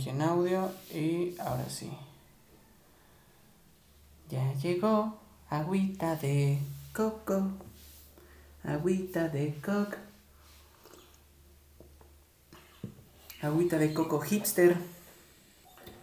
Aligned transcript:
aquí 0.00 0.08
en 0.08 0.22
audio 0.22 0.72
y 0.94 1.34
ahora 1.38 1.68
sí. 1.68 1.90
Ya 4.30 4.54
llegó 4.54 5.20
agüita 5.50 6.16
de 6.16 6.58
coco. 6.94 7.52
Agüita 8.64 9.28
de 9.28 9.54
coco. 9.62 9.96
Agüita 13.42 13.76
de 13.76 13.92
coco 13.92 14.20
hipster. 14.20 14.76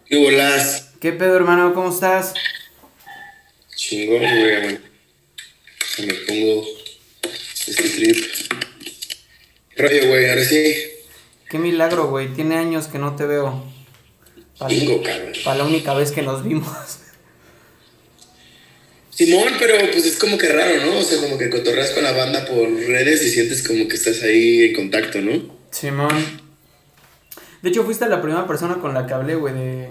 ¿Qué 0.06 0.22
bolas? 0.22 0.92
¿Qué 1.00 1.12
pedo, 1.12 1.34
hermano? 1.34 1.74
¿Cómo 1.74 1.90
estás? 1.90 2.34
Chingón, 3.74 4.20
güey. 4.20 4.78
Me 6.06 6.14
pongo 6.14 6.64
este 7.66 7.88
trip. 7.88 8.16
¿Qué 9.74 9.82
rollo, 9.82 10.08
güey? 10.08 10.30
Ahora 10.30 10.44
sí. 10.44 10.74
Qué 11.50 11.58
milagro, 11.58 12.08
güey. 12.08 12.32
Tiene 12.32 12.58
años 12.58 12.86
que 12.86 12.98
no 12.98 13.16
te 13.16 13.26
veo. 13.26 13.77
Para 14.58 14.74
cabrón. 14.74 15.58
la 15.58 15.64
única 15.64 15.94
vez 15.94 16.10
que 16.10 16.22
nos 16.22 16.42
vimos. 16.42 16.98
Simón, 19.10 19.52
pero 19.58 19.74
pues 19.92 20.06
es 20.06 20.16
como 20.16 20.38
que 20.38 20.48
raro, 20.48 20.84
¿no? 20.86 20.98
O 20.98 21.02
sea, 21.02 21.18
como 21.20 21.38
que 21.38 21.50
cotorreas 21.50 21.90
con 21.90 22.04
la 22.04 22.12
banda 22.12 22.44
por 22.44 22.68
redes 22.68 23.22
y 23.24 23.30
sientes 23.30 23.66
como 23.66 23.88
que 23.88 23.96
estás 23.96 24.22
ahí 24.22 24.64
en 24.66 24.74
contacto, 24.74 25.20
¿no? 25.20 25.58
Simón. 25.70 26.40
De 27.62 27.70
hecho, 27.70 27.82
fuiste 27.84 28.08
la 28.08 28.22
primera 28.22 28.46
persona 28.46 28.76
con 28.76 28.94
la 28.94 29.06
que 29.06 29.14
hablé, 29.14 29.34
güey, 29.34 29.54
de... 29.54 29.88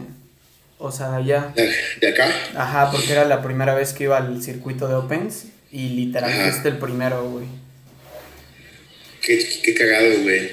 O 0.79 0.91
sea, 0.91 1.09
de 1.11 1.17
allá. 1.17 1.53
De, 1.55 2.07
acá. 2.07 2.29
Ajá, 2.55 2.91
porque 2.91 3.11
era 3.11 3.25
la 3.25 3.41
primera 3.41 3.73
vez 3.73 3.93
que 3.93 4.05
iba 4.05 4.17
al 4.17 4.41
circuito 4.41 4.87
de 4.87 4.95
Opens 4.95 5.47
y 5.71 5.89
literal 5.89 6.31
Ajá. 6.31 6.49
fuiste 6.49 6.69
el 6.69 6.77
primero, 6.77 7.29
güey. 7.29 7.47
Qué, 9.21 9.45
qué 9.63 9.73
cagado, 9.73 10.21
güey. 10.21 10.51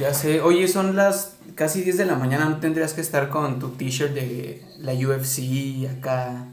Ya 0.00 0.12
sé. 0.12 0.40
Oye, 0.40 0.66
son 0.66 0.96
las 0.96 1.37
casi 1.58 1.82
10 1.82 1.96
de 1.98 2.06
la 2.06 2.14
mañana, 2.14 2.44
¿no 2.44 2.60
tendrías 2.60 2.92
que 2.94 3.00
estar 3.00 3.28
con 3.28 3.58
tu 3.58 3.70
t-shirt 3.70 4.12
de 4.12 4.62
la 4.78 4.92
UFC 4.92 5.90
acá 5.98 6.46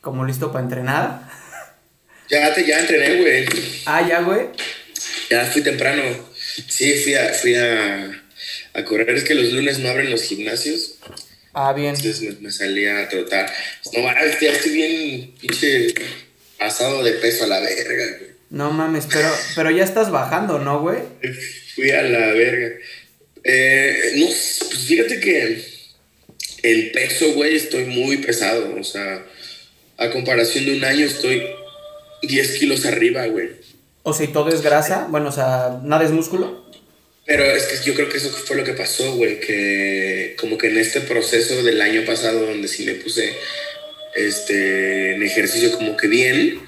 como 0.00 0.26
listo 0.26 0.50
para 0.52 0.64
entrenar? 0.64 1.22
Ya 2.30 2.52
te, 2.52 2.66
ya 2.66 2.80
entrené, 2.80 3.22
güey. 3.22 3.46
Ah, 3.86 4.06
ya, 4.06 4.20
güey. 4.20 4.48
Ya 5.30 5.46
fui 5.46 5.62
temprano. 5.62 6.02
Sí, 6.68 6.92
fui 7.02 7.14
a, 7.14 7.32
fui 7.32 7.54
a, 7.54 8.22
a 8.74 8.84
correr. 8.84 9.08
Es 9.16 9.24
que 9.24 9.34
los 9.34 9.50
lunes 9.50 9.78
no 9.78 9.88
abren 9.88 10.10
los 10.10 10.24
gimnasios. 10.24 10.98
Ah, 11.54 11.72
bien. 11.72 11.94
Entonces 11.94 12.20
me, 12.20 12.32
me 12.42 12.52
salí 12.52 12.84
a 12.84 13.08
trotar. 13.08 13.50
No, 13.94 14.02
mames, 14.02 14.38
ya 14.40 14.52
estoy 14.52 14.72
bien 14.72 15.34
pinche 15.40 15.94
pasado 16.58 17.02
de 17.02 17.12
peso 17.12 17.44
a 17.44 17.46
la 17.46 17.60
verga, 17.60 18.18
güey. 18.18 18.30
No 18.50 18.72
mames, 18.72 19.06
pero, 19.10 19.30
pero 19.56 19.70
ya 19.70 19.84
estás 19.84 20.10
bajando, 20.10 20.58
¿no, 20.58 20.80
güey? 20.80 20.98
Fui 21.74 21.90
a 21.92 22.02
la 22.02 22.26
verga. 22.34 22.76
Eh, 23.50 24.12
no, 24.16 24.26
pues 24.26 24.84
fíjate 24.86 25.20
que 25.20 25.64
el 26.62 26.90
peso, 26.90 27.32
güey, 27.32 27.56
estoy 27.56 27.84
muy 27.84 28.18
pesado. 28.18 28.76
O 28.78 28.84
sea, 28.84 29.24
a 29.96 30.10
comparación 30.10 30.66
de 30.66 30.76
un 30.76 30.84
año 30.84 31.06
estoy 31.06 31.42
10 32.22 32.58
kilos 32.58 32.84
arriba, 32.84 33.26
güey. 33.26 33.48
O 34.02 34.12
sea, 34.12 34.26
¿y 34.26 34.32
todo 34.32 34.50
es 34.50 34.60
grasa? 34.60 35.06
Bueno, 35.08 35.30
o 35.30 35.32
sea, 35.32 35.80
nada 35.82 36.04
es 36.04 36.10
músculo. 36.10 36.68
Pero 37.24 37.44
es 37.44 37.64
que 37.64 37.86
yo 37.86 37.94
creo 37.94 38.10
que 38.10 38.18
eso 38.18 38.28
fue 38.30 38.56
lo 38.56 38.64
que 38.64 38.74
pasó, 38.74 39.14
güey, 39.16 39.40
que 39.40 40.36
como 40.38 40.58
que 40.58 40.68
en 40.68 40.76
este 40.76 41.00
proceso 41.00 41.62
del 41.62 41.80
año 41.80 42.04
pasado 42.04 42.46
donde 42.46 42.68
sí 42.68 42.84
me 42.84 42.94
puse 42.94 43.32
este, 44.14 45.14
en 45.14 45.22
ejercicio 45.22 45.72
como 45.72 45.96
que 45.96 46.06
bien, 46.06 46.60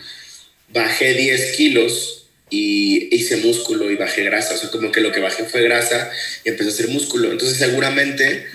bajé 0.69 1.13
10 1.13 1.57
kilos 1.57 2.20
y 2.51 3.15
hice 3.15 3.37
músculo 3.39 3.91
y 3.91 3.97
bajé 3.97 4.25
grasa, 4.25 4.55
o 4.55 4.59
sea, 4.59 4.71
como 4.71 4.91
que 4.91 5.01
lo 5.01 5.13
que 5.13 5.21
bajé 5.21 5.45
fue 5.45 5.63
grasa 5.63 6.11
y 6.45 6.51
empecé 6.51 6.71
a 6.71 6.73
hacer 6.73 6.89
músculo. 6.89 7.31
Entonces 7.31 7.57
seguramente, 7.57 8.47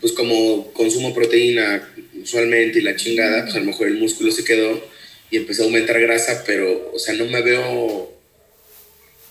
pues 0.00 0.12
como 0.12 0.72
consumo 0.72 1.14
proteína 1.14 1.88
usualmente 2.20 2.80
y 2.80 2.82
la 2.82 2.96
chingada, 2.96 3.44
pues 3.44 3.54
a 3.54 3.60
lo 3.60 3.66
mejor 3.66 3.88
el 3.88 3.94
músculo 3.94 4.32
se 4.32 4.44
quedó 4.44 4.84
y 5.30 5.36
empecé 5.36 5.62
a 5.62 5.64
aumentar 5.66 6.00
grasa, 6.00 6.42
pero, 6.44 6.90
o 6.92 6.98
sea, 6.98 7.14
no 7.14 7.24
me 7.26 7.40
veo 7.40 8.12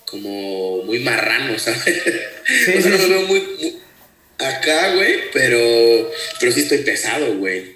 como 0.05 0.83
muy 0.83 0.99
marrano, 0.99 1.57
¿sabes? 1.59 2.01
Sí, 2.65 2.73
o 2.77 2.81
sea, 2.81 2.91
no 2.91 2.97
me 2.97 3.07
veo 3.07 3.21
muy, 3.27 3.39
muy 3.59 3.77
acá, 4.37 4.95
güey, 4.95 5.31
pero, 5.31 6.11
pero 6.39 6.51
sí 6.51 6.61
estoy 6.61 6.79
pesado, 6.79 7.37
güey. 7.37 7.75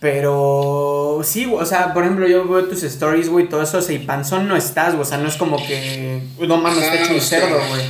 Pero 0.00 1.01
sí, 1.22 1.46
o 1.50 1.64
sea, 1.66 1.92
por 1.92 2.04
ejemplo, 2.04 2.28
yo 2.28 2.46
veo 2.48 2.64
tus 2.66 2.82
stories, 2.82 3.28
güey, 3.28 3.48
todo 3.48 3.62
eso, 3.62 3.80
y 3.92 3.98
panzón 3.98 4.48
no 4.48 4.56
estás, 4.56 4.94
güey, 4.94 5.02
o 5.02 5.04
sea, 5.04 5.18
no 5.18 5.28
es 5.28 5.36
como 5.36 5.56
que, 5.66 6.20
no 6.38 6.56
mames, 6.56 6.82
está 6.82 7.02
hecho 7.02 7.14
un 7.14 7.20
cerdo, 7.20 7.60
güey. 7.68 7.82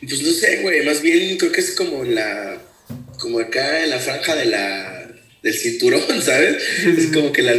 Pues 0.00 0.22
no 0.22 0.32
sé, 0.32 0.62
güey, 0.62 0.84
más 0.84 1.00
bien 1.00 1.36
creo 1.38 1.52
que 1.52 1.60
es 1.60 1.72
como 1.72 2.02
la, 2.04 2.58
como 3.18 3.38
acá 3.38 3.84
en 3.84 3.90
la 3.90 3.98
franja 3.98 4.34
de 4.34 4.46
la, 4.46 5.08
del 5.42 5.54
cinturón, 5.54 6.02
¿sabes? 6.22 6.62
Es 6.84 7.12
como 7.12 7.32
que 7.32 7.42
la, 7.42 7.54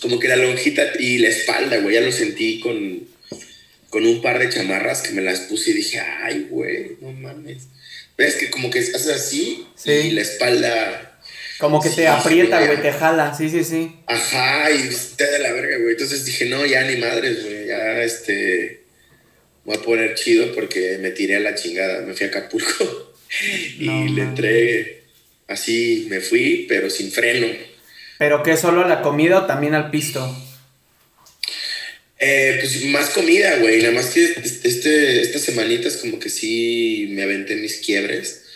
como 0.00 0.18
que 0.18 0.28
la 0.28 0.36
lonjita 0.36 0.82
y 0.98 1.18
la 1.18 1.28
espalda, 1.28 1.78
güey, 1.78 1.94
ya 1.94 2.00
lo 2.00 2.10
sentí 2.10 2.60
con, 2.60 3.04
con 3.90 4.06
un 4.06 4.20
par 4.22 4.38
de 4.38 4.48
chamarras 4.48 5.02
que 5.02 5.12
me 5.12 5.22
las 5.22 5.40
puse 5.40 5.70
y 5.70 5.74
dije, 5.74 6.00
ay, 6.00 6.48
güey, 6.50 6.96
no 7.00 7.12
mames. 7.12 7.68
¿Ves 8.18 8.34
que 8.34 8.50
como 8.50 8.70
que 8.70 8.80
haces 8.80 9.08
así 9.08 9.66
Sí. 9.76 9.90
y 9.92 10.10
la 10.10 10.22
espalda... 10.22 11.08
Como 11.62 11.80
que 11.80 11.90
Sí, 11.90 11.94
te 11.94 12.08
aprieta, 12.08 12.66
güey, 12.66 12.82
te 12.82 12.90
jala, 12.90 13.32
sí, 13.32 13.48
sí, 13.48 13.62
sí. 13.62 13.94
Ajá, 14.06 14.68
y 14.72 14.88
está 14.88 15.30
de 15.30 15.38
la 15.38 15.52
verga, 15.52 15.76
güey. 15.76 15.92
Entonces 15.92 16.24
dije, 16.24 16.46
no, 16.46 16.66
ya 16.66 16.82
ni 16.82 16.96
madres, 16.96 17.44
güey. 17.44 17.68
Ya, 17.68 18.02
este. 18.02 18.82
Voy 19.64 19.76
a 19.76 19.80
poner 19.80 20.16
chido 20.16 20.52
porque 20.56 20.98
me 21.00 21.12
tiré 21.12 21.36
a 21.36 21.40
la 21.40 21.54
chingada. 21.54 22.00
Me 22.00 22.14
fui 22.14 22.26
a 22.26 22.30
Acapulco 22.30 23.14
y 23.78 23.86
No, 23.86 24.12
le 24.12 24.22
entré. 24.22 25.02
Así 25.46 26.08
me 26.10 26.18
fui, 26.18 26.66
pero 26.68 26.90
sin 26.90 27.12
freno. 27.12 27.46
Pero 28.18 28.42
que 28.42 28.56
solo 28.56 28.84
a 28.84 28.88
la 28.88 29.00
comida 29.00 29.38
o 29.38 29.46
también 29.46 29.76
al 29.76 29.88
pisto. 29.92 30.36
Eh, 32.18 32.56
pues 32.58 32.84
más 32.86 33.10
comida, 33.10 33.58
güey. 33.58 33.82
Nada 33.82 33.94
más 33.94 34.06
que 34.06 34.24
este, 34.24 35.20
estas 35.22 35.42
semanitas, 35.42 35.96
como 35.98 36.18
que 36.18 36.28
sí 36.28 37.06
me 37.12 37.22
aventé 37.22 37.54
mis 37.54 37.76
quiebres. 37.76 38.46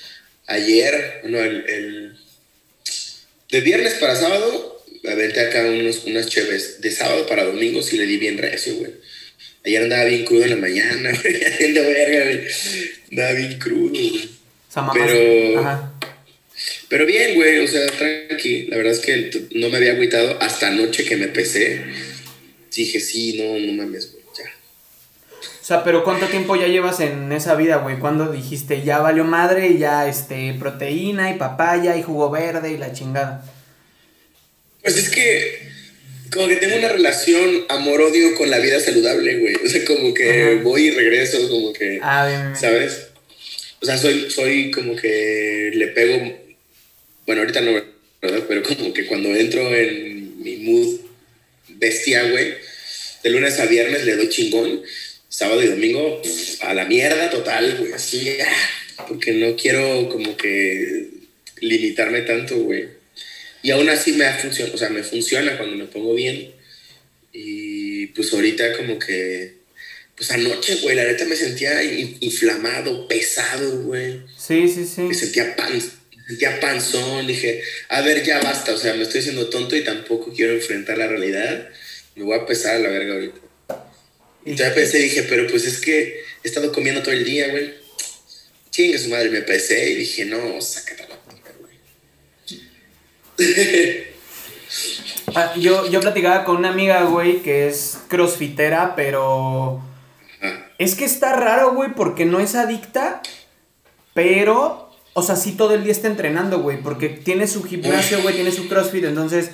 Ayer, 0.48 1.20
no, 1.22 1.38
el. 1.38 1.64
el- 1.68 2.15
de 3.50 3.60
viernes 3.60 3.94
para 3.94 4.16
sábado, 4.16 4.82
aventé 5.08 5.40
acá 5.40 5.62
unos, 5.66 6.04
unas 6.04 6.28
cheves. 6.28 6.80
De 6.80 6.90
sábado 6.90 7.26
para 7.26 7.44
domingo 7.44 7.82
sí 7.82 7.96
le 7.96 8.06
di 8.06 8.16
bien 8.16 8.38
recio, 8.38 8.74
güey. 8.76 8.90
Ayer 9.64 9.82
andaba 9.82 10.04
bien 10.04 10.24
crudo 10.24 10.44
en 10.44 10.50
la 10.50 10.56
mañana, 10.56 11.12
güey. 11.22 11.44
Haciendo 11.44 11.82
verga, 11.82 12.24
güey. 12.24 12.40
Andaba 13.10 13.32
bien 13.32 13.58
crudo, 13.58 13.88
güey. 13.90 14.28
Pero- 14.94 15.60
Ajá. 15.60 15.92
Pero 16.88 17.04
bien, 17.04 17.34
güey, 17.34 17.58
o 17.58 17.68
sea, 17.68 17.86
tranqui. 17.86 18.66
La 18.68 18.76
verdad 18.76 18.92
es 18.92 19.00
que 19.00 19.30
no 19.52 19.68
me 19.68 19.76
había 19.76 19.92
agüitado 19.92 20.38
hasta 20.40 20.68
anoche 20.68 21.04
que 21.04 21.16
me 21.16 21.28
pesé. 21.28 21.80
Dije, 22.74 23.00
sí, 23.00 23.34
no, 23.38 23.58
no 23.58 23.72
mames, 23.72 24.12
güey, 24.12 24.15
sea, 25.66 25.82
pero 25.82 26.04
¿cuánto 26.04 26.26
tiempo 26.26 26.54
ya 26.56 26.68
llevas 26.68 27.00
en 27.00 27.32
esa 27.32 27.54
vida, 27.56 27.76
güey? 27.78 27.98
¿Cuándo 27.98 28.30
dijiste 28.30 28.82
ya 28.82 28.98
valió 28.98 29.24
madre 29.24 29.68
y 29.68 29.78
ya, 29.78 30.08
este, 30.08 30.54
proteína 30.54 31.30
y 31.32 31.38
papaya 31.38 31.96
y 31.96 32.02
jugo 32.02 32.30
verde 32.30 32.72
y 32.72 32.76
la 32.78 32.92
chingada? 32.92 33.44
Pues 34.82 34.96
es 34.96 35.08
que 35.08 35.68
como 36.32 36.46
que 36.48 36.56
tengo 36.56 36.76
una 36.76 36.88
relación 36.90 37.64
amor-odio 37.68 38.36
con 38.36 38.50
la 38.50 38.58
vida 38.58 38.78
saludable, 38.78 39.38
güey. 39.38 39.54
O 39.56 39.68
sea, 39.68 39.84
como 39.84 40.14
que 40.14 40.52
Ajá. 40.54 40.62
voy 40.62 40.82
y 40.86 40.90
regreso, 40.90 41.48
como 41.48 41.72
que, 41.72 41.98
Ah, 42.02 42.26
bien, 42.26 42.40
bien, 42.40 42.52
bien. 42.52 42.60
¿sabes? 42.60 43.08
O 43.80 43.86
sea, 43.86 43.98
soy, 43.98 44.30
soy 44.30 44.70
como 44.70 44.94
que 44.96 45.70
le 45.74 45.88
pego, 45.88 46.32
bueno, 47.26 47.42
ahorita 47.42 47.60
no, 47.60 47.72
¿verdad? 48.22 48.44
Pero 48.48 48.62
como 48.62 48.92
que 48.92 49.06
cuando 49.06 49.34
entro 49.34 49.74
en 49.74 50.42
mi 50.42 50.56
mood 50.58 51.00
bestia, 51.68 52.30
güey, 52.30 52.54
de 53.22 53.30
lunes 53.30 53.58
a 53.58 53.66
viernes 53.66 54.04
le 54.04 54.16
doy 54.16 54.28
chingón, 54.28 54.82
sábado 55.36 55.62
y 55.62 55.66
domingo 55.66 56.22
pff, 56.22 56.62
a 56.64 56.72
la 56.72 56.86
mierda 56.86 57.28
total, 57.28 57.76
güey, 57.78 57.92
así, 57.92 58.26
ah, 58.40 59.04
porque 59.06 59.32
no 59.32 59.54
quiero 59.54 60.08
como 60.08 60.34
que 60.34 61.08
limitarme 61.60 62.22
tanto, 62.22 62.56
güey. 62.56 62.88
Y 63.62 63.70
aún 63.70 63.86
así 63.90 64.12
me 64.12 64.24
ha 64.24 64.38
funcionado, 64.38 64.74
o 64.76 64.78
sea, 64.78 64.88
me 64.88 65.02
funciona 65.02 65.58
cuando 65.58 65.76
me 65.76 65.84
pongo 65.84 66.14
bien. 66.14 66.52
Y 67.34 68.06
pues 68.08 68.32
ahorita 68.32 68.78
como 68.78 68.98
que, 68.98 69.56
pues 70.16 70.30
anoche, 70.30 70.76
güey, 70.76 70.96
la 70.96 71.04
neta 71.04 71.26
me 71.26 71.36
sentía 71.36 71.82
in- 71.82 72.16
inflamado, 72.20 73.06
pesado, 73.06 73.82
güey. 73.82 74.20
Sí, 74.38 74.66
sí, 74.68 74.86
sí. 74.86 75.02
Me 75.02 75.12
sentía 75.14 75.54
pan, 75.54 75.78
sentía 76.28 76.60
panzón, 76.60 77.26
dije, 77.26 77.62
a 77.90 78.00
ver, 78.00 78.24
ya 78.24 78.40
basta, 78.40 78.72
o 78.72 78.78
sea, 78.78 78.94
me 78.94 79.02
estoy 79.02 79.20
haciendo 79.20 79.50
tonto 79.50 79.76
y 79.76 79.84
tampoco 79.84 80.32
quiero 80.32 80.54
enfrentar 80.54 80.96
la 80.96 81.08
realidad. 81.08 81.68
Me 82.14 82.24
voy 82.24 82.38
a 82.38 82.46
pesar 82.46 82.76
a 82.76 82.78
la 82.78 82.88
verga 82.88 83.12
ahorita. 83.14 83.40
Y 84.46 84.54
ya 84.54 84.72
pensé, 84.72 84.98
dije, 84.98 85.24
pero 85.24 85.48
pues 85.48 85.66
es 85.66 85.80
que 85.80 86.22
he 86.44 86.48
estado 86.48 86.70
comiendo 86.70 87.02
todo 87.02 87.12
el 87.12 87.24
día, 87.24 87.48
güey. 87.48 87.74
Chinga 88.70 88.96
su 88.96 89.08
madre, 89.08 89.28
me 89.28 89.42
pesé 89.42 89.90
y 89.90 89.96
dije, 89.96 90.24
no, 90.24 90.60
sácate 90.60 91.04
la 91.08 91.16
güey. 91.58 91.74
Ah, 95.34 95.52
yo, 95.56 95.90
yo 95.90 96.00
platicaba 96.00 96.44
con 96.44 96.58
una 96.58 96.68
amiga, 96.68 97.02
güey, 97.04 97.42
que 97.42 97.66
es 97.66 97.98
crossfitera, 98.06 98.94
pero 98.94 99.82
Ajá. 100.40 100.70
es 100.78 100.94
que 100.94 101.04
está 101.04 101.34
raro, 101.34 101.74
güey, 101.74 101.92
porque 101.94 102.24
no 102.24 102.38
es 102.38 102.54
adicta, 102.54 103.22
pero, 104.14 104.96
o 105.14 105.22
sea, 105.22 105.34
sí 105.34 105.52
todo 105.52 105.74
el 105.74 105.82
día 105.82 105.92
está 105.92 106.06
entrenando, 106.06 106.60
güey, 106.60 106.80
porque 106.80 107.08
tiene 107.08 107.48
su 107.48 107.64
gimnasio, 107.64 108.22
güey, 108.22 108.36
tiene 108.36 108.52
su 108.52 108.68
CrossFit, 108.68 109.04
entonces, 109.04 109.50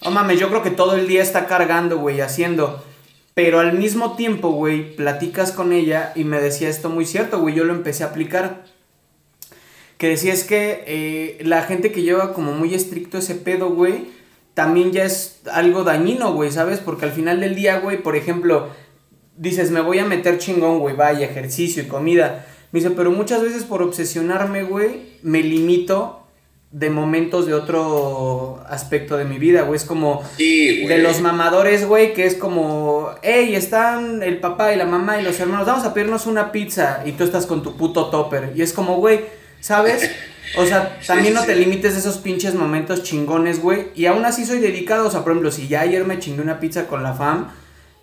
oh 0.00 0.10
mames, 0.10 0.38
yo 0.38 0.50
creo 0.50 0.62
que 0.62 0.70
todo 0.70 0.96
el 0.96 1.08
día 1.08 1.22
está 1.22 1.46
cargando, 1.46 1.98
güey, 1.98 2.20
haciendo. 2.20 2.84
Pero 3.34 3.58
al 3.58 3.76
mismo 3.76 4.14
tiempo, 4.14 4.50
güey, 4.50 4.94
platicas 4.94 5.50
con 5.50 5.72
ella 5.72 6.12
y 6.14 6.22
me 6.24 6.40
decía 6.40 6.68
esto 6.68 6.88
muy 6.88 7.04
cierto, 7.04 7.40
güey, 7.40 7.54
yo 7.54 7.64
lo 7.64 7.74
empecé 7.74 8.04
a 8.04 8.08
aplicar. 8.08 8.64
Que 9.98 10.08
decía 10.08 10.32
es 10.32 10.44
que 10.44 10.84
eh, 10.86 11.38
la 11.42 11.62
gente 11.62 11.90
que 11.90 12.02
lleva 12.02 12.32
como 12.32 12.52
muy 12.52 12.74
estricto 12.74 13.18
ese 13.18 13.34
pedo, 13.34 13.70
güey, 13.70 14.08
también 14.54 14.92
ya 14.92 15.04
es 15.04 15.40
algo 15.52 15.82
dañino, 15.82 16.32
güey, 16.32 16.52
¿sabes? 16.52 16.78
Porque 16.78 17.06
al 17.06 17.12
final 17.12 17.40
del 17.40 17.56
día, 17.56 17.80
güey, 17.80 18.00
por 18.02 18.14
ejemplo, 18.14 18.68
dices, 19.36 19.72
me 19.72 19.80
voy 19.80 19.98
a 19.98 20.04
meter 20.04 20.38
chingón, 20.38 20.78
güey, 20.78 20.94
vaya, 20.94 21.26
ejercicio 21.26 21.82
y 21.82 21.86
comida. 21.86 22.46
Me 22.70 22.78
dice, 22.80 22.92
pero 22.92 23.10
muchas 23.10 23.42
veces 23.42 23.64
por 23.64 23.82
obsesionarme, 23.82 24.62
güey, 24.62 25.18
me 25.22 25.42
limito 25.42 26.23
de 26.74 26.90
momentos 26.90 27.46
de 27.46 27.54
otro 27.54 28.60
aspecto 28.68 29.16
de 29.16 29.24
mi 29.24 29.38
vida, 29.38 29.62
güey. 29.62 29.76
Es 29.76 29.84
como 29.84 30.24
de 30.36 30.98
los 30.98 31.20
mamadores, 31.20 31.86
güey, 31.86 32.14
que 32.14 32.26
es 32.26 32.34
como, 32.34 33.10
hey, 33.22 33.54
están 33.54 34.24
el 34.24 34.40
papá 34.40 34.74
y 34.74 34.76
la 34.76 34.84
mamá 34.84 35.20
y 35.20 35.22
los 35.22 35.38
hermanos, 35.38 35.66
vamos 35.68 35.84
a 35.84 35.94
pedirnos 35.94 36.26
una 36.26 36.50
pizza 36.50 37.02
y 37.06 37.12
tú 37.12 37.22
estás 37.22 37.46
con 37.46 37.62
tu 37.62 37.76
puto 37.76 38.06
topper. 38.06 38.52
Y 38.56 38.62
es 38.62 38.72
como, 38.72 38.96
güey, 38.96 39.20
¿sabes? 39.60 40.10
O 40.58 40.66
sea, 40.66 40.98
también 41.06 41.34
no 41.34 41.44
te 41.44 41.54
limites 41.54 41.92
de 41.92 42.00
esos 42.00 42.18
pinches 42.18 42.56
momentos 42.56 43.04
chingones, 43.04 43.62
güey. 43.62 43.90
Y 43.94 44.06
aún 44.06 44.24
así 44.24 44.44
soy 44.44 44.58
dedicado, 44.58 45.06
o 45.06 45.10
sea, 45.12 45.22
por 45.22 45.30
ejemplo, 45.30 45.52
si 45.52 45.68
ya 45.68 45.82
ayer 45.82 46.04
me 46.04 46.18
chingué 46.18 46.42
una 46.42 46.58
pizza 46.58 46.88
con 46.88 47.04
la 47.04 47.14
fam, 47.14 47.52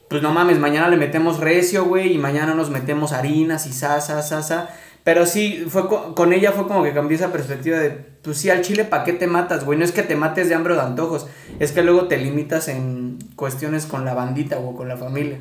pues 0.07 0.21
no 0.21 0.31
mames, 0.31 0.59
mañana 0.59 0.87
le 0.87 0.95
metemos 0.95 1.41
recio, 1.41 1.83
güey, 1.83 2.13
y 2.13 2.17
mañana 2.17 2.53
nos 2.53 2.69
metemos 2.69 3.11
harinas 3.11 3.67
y 3.67 3.73
sasa, 3.73 4.21
sasa. 4.21 4.69
Pero 5.03 5.25
sí, 5.25 5.65
fue 5.67 5.89
con, 5.89 6.31
ella 6.31 6.53
fue 6.53 6.67
como 6.67 6.83
que 6.83 6.93
cambié 6.93 7.17
esa 7.17 7.33
perspectiva 7.33 7.77
de, 7.77 8.10
pues 8.21 8.37
sí, 8.37 8.49
al 8.49 8.61
chile, 8.61 8.85
¿para 8.85 9.03
qué 9.03 9.13
te 9.13 9.27
matas, 9.27 9.65
güey? 9.65 9.77
No 9.77 9.85
es 9.85 9.91
que 9.91 10.03
te 10.03 10.15
mates 10.15 10.49
de 10.49 10.55
hambre 10.55 10.73
o 10.73 10.75
de 10.75 10.83
antojos, 10.83 11.27
es 11.59 11.71
que 11.71 11.81
luego 11.81 12.07
te 12.07 12.17
limitas 12.17 12.67
en 12.67 13.17
cuestiones 13.35 13.85
con 13.85 14.05
la 14.05 14.13
bandita 14.13 14.59
o 14.59 14.75
con 14.75 14.87
la 14.87 14.97
familia. 14.97 15.39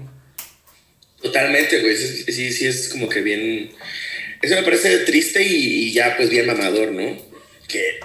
Totalmente, 1.21 1.81
güey, 1.81 1.97
sí, 1.97 2.53
sí, 2.53 2.67
es 2.67 2.89
como 2.89 3.09
que 3.09 3.21
bien... 3.21 3.71
Eso 4.41 4.55
me 4.55 4.63
parece 4.63 4.99
triste 5.01 5.43
y, 5.43 5.93
ya 5.93 6.17
pues 6.17 6.31
bien 6.31 6.47
mamador, 6.47 6.93
¿no? 6.93 7.17
Que... 7.69 8.01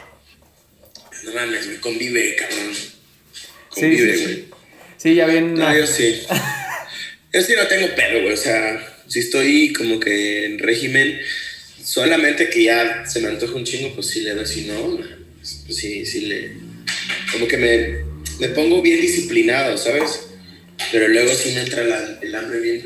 No 1.23 1.33
mames, 1.33 1.67
me 1.67 1.79
convive, 1.79 2.35
cabrón. 2.35 2.73
Convive, 3.69 4.17
güey. 4.17 4.35
Sí, 4.35 4.49
sí, 4.97 5.15
ya 5.15 5.25
bien... 5.27 5.55
No, 5.55 5.75
yo 5.75 5.87
sí. 5.87 6.21
yo 7.33 7.41
sí 7.41 7.53
no 7.55 7.65
tengo 7.67 7.87
pedo, 7.95 8.21
güey, 8.21 8.33
o 8.33 8.37
sea 8.37 8.91
si 9.07 9.19
estoy 9.19 9.73
como 9.73 9.99
que 9.99 10.45
en 10.45 10.59
régimen, 10.59 11.19
solamente 11.85 12.49
que 12.49 12.63
ya 12.63 13.05
se 13.05 13.21
me 13.21 13.29
antoja 13.29 13.55
un 13.55 13.63
chingo, 13.63 13.93
pues 13.93 14.07
sí 14.07 14.21
le 14.21 14.33
doy, 14.33 14.45
si 14.45 14.61
no, 14.65 14.97
pues 15.37 15.77
sí, 15.77 16.05
sí 16.05 16.21
le... 16.21 16.53
Como 17.31 17.47
que 17.47 17.57
me, 17.57 18.03
me 18.39 18.49
pongo 18.49 18.81
bien 18.81 18.99
disciplinado, 18.99 19.77
¿sabes? 19.77 20.27
Pero 20.91 21.07
luego 21.07 21.33
sí 21.33 21.51
me 21.53 21.61
entra 21.61 21.83
el 22.21 22.35
hambre 22.35 22.59
bien. 22.59 22.85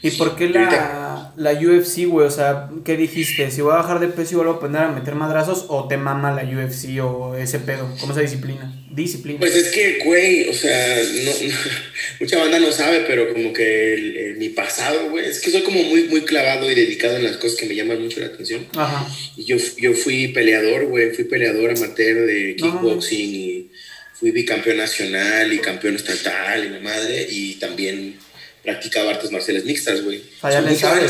¿Y 0.00 0.12
por 0.12 0.36
qué 0.36 0.48
la, 0.48 1.32
la 1.36 1.52
UFC, 1.52 2.06
güey? 2.06 2.26
O 2.26 2.30
sea, 2.30 2.68
¿qué 2.84 2.96
dijiste? 2.96 3.50
Si 3.50 3.62
voy 3.62 3.72
a 3.72 3.76
bajar 3.76 3.98
de 3.98 4.08
peso 4.08 4.32
y 4.32 4.36
vuelvo 4.36 4.54
a 4.54 4.60
poner 4.60 4.82
a 4.82 4.92
meter 4.92 5.14
madrazos 5.14 5.66
o 5.68 5.88
te 5.88 5.96
mama 5.96 6.30
la 6.30 6.44
UFC 6.44 7.00
o 7.02 7.34
ese 7.34 7.58
pedo? 7.58 7.92
¿Cómo 8.00 8.12
esa 8.12 8.20
disciplina? 8.20 8.72
Disciplina. 8.90 9.40
Pues 9.40 9.56
es 9.56 9.68
que, 9.68 9.98
güey, 10.04 10.48
o 10.48 10.52
sea, 10.52 10.98
no, 11.24 11.32
mucha 12.20 12.38
banda 12.38 12.60
no 12.60 12.70
sabe, 12.70 13.04
pero 13.08 13.32
como 13.32 13.52
que 13.52 14.34
mi 14.38 14.50
pasado, 14.50 15.10
güey, 15.10 15.26
es 15.26 15.40
que 15.40 15.50
soy 15.50 15.62
como 15.62 15.82
muy, 15.82 16.04
muy 16.04 16.22
clavado 16.22 16.70
y 16.70 16.74
dedicado 16.74 17.16
en 17.16 17.24
las 17.24 17.36
cosas 17.36 17.58
que 17.58 17.66
me 17.66 17.74
llaman 17.74 18.00
mucho 18.00 18.20
la 18.20 18.26
atención. 18.26 18.66
Ajá. 18.76 19.06
Y 19.36 19.44
yo, 19.44 19.56
yo 19.78 19.94
fui 19.94 20.28
peleador, 20.28 20.86
güey, 20.86 21.10
fui 21.10 21.24
peleador 21.24 21.70
amateur 21.70 22.26
de 22.26 22.54
kickboxing 22.56 23.34
y 23.34 23.70
fui 24.14 24.30
bicampeón 24.30 24.78
nacional 24.78 25.52
y 25.52 25.58
campeón 25.58 25.96
estatal 25.96 26.64
y 26.64 26.68
la 26.70 26.80
madre, 26.80 27.26
y 27.28 27.54
también 27.54 28.16
practicaba 28.62 29.10
artes 29.10 29.30
marciales 29.30 29.64
mixtas, 29.64 30.02
güey. 30.02 30.22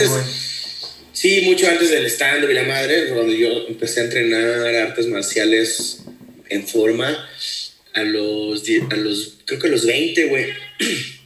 güey. 0.09 0.25
Sí, 1.13 1.41
mucho 1.43 1.69
antes 1.69 1.91
del 1.91 2.07
stand 2.07 2.49
y 2.49 2.55
la 2.55 2.63
madre, 2.63 3.09
cuando 3.09 3.33
yo 3.33 3.67
empecé 3.67 4.01
a 4.01 4.05
entrenar 4.05 4.75
artes 4.77 5.09
marciales 5.09 6.03
en 6.49 6.67
forma, 6.67 7.29
a 7.93 8.03
los, 8.05 8.63
a 8.91 8.97
los 8.97 9.39
creo 9.45 9.59
que 9.59 9.67
a 9.67 9.71
los 9.71 9.85
20, 9.87 10.27
güey. 10.27 10.47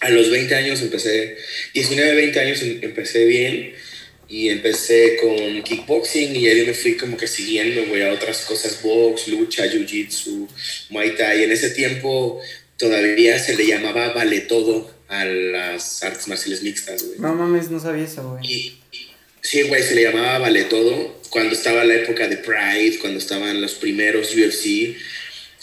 A 0.00 0.10
los 0.10 0.30
20 0.30 0.54
años 0.54 0.80
empecé, 0.80 1.36
19, 1.74 2.14
20 2.14 2.38
años 2.38 2.62
em, 2.62 2.78
empecé 2.82 3.24
bien 3.24 3.74
y 4.28 4.48
empecé 4.48 5.16
con 5.16 5.60
kickboxing 5.64 6.36
y 6.36 6.46
ahí 6.46 6.64
me 6.64 6.72
fui 6.72 6.96
como 6.96 7.16
que 7.16 7.26
siguiendo, 7.26 7.84
güey, 7.86 8.02
a 8.02 8.12
otras 8.12 8.42
cosas, 8.42 8.80
box, 8.80 9.26
lucha, 9.26 9.66
jiu-jitsu, 9.66 10.46
muay 10.90 11.16
thai. 11.16 11.42
En 11.42 11.50
ese 11.50 11.70
tiempo 11.70 12.40
todavía 12.76 13.40
se 13.40 13.56
le 13.56 13.66
llamaba 13.66 14.12
vale 14.12 14.42
todo 14.42 14.97
a 15.08 15.24
las 15.24 16.02
artes 16.02 16.28
marciales 16.28 16.62
mixtas, 16.62 17.02
güey. 17.02 17.18
No 17.18 17.34
mames, 17.34 17.70
no 17.70 17.80
sabía 17.80 18.04
eso, 18.04 18.30
güey. 18.30 18.78
Sí, 19.40 19.62
güey, 19.62 19.82
se 19.82 19.94
le 19.94 20.02
llamaba 20.02 20.38
vale 20.38 20.64
todo 20.64 21.18
cuando 21.30 21.54
estaba 21.54 21.84
la 21.84 21.94
época 21.94 22.28
de 22.28 22.36
Pride, 22.36 22.98
cuando 23.00 23.18
estaban 23.18 23.60
los 23.60 23.74
primeros 23.74 24.34
UFC 24.34 24.96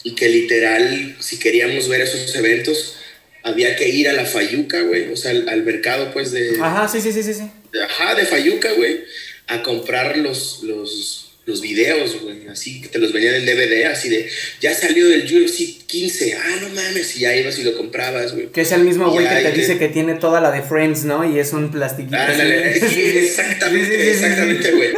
y 0.03 0.15
que 0.15 0.29
literal, 0.29 1.15
si 1.19 1.39
queríamos 1.39 1.87
ver 1.89 2.01
esos 2.01 2.35
eventos, 2.35 2.95
había 3.43 3.75
que 3.75 3.89
ir 3.89 4.07
a 4.07 4.13
la 4.13 4.25
Fayuca, 4.25 4.81
güey, 4.81 5.11
o 5.11 5.17
sea, 5.17 5.31
al, 5.31 5.63
mercado, 5.63 6.11
pues, 6.13 6.31
de... 6.31 6.59
Ajá, 6.61 6.87
sí, 6.87 7.01
sí, 7.01 7.11
sí, 7.11 7.23
sí. 7.23 7.33
sí. 7.33 7.49
Ajá, 7.83 8.15
de 8.15 8.25
Fayuca, 8.25 8.71
güey, 8.73 9.03
a 9.47 9.61
comprar 9.61 10.17
los, 10.17 10.63
los, 10.63 11.24
los 11.45 11.61
videos, 11.61 12.21
güey, 12.23 12.47
así 12.47 12.81
que 12.81 12.87
te 12.87 12.97
los 12.97 13.13
venían 13.13 13.35
en 13.35 13.45
DVD, 13.45 13.85
así 13.85 14.09
de, 14.09 14.27
ya 14.61 14.73
salió 14.73 15.07
del 15.07 15.23
UFC 15.23 15.85
15, 15.85 16.33
ah, 16.33 16.57
no 16.61 16.69
mames, 16.69 17.15
y 17.17 17.19
ya 17.19 17.35
ibas 17.35 17.59
y 17.59 17.63
lo 17.63 17.77
comprabas, 17.77 18.33
güey. 18.33 18.47
Que 18.47 18.61
es 18.61 18.71
el 18.71 18.83
mismo 18.83 19.11
güey 19.11 19.27
que 19.27 19.35
te 19.35 19.51
dice 19.51 19.77
que 19.77 19.89
tiene 19.89 20.15
toda 20.15 20.41
la 20.41 20.51
de 20.51 20.63
Friends, 20.63 21.05
¿no? 21.05 21.23
Y 21.29 21.37
es 21.37 21.53
un 21.53 21.71
plastiquito. 21.71 22.17
sí, 22.89 23.01
exactamente, 23.17 24.11
exactamente, 24.11 24.71
güey. 24.71 24.89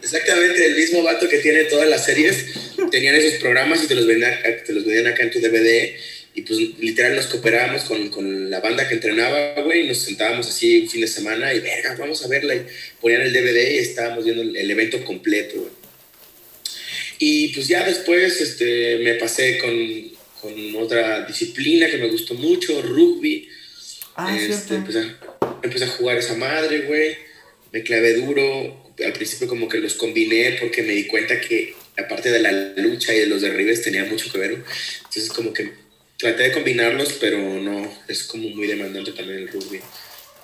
Exactamente, 0.00 0.66
el 0.66 0.76
mismo 0.76 1.02
vato 1.02 1.28
que 1.28 1.38
tiene 1.38 1.64
todas 1.64 1.88
las 1.88 2.04
series, 2.04 2.46
tenían 2.90 3.16
esos 3.16 3.40
programas 3.40 3.82
y 3.82 3.88
te 3.88 3.96
los 3.96 4.06
vendían, 4.06 4.34
te 4.64 4.72
los 4.72 4.84
vendían 4.84 5.08
acá 5.08 5.24
en 5.24 5.30
tu 5.30 5.40
DVD. 5.40 5.92
Y 6.32 6.42
pues 6.42 6.60
literal 6.78 7.16
nos 7.16 7.26
cooperábamos 7.26 7.82
con, 7.82 8.08
con 8.08 8.48
la 8.48 8.60
banda 8.60 8.86
que 8.86 8.94
entrenaba, 8.94 9.60
güey, 9.62 9.80
y 9.80 9.88
nos 9.88 9.98
sentábamos 9.98 10.48
así 10.48 10.82
un 10.82 10.88
fin 10.88 11.00
de 11.00 11.08
semana 11.08 11.52
y, 11.52 11.58
verga, 11.58 11.96
vamos 11.98 12.24
a 12.24 12.28
verla. 12.28 12.54
Y 12.54 12.62
ponían 13.00 13.22
el 13.22 13.32
DVD 13.32 13.72
y 13.72 13.78
estábamos 13.78 14.24
viendo 14.24 14.42
el, 14.42 14.56
el 14.56 14.70
evento 14.70 15.04
completo, 15.04 15.56
güey. 15.56 15.79
Y 17.22 17.48
pues 17.48 17.68
ya 17.68 17.84
después 17.84 18.40
este, 18.40 18.98
me 19.00 19.14
pasé 19.16 19.58
con, 19.58 19.70
con 20.40 20.82
otra 20.82 21.26
disciplina 21.26 21.86
que 21.90 21.98
me 21.98 22.08
gustó 22.08 22.32
mucho, 22.32 22.80
rugby. 22.80 23.46
Ah, 24.16 24.34
este, 24.34 24.76
empecé, 24.76 25.04
empecé, 25.62 25.84
a 25.84 25.88
jugar 25.88 26.16
esa 26.16 26.34
madre, 26.34 26.86
güey. 26.86 27.18
Me 27.72 27.82
clavé 27.82 28.14
duro. 28.14 28.90
Al 29.04 29.12
principio 29.12 29.48
como 29.48 29.68
que 29.68 29.80
los 29.80 29.94
combiné 29.94 30.56
porque 30.58 30.82
me 30.82 30.94
di 30.94 31.06
cuenta 31.06 31.38
que 31.42 31.74
aparte 31.98 32.30
de 32.30 32.40
la 32.40 32.52
lucha 32.76 33.14
y 33.14 33.20
de 33.20 33.26
los 33.26 33.42
derribes 33.42 33.82
tenía 33.82 34.04
mucho 34.06 34.32
que 34.32 34.38
ver. 34.38 34.52
Entonces 34.52 35.28
como 35.28 35.52
que 35.52 35.72
traté 36.16 36.44
de 36.44 36.52
combinarlos, 36.52 37.18
pero 37.20 37.38
no, 37.38 37.98
es 38.08 38.22
como 38.24 38.48
muy 38.48 38.66
demandante 38.66 39.12
también 39.12 39.40
el 39.40 39.48
rugby. 39.48 39.80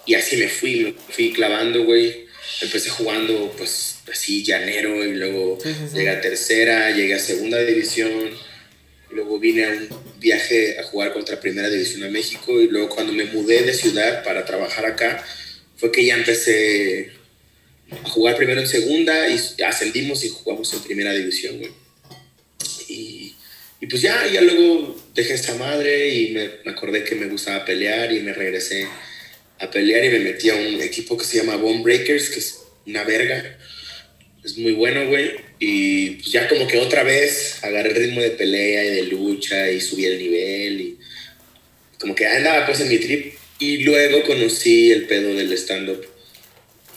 Y 0.04 0.14
así 0.14 0.36
me 0.36 0.48
fui, 0.48 0.94
me 1.08 1.14
fui 1.14 1.32
clavando, 1.32 1.84
güey 1.84 2.25
empecé 2.60 2.90
jugando 2.90 3.52
pues 3.56 3.98
así 4.10 4.42
llanero 4.42 5.04
y 5.04 5.14
luego 5.14 5.58
llegué 5.92 6.10
a 6.10 6.20
tercera, 6.20 6.90
llegué 6.90 7.14
a 7.14 7.18
segunda 7.18 7.62
división, 7.62 8.30
luego 9.10 9.38
vine 9.38 9.64
a 9.64 9.68
un 9.68 9.88
viaje 10.18 10.78
a 10.78 10.84
jugar 10.84 11.12
contra 11.12 11.40
primera 11.40 11.68
división 11.68 12.02
de 12.02 12.10
México 12.10 12.60
y 12.60 12.68
luego 12.68 12.88
cuando 12.88 13.12
me 13.12 13.24
mudé 13.24 13.62
de 13.62 13.74
ciudad 13.74 14.24
para 14.24 14.44
trabajar 14.44 14.86
acá 14.86 15.24
fue 15.76 15.92
que 15.92 16.04
ya 16.04 16.16
empecé 16.16 17.12
a 17.90 18.08
jugar 18.08 18.36
primero 18.36 18.60
en 18.60 18.66
segunda 18.66 19.28
y 19.28 19.38
ascendimos 19.62 20.24
y 20.24 20.28
jugamos 20.28 20.72
en 20.72 20.80
primera 20.80 21.12
división, 21.12 21.60
Y, 22.88 23.34
y 23.80 23.86
pues 23.86 24.00
ya, 24.02 24.26
ya 24.26 24.40
luego 24.40 24.96
dejé 25.14 25.34
esta 25.34 25.54
madre 25.54 26.08
y 26.08 26.32
me, 26.32 26.50
me 26.64 26.70
acordé 26.72 27.04
que 27.04 27.14
me 27.14 27.26
gustaba 27.26 27.64
pelear 27.64 28.12
y 28.12 28.20
me 28.20 28.32
regresé 28.32 28.88
a 29.58 29.70
pelear 29.70 30.04
y 30.04 30.10
me 30.10 30.18
metí 30.20 30.50
a 30.50 30.54
un 30.54 30.80
equipo 30.80 31.16
que 31.16 31.24
se 31.24 31.38
llama 31.38 31.56
Bone 31.56 31.82
Breakers, 31.82 32.30
que 32.30 32.40
es 32.40 32.58
una 32.86 33.04
verga. 33.04 33.58
Es 34.44 34.56
muy 34.58 34.72
bueno, 34.72 35.06
güey. 35.08 35.32
Y 35.58 36.10
pues 36.10 36.30
ya 36.30 36.48
como 36.48 36.66
que 36.66 36.78
otra 36.78 37.02
vez 37.02 37.58
agarré 37.62 37.90
el 37.90 37.96
ritmo 37.96 38.20
de 38.20 38.30
pelea 38.30 38.84
y 38.84 38.94
de 38.96 39.02
lucha 39.04 39.70
y 39.70 39.80
subí 39.80 40.04
el 40.04 40.18
nivel 40.18 40.80
y 40.80 40.98
como 41.98 42.14
que 42.14 42.26
andaba 42.26 42.66
pues 42.66 42.80
en 42.80 42.88
mi 42.88 42.98
trip. 42.98 43.34
Y 43.58 43.78
luego 43.78 44.22
conocí 44.24 44.92
el 44.92 45.06
pedo 45.06 45.34
del 45.34 45.50
stand-up. 45.52 46.06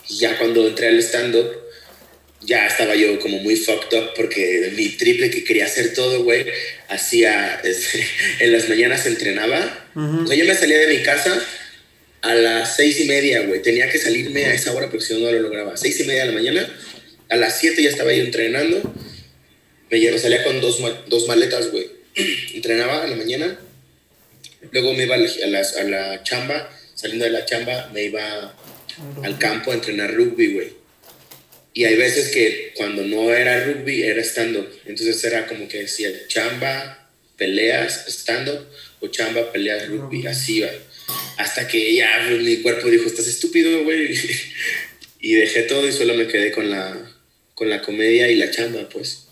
Y 0.10 0.18
ya 0.18 0.38
cuando 0.38 0.68
entré 0.68 0.88
al 0.88 1.00
stand-up, 1.00 1.50
ya 2.42 2.68
estaba 2.68 2.96
yo 2.96 3.20
como 3.20 3.40
muy 3.40 3.56
fucked 3.56 3.98
up 3.98 4.14
porque 4.16 4.72
mi 4.76 4.90
triple 4.90 5.30
que 5.30 5.44
quería 5.44 5.66
hacer 5.66 5.94
todo, 5.94 6.24
güey, 6.24 6.46
hacía, 6.90 7.62
en 8.40 8.52
las 8.52 8.68
mañanas 8.68 9.06
entrenaba. 9.06 9.88
O 9.96 10.28
sea, 10.28 10.36
yo 10.36 10.46
me 10.46 10.56
salía 10.56 10.80
de 10.80 10.98
mi 10.98 11.04
casa 11.04 11.42
a 12.22 12.36
las 12.36 12.76
seis 12.76 13.00
y 13.00 13.06
media, 13.06 13.42
güey. 13.42 13.62
Tenía 13.62 13.90
que 13.90 13.98
salirme 13.98 14.46
a 14.46 14.54
esa 14.54 14.74
hora 14.74 14.90
porque 14.90 15.06
si 15.06 15.14
no, 15.14 15.20
no 15.20 15.32
lo 15.32 15.40
lograba. 15.40 15.78
Seis 15.78 16.00
y 16.00 16.04
media 16.04 16.22
de 16.22 16.28
la 16.28 16.34
mañana 16.34 16.70
a 17.30 17.36
las 17.36 17.60
7 17.60 17.82
ya 17.82 17.90
estaba 17.90 18.12
yo 18.12 18.24
entrenando. 18.24 18.82
Me 19.90 20.20
salía 20.20 20.44
con 20.44 20.60
dos, 20.62 20.80
dos 21.08 21.28
maletas, 21.28 21.72
güey. 21.72 21.88
Entrenaba 22.56 23.04
en 23.04 23.12
la 23.12 23.16
mañana. 23.16 23.60
Luego 24.72 24.94
me 24.94 25.04
iba 25.04 25.16
a 25.16 25.18
la, 25.18 25.60
a 25.62 25.84
la 25.84 26.24
chamba. 26.24 26.70
Saliendo 26.96 27.26
de 27.26 27.32
la 27.32 27.46
chamba, 27.46 27.90
me 27.94 28.04
iba 28.04 28.56
al 29.24 29.38
campo 29.38 29.72
a 29.72 29.76
entrenar 29.76 30.14
rugby, 30.14 30.54
güey. 30.54 30.74
Y 31.74 31.86
hay 31.86 31.96
veces 31.96 32.30
que 32.30 32.74
cuando 32.76 33.04
no 33.04 33.32
era 33.34 33.64
rugby, 33.64 34.04
era 34.04 34.22
stand-up. 34.22 34.68
Entonces 34.86 35.24
era 35.24 35.48
como 35.48 35.68
que 35.68 35.82
decía 35.82 36.10
chamba, 36.28 37.10
peleas, 37.38 38.06
stand-up, 38.08 38.68
o 39.00 39.08
chamba, 39.08 39.52
peleas, 39.52 39.88
rugby, 39.88 40.28
así 40.28 40.62
va. 40.62 40.70
Hasta 41.38 41.68
que 41.68 41.96
ya 41.96 42.30
mi 42.42 42.58
cuerpo 42.58 42.90
dijo, 42.90 43.06
estás 43.06 43.28
estúpido, 43.28 43.84
güey. 43.84 44.14
y 45.20 45.34
dejé 45.34 45.64
todo 45.64 45.88
y 45.88 45.92
solo 45.92 46.16
me 46.16 46.28
quedé 46.28 46.52
con 46.52 46.70
la, 46.70 46.98
con 47.54 47.70
la 47.70 47.82
comedia 47.82 48.30
y 48.30 48.36
la 48.36 48.52
chamba, 48.52 48.88
pues. 48.90 49.28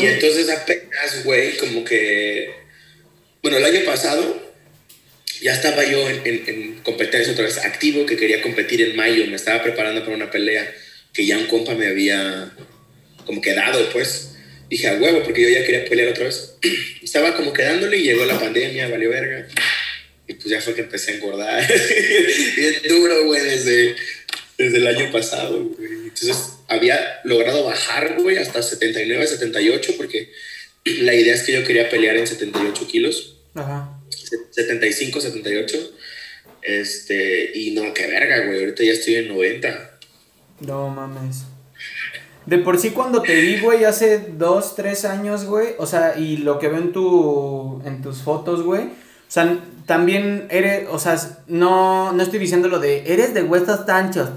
y 0.00 0.06
entonces 0.06 0.48
apenas, 0.50 1.24
güey, 1.24 1.56
como 1.56 1.84
que... 1.84 2.50
Bueno, 3.42 3.58
el 3.58 3.64
año 3.64 3.84
pasado 3.84 4.54
ya 5.40 5.52
estaba 5.52 5.84
yo 5.84 6.08
en, 6.08 6.22
en, 6.24 6.42
en, 6.46 6.74
competencia 6.80 7.32
otra 7.32 7.44
vez 7.44 7.58
activo, 7.58 8.06
que 8.06 8.16
quería 8.16 8.42
competir 8.42 8.82
en 8.82 8.96
mayo, 8.96 9.26
me 9.26 9.36
estaba 9.36 9.62
preparando 9.62 10.02
para 10.02 10.16
una 10.16 10.30
pelea 10.30 10.72
que 11.12 11.24
ya 11.24 11.38
un 11.38 11.46
compa 11.46 11.74
me 11.74 11.86
había 11.86 12.52
como 13.24 13.40
quedado, 13.40 13.90
pues. 13.90 14.32
Dije 14.68 14.88
a 14.88 14.94
huevo, 14.94 15.22
porque 15.22 15.42
yo 15.42 15.48
ya 15.48 15.64
quería 15.64 15.84
pelear 15.84 16.08
otra 16.08 16.24
vez. 16.24 16.56
estaba 17.02 17.36
como 17.36 17.52
quedándole 17.52 17.98
y 17.98 18.02
llegó 18.02 18.24
la 18.24 18.38
pandemia, 18.38 18.88
valió 18.88 19.10
verga. 19.10 19.46
Y 20.28 20.34
pues 20.34 20.46
ya 20.46 20.60
fue 20.60 20.74
que 20.74 20.82
empecé 20.82 21.12
a 21.12 21.14
engordar. 21.14 21.66
Bien 22.56 22.74
duro, 22.88 23.26
güey, 23.26 23.42
desde, 23.42 23.96
desde 24.58 24.76
el 24.78 24.86
año 24.86 25.12
pasado, 25.12 25.64
güey. 25.64 25.92
Entonces 26.04 26.54
había 26.68 27.20
logrado 27.24 27.64
bajar, 27.64 28.20
güey, 28.20 28.38
hasta 28.38 28.62
79, 28.62 29.26
78, 29.26 29.94
porque 29.96 30.32
la 30.84 31.14
idea 31.14 31.34
es 31.34 31.42
que 31.42 31.52
yo 31.52 31.64
quería 31.64 31.88
pelear 31.88 32.16
en 32.16 32.26
78 32.26 32.86
kilos. 32.88 33.36
Ajá. 33.54 34.00
75, 34.50 35.20
78. 35.20 35.92
Este, 36.62 37.52
y 37.54 37.70
no, 37.72 37.94
qué 37.94 38.06
verga, 38.06 38.46
güey. 38.46 38.60
Ahorita 38.60 38.82
ya 38.82 38.92
estoy 38.92 39.16
en 39.16 39.28
90. 39.28 39.98
No 40.60 40.88
mames. 40.88 41.44
De 42.46 42.58
por 42.58 42.78
sí 42.78 42.90
cuando 42.90 43.22
te 43.22 43.40
vi, 43.40 43.58
güey, 43.58 43.84
hace 43.84 44.18
dos, 44.18 44.76
tres 44.76 45.04
años, 45.04 45.44
güey, 45.46 45.74
o 45.78 45.86
sea, 45.86 46.16
y 46.16 46.36
lo 46.36 46.60
que 46.60 46.68
veo 46.68 46.78
en, 46.78 46.92
tu, 46.92 47.82
en 47.84 48.02
tus 48.02 48.18
fotos, 48.18 48.62
güey, 48.62 48.84
o 49.28 49.30
sea, 49.30 49.58
también 49.86 50.46
eres, 50.50 50.86
o 50.90 50.98
sea, 50.98 51.18
no, 51.46 52.12
no 52.12 52.22
estoy 52.22 52.38
diciendo 52.38 52.68
lo 52.68 52.78
de, 52.78 53.04
eres 53.06 53.34
de 53.34 53.42
huesos 53.42 53.86
tanchos. 53.86 54.28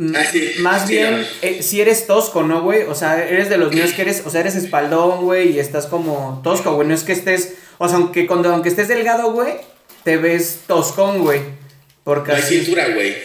Ah, 0.00 0.24
Más 0.60 0.88
bien, 0.88 1.26
eh, 1.42 1.62
si 1.62 1.80
eres 1.80 2.06
tosco, 2.06 2.44
¿no, 2.44 2.62
güey? 2.62 2.82
O 2.82 2.94
sea, 2.94 3.26
eres 3.26 3.48
de 3.48 3.58
los 3.58 3.72
míos 3.72 3.92
que 3.92 4.02
eres, 4.02 4.22
o 4.24 4.30
sea, 4.30 4.42
eres 4.42 4.54
espaldón, 4.54 5.24
güey, 5.24 5.56
y 5.56 5.58
estás 5.58 5.86
como 5.86 6.40
tosco, 6.44 6.74
güey. 6.74 6.86
No 6.86 6.94
es 6.94 7.02
que 7.02 7.12
estés, 7.12 7.54
o 7.78 7.88
sea, 7.88 7.96
aunque, 7.96 8.26
cuando, 8.26 8.50
aunque 8.50 8.68
estés 8.68 8.86
delgado, 8.86 9.32
güey, 9.32 9.54
te 10.04 10.16
ves 10.16 10.60
toscón, 10.68 11.22
güey. 11.22 11.40
Porque 12.04 12.30
no 12.30 12.36
hay 12.36 12.42
cintura, 12.42 12.88
güey. 12.90 13.16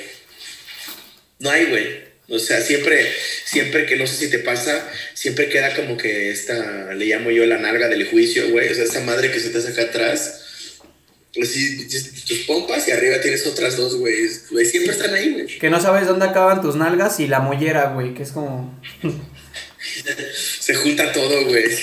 No 1.39 1.51
hay, 1.51 1.65
güey. 1.67 2.03
O 2.29 2.39
sea, 2.39 2.59
siempre, 2.61 3.07
siempre 3.45 3.85
que 3.85 3.95
no 3.95 4.07
sé 4.07 4.15
si 4.15 4.29
te 4.31 4.39
pasa, 4.39 4.83
siempre 5.13 5.49
queda 5.49 5.75
como 5.75 5.95
que 5.95 6.31
esta, 6.31 6.93
le 6.93 7.05
llamo 7.05 7.29
yo 7.29 7.45
la 7.45 7.59
nalga 7.59 7.87
del 7.87 8.09
juicio, 8.09 8.49
güey. 8.49 8.69
O 8.69 8.73
sea, 8.73 8.85
esa 8.85 9.01
madre 9.01 9.29
que 9.29 9.39
se 9.39 9.51
te 9.51 9.61
saca 9.61 9.83
atrás. 9.83 10.39
Así, 11.41 11.87
tus 12.27 12.39
pompas 12.39 12.87
y 12.87 12.91
arriba 12.91 13.19
tienes 13.19 13.45
otras 13.47 13.75
dos, 13.75 13.95
güey. 13.97 14.27
Siempre 14.65 14.91
están 14.93 15.13
ahí, 15.13 15.33
güey. 15.33 15.47
Que 15.47 15.69
no 15.69 15.81
sabes 15.81 16.07
dónde 16.07 16.25
acaban 16.25 16.61
tus 16.61 16.75
nalgas 16.75 17.19
y 17.19 17.27
la 17.27 17.39
mollera, 17.39 17.93
güey, 17.93 18.13
que 18.13 18.23
es 18.23 18.31
como. 18.31 18.79
se 20.59 20.75
junta 20.75 21.11
todo, 21.11 21.45
güey. 21.45 21.63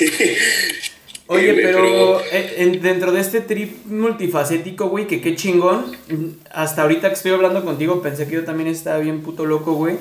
Oye, 1.27 1.55
pero, 1.55 2.21
eh, 2.33 2.79
dentro 2.83 3.13
de 3.13 3.21
este 3.21 3.41
trip 3.41 3.87
multifacético, 3.87 4.89
güey, 4.89 5.07
que 5.07 5.21
qué 5.21 5.37
chingón. 5.37 5.97
Hasta 6.51 6.83
ahorita 6.83 7.09
que 7.09 7.15
estoy 7.15 7.33
hablando 7.33 7.65
contigo, 7.65 8.03
pensé 8.03 8.27
que 8.27 8.35
yo 8.35 8.45
también 8.45 8.69
estaba 8.69 8.99
bien 8.99 9.23
puto 9.23 9.47
loco, 9.47 9.75
güey. 9.75 9.97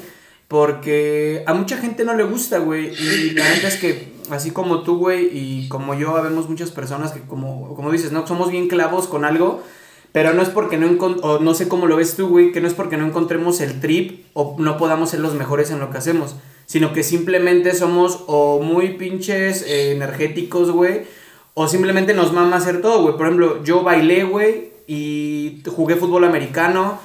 Porque 0.50 1.44
a 1.46 1.54
mucha 1.54 1.78
gente 1.78 2.04
no 2.04 2.16
le 2.16 2.24
gusta, 2.24 2.58
güey. 2.58 2.88
Y 2.88 3.30
la 3.32 3.44
verdad 3.44 3.66
es 3.66 3.78
que, 3.78 4.14
así 4.32 4.50
como 4.50 4.82
tú, 4.82 4.98
güey, 4.98 5.30
y 5.32 5.70
como 5.70 5.94
yo, 5.94 6.18
habemos 6.18 6.50
muchas 6.50 6.72
personas 6.72 7.12
que, 7.12 7.22
como, 7.22 7.76
como 7.76 7.92
dices, 7.92 8.12
¿no? 8.12 8.26
Somos 8.26 8.50
bien 8.50 8.68
clavos 8.68 9.08
con 9.08 9.26
algo. 9.26 9.64
Pero 10.12 10.34
no 10.34 10.42
es 10.42 10.50
porque 10.50 10.78
no 10.78 10.88
o 11.22 11.38
no 11.40 11.54
sé 11.54 11.68
cómo 11.68 11.86
lo 11.86 11.96
ves 11.96 12.16
tú, 12.16 12.28
güey, 12.30 12.52
que 12.52 12.62
no 12.62 12.68
es 12.68 12.74
porque 12.74 12.98
no 12.98 13.06
encontremos 13.06 13.62
el 13.62 13.80
trip 13.80 14.26
o 14.34 14.56
no 14.58 14.78
podamos 14.78 15.12
ser 15.12 15.20
los 15.20 15.36
mejores 15.36 15.70
en 15.70 15.80
lo 15.80 15.92
que 15.92 16.00
hacemos, 16.00 16.36
sino 16.66 16.94
que 16.94 17.04
simplemente 17.04 17.76
somos 17.76 18.24
o 18.26 18.60
muy 18.60 18.94
pinches 18.94 19.62
eh, 19.62 19.92
energéticos, 19.92 20.72
güey, 20.72 21.04
o 21.54 21.68
simplemente 21.68 22.16
nos 22.16 22.34
mama 22.34 22.56
hacer 22.56 22.82
todo, 22.82 23.04
güey. 23.04 23.18
Por 23.18 23.28
ejemplo, 23.28 23.64
yo 23.64 23.84
bailé, 23.84 24.24
güey, 24.24 24.72
y 24.88 25.62
jugué 25.68 25.96
fútbol 25.96 26.24
americano, 26.24 27.00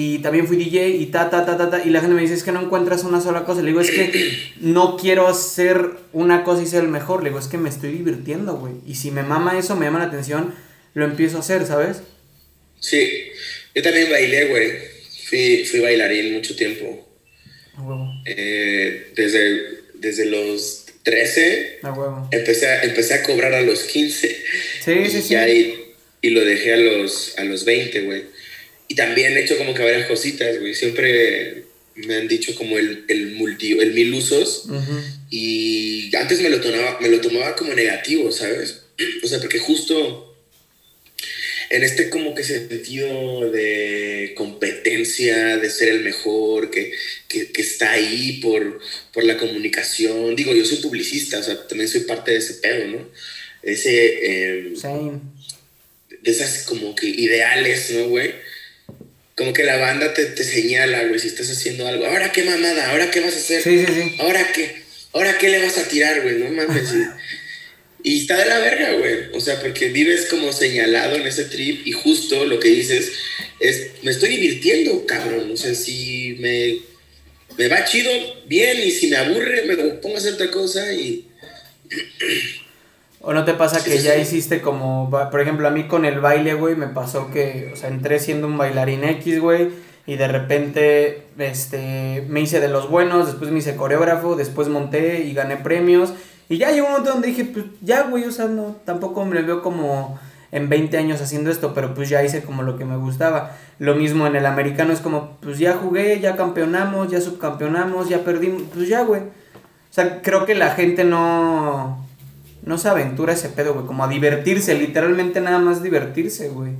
y 0.00 0.20
también 0.20 0.46
fui 0.46 0.56
DJ 0.56 0.90
y 0.90 1.06
ta, 1.06 1.28
ta, 1.28 1.44
ta, 1.44 1.56
ta, 1.56 1.70
ta, 1.70 1.82
y 1.84 1.90
la 1.90 2.00
gente 2.00 2.14
me 2.14 2.22
dice, 2.22 2.34
es 2.34 2.44
que 2.44 2.52
no 2.52 2.62
encuentras 2.62 3.02
una 3.02 3.20
sola 3.20 3.44
cosa. 3.44 3.62
Le 3.62 3.70
digo, 3.70 3.80
es 3.80 3.90
que 3.90 4.32
no 4.60 4.96
quiero 4.96 5.26
hacer 5.26 5.90
una 6.12 6.44
cosa 6.44 6.62
y 6.62 6.66
ser 6.66 6.84
el 6.84 6.88
mejor. 6.88 7.24
Le 7.24 7.30
digo, 7.30 7.40
es 7.40 7.48
que 7.48 7.58
me 7.58 7.68
estoy 7.68 7.90
divirtiendo, 7.90 8.54
güey. 8.58 8.74
Y 8.86 8.94
si 8.94 9.10
me 9.10 9.24
mama 9.24 9.58
eso, 9.58 9.74
me 9.74 9.86
llama 9.86 9.98
la 9.98 10.04
atención, 10.04 10.54
lo 10.94 11.04
empiezo 11.04 11.38
a 11.38 11.40
hacer, 11.40 11.66
¿sabes? 11.66 12.02
Sí, 12.78 13.10
yo 13.74 13.82
también 13.82 14.08
bailé, 14.08 14.44
güey. 14.44 14.70
Fui, 15.28 15.64
fui 15.64 15.80
bailarín 15.80 16.32
mucho 16.32 16.54
tiempo. 16.54 17.08
A 17.74 17.82
huevo. 17.82 18.08
Eh, 18.24 19.10
desde, 19.16 19.80
desde 19.94 20.26
los 20.26 20.86
13, 21.02 21.80
a 21.82 21.92
huevo. 21.92 22.28
Empecé, 22.30 22.68
a, 22.68 22.84
empecé 22.84 23.14
a 23.14 23.24
cobrar 23.24 23.52
a 23.52 23.62
los 23.62 23.82
15. 23.82 24.28
Sí, 24.84 24.94
sí, 25.10 25.22
sí. 25.22 25.34
Y, 25.34 26.28
y 26.28 26.30
lo 26.30 26.44
dejé 26.44 26.74
a 26.74 26.76
los, 26.76 27.36
a 27.36 27.42
los 27.42 27.64
20, 27.64 28.02
güey. 28.02 28.37
Y 28.88 28.94
también 28.94 29.36
he 29.36 29.42
hecho 29.42 29.58
como 29.58 29.74
que 29.74 29.82
varias 29.82 30.08
cositas, 30.08 30.58
güey. 30.58 30.74
Siempre 30.74 31.64
me 31.94 32.16
han 32.16 32.28
dicho 32.28 32.54
como 32.54 32.78
el, 32.78 33.04
el 33.08 33.32
multi, 33.32 33.72
el 33.72 33.92
mil 33.92 34.14
usos. 34.14 34.64
Y 35.30 36.14
antes 36.16 36.40
me 36.40 36.48
lo, 36.48 36.60
tomaba, 36.60 36.98
me 37.00 37.08
lo 37.08 37.20
tomaba 37.20 37.54
como 37.54 37.74
negativo, 37.74 38.32
¿sabes? 38.32 38.82
O 39.22 39.28
sea, 39.28 39.38
porque 39.38 39.58
justo 39.58 40.24
en 41.70 41.84
este 41.84 42.08
como 42.08 42.34
que 42.34 42.42
sentido 42.42 43.50
de 43.50 44.32
competencia, 44.36 45.58
de 45.58 45.70
ser 45.70 45.90
el 45.90 46.00
mejor, 46.00 46.70
que, 46.70 46.92
que, 47.28 47.52
que 47.52 47.62
está 47.62 47.92
ahí 47.92 48.40
por, 48.42 48.80
por, 49.12 49.24
la 49.24 49.36
comunicación. 49.36 50.34
Digo, 50.34 50.54
yo 50.54 50.64
soy 50.64 50.78
publicista, 50.78 51.38
o 51.38 51.42
sea, 51.42 51.68
también 51.68 51.88
soy 51.88 52.00
parte 52.00 52.32
de 52.32 52.38
ese 52.38 52.54
pedo, 52.54 52.86
¿no? 52.86 53.08
Ese... 53.62 54.18
Eh, 54.22 54.72
de 56.22 56.30
esas 56.30 56.64
como 56.64 56.94
que 56.94 57.06
ideales, 57.06 57.90
¿no, 57.92 58.08
güey? 58.08 58.32
Como 59.38 59.52
que 59.52 59.62
la 59.62 59.76
banda 59.76 60.12
te, 60.14 60.26
te 60.26 60.42
señala, 60.42 61.04
güey, 61.04 61.20
si 61.20 61.28
estás 61.28 61.48
haciendo 61.48 61.86
algo. 61.86 62.04
Ahora 62.04 62.32
qué 62.32 62.42
mamada, 62.42 62.90
ahora 62.90 63.08
qué 63.12 63.20
vas 63.20 63.34
a 63.34 63.38
hacer. 63.38 63.62
Sí, 63.62 63.86
sí, 63.86 63.86
sí. 63.86 64.16
Ahora 64.18 64.52
qué, 64.52 64.82
ahora 65.12 65.38
qué 65.38 65.48
le 65.48 65.62
vas 65.62 65.78
a 65.78 65.88
tirar, 65.88 66.22
güey, 66.22 66.38
no 66.38 66.50
mames. 66.50 66.88
y, 68.02 68.18
está 68.18 68.36
de 68.36 68.46
la 68.46 68.58
verga, 68.58 68.94
güey. 68.94 69.30
O 69.32 69.40
sea, 69.40 69.60
porque 69.60 69.90
vives 69.90 70.26
como 70.26 70.52
señalado 70.52 71.14
en 71.14 71.24
ese 71.24 71.44
trip 71.44 71.86
y 71.86 71.92
justo 71.92 72.46
lo 72.46 72.58
que 72.58 72.68
dices 72.68 73.12
es, 73.60 73.92
me 74.02 74.10
estoy 74.10 74.30
divirtiendo, 74.30 75.06
cabrón. 75.06 75.52
O 75.52 75.56
sea, 75.56 75.72
si 75.72 76.36
me, 76.40 76.80
me 77.56 77.68
va 77.68 77.84
chido, 77.84 78.10
bien, 78.46 78.76
y 78.84 78.90
si 78.90 79.06
me 79.06 79.18
aburre, 79.18 79.62
me 79.66 79.76
pongo 79.76 80.16
a 80.16 80.18
hacer 80.18 80.34
otra 80.34 80.50
cosa 80.50 80.92
y... 80.92 81.26
¿O 83.28 83.34
no 83.34 83.44
te 83.44 83.52
pasa 83.52 83.84
que 83.84 83.98
ya 83.98 84.16
hiciste 84.16 84.62
como, 84.62 85.10
por 85.10 85.38
ejemplo, 85.42 85.68
a 85.68 85.70
mí 85.70 85.84
con 85.84 86.06
el 86.06 86.18
baile, 86.18 86.54
güey, 86.54 86.76
me 86.76 86.86
pasó 86.86 87.30
que, 87.30 87.72
o 87.74 87.76
sea, 87.76 87.90
entré 87.90 88.20
siendo 88.20 88.46
un 88.46 88.56
bailarín 88.56 89.04
X, 89.04 89.38
güey, 89.38 89.68
y 90.06 90.16
de 90.16 90.28
repente, 90.28 91.24
este, 91.36 92.24
me 92.30 92.40
hice 92.40 92.58
de 92.58 92.68
los 92.68 92.88
buenos, 92.88 93.26
después 93.26 93.50
me 93.50 93.58
hice 93.58 93.76
coreógrafo, 93.76 94.34
después 94.34 94.68
monté 94.68 95.26
y 95.26 95.34
gané 95.34 95.58
premios, 95.58 96.14
y 96.48 96.56
ya 96.56 96.70
llegó 96.70 96.86
un 96.86 96.92
momento 96.92 97.10
donde 97.10 97.28
dije, 97.28 97.44
pues 97.44 97.66
ya, 97.82 98.04
güey, 98.04 98.24
o 98.24 98.32
sea, 98.32 98.46
no, 98.46 98.76
tampoco 98.86 99.26
me 99.26 99.42
veo 99.42 99.60
como 99.60 100.18
en 100.50 100.70
20 100.70 100.96
años 100.96 101.20
haciendo 101.20 101.50
esto, 101.50 101.74
pero 101.74 101.92
pues 101.92 102.08
ya 102.08 102.24
hice 102.24 102.42
como 102.42 102.62
lo 102.62 102.78
que 102.78 102.86
me 102.86 102.96
gustaba. 102.96 103.54
Lo 103.78 103.94
mismo 103.94 104.26
en 104.26 104.36
el 104.36 104.46
americano 104.46 104.94
es 104.94 105.00
como, 105.00 105.36
pues 105.42 105.58
ya 105.58 105.74
jugué, 105.74 106.18
ya 106.20 106.34
campeonamos, 106.34 107.10
ya 107.10 107.20
subcampeonamos, 107.20 108.08
ya 108.08 108.24
perdimos, 108.24 108.62
pues 108.72 108.88
ya, 108.88 109.02
güey. 109.02 109.20
O 109.20 109.92
sea, 109.92 110.22
creo 110.22 110.46
que 110.46 110.54
la 110.54 110.70
gente 110.70 111.04
no 111.04 112.07
no 112.68 112.78
se 112.78 112.88
aventura 112.88 113.32
ese 113.32 113.48
pedo, 113.48 113.74
güey. 113.74 113.86
Como 113.86 114.04
a 114.04 114.08
divertirse, 114.08 114.74
literalmente 114.74 115.40
nada 115.40 115.58
más 115.58 115.82
divertirse, 115.82 116.48
güey. 116.48 116.72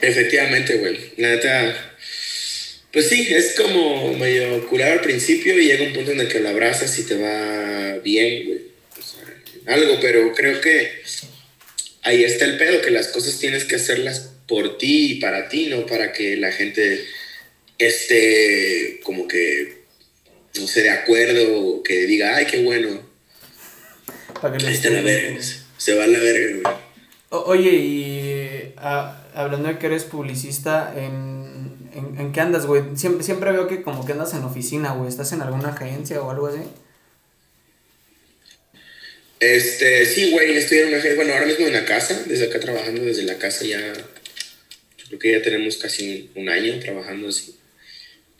Efectivamente, 0.00 0.76
güey. 0.78 0.98
La 1.16 1.28
neta. 1.30 1.94
Pues 2.92 3.08
sí, 3.08 3.28
es 3.30 3.54
como 3.56 4.12
medio 4.14 4.66
curar 4.68 4.92
al 4.92 5.00
principio 5.00 5.56
y 5.58 5.66
llega 5.66 5.84
un 5.84 5.92
punto 5.92 6.10
en 6.10 6.20
el 6.20 6.28
que 6.28 6.40
lo 6.40 6.48
abrazas 6.48 6.98
y 6.98 7.04
te 7.04 7.16
va 7.16 7.98
bien, 7.98 8.46
güey. 8.46 8.60
Algo, 9.66 9.98
pero 10.00 10.34
creo 10.34 10.60
que 10.60 10.90
ahí 12.02 12.24
está 12.24 12.46
el 12.46 12.56
pedo, 12.58 12.82
que 12.82 12.90
las 12.90 13.08
cosas 13.08 13.38
tienes 13.38 13.64
que 13.64 13.76
hacerlas 13.76 14.32
por 14.48 14.76
ti 14.78 15.12
y 15.12 15.20
para 15.20 15.48
ti, 15.48 15.68
no 15.68 15.86
para 15.86 16.12
que 16.12 16.36
la 16.36 16.50
gente 16.50 17.04
esté 17.78 18.98
como 19.04 19.28
que, 19.28 19.79
no 20.58 20.66
sé, 20.66 20.82
de 20.82 20.90
acuerdo, 20.90 21.82
que 21.82 22.06
diga, 22.06 22.36
ay, 22.36 22.46
qué 22.46 22.62
bueno. 22.64 23.00
Para 24.40 24.56
que 24.56 24.66
Ahí 24.66 24.74
está 24.74 24.90
la 24.90 25.02
verga, 25.02 25.40
se 25.76 25.94
va 25.94 26.04
a 26.04 26.06
la 26.06 26.18
verga, 26.18 26.70
güey. 27.30 27.46
oye, 27.46 27.70
y 27.70 28.74
ah, 28.76 29.26
hablando 29.34 29.68
de 29.68 29.78
que 29.78 29.86
eres 29.86 30.04
publicista, 30.04 30.92
¿en, 30.96 31.90
en, 32.18 32.32
qué 32.32 32.40
andas, 32.40 32.66
güey? 32.66 32.82
Siempre, 32.94 33.24
siempre 33.24 33.52
veo 33.52 33.68
que 33.68 33.82
como 33.82 34.04
que 34.06 34.12
andas 34.12 34.34
en 34.34 34.44
oficina, 34.44 34.92
güey. 34.92 35.08
¿Estás 35.08 35.32
en 35.32 35.42
alguna 35.42 35.70
agencia 35.70 36.22
o 36.22 36.30
algo 36.30 36.46
así? 36.46 36.60
Este, 39.40 40.04
sí, 40.04 40.30
güey, 40.32 40.54
estoy 40.54 40.78
en 40.78 40.88
una 40.88 40.98
agencia, 40.98 41.16
bueno, 41.16 41.32
ahora 41.32 41.46
mismo 41.46 41.66
en 41.66 41.72
la 41.72 41.86
casa, 41.86 42.24
desde 42.26 42.46
acá 42.46 42.60
trabajando 42.60 43.02
desde 43.02 43.22
la 43.22 43.38
casa 43.38 43.64
ya, 43.64 43.94
creo 45.06 45.18
que 45.18 45.32
ya 45.32 45.42
tenemos 45.42 45.78
casi 45.78 46.30
un, 46.34 46.50
año 46.50 46.78
trabajando 46.78 47.28
así. 47.28 47.56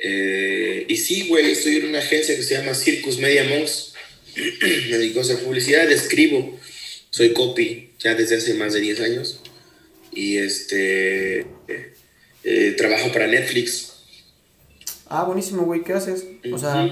Eh, 0.03 0.87
y 0.89 0.97
sí, 0.97 1.29
güey, 1.29 1.51
estoy 1.51 1.77
en 1.77 1.89
una 1.89 1.99
agencia 1.99 2.35
que 2.35 2.43
se 2.43 2.55
llama 2.55 2.75
Circus 2.75 3.19
Media 3.19 3.45
Monks. 3.45 3.95
Me 4.37 4.99
dedico 4.99 5.21
a 5.21 5.23
hacer 5.23 5.41
publicidad, 5.41 5.91
escribo, 5.91 6.59
soy 7.11 7.33
copy 7.33 7.91
ya 7.99 8.15
desde 8.15 8.37
hace 8.37 8.55
más 8.55 8.73
de 8.73 8.81
10 8.81 9.01
años. 9.01 9.41
Y 10.13 10.39
este, 10.39 11.47
eh, 12.45 12.75
trabajo 12.77 13.13
para 13.13 13.27
Netflix. 13.27 13.93
Ah, 15.07 15.25
buenísimo, 15.25 15.65
güey, 15.65 15.83
¿qué 15.83 15.93
haces? 15.93 16.25
O 16.51 16.59
sea... 16.59 16.89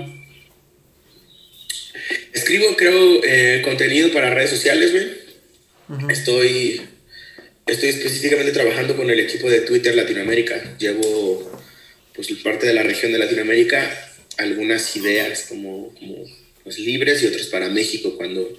Escribo, 2.33 2.77
creo, 2.77 3.21
eh, 3.25 3.63
contenido 3.65 4.13
para 4.13 4.31
redes 4.31 4.51
sociales, 4.51 4.93
güey. 4.93 6.11
Estoy, 6.11 6.83
estoy 7.67 7.89
específicamente 7.89 8.53
trabajando 8.53 8.97
con 8.97 9.11
el 9.11 9.21
equipo 9.21 9.49
de 9.51 9.63
Twitter 9.63 9.95
Latinoamérica. 9.95 10.77
Llevo, 10.79 11.58
pues, 12.27 12.33
parte 12.43 12.67
de 12.67 12.75
la 12.75 12.83
región 12.83 13.13
de 13.13 13.19
Latinoamérica, 13.19 13.89
algunas 14.39 14.97
ideas 14.97 15.47
como, 15.49 15.95
como 15.95 16.17
pues, 16.65 16.81
libres 16.81 17.23
y 17.23 17.29
otras 17.29 17.47
para 17.47 17.69
México 17.69 18.17
cuando, 18.17 18.59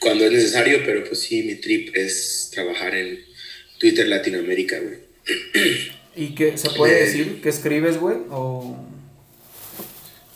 cuando 0.00 0.24
es 0.24 0.32
necesario, 0.32 0.80
pero 0.86 1.04
pues 1.04 1.20
sí, 1.20 1.42
mi 1.42 1.56
trip 1.56 1.94
es 1.94 2.48
trabajar 2.50 2.94
en 2.94 3.22
Twitter 3.78 4.08
Latinoamérica, 4.08 4.78
güey. 4.80 4.98
¿Y 6.16 6.34
qué 6.34 6.56
se 6.56 6.70
puede 6.70 6.98
eh, 6.98 7.04
decir? 7.04 7.40
¿Qué 7.42 7.50
escribes, 7.50 7.98
güey? 7.98 8.16
¿O 8.30 8.74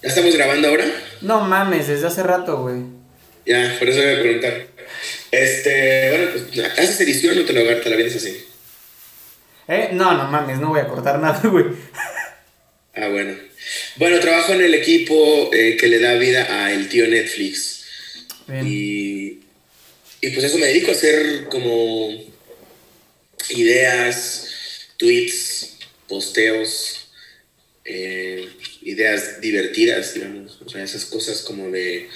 ¿Ya 0.02 0.10
estamos 0.10 0.34
grabando 0.37 0.68
ahora? 0.68 0.84
No 1.22 1.40
mames, 1.40 1.88
desde 1.88 2.06
hace 2.06 2.22
rato, 2.22 2.60
güey. 2.60 2.82
Ya, 3.46 3.76
por 3.78 3.88
eso 3.88 4.02
voy 4.02 4.12
a 4.12 4.20
preguntar. 4.20 4.66
Este, 5.30 6.10
bueno, 6.10 6.30
pues, 6.52 6.78
¿haces 6.78 7.00
edición 7.00 7.38
o 7.38 7.44
te, 7.46 7.54
lo, 7.54 7.80
te 7.80 7.88
la 7.88 7.96
vienes 7.96 8.16
así? 8.16 8.44
¿Eh? 9.68 9.88
No, 9.92 10.14
no 10.14 10.30
mames, 10.30 10.58
no 10.58 10.68
voy 10.68 10.80
a 10.80 10.87
cortar 10.87 11.18
nada, 11.18 11.40
güey. 11.48 11.64
Ah, 13.00 13.09
bueno. 13.09 13.37
Bueno, 13.97 14.21
trabajo 14.21 14.52
en 14.55 14.62
el 14.62 14.75
equipo 14.75 15.50
eh, 15.52 15.76
que 15.78 15.88
le 15.88 15.99
da 15.99 16.14
vida 16.14 16.64
a 16.64 16.73
el 16.73 16.88
tío 16.88 17.07
Netflix. 17.07 17.85
Y, 18.64 19.40
y 20.21 20.31
pues 20.33 20.45
eso 20.45 20.57
me 20.59 20.67
dedico 20.67 20.90
a 20.90 20.95
hacer 20.95 21.45
como 21.50 22.11
ideas, 23.50 24.49
tweets, 24.97 25.76
posteos, 26.09 27.09
eh, 27.85 28.49
ideas 28.83 29.40
divertidas, 29.40 30.14
digamos. 30.14 30.61
O 30.64 30.69
sea, 30.69 30.83
esas 30.83 31.05
cosas 31.07 31.43
como 31.43 31.71
de 31.71 32.09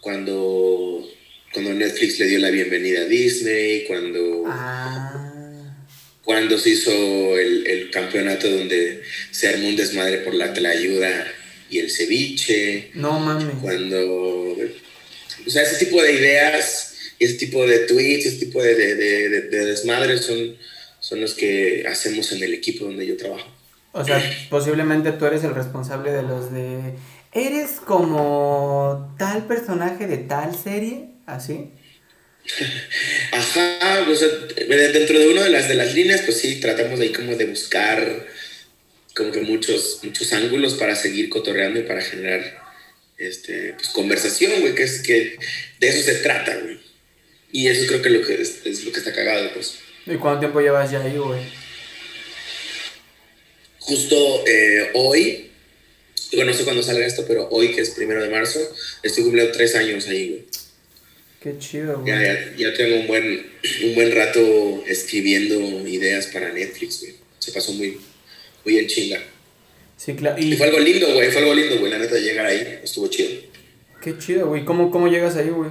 cuando, 0.00 1.08
cuando 1.52 1.74
Netflix 1.74 2.18
le 2.18 2.26
dio 2.26 2.38
la 2.38 2.50
bienvenida 2.50 3.02
a 3.02 3.04
Disney, 3.06 3.84
cuando, 3.86 4.44
ah. 4.46 5.31
Cuando 6.24 6.58
se 6.58 6.70
hizo 6.70 6.90
el, 7.38 7.66
el, 7.66 7.90
campeonato 7.90 8.48
donde 8.48 9.02
se 9.30 9.48
armó 9.48 9.68
un 9.68 9.76
desmadre 9.76 10.18
por 10.18 10.34
la 10.34 10.52
ayuda 10.70 11.26
y 11.68 11.78
el 11.78 11.90
ceviche. 11.90 12.90
No 12.94 13.18
mames. 13.18 13.56
Cuando. 13.60 14.56
O 15.46 15.50
sea, 15.50 15.62
ese 15.62 15.84
tipo 15.84 16.00
de 16.02 16.12
ideas, 16.12 16.94
ese 17.18 17.34
tipo 17.34 17.66
de 17.66 17.80
tweets, 17.80 18.26
ese 18.26 18.46
tipo 18.46 18.62
de, 18.62 18.74
de, 18.74 18.94
de, 18.94 19.40
de 19.42 19.66
desmadres 19.66 20.20
son, 20.24 20.56
son 21.00 21.20
los 21.20 21.34
que 21.34 21.84
hacemos 21.88 22.30
en 22.32 22.42
el 22.42 22.54
equipo 22.54 22.84
donde 22.84 23.06
yo 23.06 23.16
trabajo. 23.16 23.48
O 23.92 24.04
sea, 24.04 24.22
posiblemente 24.50 25.12
tú 25.12 25.26
eres 25.26 25.42
el 25.44 25.54
responsable 25.54 26.12
de 26.12 26.22
los 26.22 26.52
de... 26.52 26.94
¿Eres 27.32 27.80
como 27.84 29.14
tal 29.18 29.46
personaje 29.46 30.06
de 30.06 30.18
tal 30.18 30.54
serie? 30.54 31.08
¿Así? 31.24 31.70
Ajá, 33.32 34.06
o 34.08 34.14
sea, 34.14 34.28
dentro 34.28 35.18
de 35.18 35.28
una 35.28 35.44
de 35.44 35.50
las, 35.50 35.68
de 35.68 35.74
las 35.74 35.94
líneas, 35.94 36.22
pues 36.22 36.38
sí, 36.38 36.60
tratamos 36.60 37.00
ahí 37.00 37.10
como 37.10 37.36
de 37.36 37.46
buscar 37.46 38.26
como 39.14 39.30
que 39.30 39.40
muchos, 39.42 40.00
muchos 40.02 40.32
ángulos 40.32 40.74
para 40.74 40.96
seguir 40.96 41.28
cotorreando 41.28 41.78
y 41.78 41.82
para 41.82 42.00
generar 42.00 42.62
este, 43.18 43.74
pues, 43.74 43.88
conversación, 43.90 44.60
güey, 44.60 44.74
que 44.74 44.84
es 44.84 45.02
que 45.02 45.38
de 45.78 45.88
eso 45.88 46.02
se 46.02 46.16
trata, 46.16 46.56
güey. 46.56 46.80
Y 47.52 47.68
eso 47.68 47.86
creo 47.86 48.00
que, 48.00 48.10
lo 48.10 48.26
que 48.26 48.40
es, 48.40 48.60
es 48.64 48.84
lo 48.84 48.92
que 48.92 48.98
está 48.98 49.12
cagado, 49.12 49.50
pues. 49.52 49.74
¿Y 50.06 50.16
cuánto 50.16 50.40
tiempo 50.40 50.60
llevas 50.60 50.90
ya 50.90 51.02
ahí, 51.02 51.18
güey? 51.18 51.42
justo 53.82 54.44
eh, 54.46 54.90
hoy, 54.94 55.50
bueno, 56.32 56.52
no 56.52 56.56
sé 56.56 56.64
cuándo 56.64 56.82
salga 56.82 57.04
esto, 57.04 57.24
pero 57.26 57.48
hoy, 57.50 57.74
que 57.74 57.80
es 57.80 57.90
primero 57.90 58.22
de 58.22 58.30
marzo, 58.30 58.60
estoy 59.02 59.24
cumpliendo 59.24 59.52
tres 59.52 59.74
años 59.74 60.06
ahí, 60.08 60.28
güey. 60.30 60.44
Qué 61.42 61.58
chido, 61.58 62.00
güey. 62.00 62.12
Ya, 62.12 62.54
ya, 62.56 62.72
tengo 62.74 63.00
un 63.00 63.06
buen, 63.08 63.46
un 63.84 63.94
buen 63.94 64.14
rato 64.14 64.84
escribiendo 64.86 65.86
ideas 65.88 66.28
para 66.28 66.52
Netflix, 66.52 67.00
güey. 67.00 67.14
Se 67.38 67.50
pasó 67.50 67.72
muy, 67.72 67.98
muy 68.64 68.78
en 68.78 68.86
chinga. 68.86 69.20
Sí, 69.96 70.14
claro. 70.14 70.40
Y, 70.40 70.56
fue 70.56 70.66
algo 70.66 70.78
lindo, 70.78 71.12
güey. 71.12 71.30
Fue 71.30 71.40
algo 71.40 71.54
lindo, 71.54 71.78
güey. 71.78 71.90
La 71.90 71.98
neta, 71.98 72.14
de 72.14 72.22
llegar 72.22 72.46
ahí. 72.46 72.80
Estuvo 72.82 73.08
chido. 73.08 73.30
Qué 74.00 74.16
chido, 74.18 74.48
güey. 74.48 74.64
¿Cómo, 74.64 74.90
¿Cómo 74.90 75.08
llegas 75.08 75.36
ahí, 75.36 75.48
güey? 75.48 75.70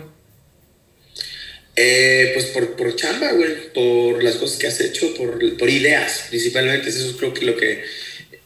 Eh, 1.76 2.32
pues 2.34 2.48
por, 2.48 2.76
por 2.76 2.96
chamba, 2.96 3.32
güey, 3.32 3.74
por 3.74 4.22
las 4.22 4.36
cosas 4.36 4.58
que 4.58 4.68
has 4.68 4.80
hecho, 4.82 5.14
por, 5.14 5.58
por 5.58 5.70
ideas, 5.70 6.26
principalmente. 6.30 6.90
Eso 6.90 7.16
creo 7.18 7.34
que 7.34 7.46
lo 7.46 7.56
que 7.56 7.84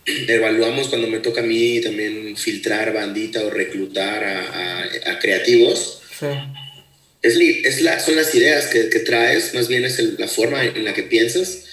evaluamos 0.05 0.89
cuando 0.89 1.07
me 1.07 1.19
toca 1.19 1.41
a 1.41 1.43
mí 1.43 1.81
también 1.81 2.37
filtrar 2.37 2.93
bandita 2.93 3.43
o 3.43 3.49
reclutar 3.49 4.23
a, 4.23 4.83
a, 5.11 5.19
creativos. 5.19 6.01
Sí. 6.19 6.27
Es, 7.25 7.37
es 7.37 7.81
la, 7.81 7.99
son 7.99 8.15
las 8.15 8.33
ideas 8.35 8.67
que, 8.67 8.89
que 8.89 8.99
traes, 8.99 9.53
más 9.53 9.67
bien 9.67 9.85
es 9.85 9.99
la 10.19 10.27
forma 10.27 10.63
en 10.63 10.83
la 10.83 10.93
que 10.93 11.03
piensas, 11.03 11.65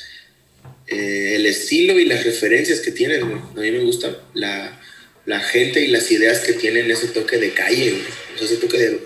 eh, 0.87 1.35
el 1.37 1.47
estilo 1.47 1.99
y 1.99 2.05
las 2.05 2.25
referencias 2.25 2.81
que 2.81 2.91
tienes. 2.91 3.21
Güey. 3.21 3.35
A 3.35 3.61
mí 3.61 3.71
me 3.71 3.85
gusta 3.85 4.17
la, 4.35 4.81
la, 5.27 5.41
gente 5.41 5.81
y 5.81 5.89
las 5.89 6.11
ideas 6.11 6.41
que 6.41 6.55
tienen 6.55 6.91
ese 6.91 7.09
toque 7.09 7.39
de 7.39 7.51
calle, 7.51 7.91
güey. 7.91 8.03
O 8.35 8.39
sea, 8.39 8.47
ese 8.47 8.57
toque 8.57 8.79
de 8.79 9.01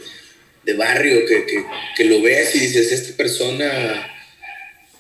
de 0.67 0.75
barrio 0.75 1.25
que, 1.27 1.47
que, 1.47 1.65
que, 1.97 2.05
lo 2.05 2.21
ves 2.21 2.55
y 2.57 2.59
dices, 2.59 2.91
esta 2.91 3.17
persona 3.17 4.13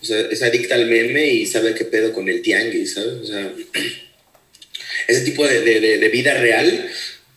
o 0.01 0.05
sea, 0.05 0.21
es 0.31 0.43
adicta 0.43 0.77
al 0.77 0.87
meme 0.87 1.27
y 1.27 1.47
sabe 1.47 1.75
qué 1.75 1.85
pedo 1.85 2.13
con 2.13 2.29
el 2.29 2.41
tianguis, 2.41 2.95
¿sabes? 2.95 3.15
O 3.15 3.27
sea, 3.27 3.53
ese 5.09 5.21
tipo 5.23 5.47
de, 5.47 5.63
de, 5.63 5.99
de, 5.99 6.09
vida 6.09 6.35
real 6.35 6.89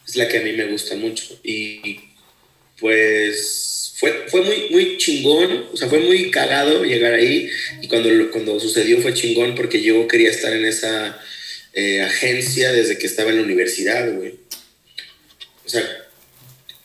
es 0.08 0.16
la 0.16 0.28
que 0.28 0.38
a 0.38 0.42
mí 0.42 0.54
me 0.54 0.66
gusta 0.66 0.96
mucho. 0.96 1.40
Y 1.44 2.00
pues 2.80 3.79
fue, 4.00 4.28
fue 4.28 4.42
muy, 4.44 4.68
muy 4.70 4.98
chingón, 4.98 5.66
o 5.74 5.76
sea, 5.76 5.90
fue 5.90 6.00
muy 6.00 6.32
cagado 6.32 6.86
llegar 6.86 7.14
ahí 7.14 7.50
y 7.82 7.88
cuando, 7.90 8.32
cuando 8.32 8.58
sucedió 8.58 9.02
fue 9.02 9.14
chingón 9.14 9.56
porque 9.56 9.82
yo 9.82 10.08
quería 10.08 10.30
estar 10.30 10.54
en 10.54 10.64
esa 10.64 11.20
eh, 11.74 12.02
agencia 12.02 12.72
desde 12.72 12.98
que 12.98 13.08
estaba 13.08 13.32
en 13.32 13.38
la 13.38 13.44
universidad, 13.44 14.10
güey. 14.14 14.36
O 15.66 15.70
sea, 15.70 15.84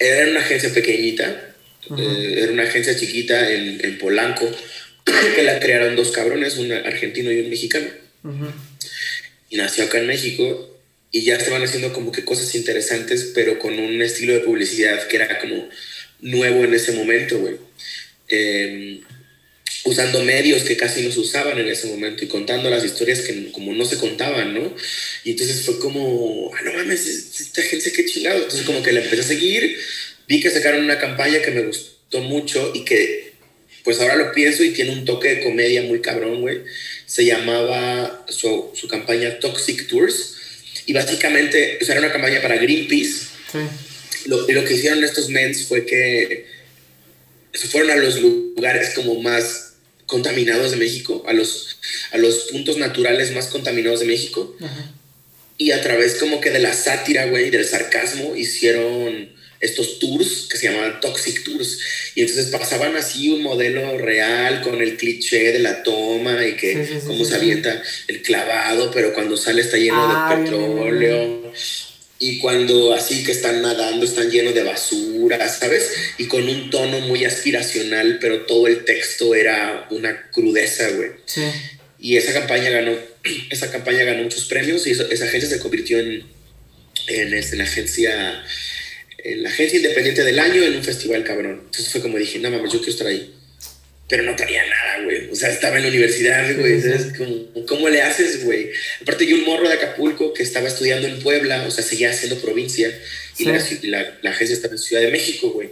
era 0.00 0.28
una 0.28 0.40
agencia 0.40 0.74
pequeñita, 0.74 1.54
eh, 1.96 2.34
era 2.42 2.52
una 2.52 2.64
agencia 2.64 2.96
chiquita 2.96 3.48
en, 3.48 3.84
en, 3.84 3.96
Polanco, 3.98 4.50
que 5.36 5.42
la 5.44 5.60
crearon 5.60 5.94
dos 5.94 6.10
cabrones, 6.10 6.56
un 6.56 6.72
argentino 6.72 7.30
y 7.30 7.38
un 7.38 7.50
mexicano. 7.50 7.86
Y 9.50 9.56
nació 9.56 9.84
acá 9.84 9.98
en 9.98 10.08
México 10.08 10.80
y 11.12 11.22
ya 11.22 11.36
estaban 11.36 11.62
haciendo 11.62 11.92
como 11.92 12.10
que 12.10 12.24
cosas 12.24 12.52
interesantes, 12.56 13.30
pero 13.36 13.60
con 13.60 13.78
un 13.78 14.02
estilo 14.02 14.32
de 14.32 14.40
publicidad 14.40 15.06
que 15.06 15.14
era 15.14 15.38
como 15.38 15.68
nuevo 16.24 16.64
en 16.64 16.74
ese 16.74 16.92
momento, 16.92 17.38
güey. 17.38 17.56
Em, 18.28 19.00
usando 19.84 20.24
medios 20.24 20.62
que 20.62 20.76
casi 20.76 21.02
no 21.02 21.12
se 21.12 21.20
usaban 21.20 21.58
en 21.58 21.68
ese 21.68 21.86
momento 21.88 22.24
y 22.24 22.28
contando 22.28 22.70
las 22.70 22.84
historias 22.84 23.20
que 23.20 23.52
como 23.52 23.72
no 23.74 23.84
se 23.84 23.98
contaban, 23.98 24.54
¿no? 24.54 24.74
Y 25.24 25.32
entonces 25.32 25.62
fue 25.62 25.78
como, 25.78 26.50
ah, 26.54 26.62
no 26.64 26.72
mames, 26.72 27.06
esta 27.06 27.62
gente 27.62 27.92
qué 27.92 28.06
chingado. 28.06 28.38
Entonces 28.38 28.62
como 28.62 28.82
que 28.82 28.92
la 28.92 29.00
empecé 29.00 29.22
a 29.22 29.26
seguir, 29.26 29.78
vi 30.26 30.40
que 30.40 30.50
sacaron 30.50 30.82
una 30.82 30.98
campaña 30.98 31.42
que 31.42 31.50
me 31.50 31.62
gustó 31.62 32.20
mucho 32.22 32.72
y 32.74 32.84
que 32.84 33.34
pues 33.84 34.00
ahora 34.00 34.16
lo 34.16 34.32
pienso 34.32 34.64
y 34.64 34.70
tiene 34.70 34.92
un 34.92 35.04
toque 35.04 35.28
de 35.28 35.44
comedia 35.44 35.82
muy 35.82 36.00
cabrón, 36.00 36.40
güey. 36.40 36.62
Se 37.04 37.26
llamaba 37.26 38.24
su, 38.30 38.70
su 38.74 38.88
campaña 38.88 39.38
Toxic 39.38 39.86
Tours 39.88 40.36
y 40.86 40.94
básicamente, 40.94 41.78
o 41.82 41.84
sea, 41.84 41.96
era 41.96 42.06
una 42.06 42.12
campaña 42.12 42.40
para 42.40 42.56
Greenpeace. 42.56 43.26
Sí. 43.52 43.58
Lo, 44.26 44.46
lo 44.48 44.64
que 44.64 44.74
hicieron 44.74 45.04
estos 45.04 45.28
mens 45.28 45.66
fue 45.66 45.84
que 45.84 46.46
se 47.52 47.68
fueron 47.68 47.90
a 47.90 47.96
los 47.96 48.20
lugares 48.20 48.90
como 48.94 49.20
más 49.20 49.74
contaminados 50.06 50.72
de 50.72 50.76
México, 50.76 51.24
a 51.26 51.32
los, 51.32 51.78
a 52.12 52.18
los 52.18 52.50
puntos 52.50 52.76
naturales 52.76 53.32
más 53.32 53.46
contaminados 53.46 54.00
de 54.00 54.06
México. 54.06 54.56
Y 55.56 55.70
a 55.70 55.80
través 55.80 56.16
como 56.16 56.40
que 56.40 56.50
de 56.50 56.58
la 56.58 56.74
sátira, 56.74 57.26
güey, 57.26 57.50
del 57.50 57.64
sarcasmo, 57.64 58.34
hicieron 58.34 59.32
estos 59.60 59.98
tours 59.98 60.48
que 60.50 60.58
se 60.58 60.66
llamaban 60.66 61.00
Toxic 61.00 61.44
Tours. 61.44 61.78
Y 62.14 62.22
entonces 62.22 62.46
pasaban 62.46 62.96
así 62.96 63.30
un 63.30 63.42
modelo 63.42 63.96
real 63.98 64.60
con 64.62 64.82
el 64.82 64.96
cliché 64.96 65.52
de 65.52 65.60
la 65.60 65.82
toma 65.82 66.46
y 66.46 66.56
que 66.56 67.00
cómo 67.06 67.24
se 67.24 67.36
avienta 67.36 67.82
el 68.08 68.22
clavado, 68.22 68.90
pero 68.90 69.14
cuando 69.14 69.36
sale 69.36 69.62
está 69.62 69.76
lleno 69.76 70.08
de 70.08 70.36
petróleo. 70.36 71.52
Y 72.26 72.38
cuando 72.38 72.94
así 72.94 73.22
que 73.22 73.32
están 73.32 73.60
nadando, 73.60 74.02
están 74.06 74.30
llenos 74.30 74.54
de 74.54 74.62
basura, 74.62 75.46
¿sabes? 75.46 75.90
Y 76.16 76.24
con 76.24 76.48
un 76.48 76.70
tono 76.70 77.00
muy 77.00 77.26
aspiracional, 77.26 78.16
pero 78.18 78.46
todo 78.46 78.66
el 78.66 78.86
texto 78.86 79.34
era 79.34 79.86
una 79.90 80.30
crudeza, 80.30 80.88
güey. 80.92 81.10
Sí. 81.26 81.42
Y 81.98 82.16
esa 82.16 82.32
campaña 82.32 82.70
ganó, 82.70 82.96
esa 83.50 83.70
campaña 83.70 84.04
ganó 84.04 84.22
muchos 84.22 84.46
premios 84.46 84.86
y 84.86 84.92
esa 84.92 85.24
agencia 85.26 85.50
se 85.50 85.58
convirtió 85.58 85.98
en, 85.98 86.24
en, 87.08 87.34
en 87.34 87.58
la 87.58 87.64
agencia 87.64 88.42
en 89.18 89.42
la 89.42 89.50
agencia 89.50 89.76
independiente 89.76 90.24
del 90.24 90.38
año 90.38 90.62
en 90.62 90.76
un 90.76 90.82
festival 90.82 91.24
cabrón. 91.24 91.60
Entonces 91.66 91.90
fue 91.90 92.00
como 92.00 92.16
dije, 92.16 92.38
no 92.38 92.50
mames, 92.50 92.72
yo 92.72 92.78
quiero 92.78 92.92
estar 92.92 93.06
ahí. 93.06 93.33
Pero 94.08 94.22
no 94.22 94.36
traía 94.36 94.62
nada, 94.66 95.04
güey. 95.04 95.30
O 95.30 95.34
sea, 95.34 95.50
estaba 95.50 95.76
en 95.76 95.84
la 95.84 95.88
universidad, 95.88 96.54
güey. 96.56 96.82
¿Cómo, 97.16 97.66
¿Cómo, 97.66 97.88
le 97.88 98.02
haces, 98.02 98.44
güey? 98.44 98.70
Aparte, 99.00 99.26
yo 99.26 99.36
un 99.36 99.44
morro 99.44 99.68
de 99.68 99.74
Acapulco 99.74 100.34
que 100.34 100.42
estaba 100.42 100.68
estudiando 100.68 101.08
en 101.08 101.20
Puebla, 101.20 101.64
o 101.66 101.70
sea, 101.70 101.82
seguía 101.82 102.10
haciendo 102.10 102.38
provincia. 102.40 102.92
Y 103.38 103.44
la, 103.44 104.18
la, 104.22 104.30
agencia 104.30 104.54
estaba 104.54 104.74
en 104.74 104.78
Ciudad 104.78 105.02
de 105.02 105.10
México, 105.10 105.50
güey. 105.50 105.70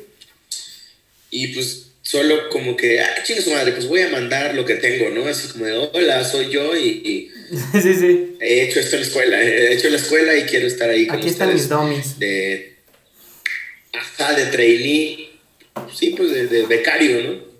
Y 1.30 1.48
pues 1.48 1.92
solo 2.02 2.48
como 2.50 2.76
que, 2.76 3.00
ah, 3.00 3.22
chingue 3.22 3.42
su 3.42 3.52
madre, 3.52 3.72
pues 3.72 3.86
voy 3.86 4.00
a 4.00 4.08
mandar 4.08 4.54
lo 4.54 4.64
que 4.64 4.74
tengo, 4.74 5.10
¿no? 5.10 5.26
Así 5.26 5.48
como 5.48 5.66
de, 5.66 5.72
hola, 5.92 6.24
soy 6.24 6.50
yo 6.50 6.76
y, 6.76 7.30
sí, 7.80 7.94
sí. 7.94 8.36
he 8.40 8.62
hecho 8.62 8.80
esto 8.80 8.96
en 8.96 9.02
la 9.02 9.06
escuela, 9.06 9.42
he 9.42 9.72
hecho 9.72 9.88
la 9.88 9.96
escuela 9.96 10.36
y 10.36 10.42
quiero 10.42 10.66
estar 10.66 10.90
ahí 10.90 11.06
con 11.06 11.18
Aquí 11.18 11.28
están 11.28 11.54
mis 11.54 11.68
dummies. 11.68 12.18
De, 12.18 12.76
ajá, 13.92 14.34
de 14.34 14.46
trainee, 14.46 15.30
sí, 15.94 16.14
pues 16.16 16.50
de, 16.50 16.66
becario, 16.66 17.22
¿no? 17.22 17.51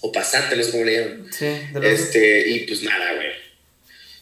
O 0.00 0.12
pasante, 0.12 0.56
no 0.56 0.62
sé 0.62 0.70
cómo 0.70 0.84
le 0.84 0.96
llaman. 0.96 1.32
Sí, 1.32 1.46
este, 1.82 2.48
y 2.48 2.60
pues 2.60 2.82
nada, 2.82 3.14
güey. 3.14 3.28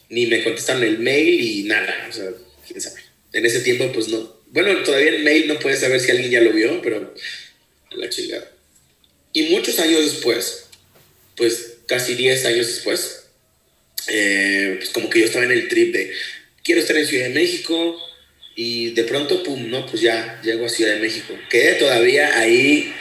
Ni 0.09 0.27
me 0.27 0.43
contestaron 0.43 0.83
el 0.83 0.99
mail 0.99 1.41
y 1.41 1.63
nada, 1.63 2.07
o 2.09 2.13
sea, 2.13 2.29
quién 2.67 2.81
sabe. 2.81 3.01
En 3.31 3.45
ese 3.45 3.61
tiempo, 3.61 3.91
pues 3.91 4.07
no. 4.09 4.41
Bueno, 4.47 4.83
todavía 4.83 5.09
el 5.09 5.23
mail 5.23 5.47
no 5.47 5.59
puedes 5.59 5.79
saber 5.79 5.99
si 5.99 6.11
alguien 6.11 6.31
ya 6.31 6.41
lo 6.41 6.53
vio, 6.53 6.81
pero 6.81 7.13
la 7.91 8.09
chingada. 8.09 8.51
Y 9.33 9.43
muchos 9.43 9.79
años 9.79 10.03
después, 10.03 10.67
pues 11.35 11.77
casi 11.87 12.15
10 12.15 12.45
años 12.45 12.67
después, 12.67 13.25
eh, 14.07 14.75
pues 14.77 14.89
como 14.91 15.09
que 15.09 15.19
yo 15.19 15.25
estaba 15.25 15.45
en 15.45 15.51
el 15.51 15.67
trip 15.67 15.93
de 15.93 16.13
quiero 16.63 16.81
estar 16.81 16.95
en 16.95 17.07
Ciudad 17.07 17.25
de 17.25 17.33
México, 17.33 17.99
y 18.55 18.91
de 18.91 19.03
pronto, 19.03 19.41
pum, 19.41 19.69
no, 19.69 19.85
pues 19.85 20.01
ya 20.01 20.39
llego 20.43 20.65
a 20.65 20.69
Ciudad 20.69 20.93
de 20.93 20.99
México. 20.99 21.33
Quedé 21.49 21.73
todavía 21.73 22.37
ahí 22.37 22.93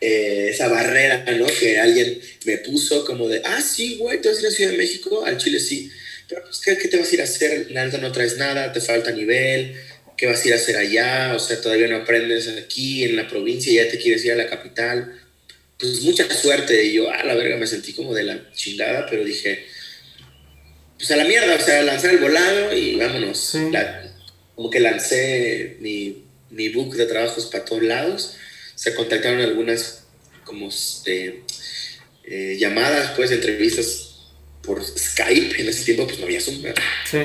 eh, 0.00 0.48
esa 0.50 0.68
barrera, 0.68 1.24
¿no? 1.36 1.46
Que 1.46 1.78
alguien 1.78 2.20
me 2.44 2.58
puso 2.58 3.04
como 3.04 3.28
de, 3.28 3.42
ah, 3.44 3.60
sí, 3.60 3.96
güey, 3.96 4.20
¿te 4.20 4.28
vas 4.28 4.38
a 4.38 4.40
ir 4.40 4.46
a 4.46 4.50
Ciudad 4.50 4.70
de 4.72 4.76
México? 4.76 5.24
Al 5.24 5.38
Chile 5.38 5.60
sí. 5.60 5.90
Pero, 6.28 6.42
pues, 6.44 6.60
¿qué, 6.60 6.76
¿qué, 6.76 6.88
te 6.88 6.98
vas 6.98 7.10
a 7.10 7.14
ir 7.14 7.20
a 7.20 7.24
hacer? 7.24 7.70
La 7.70 7.84
neta 7.84 7.98
no 7.98 8.12
traes 8.12 8.36
nada, 8.36 8.72
te 8.72 8.80
falta 8.80 9.10
nivel. 9.10 9.74
¿Qué 10.16 10.26
vas 10.26 10.44
a 10.44 10.48
ir 10.48 10.54
a 10.54 10.56
hacer 10.56 10.76
allá? 10.76 11.32
O 11.34 11.38
sea, 11.38 11.60
todavía 11.60 11.88
no 11.88 11.96
aprendes 11.96 12.48
aquí 12.48 13.04
en 13.04 13.16
la 13.16 13.28
provincia, 13.28 13.72
ya 13.72 13.90
te 13.90 13.98
quieres 13.98 14.24
ir 14.24 14.32
a 14.32 14.36
la 14.36 14.48
capital. 14.48 15.20
Pues 15.78 16.02
mucha 16.02 16.28
suerte. 16.34 16.84
Y 16.84 16.94
yo, 16.94 17.10
a 17.10 17.24
la 17.24 17.34
verga, 17.34 17.56
me 17.56 17.66
sentí 17.66 17.92
como 17.92 18.14
de 18.14 18.24
la 18.24 18.52
chingada, 18.52 19.06
pero 19.08 19.24
dije, 19.24 19.64
pues 20.96 21.10
a 21.10 21.16
la 21.16 21.24
mierda, 21.24 21.54
o 21.54 21.60
sea, 21.60 21.82
lanzar 21.82 22.10
el 22.10 22.18
volado 22.18 22.76
y 22.76 22.96
vámonos. 22.96 23.38
Sí 23.38 23.58
como 24.58 24.70
que 24.70 24.80
lancé 24.80 25.76
mi, 25.78 26.24
mi 26.50 26.68
book 26.70 26.96
de 26.96 27.06
trabajos 27.06 27.46
para 27.46 27.64
todos 27.64 27.84
lados. 27.84 28.34
Se 28.78 28.94
contactaron 28.94 29.40
algunas 29.40 30.04
como 30.44 30.68
este, 30.68 31.42
eh, 32.24 32.56
llamadas, 32.60 33.10
pues, 33.16 33.32
entrevistas 33.32 34.28
por 34.62 34.80
Skype. 34.84 35.60
En 35.60 35.68
ese 35.68 35.84
tiempo, 35.84 36.06
pues, 36.06 36.20
no 36.20 36.26
había 36.26 36.40
Zoom. 36.40 36.62
Sí. 37.10 37.18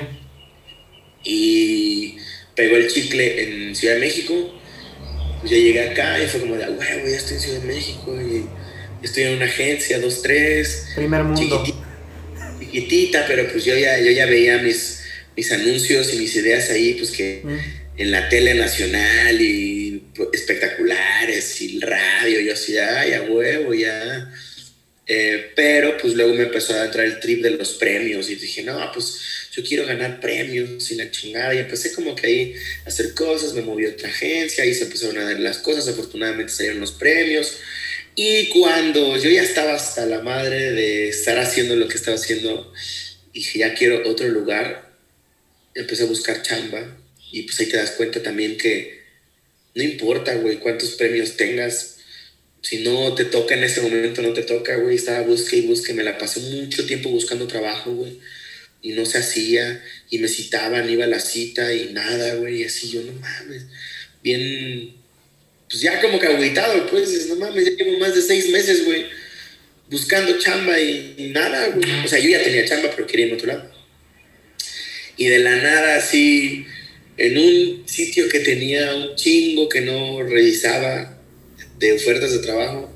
Y 1.23 2.17
pegó 2.55 2.75
el 2.75 2.87
chicle 2.87 3.43
en 3.43 3.75
Ciudad 3.75 3.93
de 3.93 3.99
México. 3.99 4.59
Pues 5.41 5.51
ya 5.51 5.57
llegué 5.57 5.89
acá 5.89 6.23
y 6.23 6.27
fue 6.27 6.39
como 6.39 6.55
de, 6.55 6.63
huevo, 6.63 7.07
ya 7.07 7.17
estoy 7.17 7.35
en 7.35 7.41
Ciudad 7.41 7.59
de 7.59 7.67
México 7.67 8.19
y 8.19 9.05
estoy 9.05 9.23
en 9.23 9.33
una 9.35 9.45
agencia, 9.45 9.99
dos, 9.99 10.23
tres. 10.23 10.87
Primer 10.95 11.23
mundo. 11.23 11.63
Chiquitita, 12.59 13.27
pero 13.27 13.47
pues 13.51 13.63
yo 13.63 13.77
ya, 13.77 13.99
yo 13.99 14.09
ya 14.09 14.25
veía 14.25 14.57
mis 14.57 15.03
mis 15.35 15.51
anuncios 15.51 16.13
y 16.13 16.17
mis 16.17 16.35
ideas 16.35 16.69
ahí, 16.69 16.93
pues 16.93 17.11
que 17.11 17.41
mm. 17.43 18.01
en 18.01 18.11
la 18.11 18.29
tele 18.29 18.53
nacional 18.53 19.41
y 19.41 19.82
espectaculares 20.31 21.61
y 21.61 21.79
radio, 21.79 22.41
yo 22.41 22.53
así, 22.53 22.77
ay, 22.77 23.13
a 23.13 23.23
huevo, 23.23 23.73
ya. 23.73 24.31
Eh, 25.05 25.51
pero 25.55 25.97
pues 25.97 26.13
luego 26.13 26.33
me 26.33 26.43
empezó 26.43 26.73
a 26.73 26.85
entrar 26.85 27.05
el 27.05 27.19
trip 27.19 27.43
de 27.43 27.51
los 27.51 27.73
premios 27.73 28.29
y 28.29 28.35
dije, 28.35 28.63
no, 28.63 28.89
pues 28.93 29.49
yo 29.51 29.61
quiero 29.63 29.85
ganar 29.85 30.19
premios 30.19 30.89
y 30.91 30.95
la 30.95 31.11
chingada. 31.11 31.53
Y 31.53 31.59
empecé 31.59 31.91
como 31.93 32.15
que 32.15 32.27
ahí 32.27 32.55
a 32.85 32.89
hacer 32.89 33.13
cosas, 33.13 33.53
me 33.53 33.61
moví 33.61 33.85
a 33.85 33.89
otra 33.89 34.09
agencia, 34.09 34.65
y 34.65 34.73
se 34.73 34.85
empezaron 34.85 35.17
a 35.17 35.25
dar 35.25 35.39
las 35.39 35.57
cosas, 35.59 35.87
afortunadamente 35.87 36.51
salieron 36.51 36.79
los 36.79 36.93
premios. 36.93 37.57
Y 38.15 38.49
cuando 38.49 39.17
yo 39.17 39.29
ya 39.29 39.43
estaba 39.43 39.73
hasta 39.73 40.05
la 40.05 40.21
madre 40.21 40.71
de 40.71 41.09
estar 41.09 41.37
haciendo 41.39 41.75
lo 41.75 41.87
que 41.87 41.97
estaba 41.97 42.15
haciendo, 42.15 42.71
dije, 43.33 43.59
ya 43.59 43.73
quiero 43.73 44.07
otro 44.09 44.27
lugar, 44.29 44.93
empecé 45.75 46.03
a 46.03 46.07
buscar 46.07 46.43
chamba 46.43 46.97
y 47.31 47.43
pues 47.43 47.59
ahí 47.59 47.65
te 47.67 47.77
das 47.77 47.91
cuenta 47.91 48.21
también 48.21 48.57
que 48.57 49.02
no 49.75 49.83
importa, 49.83 50.35
güey, 50.35 50.57
cuántos 50.57 50.91
premios 50.91 51.37
tengas. 51.37 51.97
Si 52.61 52.79
no 52.83 53.13
te 53.13 53.25
toca 53.25 53.55
en 53.55 53.63
este 53.63 53.81
momento, 53.81 54.21
no 54.21 54.33
te 54.33 54.43
toca, 54.43 54.77
güey. 54.77 54.95
Estaba 54.95 55.21
busque 55.21 55.57
y 55.57 55.61
busque. 55.61 55.93
Me 55.93 56.03
la 56.03 56.17
pasé 56.17 56.39
mucho 56.39 56.85
tiempo 56.85 57.09
buscando 57.09 57.47
trabajo, 57.47 57.91
güey. 57.91 58.19
Y 58.81 58.91
no 58.93 59.05
se 59.05 59.17
hacía. 59.17 59.83
Y 60.09 60.19
me 60.19 60.27
citaban, 60.27 60.89
iba 60.89 61.05
a 61.05 61.07
la 61.07 61.19
cita 61.19 61.73
y 61.73 61.91
nada, 61.93 62.35
güey. 62.35 62.61
Y 62.61 62.65
así 62.65 62.89
yo, 62.89 63.01
no 63.01 63.11
mames. 63.13 63.63
Bien, 64.23 64.93
pues 65.69 65.81
ya 65.81 65.99
como 65.99 66.19
que 66.19 66.27
agüitado, 66.27 66.87
pues. 66.87 67.27
No 67.27 67.35
mames, 67.35 67.65
ya 67.65 67.71
llevo 67.71 67.97
más 67.99 68.15
de 68.15 68.21
seis 68.21 68.49
meses, 68.49 68.85
güey. 68.85 69.05
Buscando 69.89 70.37
chamba 70.39 70.79
y, 70.79 71.15
y 71.17 71.27
nada, 71.29 71.67
güey. 71.69 72.05
O 72.05 72.07
sea, 72.07 72.19
yo 72.19 72.29
ya 72.29 72.43
tenía 72.43 72.65
chamba, 72.65 72.89
pero 72.95 73.07
quería 73.07 73.25
ir 73.25 73.31
en 73.33 73.37
otro 73.37 73.47
lado 73.47 73.73
y 75.17 75.27
de 75.27 75.39
la 75.39 75.55
nada 75.57 75.97
así, 75.97 76.65
en 77.17 77.37
un 77.37 77.87
sitio 77.87 78.27
que 78.29 78.39
tenía 78.39 78.95
un 78.95 79.15
chingo 79.15 79.69
que 79.69 79.81
no 79.81 80.23
revisaba 80.23 81.19
de 81.77 81.93
ofertas 81.93 82.31
de 82.31 82.39
trabajo, 82.39 82.91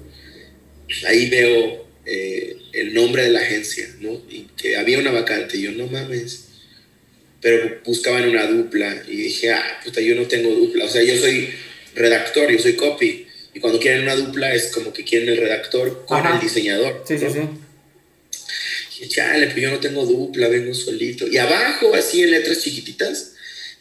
ahí 1.07 1.29
veo 1.29 1.87
eh, 2.05 2.57
el 2.73 2.93
nombre 2.93 3.23
de 3.23 3.31
la 3.31 3.41
agencia, 3.41 3.87
¿no? 3.99 4.21
Y 4.29 4.47
que 4.55 4.77
había 4.77 4.99
una 4.99 5.11
vacante, 5.11 5.57
y 5.57 5.63
yo 5.63 5.71
no 5.71 5.87
mames, 5.87 6.45
pero 7.41 7.81
buscaban 7.85 8.27
una 8.27 8.47
dupla 8.47 9.03
y 9.07 9.17
dije, 9.17 9.51
ah, 9.51 9.79
puta, 9.83 10.01
yo 10.01 10.15
no 10.15 10.23
tengo 10.23 10.49
dupla, 10.51 10.85
o 10.85 10.89
sea, 10.89 11.03
yo 11.03 11.17
soy 11.17 11.49
redactor, 11.95 12.51
yo 12.51 12.59
soy 12.59 12.73
copy, 12.73 13.27
y 13.53 13.59
cuando 13.59 13.79
quieren 13.79 14.03
una 14.03 14.15
dupla 14.15 14.53
es 14.53 14.67
como 14.67 14.93
que 14.93 15.03
quieren 15.03 15.29
el 15.29 15.37
redactor 15.37 16.05
con 16.05 16.25
el 16.25 16.39
diseñador. 16.39 17.03
Sí, 17.07 17.17
sí, 17.17 17.25
sí. 17.33 17.39
Y 18.99 19.07
chale, 19.09 19.47
pues 19.47 19.61
yo 19.61 19.69
no 19.69 19.79
tengo 19.79 20.05
dupla, 20.05 20.47
vengo 20.47 20.73
solito. 20.73 21.27
Y 21.27 21.37
abajo, 21.37 21.93
así 21.93 22.23
en 22.23 22.31
letras 22.31 22.63
chiquititas, 22.63 23.33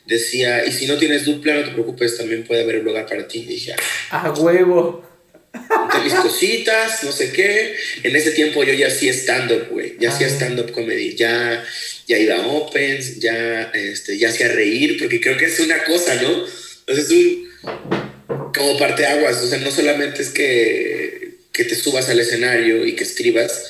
decía, 0.06 0.64
y 0.64 0.72
si 0.72 0.86
no 0.86 0.96
tienes 0.96 1.24
dupla, 1.24 1.54
no 1.54 1.64
te 1.64 1.72
preocupes, 1.72 2.16
también 2.16 2.44
puede 2.44 2.62
haber 2.62 2.78
un 2.78 2.84
lugar 2.86 3.06
para 3.06 3.26
ti. 3.26 3.40
Y 3.40 3.46
dije, 3.46 3.74
ah, 4.10 4.26
a 4.26 4.32
huevo. 4.32 5.04
De 5.52 6.04
mis 6.04 6.14
cositas, 6.14 7.02
no 7.02 7.12
sé 7.12 7.32
qué. 7.32 7.74
En 8.02 8.14
ese 8.14 8.32
tiempo 8.32 8.62
yo 8.62 8.74
ya 8.74 8.88
hacía 8.88 9.12
stand-up, 9.12 9.68
güey. 9.70 9.96
Ya 9.98 10.10
hacía 10.10 10.26
ah. 10.26 10.30
stand-up 10.30 10.70
comedy. 10.72 11.16
Ya, 11.16 11.64
ya 12.06 12.18
iba 12.18 12.36
a 12.36 12.46
opens, 12.46 13.18
ya, 13.18 13.70
este, 13.74 14.18
ya 14.18 14.28
hacía 14.28 14.48
reír, 14.48 14.98
porque 14.98 15.20
creo 15.20 15.36
que 15.36 15.46
es 15.46 15.58
una 15.60 15.82
cosa, 15.84 16.14
¿no? 16.22 16.44
Entonces 16.80 17.06
es 17.06 17.10
un. 17.10 18.52
como 18.54 18.78
parte 18.78 19.06
aguas. 19.06 19.42
O 19.42 19.48
sea, 19.48 19.58
no 19.58 19.70
solamente 19.70 20.22
es 20.22 20.28
que, 20.28 21.38
que 21.52 21.64
te 21.64 21.74
subas 21.74 22.08
al 22.10 22.20
escenario 22.20 22.84
y 22.84 22.94
que 22.94 23.04
escribas, 23.04 23.64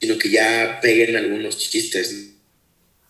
sino 0.00 0.16
que 0.16 0.30
ya 0.30 0.78
peguen 0.80 1.16
algunos 1.16 1.58
chistes, 1.58 2.29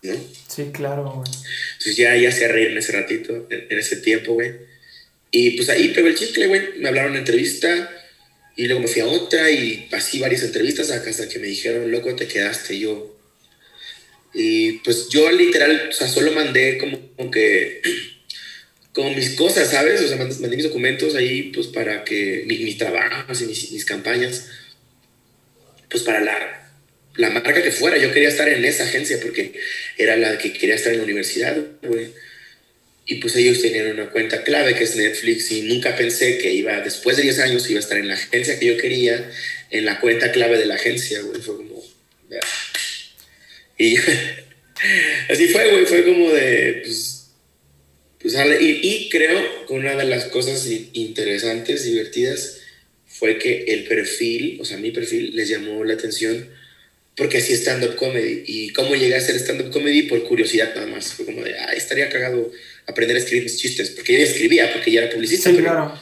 ¿no? 0.03 0.15
Sí, 0.49 0.71
claro, 0.73 1.05
güey. 1.05 1.31
Entonces 1.73 1.97
ya, 1.97 2.17
ya 2.17 2.31
hacía 2.31 2.49
reír 2.49 2.69
en 2.69 2.79
ese 2.79 2.93
ratito, 2.93 3.47
en, 3.51 3.79
ese 3.79 3.97
tiempo, 3.97 4.35
güey. 4.35 4.53
Y 5.31 5.53
pues 5.53 5.69
ahí 5.69 5.89
pegó 5.89 6.09
el 6.09 6.17
chicle, 6.17 6.47
güey. 6.47 6.79
Me 6.79 6.89
hablaron 6.89 7.13
en 7.13 7.19
entrevista 7.19 7.91
y 8.57 8.67
luego 8.67 8.81
me 8.81 8.89
fui 8.89 9.03
a 9.03 9.07
otra 9.07 9.51
y 9.51 9.89
así 9.93 10.19
varias 10.19 10.43
entrevistas 10.43 10.91
hasta 10.91 11.29
que 11.29 11.39
me 11.39 11.47
dijeron, 11.47 11.91
loco, 11.91 12.15
te 12.17 12.27
quedaste 12.27 12.79
yo. 12.79 13.17
Y 14.33 14.73
pues 14.79 15.09
yo 15.09 15.31
literal, 15.31 15.89
o 15.91 15.93
sea, 15.93 16.09
solo 16.09 16.33
mandé 16.33 16.79
como, 16.79 17.31
que, 17.31 17.83
como 18.93 19.11
mis 19.15 19.31
cosas, 19.31 19.71
¿sabes? 19.71 20.01
O 20.01 20.09
sea, 20.09 20.17
mandé, 20.17 20.57
mis 20.57 20.65
documentos 20.65 21.15
ahí, 21.15 21.51
pues 21.55 21.67
para 21.69 22.05
que, 22.05 22.45
mis, 22.47 22.79
trabajos 22.79 23.43
y 23.43 23.47
mis, 23.47 23.73
mis 23.73 23.85
campañas, 23.85 24.47
pues 25.89 26.03
para 26.05 26.21
la 26.21 26.60
la 27.21 27.31
marca 27.31 27.63
que 27.63 27.71
fuera. 27.71 27.99
Yo 27.99 28.13
quería 28.13 28.29
estar 28.29 28.49
en 28.49 28.65
esa 28.65 28.85
agencia 28.85 29.19
porque 29.21 29.53
era 29.97 30.17
la 30.17 30.39
que 30.39 30.53
quería 30.53 30.75
estar 30.75 30.93
en 30.93 30.99
la 30.99 31.05
universidad, 31.05 31.57
güey. 31.83 32.09
Y 33.07 33.17
pues 33.17 33.37
ellos 33.37 33.61
tenían 33.61 33.91
una 33.91 34.11
cuenta 34.11 34.43
clave 34.43 34.75
que 34.75 34.85
es 34.85 34.97
Netflix 34.97 35.51
y 35.51 35.63
nunca 35.63 35.97
pensé 35.97 36.39
que 36.39 36.53
iba, 36.53 36.81
después 36.81 37.17
de 37.17 37.25
10 37.25 37.39
años, 37.41 37.69
iba 37.69 37.79
a 37.79 37.83
estar 37.83 37.99
en 37.99 38.09
la 38.09 38.15
agencia 38.15 38.59
que 38.59 38.67
yo 38.67 38.77
quería, 38.77 39.31
en 39.71 39.85
la 39.85 40.01
cuenta 40.01 40.33
clave 40.33 40.59
de 40.59 40.67
la 40.67 40.77
agencia, 40.77 41.21
güey. 41.21 41.41
Fue 41.41 41.57
como... 41.57 41.83
Y 43.77 43.97
así 45.29 45.49
fue, 45.49 45.71
güey. 45.71 45.87
Fue 45.87 46.05
como 46.05 46.31
de... 46.31 46.83
Pues, 46.85 47.17
pues, 48.21 48.35
y, 48.61 48.81
y 48.83 49.09
creo 49.11 49.67
que 49.67 49.73
una 49.73 49.97
de 49.97 50.05
las 50.05 50.27
cosas 50.27 50.67
interesantes, 50.93 51.85
divertidas, 51.85 52.61
fue 53.07 53.39
que 53.39 53.65
el 53.65 53.85
perfil, 53.85 54.59
o 54.61 54.65
sea, 54.65 54.77
mi 54.79 54.91
perfil 54.91 55.35
les 55.35 55.49
llamó 55.49 55.85
la 55.85 55.95
atención 55.95 56.49
porque 57.21 57.37
hacía 57.37 57.55
stand-up 57.55 57.97
comedy. 57.97 58.45
¿Y 58.47 58.73
cómo 58.73 58.95
llegué 58.95 59.15
a 59.15 59.19
hacer 59.19 59.37
stand-up 59.37 59.71
comedy? 59.71 60.05
Por 60.05 60.25
curiosidad 60.25 60.75
nada 60.75 60.87
más. 60.87 61.13
Fue 61.13 61.27
como 61.27 61.43
de, 61.43 61.55
ay, 61.55 61.77
estaría 61.77 62.09
cagado 62.09 62.51
aprender 62.87 63.15
a 63.15 63.21
escribir 63.21 63.43
mis 63.45 63.59
chistes. 63.59 63.91
Porque 63.91 64.15
yo 64.15 64.21
ya 64.21 64.25
escribía, 64.25 64.73
porque 64.73 64.91
ya 64.91 65.03
era 65.03 65.13
publicista. 65.13 65.51
Sí, 65.51 65.57
claro. 65.59 66.01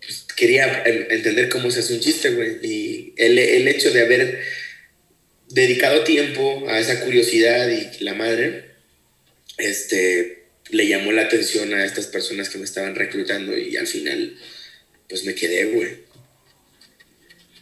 Pues, 0.00 0.26
quería 0.36 0.84
entender 0.84 1.48
cómo 1.48 1.72
se 1.72 1.80
hace 1.80 1.94
un 1.94 1.98
chiste, 1.98 2.30
güey. 2.30 2.58
Y 2.62 3.14
el, 3.16 3.36
el 3.36 3.66
hecho 3.66 3.90
de 3.90 4.02
haber 4.02 4.44
dedicado 5.48 6.04
tiempo 6.04 6.68
a 6.68 6.78
esa 6.78 7.00
curiosidad 7.00 7.68
y 7.68 8.04
la 8.04 8.14
madre, 8.14 8.66
este, 9.58 10.44
le 10.68 10.86
llamó 10.86 11.10
la 11.10 11.22
atención 11.22 11.74
a 11.74 11.84
estas 11.84 12.06
personas 12.06 12.48
que 12.48 12.58
me 12.58 12.64
estaban 12.64 12.94
reclutando 12.94 13.58
y 13.58 13.76
al 13.76 13.88
final 13.88 14.38
pues 15.08 15.24
me 15.24 15.34
quedé, 15.34 15.64
güey. 15.64 15.96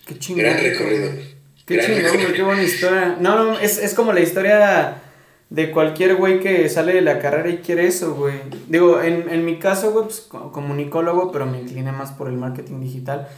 Qué 0.07 0.19
chingón. 0.19 0.45
Gran 0.45 0.62
recorrido. 0.62 1.38
Qué 1.69 1.79
chingón, 1.81 2.17
güey, 2.17 2.33
qué 2.33 2.43
buena 2.43 2.63
historia. 2.63 3.17
No, 3.21 3.45
no, 3.45 3.59
es, 3.59 3.77
es 3.77 3.93
como 3.93 4.15
la 4.15 4.21
historia 4.21 5.03
de 5.51 5.71
cualquier 5.71 6.17
güey 6.17 6.41
que 6.41 6.67
sale 6.71 6.95
de 6.95 7.03
la 7.03 7.19
carrera 7.19 7.51
y 7.51 7.59
quiere 7.59 7.87
eso, 7.87 8.15
güey. 8.15 8.37
Digo, 8.69 9.03
en, 9.03 9.29
en 9.31 9.45
mi 9.45 9.59
caso, 9.59 9.93
güey, 9.93 10.07
pues 10.07 10.27
comunicólogo, 10.53 11.31
pero 11.31 11.45
me 11.45 11.61
incliné 11.61 11.93
más 11.93 12.13
por 12.13 12.29
el 12.29 12.37
marketing 12.37 12.81
digital. 12.81 13.29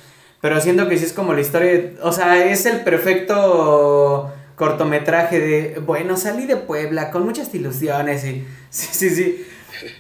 Pero 0.41 0.61
siento 0.61 0.89
que 0.89 0.97
sí 0.97 1.05
es 1.05 1.13
como 1.13 1.35
la 1.35 1.41
historia, 1.41 1.73
de, 1.73 1.97
o 2.03 2.13
sea, 2.13 2.51
es 2.51 2.67
el 2.67 2.81
perfecto 2.83 4.33
cortometraje 4.55 5.41
de, 5.41 5.81
bueno, 5.81 6.17
salí 6.17 6.47
de 6.47 6.57
Puebla 6.57 7.11
con 7.11 7.25
muchas 7.25 7.53
ilusiones 7.53 8.25
y, 8.25 8.45
sí, 8.71 8.89
sí, 8.93 9.11
sí. 9.11 9.47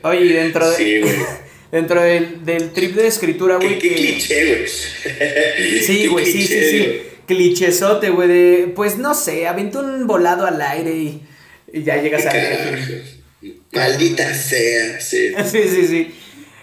Oye, 0.02 0.34
dentro 0.34 0.70
de... 0.70 0.76
Sí, 0.76 1.00
güey. 1.00 1.16
dentro 1.72 2.00
del, 2.00 2.44
del 2.44 2.70
trip 2.70 2.94
de 2.94 3.08
escritura, 3.08 3.56
güey. 3.56 3.78
Qué, 3.78 3.94
cliché, 3.94 4.54
güey. 4.54 5.80
Sí, 5.80 6.06
güey, 6.06 6.26
sí, 6.26 6.46
sí, 6.46 6.64
sí. 6.70 7.02
Clichesote, 7.30 8.10
güey, 8.10 8.26
de, 8.26 8.72
pues 8.74 8.98
no 8.98 9.14
sé, 9.14 9.46
aventé 9.46 9.78
un 9.78 10.08
volado 10.08 10.46
al 10.46 10.60
aire 10.60 10.96
y, 10.96 11.22
y 11.72 11.84
ya 11.84 12.02
llegas 12.02 12.26
a... 12.26 12.32
Maldita 13.72 14.34
sea, 14.34 15.00
sí. 15.00 15.32
Sí, 15.44 15.62
sí, 15.68 15.86
sí. 15.86 16.14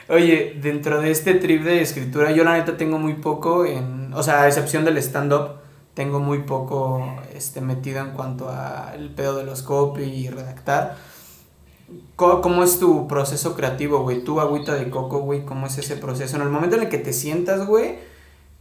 Oye, 0.09 0.57
dentro 0.61 0.99
de 0.99 1.11
este 1.11 1.35
trip 1.35 1.63
de 1.63 1.81
escritura, 1.81 2.31
yo 2.31 2.43
la 2.43 2.57
neta 2.57 2.75
tengo 2.75 2.99
muy 2.99 3.13
poco 3.13 3.65
en, 3.65 4.13
o 4.13 4.21
sea, 4.21 4.43
a 4.43 4.47
excepción 4.47 4.83
del 4.83 4.97
stand-up, 4.97 5.59
tengo 5.93 6.19
muy 6.19 6.39
poco 6.39 7.15
este, 7.33 7.61
metido 7.61 8.01
en 8.01 8.11
cuanto 8.11 8.49
al 8.49 9.09
pedo 9.15 9.37
de 9.37 9.45
los 9.45 9.61
copy 9.63 10.03
y 10.03 10.29
redactar. 10.29 10.97
¿Cómo, 12.17 12.65
es 12.65 12.77
tu 12.77 13.07
proceso 13.07 13.55
creativo, 13.55 14.01
güey? 14.01 14.21
Tu 14.21 14.41
agüita 14.41 14.75
de 14.75 14.89
coco, 14.89 15.19
güey, 15.19 15.45
¿cómo 15.45 15.67
es 15.67 15.77
ese 15.77 15.95
proceso? 15.95 16.35
En 16.35 16.41
el 16.41 16.49
momento 16.49 16.75
en 16.75 16.83
el 16.83 16.89
que 16.89 16.97
te 16.97 17.13
sientas, 17.13 17.65
güey, 17.65 17.99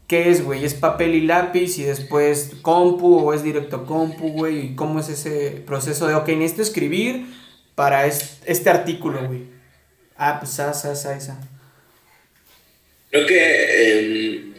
¿qué 0.06 0.30
es, 0.30 0.44
güey? 0.44 0.64
¿Es 0.64 0.74
papel 0.74 1.14
y 1.14 1.20
lápiz 1.22 1.78
y 1.78 1.82
después 1.82 2.52
compu 2.62 3.18
o 3.18 3.34
es 3.34 3.42
directo 3.42 3.86
compu, 3.86 4.30
güey? 4.30 4.66
¿Y 4.66 4.74
cómo 4.74 5.00
es 5.00 5.08
ese 5.08 5.62
proceso 5.66 6.06
de, 6.06 6.14
ok, 6.14 6.28
necesito 6.28 6.62
escribir 6.62 7.26
para 7.74 8.06
este, 8.06 8.70
artículo, 8.70 9.26
güey? 9.26 9.42
Ah, 10.16 10.38
pues, 10.40 10.52
esa, 10.52 10.70
esa, 10.70 11.16
esa. 11.16 11.40
Creo 13.10 13.26
que 13.26 13.98
em, 13.98 14.54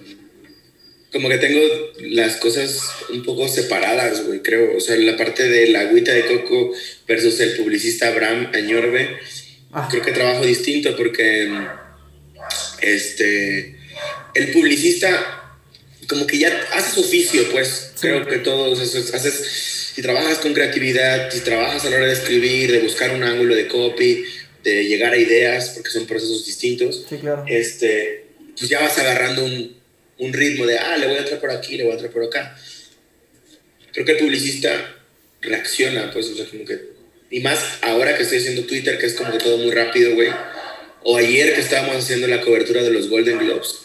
como 1.11 1.29
que 1.29 1.37
tengo 1.37 1.59
las 2.01 2.37
cosas 2.37 2.81
un 3.09 3.23
poco 3.23 3.47
separadas, 3.47 4.25
güey, 4.25 4.41
creo. 4.41 4.77
O 4.77 4.79
sea, 4.79 4.95
la 4.97 5.17
parte 5.17 5.47
de 5.47 5.69
la 5.69 5.81
agüita 5.81 6.13
de 6.13 6.25
coco 6.25 6.71
versus 7.07 7.39
el 7.39 7.55
publicista 7.57 8.09
Abraham 8.09 8.51
Añorbe, 8.53 9.17
ah. 9.71 9.87
creo 9.89 10.03
que 10.03 10.11
trabajo 10.11 10.45
distinto 10.45 10.95
porque 10.95 11.49
este, 12.81 13.77
el 14.37 14.51
publicista 14.51 15.57
como 16.07 16.25
que 16.25 16.37
ya 16.37 16.67
hace 16.73 16.93
su 16.93 17.01
oficio, 17.01 17.49
pues. 17.51 17.91
Creo 17.99 18.25
que 18.27 18.37
todos 18.37 18.79
haces, 18.79 19.91
si 19.95 20.01
trabajas 20.01 20.37
con 20.37 20.53
creatividad, 20.53 21.31
si 21.31 21.39
trabajas 21.39 21.83
a 21.85 21.89
la 21.89 21.97
hora 21.97 22.07
de 22.07 22.13
escribir, 22.13 22.71
de 22.71 22.79
buscar 22.79 23.11
un 23.11 23.23
ángulo 23.23 23.55
de 23.55 23.67
copy, 23.67 24.23
de 24.63 24.85
llegar 24.85 25.13
a 25.13 25.17
ideas, 25.17 25.71
porque 25.71 25.89
son 25.89 26.05
procesos 26.05 26.45
distintos, 26.45 27.05
sí, 27.09 27.17
claro. 27.17 27.43
este, 27.47 28.27
pues 28.57 28.69
ya 28.69 28.79
vas 28.79 28.97
agarrando 28.99 29.43
un 29.45 29.77
un 30.19 30.33
ritmo 30.33 30.65
de, 30.65 30.77
ah, 30.77 30.97
le 30.97 31.07
voy 31.07 31.15
a 31.17 31.19
entrar 31.19 31.39
por 31.39 31.51
aquí, 31.51 31.77
le 31.77 31.83
voy 31.83 31.91
a 31.91 31.95
entrar 31.95 32.11
por 32.11 32.23
acá. 32.23 32.57
Creo 33.93 34.05
que 34.05 34.13
el 34.13 34.17
publicista 34.17 34.95
reacciona, 35.41 36.11
pues, 36.11 36.27
o 36.29 36.35
sea, 36.35 36.45
como 36.45 36.65
que... 36.65 36.97
Y 37.29 37.41
más 37.41 37.59
ahora 37.81 38.15
que 38.15 38.23
estoy 38.23 38.39
haciendo 38.39 38.63
Twitter, 38.63 38.97
que 38.97 39.05
es 39.05 39.13
como 39.13 39.31
que 39.31 39.37
todo 39.37 39.57
muy 39.57 39.71
rápido, 39.71 40.15
güey. 40.15 40.29
O 41.03 41.17
ayer 41.17 41.53
que 41.53 41.61
estábamos 41.61 41.97
haciendo 41.97 42.27
la 42.27 42.41
cobertura 42.41 42.83
de 42.83 42.91
los 42.91 43.09
Golden 43.09 43.39
Globes, 43.39 43.75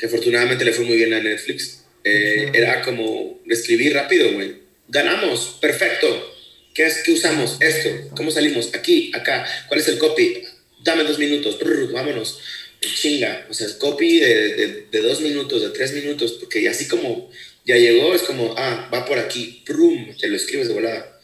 que 0.00 0.06
afortunadamente 0.06 0.64
le 0.64 0.72
fue 0.72 0.86
muy 0.86 0.96
bien 0.96 1.12
a 1.12 1.20
Netflix. 1.20 1.84
Eh, 2.02 2.50
era 2.54 2.80
como 2.80 3.40
escribir 3.46 3.92
rápido, 3.92 4.32
güey. 4.32 4.54
Ganamos, 4.88 5.58
perfecto. 5.60 6.34
¿Qué, 6.74 6.86
es, 6.86 7.02
¿Qué 7.04 7.12
usamos? 7.12 7.58
Esto. 7.60 7.90
¿Cómo 8.16 8.30
salimos? 8.30 8.74
Aquí, 8.74 9.12
acá. 9.14 9.46
¿Cuál 9.68 9.80
es 9.80 9.88
el 9.88 9.98
copy? 9.98 10.42
Dame 10.82 11.04
dos 11.04 11.18
minutos. 11.18 11.58
vámonos 11.92 12.40
chinga, 12.80 13.46
o 13.50 13.54
sea, 13.54 13.66
copy 13.78 14.20
de, 14.20 14.86
de, 14.90 15.00
dos 15.00 15.20
minutos, 15.20 15.62
de 15.62 15.70
tres 15.70 15.92
minutos, 15.92 16.32
porque 16.40 16.66
así 16.68 16.88
como 16.88 17.30
ya 17.64 17.76
llegó, 17.76 18.14
es 18.14 18.22
como, 18.22 18.54
ah, 18.56 18.88
va 18.92 19.04
por 19.04 19.18
aquí, 19.18 19.62
prum, 19.66 20.16
te 20.16 20.28
lo 20.28 20.36
escribes 20.36 20.68
de 20.68 20.74
volada. 20.74 21.20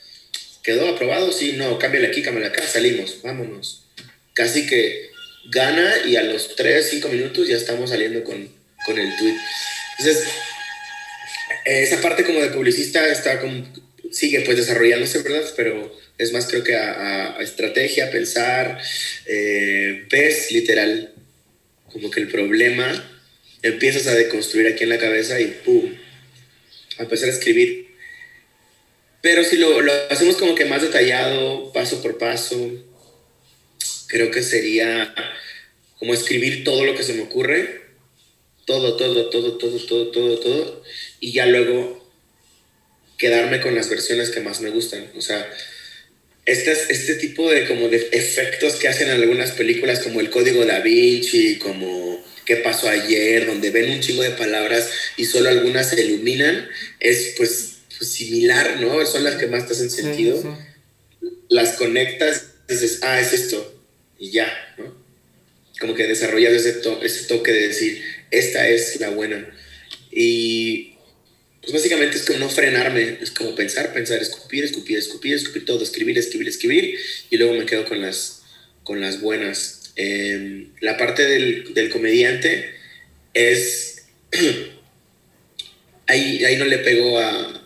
¿Quedó 0.62 0.88
aprobado? 0.88 1.32
Sí, 1.32 1.54
no, 1.54 1.78
cámbiale 1.78 2.08
aquí, 2.08 2.22
cámbiale 2.22 2.48
acá, 2.48 2.66
salimos, 2.66 3.22
vámonos. 3.22 3.84
Casi 4.34 4.66
que 4.66 5.10
gana 5.50 6.06
y 6.06 6.16
a 6.16 6.24
los 6.24 6.56
tres, 6.56 6.88
cinco 6.90 7.08
minutos 7.08 7.48
ya 7.48 7.56
estamos 7.56 7.90
saliendo 7.90 8.22
con, 8.24 8.50
con 8.86 8.98
el 8.98 9.14
tweet. 9.16 9.36
Entonces, 9.98 10.28
esa 11.64 12.00
parte 12.00 12.24
como 12.24 12.40
de 12.40 12.48
publicista 12.48 13.06
está 13.08 13.40
como, 13.40 13.66
sigue 14.10 14.40
pues 14.40 14.56
desarrollándose, 14.56 15.18
¿verdad? 15.18 15.44
Pero 15.56 15.92
es 16.16 16.32
más 16.32 16.46
creo 16.46 16.62
que 16.64 16.76
a, 16.76 17.36
a, 17.36 17.42
estrategia, 17.42 18.10
pensar, 18.10 18.80
eh, 19.26 20.06
ves 20.10 20.50
literal 20.52 21.12
como 21.92 22.10
que 22.10 22.20
el 22.20 22.28
problema 22.28 23.12
empiezas 23.62 24.06
a 24.06 24.14
deconstruir 24.14 24.68
aquí 24.68 24.84
en 24.84 24.90
la 24.90 24.98
cabeza 24.98 25.40
y 25.40 25.46
¡pum! 25.64 25.94
A 26.98 27.02
empezar 27.02 27.28
a 27.28 27.32
escribir. 27.32 27.86
Pero 29.20 29.44
si 29.44 29.56
lo, 29.56 29.80
lo 29.80 29.92
hacemos 30.10 30.36
como 30.36 30.54
que 30.54 30.66
más 30.66 30.82
detallado, 30.82 31.72
paso 31.72 32.00
por 32.00 32.16
paso, 32.16 32.72
creo 34.06 34.30
que 34.30 34.42
sería 34.42 35.14
como 35.98 36.14
escribir 36.14 36.64
todo 36.64 36.84
lo 36.84 36.94
que 36.94 37.02
se 37.02 37.14
me 37.14 37.22
ocurre, 37.22 37.85
todo, 38.66 38.96
todo, 38.96 39.30
todo, 39.30 39.56
todo, 39.56 39.78
todo, 39.86 40.08
todo, 40.08 40.38
todo, 40.38 40.82
y 41.20 41.32
ya 41.32 41.46
luego 41.46 42.04
quedarme 43.16 43.60
con 43.60 43.74
las 43.74 43.88
versiones 43.88 44.30
que 44.30 44.40
más 44.40 44.60
me 44.60 44.70
gustan. 44.70 45.10
O 45.16 45.20
sea, 45.22 45.50
este, 46.44 46.72
este 46.72 47.14
tipo 47.14 47.50
de, 47.50 47.66
como 47.66 47.88
de 47.88 48.08
efectos 48.12 48.74
que 48.74 48.88
hacen 48.88 49.08
en 49.08 49.20
algunas 49.20 49.52
películas 49.52 50.00
como 50.00 50.20
el 50.20 50.30
Código 50.30 50.64
da 50.64 50.80
Vinci, 50.80 51.56
como 51.56 52.22
qué 52.44 52.56
pasó 52.56 52.88
ayer, 52.88 53.46
donde 53.46 53.70
ven 53.70 53.90
un 53.90 54.00
chingo 54.00 54.22
de 54.22 54.30
palabras 54.30 54.88
y 55.16 55.24
solo 55.24 55.48
algunas 55.48 55.90
se 55.90 56.04
iluminan, 56.04 56.68
es 57.00 57.34
pues, 57.36 57.78
pues 57.98 58.10
similar, 58.10 58.80
¿no? 58.80 59.04
Son 59.06 59.24
las 59.24 59.36
que 59.36 59.48
más 59.48 59.66
te 59.66 59.72
hacen 59.72 59.90
sentido. 59.90 60.56
Las 61.48 61.72
conectas, 61.72 62.46
dices, 62.68 63.00
ah, 63.02 63.20
es 63.20 63.32
esto, 63.32 63.82
y 64.18 64.30
ya, 64.30 64.52
¿no? 64.78 64.94
Como 65.80 65.94
que 65.94 66.06
desarrollas 66.06 66.52
ese, 66.52 66.80
ese 67.02 67.24
toque 67.24 67.52
de 67.52 67.68
decir, 67.68 68.02
esta 68.30 68.68
es 68.68 69.00
la 69.00 69.10
buena. 69.10 69.48
Y 70.10 70.94
pues 71.60 71.72
básicamente 71.72 72.16
es 72.16 72.24
como 72.24 72.38
no 72.38 72.48
frenarme, 72.48 73.18
es 73.20 73.30
como 73.30 73.54
pensar, 73.54 73.92
pensar, 73.92 74.22
escupir, 74.22 74.64
escupir, 74.64 74.98
escupir, 74.98 75.34
escupir 75.34 75.64
todo, 75.64 75.82
escribir, 75.82 76.16
escribir, 76.16 76.48
escribir, 76.48 76.98
y 77.30 77.36
luego 77.36 77.54
me 77.54 77.66
quedo 77.66 77.84
con 77.84 78.00
las, 78.00 78.42
con 78.84 79.00
las 79.00 79.20
buenas. 79.20 79.92
Em, 79.96 80.72
la 80.80 80.96
parte 80.96 81.26
del, 81.26 81.74
del, 81.74 81.90
comediante 81.90 82.70
es... 83.34 84.04
ahí, 86.06 86.44
ahí 86.44 86.56
no 86.56 86.64
le 86.64 86.78
pego 86.78 87.18
a 87.18 87.62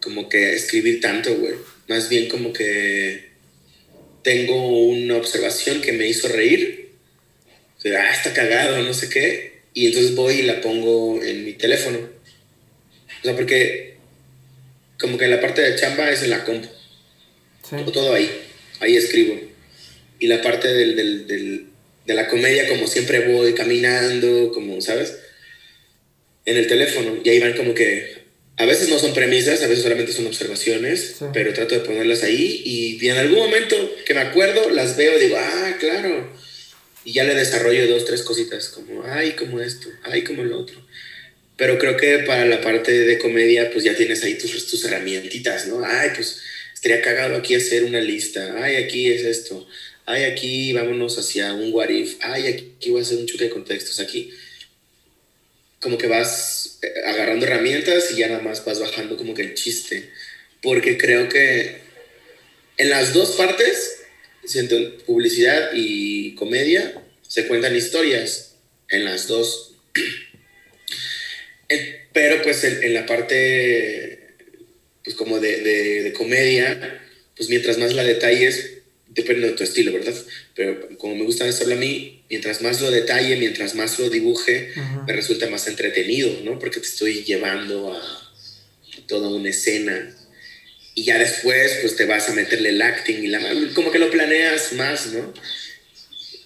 como 0.00 0.28
que 0.28 0.54
escribir 0.54 1.00
tanto, 1.00 1.34
güey. 1.36 1.54
Más 1.88 2.08
bien 2.08 2.28
como 2.28 2.52
que 2.52 3.26
tengo 4.22 4.86
una 4.88 5.16
observación 5.16 5.80
que 5.82 5.92
me 5.92 6.06
hizo 6.06 6.28
reír. 6.28 6.90
ah, 7.86 8.10
está 8.12 8.32
cagado, 8.32 8.82
no 8.82 8.94
sé 8.94 9.08
qué. 9.08 9.55
Y 9.76 9.86
entonces 9.86 10.16
voy 10.16 10.40
y 10.40 10.42
la 10.42 10.60
pongo 10.60 11.22
en 11.22 11.44
mi 11.44 11.52
teléfono 11.52 12.16
o 13.20 13.28
sea, 13.28 13.34
porque 13.34 13.96
como 15.00 15.18
que 15.18 15.26
la 15.26 15.40
parte 15.40 15.60
de 15.60 15.76
chamba 15.76 16.10
es 16.10 16.22
en 16.22 16.30
la 16.30 16.44
compu. 16.44 16.68
Todo 17.92 18.14
ahí, 18.14 18.30
ahí 18.80 18.96
escribo. 18.96 19.36
Y 20.18 20.28
la 20.28 20.40
parte 20.40 20.72
del, 20.72 20.94
del, 20.94 21.26
del, 21.26 21.66
de 22.06 22.14
la 22.14 22.28
comedia, 22.28 22.68
como 22.68 22.86
siempre 22.86 23.26
voy 23.32 23.52
caminando, 23.52 24.52
como, 24.52 24.80
¿sabes? 24.80 25.18
En 26.44 26.56
el 26.56 26.68
teléfono. 26.68 27.20
Y 27.24 27.28
ahí 27.28 27.40
van 27.40 27.54
como 27.54 27.74
que 27.74 28.26
a 28.56 28.64
veces 28.64 28.88
no 28.88 28.98
son 28.98 29.12
premisas, 29.12 29.62
a 29.62 29.66
veces 29.66 29.82
solamente 29.82 30.12
son 30.12 30.26
observaciones, 30.26 31.16
pero 31.32 31.52
trato 31.52 31.74
de 31.74 31.80
ponerlas 31.80 32.22
ahí 32.22 32.62
y, 32.64 33.08
en 33.08 33.16
algún 33.16 33.38
momento 33.38 33.76
que 34.06 34.14
me 34.14 34.20
acuerdo 34.20 34.70
las 34.70 34.96
veo 34.96 35.18
y 35.18 35.24
digo, 35.24 35.36
ah, 35.36 35.76
claro. 35.80 36.32
Y 37.06 37.14
ya 37.14 37.24
le 37.24 37.34
desarrollo 37.34 37.86
dos, 37.86 38.04
tres 38.04 38.22
cositas, 38.22 38.68
como, 38.68 39.02
ay, 39.04 39.32
como 39.32 39.62
esto, 39.62 39.88
ay, 40.02 40.24
como 40.24 40.42
el 40.42 40.52
otro. 40.52 40.84
Pero 41.56 41.78
creo 41.78 41.96
que 41.96 42.18
para 42.26 42.44
la 42.44 42.60
parte 42.60 42.92
de 42.92 43.18
comedia, 43.18 43.70
pues 43.70 43.84
ya 43.84 43.96
tienes 43.96 44.22
ahí 44.24 44.36
tus, 44.36 44.66
tus 44.66 44.84
herramientitas, 44.84 45.68
¿no? 45.68 45.82
Ay, 45.82 46.10
pues 46.14 46.42
estaría 46.74 47.00
cagado 47.00 47.36
aquí 47.36 47.54
hacer 47.54 47.84
una 47.84 48.00
lista, 48.00 48.56
ay, 48.62 48.76
aquí 48.76 49.08
es 49.08 49.22
esto, 49.22 49.66
ay, 50.04 50.24
aquí 50.24 50.74
vámonos 50.74 51.16
hacia 51.18 51.54
un 51.54 51.72
what 51.72 51.88
if, 51.88 52.16
ay, 52.20 52.48
aquí 52.48 52.90
voy 52.90 53.00
a 53.00 53.02
hacer 53.02 53.16
un 53.16 53.26
choque 53.26 53.44
de 53.44 53.50
contextos, 53.50 54.00
aquí 54.00 54.32
como 55.86 55.98
que 55.98 56.08
vas 56.08 56.78
eh, 56.82 56.92
agarrando 57.06 57.46
herramientas 57.46 58.10
y 58.10 58.16
ya 58.16 58.28
nada 58.28 58.42
más 58.42 58.64
vas 58.64 58.80
bajando 58.80 59.16
como 59.16 59.34
que 59.34 59.42
el 59.42 59.54
chiste. 59.54 60.10
Porque 60.60 60.98
creo 60.98 61.28
que 61.28 61.76
en 62.76 62.90
las 62.90 63.12
dos 63.12 63.36
partes, 63.36 63.95
siento 64.46 64.76
publicidad 65.04 65.70
y 65.74 66.34
comedia, 66.34 67.02
se 67.22 67.46
cuentan 67.46 67.76
historias 67.76 68.56
en 68.88 69.04
las 69.04 69.28
dos. 69.28 69.74
Pero 72.12 72.40
pues 72.42 72.64
en, 72.64 72.94
la 72.94 73.04
parte, 73.04 74.36
pues 75.04 75.14
como 75.16 75.38
de, 75.38 75.60
de, 75.60 76.02
de 76.04 76.12
comedia, 76.14 77.02
pues 77.36 77.50
mientras 77.50 77.76
más 77.76 77.92
la 77.92 78.04
detalles, 78.04 78.76
depende 79.16 79.48
de 79.48 79.52
tu 79.54 79.64
estilo, 79.64 79.92
¿verdad? 79.92 80.14
Pero 80.54 80.96
como 80.98 81.14
me 81.14 81.24
gusta 81.24 81.48
hacerlo 81.48 81.74
a 81.74 81.78
mí, 81.78 82.22
mientras 82.30 82.62
más 82.62 82.80
lo 82.80 82.90
detalle, 82.90 83.36
mientras 83.36 83.74
más 83.74 83.98
lo 83.98 84.08
dibuje, 84.10 84.72
me 85.06 85.12
resulta 85.12 85.48
más 85.48 85.66
entretenido, 85.66 86.40
¿no? 86.44 86.58
Porque 86.58 86.80
te 86.80 86.86
estoy 86.86 87.24
llevando 87.24 87.92
a 87.92 88.32
toda 89.06 89.28
una 89.28 89.50
escena. 89.50 90.15
Y 90.96 91.04
ya 91.04 91.18
después, 91.18 91.78
pues 91.82 91.94
te 91.94 92.06
vas 92.06 92.28
a 92.30 92.32
meterle 92.32 92.70
el 92.70 92.80
acting 92.80 93.22
y 93.22 93.26
la... 93.26 93.38
Como 93.74 93.92
que 93.92 93.98
lo 93.98 94.10
planeas 94.10 94.72
más, 94.72 95.12
¿no? 95.12 95.32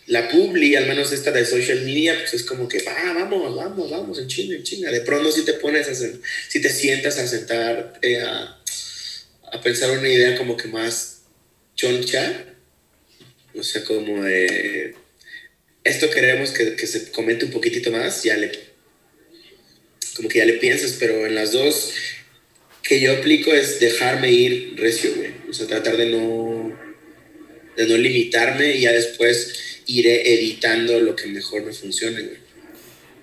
La 0.07 0.29
publi, 0.29 0.75
al 0.75 0.89
menos 0.89 1.13
esta 1.13 1.31
de 1.31 1.47
social 1.47 1.83
media, 1.83 2.19
pues 2.19 2.35
es 2.35 2.43
como 2.43 2.69
que, 2.69 2.83
va, 2.83 3.15
vamos, 3.15 3.55
vamos, 3.55 3.89
vamos, 3.89 4.19
en 4.19 4.27
chinga, 4.27 4.57
en 4.57 4.65
chinga. 4.65 4.91
De 4.91 5.03
pronto 5.03 5.31
si 5.31 5.45
te 5.45 5.53
pones 5.53 5.87
a 5.87 5.93
hacer, 5.93 6.21
si 6.49 6.61
te 6.61 6.69
sientas 6.69 7.17
a 7.19 7.29
sentar 7.29 8.01
a, 8.27 8.61
a 9.53 9.61
pensar 9.63 9.93
una 9.97 10.09
idea 10.09 10.37
como 10.37 10.57
que 10.57 10.67
más 10.67 11.23
choncha, 11.77 12.45
o 13.55 13.63
sea, 13.63 13.85
como 13.85 14.25
de, 14.25 14.97
esto 15.85 16.11
queremos 16.11 16.51
que, 16.51 16.75
que, 16.75 16.89
se 16.89 17.13
comente 17.13 17.45
un 17.45 17.53
poquitito 17.53 17.93
más, 17.93 18.25
ya 18.25 18.37
le, 18.37 18.51
como 20.17 20.29
que 20.29 20.39
ya 20.39 20.45
le 20.45 20.55
piensas, 20.55 20.97
pero 20.99 21.25
en 21.25 21.37
las 21.37 21.53
dos 21.53 21.93
que 22.83 23.01
yo 23.01 23.13
aplico 23.13 23.53
es 23.53 23.81
dejarme 23.81 24.31
ir 24.31 24.75
recio, 24.77 25.11
güey. 25.17 25.33
O 25.49 25.53
sea, 25.53 25.67
tratar 25.67 25.97
de 25.97 26.11
no, 26.11 26.73
de 27.77 27.89
no 27.89 27.97
limitarme 27.97 28.77
y 28.77 28.83
ya 28.83 28.93
después 28.93 29.83
iré 29.87 30.35
editando 30.35 31.01
lo 31.01 31.17
que 31.17 31.27
mejor 31.27 31.65
me 31.65 31.73
funcione, 31.73 32.23
güey. 32.23 32.51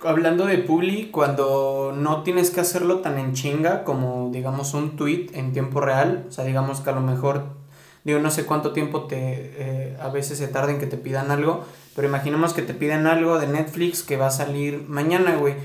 Hablando 0.02 0.46
de 0.46 0.60
Publi, 0.60 1.10
cuando 1.10 1.94
no 1.98 2.24
tienes 2.24 2.52
que 2.52 2.60
hacerlo 2.60 3.00
tan 3.00 3.18
en 3.18 3.34
chinga 3.34 3.84
como, 3.84 4.30
digamos, 4.32 4.76
un 4.76 4.96
tweet 4.96 5.32
en 5.34 5.54
tiempo 5.54 5.82
real, 5.82 6.26
o 6.30 6.32
sea, 6.32 6.46
digamos 6.46 6.82
que 6.82 6.90
a 6.92 6.94
lo 6.94 7.02
mejor 7.02 7.58
Digo, 8.08 8.20
no 8.20 8.32
sé 8.32 8.46
cuánto 8.46 8.72
tiempo 8.72 9.04
te 9.04 9.18
eh, 9.20 9.98
a 10.00 10.08
veces 10.08 10.38
se 10.38 10.48
tarda 10.48 10.72
en 10.72 10.80
que 10.80 10.86
te 10.86 10.96
pidan 10.96 11.30
algo, 11.30 11.66
pero 11.94 12.08
imaginemos 12.08 12.54
que 12.54 12.62
te 12.62 12.74
piden 12.74 13.06
algo 13.06 13.38
de 13.38 13.48
Netflix 13.48 14.02
que 14.02 14.16
va 14.16 14.28
a 14.28 14.32
salir 14.32 14.86
mañana, 14.88 15.36
güey. 15.36 15.56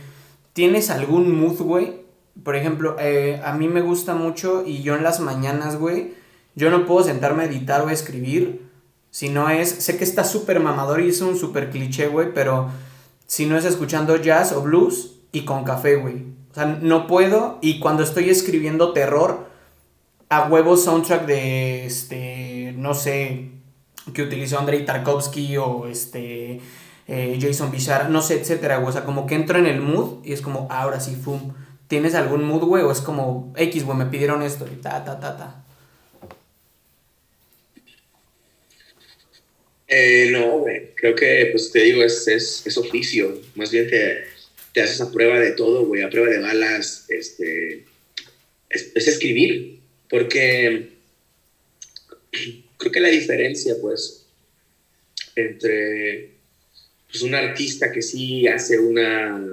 ¿Tienes 0.52 0.90
algún 0.90 1.38
mood, 1.38 1.60
güey? 1.60 2.01
Por 2.42 2.56
ejemplo, 2.56 2.96
eh, 2.98 3.40
a 3.44 3.52
mí 3.52 3.68
me 3.68 3.82
gusta 3.82 4.14
mucho 4.14 4.64
y 4.66 4.82
yo 4.82 4.96
en 4.96 5.02
las 5.02 5.20
mañanas, 5.20 5.76
güey, 5.76 6.14
yo 6.54 6.70
no 6.70 6.86
puedo 6.86 7.04
sentarme 7.04 7.44
a 7.44 7.46
editar 7.46 7.82
o 7.82 7.88
a 7.88 7.92
escribir. 7.92 8.68
Si 9.10 9.28
no 9.28 9.50
es, 9.50 9.68
sé 9.68 9.98
que 9.98 10.04
está 10.04 10.24
súper 10.24 10.60
mamador 10.60 11.00
y 11.00 11.10
es 11.10 11.20
un 11.20 11.36
súper 11.36 11.70
cliché, 11.70 12.08
güey, 12.08 12.32
pero 12.32 12.70
si 13.26 13.46
no 13.46 13.56
es 13.56 13.64
escuchando 13.64 14.16
jazz 14.16 14.52
o 14.52 14.62
blues 14.62 15.20
y 15.32 15.44
con 15.44 15.64
café, 15.64 15.96
güey. 15.96 16.32
O 16.50 16.54
sea, 16.54 16.66
no 16.66 17.06
puedo 17.06 17.58
y 17.60 17.78
cuando 17.78 18.02
estoy 18.02 18.30
escribiendo 18.30 18.92
terror, 18.92 19.50
a 20.32 20.48
huevo 20.48 20.78
soundtrack 20.78 21.26
de, 21.26 21.84
este, 21.84 22.74
no 22.76 22.94
sé, 22.94 23.50
que 24.14 24.22
utilizó 24.22 24.58
Andrei 24.58 24.84
Tarkovsky 24.84 25.58
o 25.58 25.86
este, 25.86 26.60
eh, 27.06 27.38
Jason 27.40 27.70
Bishara, 27.70 28.08
no 28.08 28.22
sé, 28.22 28.40
etcétera, 28.40 28.78
O 28.80 28.90
sea, 28.90 29.04
como 29.04 29.26
que 29.26 29.34
entro 29.34 29.58
en 29.58 29.66
el 29.66 29.80
mood 29.80 30.24
y 30.24 30.32
es 30.32 30.40
como, 30.40 30.68
ahora 30.70 31.00
sí, 31.00 31.14
fum. 31.16 31.52
¿Tienes 31.92 32.14
algún 32.14 32.44
mood, 32.44 32.62
güey? 32.62 32.82
O 32.84 32.90
es 32.90 33.02
como, 33.02 33.52
X, 33.54 33.84
güey, 33.84 33.98
me 33.98 34.06
pidieron 34.06 34.42
esto 34.42 34.66
y 34.66 34.76
ta, 34.80 35.04
ta, 35.04 35.20
ta, 35.20 35.36
ta. 35.36 35.62
Eh, 39.88 40.30
no, 40.32 40.60
güey. 40.60 40.94
Creo 40.94 41.14
que, 41.14 41.50
pues 41.52 41.70
te 41.70 41.80
digo, 41.80 42.02
es, 42.02 42.26
es, 42.28 42.78
oficio. 42.78 43.38
Más 43.56 43.70
bien 43.70 43.90
te, 43.90 44.24
te, 44.72 44.80
haces 44.80 45.02
a 45.02 45.12
prueba 45.12 45.38
de 45.38 45.52
todo, 45.52 45.84
güey. 45.84 46.00
A 46.00 46.08
prueba 46.08 46.30
de 46.30 46.38
balas. 46.38 47.04
Este, 47.10 47.84
es 48.70 49.06
escribir. 49.06 49.80
Porque 50.08 50.92
creo 52.78 52.90
que 52.90 53.00
la 53.00 53.08
diferencia, 53.08 53.74
pues, 53.82 54.24
entre 55.36 56.30
pues, 57.10 57.20
un 57.20 57.34
artista 57.34 57.92
que 57.92 58.00
sí 58.00 58.48
hace 58.48 58.78
una, 58.78 59.46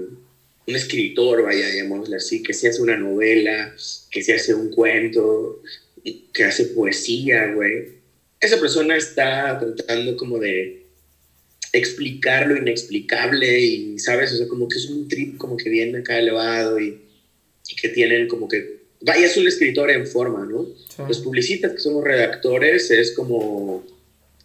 un 0.70 0.76
escritor, 0.76 1.44
vaya, 1.44 1.68
llamémosle 1.68 2.18
así, 2.18 2.44
que 2.44 2.54
sí 2.54 2.68
hace 2.68 2.82
una 2.82 2.96
novela, 2.96 3.74
que 4.12 4.22
sí 4.22 4.32
hace 4.32 4.54
un 4.54 4.70
cuento, 4.70 5.62
que 6.34 6.44
hace 6.44 6.66
poesía, 6.66 7.54
güey. 7.54 8.00
Esa 8.40 8.60
persona 8.60 8.96
está 8.96 9.60
tratando 9.60 10.16
como 10.16 10.38
de 10.38 10.86
explicar 11.74 12.48
lo 12.48 12.58
inexplicable 12.58 13.60
y, 13.60 14.00
¿sabes? 14.00 14.34
O 14.34 14.38
sea, 14.38 14.48
como 14.48 14.68
que 14.68 14.78
es 14.78 14.86
un 14.86 15.08
trip 15.08 15.38
como 15.38 15.58
que 15.58 15.70
viene 15.70 16.00
acá 16.00 16.18
elevado 16.18 16.80
y, 16.80 17.02
y 17.68 17.76
que 17.76 17.90
tienen 17.90 18.28
como 18.28 18.48
que 18.48 18.80
vaya, 19.02 19.26
es 19.26 19.38
un 19.38 19.48
escritor 19.48 19.90
en 19.92 20.08
forma, 20.08 20.46
¿no? 20.46 20.68
Los 21.08 21.20
publicistas 21.20 21.72
que 21.72 21.80
somos 21.80 22.04
redactores 22.04 22.92
es 22.92 23.14
como 23.14 23.86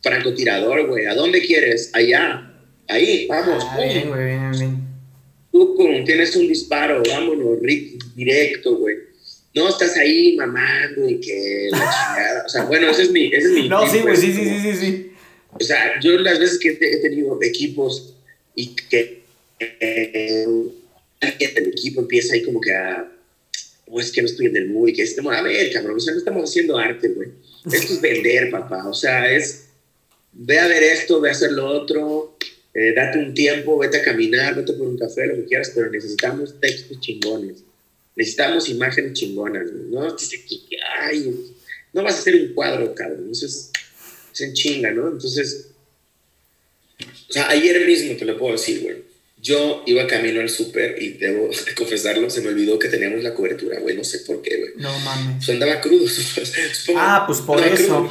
francotirador, 0.03 0.87
güey. 0.87 1.07
¿A 1.07 1.15
dónde 1.15 1.41
quieres? 1.41 1.91
Allá. 1.93 2.53
Ahí, 2.89 3.27
vamos. 3.27 3.65
Ah, 3.67 3.81
bien, 3.81 4.09
güey, 4.09 4.25
bien, 4.27 4.51
bien. 4.53 4.84
Tú 5.55 5.77
tienes 6.05 6.35
un 6.35 6.49
disparo, 6.49 7.01
vámonos, 7.09 7.61
directo, 8.17 8.77
güey. 8.77 8.97
No 9.55 9.69
estás 9.69 9.97
ahí 9.97 10.35
mamando 10.35 11.09
y 11.09 11.21
que 11.21 11.69
la 11.71 11.79
chingada. 11.79 12.43
O 12.45 12.49
sea, 12.49 12.65
bueno, 12.65 12.91
ese 12.91 13.05
es 13.05 13.13
mi. 13.13 13.27
Ese 13.27 13.47
es 13.47 13.53
mi 13.53 13.69
no, 13.69 13.89
sí, 13.89 14.01
güey, 14.01 14.17
sí, 14.17 14.33
sí, 14.33 14.61
sí, 14.61 14.77
sí, 14.77 15.13
O 15.53 15.63
sea, 15.63 16.01
yo 16.01 16.19
las 16.19 16.41
veces 16.41 16.59
que 16.59 16.71
he 16.71 16.97
tenido 16.97 17.39
equipos 17.41 18.17
y 18.57 18.75
que 18.75 19.23
eh, 19.61 20.45
alguien 21.21 21.55
del 21.55 21.69
equipo 21.69 22.01
empieza 22.01 22.35
ahí 22.35 22.43
como 22.43 22.61
que 22.61 22.75
a 22.75 23.09
o 23.87 24.01
es 24.01 24.11
que 24.11 24.23
no 24.23 24.27
estoy 24.27 24.47
en 24.47 24.57
el 24.57 24.71
mood 24.71 24.89
y 24.89 24.93
que 24.93 25.03
estemos, 25.03 25.37
a 25.37 25.43
ver, 25.43 25.73
cabrón, 25.73 25.99
o 25.99 26.01
sea, 26.01 26.15
no 26.15 26.19
estamos 26.19 26.51
haciendo 26.51 26.77
arte, 26.77 27.11
güey. 27.11 27.29
Esto 27.73 27.93
es 27.93 28.01
vender, 28.01 28.51
papá. 28.51 28.89
O 28.89 28.95
sea, 28.95 29.31
es, 29.31 29.67
ve 30.33 30.59
a 30.59 30.67
ver 30.67 30.83
esto, 30.83 31.21
ve 31.21 31.29
a 31.29 31.33
hacer 31.33 31.53
lo 31.53 31.69
otro, 31.69 32.37
eh, 32.75 32.93
date 32.95 33.19
un 33.19 33.35
tiempo, 33.35 33.79
vete 33.79 33.99
a 33.99 34.03
caminar, 34.03 34.55
vete 34.55 34.73
por 34.73 34.89
un 34.89 34.99
café, 34.99 35.27
lo 35.27 35.37
que 35.37 35.45
quieras, 35.45 35.73
pero 35.75 35.91
necesitamos 35.91 36.61
textos 36.61 37.01
chingones. 37.01 37.65
Necesitamos 38.17 38.69
imágenes 38.69 39.13
chingonas, 39.13 39.71
¿no? 39.73 40.17
Ay, 41.01 41.35
no 41.93 42.03
vas 42.03 42.17
a 42.17 42.19
hacer 42.19 42.35
un 42.37 42.55
cuadro, 42.55 42.95
cabrón. 42.95 43.21
Entonces, 43.21 43.71
se 44.33 44.53
chinga, 44.53 44.91
¿no? 44.91 45.09
Entonces, 45.09 45.69
o 47.29 47.33
sea, 47.33 47.49
ayer 47.49 47.87
mismo 47.87 48.17
te 48.17 48.25
lo 48.25 48.39
puedo 48.39 48.53
decir, 48.53 48.83
güey 48.83 49.15
yo 49.45 49.83
iba 49.85 50.07
camino 50.07 50.41
al 50.41 50.49
súper 50.49 51.01
y 51.01 51.11
debo 51.11 51.51
confesarlo, 51.77 52.31
se 52.31 52.41
me 52.41 52.49
olvidó 52.49 52.79
que 52.79 52.89
teníamos 52.89 53.23
la 53.23 53.35
cobertura, 53.35 53.79
güey, 53.79 53.95
no 53.95 54.03
sé 54.03 54.21
por 54.21 54.41
qué, 54.41 54.57
güey. 54.57 54.73
No 54.77 54.99
mames. 55.01 55.37
Pues 55.37 55.51
andaba 55.51 55.81
crudo. 55.83 56.07
ah, 56.97 57.25
pues 57.27 57.41
por 57.41 57.61
eso. 57.61 58.09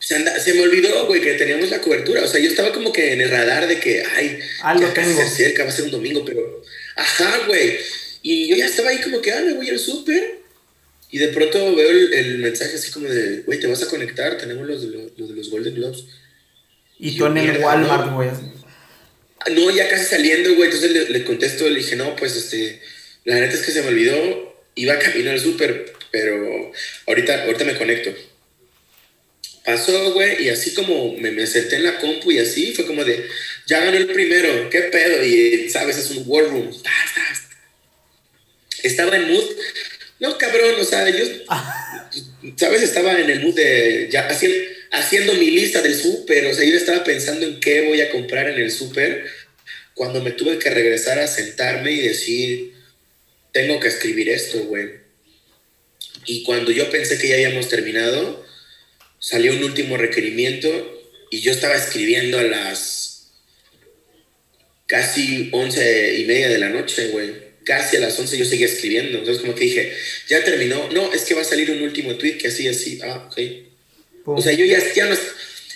Se, 0.00 0.54
me 0.54 0.62
olvidó, 0.62 1.06
güey, 1.06 1.20
que 1.20 1.34
teníamos 1.34 1.70
la 1.70 1.80
cobertura. 1.80 2.24
O 2.24 2.26
sea, 2.26 2.40
yo 2.40 2.48
estaba 2.48 2.72
como 2.72 2.90
que 2.90 3.12
en 3.12 3.20
el 3.20 3.30
radar 3.30 3.68
de 3.68 3.78
que, 3.78 4.02
ay, 4.16 4.38
algo 4.62 4.88
tengo. 4.88 5.14
Se 5.14 5.22
acerca, 5.22 5.64
va 5.64 5.68
a 5.68 5.72
ser 5.72 5.84
un 5.84 5.90
domingo, 5.90 6.24
pero, 6.24 6.62
ajá, 6.96 7.46
güey. 7.46 7.78
Y 8.22 8.48
yo 8.48 8.56
ya 8.56 8.66
estaba 8.66 8.90
ahí 8.90 8.98
como 8.98 9.20
que, 9.20 9.30
ah, 9.32 9.42
me 9.42 9.52
voy 9.52 9.68
al 9.68 9.78
súper. 9.78 10.40
Y 11.10 11.18
de 11.18 11.28
pronto 11.28 11.74
veo 11.74 11.90
el, 11.90 12.38
mensaje 12.38 12.76
así 12.76 12.90
como 12.90 13.08
de, 13.08 13.42
güey, 13.42 13.60
te 13.60 13.66
vas 13.66 13.82
a 13.82 13.88
conectar, 13.88 14.38
tenemos 14.38 14.66
los 14.66 14.82
de 14.82 15.10
los, 15.16 15.50
Golden 15.50 15.74
Globes. 15.74 16.04
Y, 16.98 17.16
tú 17.16 17.26
en 17.26 17.36
el 17.36 17.58
Walmart, 17.58 18.12
güey. 18.14 18.30
No, 19.52 19.70
ya 19.70 19.88
casi 19.88 20.04
saliendo, 20.04 20.54
güey. 20.54 20.70
Entonces 20.70 21.10
le, 21.10 21.24
contesto, 21.24 21.68
le 21.68 21.80
dije, 21.80 21.96
no, 21.96 22.16
pues 22.16 22.36
este, 22.36 22.80
la 23.24 23.34
neta 23.34 23.54
es 23.54 23.62
que 23.62 23.72
se 23.72 23.82
me 23.82 23.88
olvidó. 23.88 24.56
iba 24.76 24.98
camino 24.98 25.30
al 25.30 25.40
súper, 25.40 25.92
pero 26.10 26.72
ahorita, 27.06 27.44
ahorita 27.44 27.64
me 27.64 27.76
conecto. 27.76 28.14
Pasó, 29.70 30.12
güey, 30.12 30.46
y 30.46 30.48
así 30.48 30.74
como 30.74 31.14
me, 31.16 31.30
me 31.30 31.46
senté 31.46 31.76
en 31.76 31.84
la 31.84 31.98
compu 32.00 32.32
y 32.32 32.40
así, 32.40 32.72
fue 32.74 32.86
como 32.86 33.04
de, 33.04 33.28
ya 33.66 33.78
ganó 33.84 33.96
el 33.96 34.08
primero, 34.08 34.68
¿qué 34.68 34.82
pedo? 34.82 35.24
Y, 35.24 35.70
¿sabes? 35.70 35.96
Es 35.96 36.10
un 36.10 36.24
war 36.26 36.44
room. 36.44 36.70
Estaba 38.82 39.14
en 39.14 39.30
mood. 39.30 39.44
No, 40.18 40.36
cabrón, 40.38 40.74
o 40.80 40.84
sea, 40.84 41.08
yo, 41.08 41.24
¿sabes? 42.56 42.82
Estaba 42.82 43.20
en 43.20 43.30
el 43.30 43.40
mood 43.44 43.54
de, 43.54 44.08
ya 44.10 44.26
haciendo, 44.26 44.58
haciendo 44.90 45.34
mi 45.34 45.52
lista 45.52 45.82
del 45.82 45.94
súper, 45.94 46.46
o 46.46 46.54
sea, 46.54 46.64
yo 46.64 46.76
estaba 46.76 47.04
pensando 47.04 47.46
en 47.46 47.60
qué 47.60 47.82
voy 47.82 48.00
a 48.00 48.10
comprar 48.10 48.48
en 48.48 48.58
el 48.58 48.72
súper, 48.72 49.24
cuando 49.94 50.20
me 50.20 50.32
tuve 50.32 50.58
que 50.58 50.70
regresar 50.70 51.20
a 51.20 51.28
sentarme 51.28 51.92
y 51.92 52.00
decir, 52.00 52.74
tengo 53.52 53.78
que 53.78 53.86
escribir 53.86 54.30
esto, 54.30 54.64
güey. 54.64 54.98
Y 56.26 56.42
cuando 56.42 56.72
yo 56.72 56.90
pensé 56.90 57.18
que 57.18 57.28
ya 57.28 57.34
habíamos 57.36 57.68
terminado, 57.68 58.49
salió 59.20 59.52
un 59.52 59.62
último 59.62 59.96
requerimiento 59.96 60.68
y 61.30 61.40
yo 61.40 61.52
estaba 61.52 61.76
escribiendo 61.76 62.38
a 62.38 62.42
las 62.42 63.30
casi 64.86 65.50
once 65.52 66.18
y 66.18 66.24
media 66.24 66.48
de 66.48 66.58
la 66.58 66.70
noche, 66.70 67.08
güey. 67.08 67.50
Casi 67.64 67.98
a 67.98 68.00
las 68.00 68.18
once 68.18 68.36
yo 68.36 68.44
seguía 68.44 68.66
escribiendo. 68.66 69.18
Entonces 69.18 69.42
como 69.42 69.54
que 69.54 69.66
dije, 69.66 69.92
ya 70.28 70.42
terminó. 70.42 70.88
No, 70.90 71.12
es 71.12 71.22
que 71.22 71.34
va 71.34 71.42
a 71.42 71.44
salir 71.44 71.70
un 71.70 71.82
último 71.82 72.16
tweet 72.16 72.38
que 72.38 72.48
así, 72.48 72.66
así. 72.66 72.98
Ah, 73.04 73.28
ok. 73.30 73.38
O 74.24 74.42
sea, 74.42 74.52
yo 74.52 74.64
ya, 74.64 74.82
ya, 74.94 75.06
no, 75.06 75.14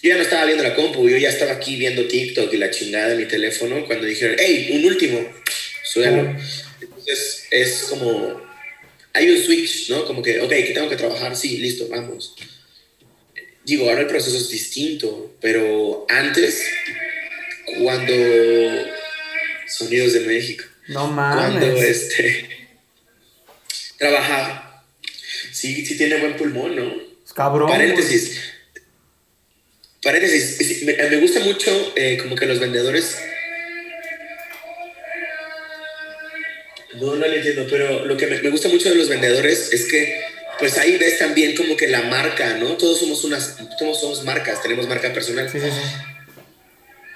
ya 0.02 0.16
no 0.16 0.22
estaba 0.22 0.46
viendo 0.46 0.64
la 0.64 0.74
compu, 0.74 1.08
yo 1.08 1.16
ya 1.16 1.28
estaba 1.28 1.52
aquí 1.52 1.76
viendo 1.76 2.06
TikTok 2.06 2.52
y 2.52 2.56
la 2.56 2.70
chingada 2.70 3.10
de 3.10 3.16
mi 3.16 3.26
teléfono 3.26 3.86
cuando 3.86 4.06
dijeron, 4.06 4.36
hey, 4.38 4.70
un 4.72 4.84
último, 4.86 5.20
suelo. 5.84 6.36
Entonces 6.80 7.46
es 7.50 7.84
como, 7.88 8.42
hay 9.12 9.30
un 9.30 9.42
switch, 9.42 9.90
¿no? 9.90 10.04
Como 10.06 10.22
que, 10.22 10.40
ok, 10.40 10.50
que 10.50 10.72
tengo 10.74 10.88
que 10.88 10.96
trabajar, 10.96 11.36
sí, 11.36 11.58
listo, 11.58 11.88
vamos 11.88 12.34
digo, 13.64 13.88
ahora 13.88 14.02
el 14.02 14.06
proceso 14.06 14.36
es 14.36 14.50
distinto, 14.50 15.34
pero 15.40 16.06
antes, 16.08 16.62
cuando 17.78 18.12
Sonidos 19.68 20.12
de 20.12 20.20
México, 20.20 20.64
no 20.88 21.08
mames. 21.08 21.58
cuando 21.58 21.82
este 21.82 22.68
trabajaba, 23.98 24.84
sí, 25.52 25.84
sí 25.84 25.96
tiene 25.96 26.18
buen 26.18 26.36
pulmón, 26.36 26.76
¿no? 26.76 26.92
Cabrón. 27.34 27.68
Paréntesis. 27.68 28.40
Paréntesis, 30.02 30.82
me, 30.84 31.16
gusta 31.16 31.40
mucho 31.40 31.92
eh, 31.96 32.18
como 32.20 32.36
que 32.36 32.44
los 32.44 32.60
vendedores 32.60 33.16
No, 37.00 37.16
no 37.16 37.26
lo 37.26 37.32
entiendo, 37.32 37.66
pero 37.68 38.04
lo 38.04 38.16
que 38.16 38.26
me, 38.26 38.40
me, 38.40 38.50
gusta 38.50 38.68
mucho 38.68 38.88
de 38.88 38.94
los 38.94 39.08
vendedores 39.08 39.72
es 39.72 39.86
que 39.86 40.33
pues 40.58 40.78
ahí 40.78 40.96
ves 40.96 41.18
también 41.18 41.54
como 41.54 41.76
que 41.76 41.88
la 41.88 42.02
marca, 42.02 42.56
¿no? 42.56 42.76
Todos 42.76 43.00
somos 43.00 43.24
unas, 43.24 43.56
todos 43.78 44.00
somos 44.00 44.24
marcas, 44.24 44.62
tenemos 44.62 44.88
marca 44.88 45.12
personal. 45.12 45.50
Sí, 45.50 45.60
sí, 45.60 45.66
sí. 45.66 45.80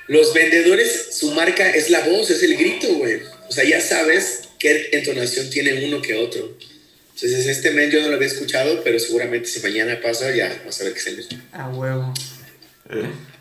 Los 0.09 0.32
vendedores, 0.32 1.09
su 1.12 1.32
marca 1.32 1.70
es 1.70 1.91
la 1.91 2.01
voz, 2.01 2.30
es 2.30 2.43
el 2.43 2.57
grito, 2.57 2.89
güey. 2.95 3.20
O 3.49 3.53
sea, 3.53 3.64
ya 3.64 3.80
sabes 3.80 4.49
qué 4.59 4.89
entonación 4.93 5.51
tiene 5.51 5.84
uno 5.86 6.01
que 6.01 6.14
otro. 6.14 6.57
Entonces, 7.14 7.47
este 7.47 7.72
men 7.72 7.91
yo 7.91 8.01
no 8.01 8.09
lo 8.09 8.14
había 8.14 8.28
escuchado, 8.28 8.82
pero 8.84 8.99
seguramente 8.99 9.49
si 9.49 9.61
mañana 9.61 10.01
pasa, 10.01 10.34
ya 10.34 10.62
vas 10.64 10.80
a 10.80 10.84
ver 10.84 10.95
qué 10.95 11.01
se 11.01 11.12
le 11.12 11.24
A 11.53 11.68
huevo. 11.68 12.14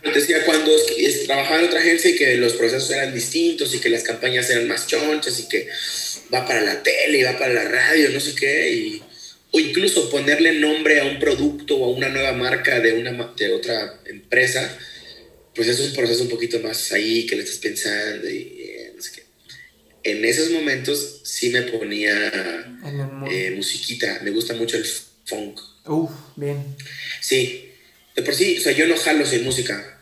Te 0.03 0.11
decía 0.11 0.43
cuando 0.45 0.71
trabajaba 1.25 1.59
en 1.59 1.67
otra 1.67 1.79
agencia 1.79 2.09
y 2.11 2.15
que 2.15 2.35
los 2.35 2.53
procesos 2.53 2.89
eran 2.91 3.13
distintos 3.13 3.73
y 3.73 3.79
que 3.79 3.89
las 3.89 4.03
campañas 4.03 4.49
eran 4.49 4.67
más 4.67 4.87
chonchas 4.87 5.39
y 5.39 5.47
que 5.47 5.69
va 6.33 6.45
para 6.45 6.61
la 6.61 6.83
tele 6.83 7.19
y 7.19 7.23
va 7.23 7.37
para 7.37 7.53
la 7.53 7.63
radio, 7.63 8.09
no 8.09 8.19
sé 8.19 8.35
qué, 8.35 8.69
y 8.71 9.03
o 9.51 9.59
incluso 9.59 10.09
ponerle 10.09 10.53
nombre 10.53 10.99
a 10.99 11.05
un 11.05 11.19
producto 11.19 11.77
o 11.77 11.85
a 11.85 11.95
una 11.95 12.09
nueva 12.09 12.33
marca 12.33 12.79
de, 12.79 12.93
una, 12.93 13.33
de 13.37 13.53
otra 13.53 14.01
empresa, 14.05 14.77
pues 15.55 15.67
es 15.67 15.79
un 15.79 15.93
proceso 15.93 16.23
un 16.23 16.29
poquito 16.29 16.59
más 16.59 16.91
ahí 16.91 17.25
que 17.25 17.35
le 17.35 17.43
estás 17.43 17.57
pensando 17.57 18.29
y 18.29 18.57
eh, 18.59 18.93
no 18.95 19.01
sé 19.01 19.11
qué. 19.13 19.23
En 20.03 20.23
esos 20.25 20.51
momentos 20.51 21.21
sí 21.23 21.49
me 21.49 21.63
ponía 21.63 22.77
eh, 23.29 23.51
musiquita, 23.55 24.19
me 24.23 24.31
gusta 24.31 24.53
mucho 24.53 24.77
el 24.77 24.85
funk. 25.25 25.59
Uf, 25.85 26.11
bien. 26.35 26.75
Sí, 27.21 27.71
de 28.15 28.21
por 28.21 28.35
sí, 28.35 28.57
o 28.57 28.61
sea, 28.61 28.73
yo 28.73 28.87
no 28.87 28.97
jalo 28.97 29.25
sin 29.25 29.43
música. 29.43 29.93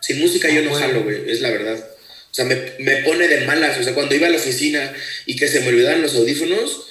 Sin 0.00 0.20
música 0.20 0.48
yo 0.50 0.62
no 0.62 0.74
ah, 0.76 0.80
jalo, 0.80 1.02
güey, 1.02 1.30
es 1.30 1.40
la 1.40 1.50
verdad. 1.50 1.78
O 2.30 2.34
sea, 2.34 2.44
me, 2.44 2.56
me, 2.78 3.02
pone 3.02 3.26
de 3.26 3.46
malas. 3.46 3.78
O 3.78 3.82
sea, 3.82 3.94
cuando 3.94 4.14
iba 4.14 4.26
a 4.26 4.30
la 4.30 4.36
oficina 4.36 4.94
y 5.26 5.36
que 5.36 5.48
se 5.48 5.60
me 5.60 5.68
olvidaban 5.68 6.02
los 6.02 6.14
audífonos, 6.14 6.87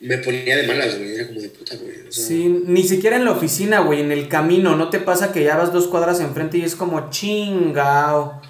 me 0.00 0.16
ponía 0.18 0.56
de 0.56 0.66
malas, 0.66 0.98
güey. 0.98 1.14
Era 1.14 1.26
como 1.26 1.40
de 1.40 1.48
puta, 1.50 1.76
güey. 1.76 1.94
sí, 2.08 2.62
ni 2.66 2.82
siquiera 2.82 3.16
en 3.16 3.26
la 3.26 3.32
oficina, 3.32 3.80
güey. 3.80 4.00
En 4.00 4.10
el 4.10 4.28
camino. 4.28 4.74
¿No 4.74 4.88
te 4.88 4.98
pasa 4.98 5.32
que 5.32 5.44
ya 5.44 5.56
vas 5.56 5.72
dos 5.72 5.88
cuadras 5.88 6.20
enfrente 6.20 6.58
y 6.58 6.62
es 6.62 6.74
como 6.74 7.10
chingao? 7.10 8.40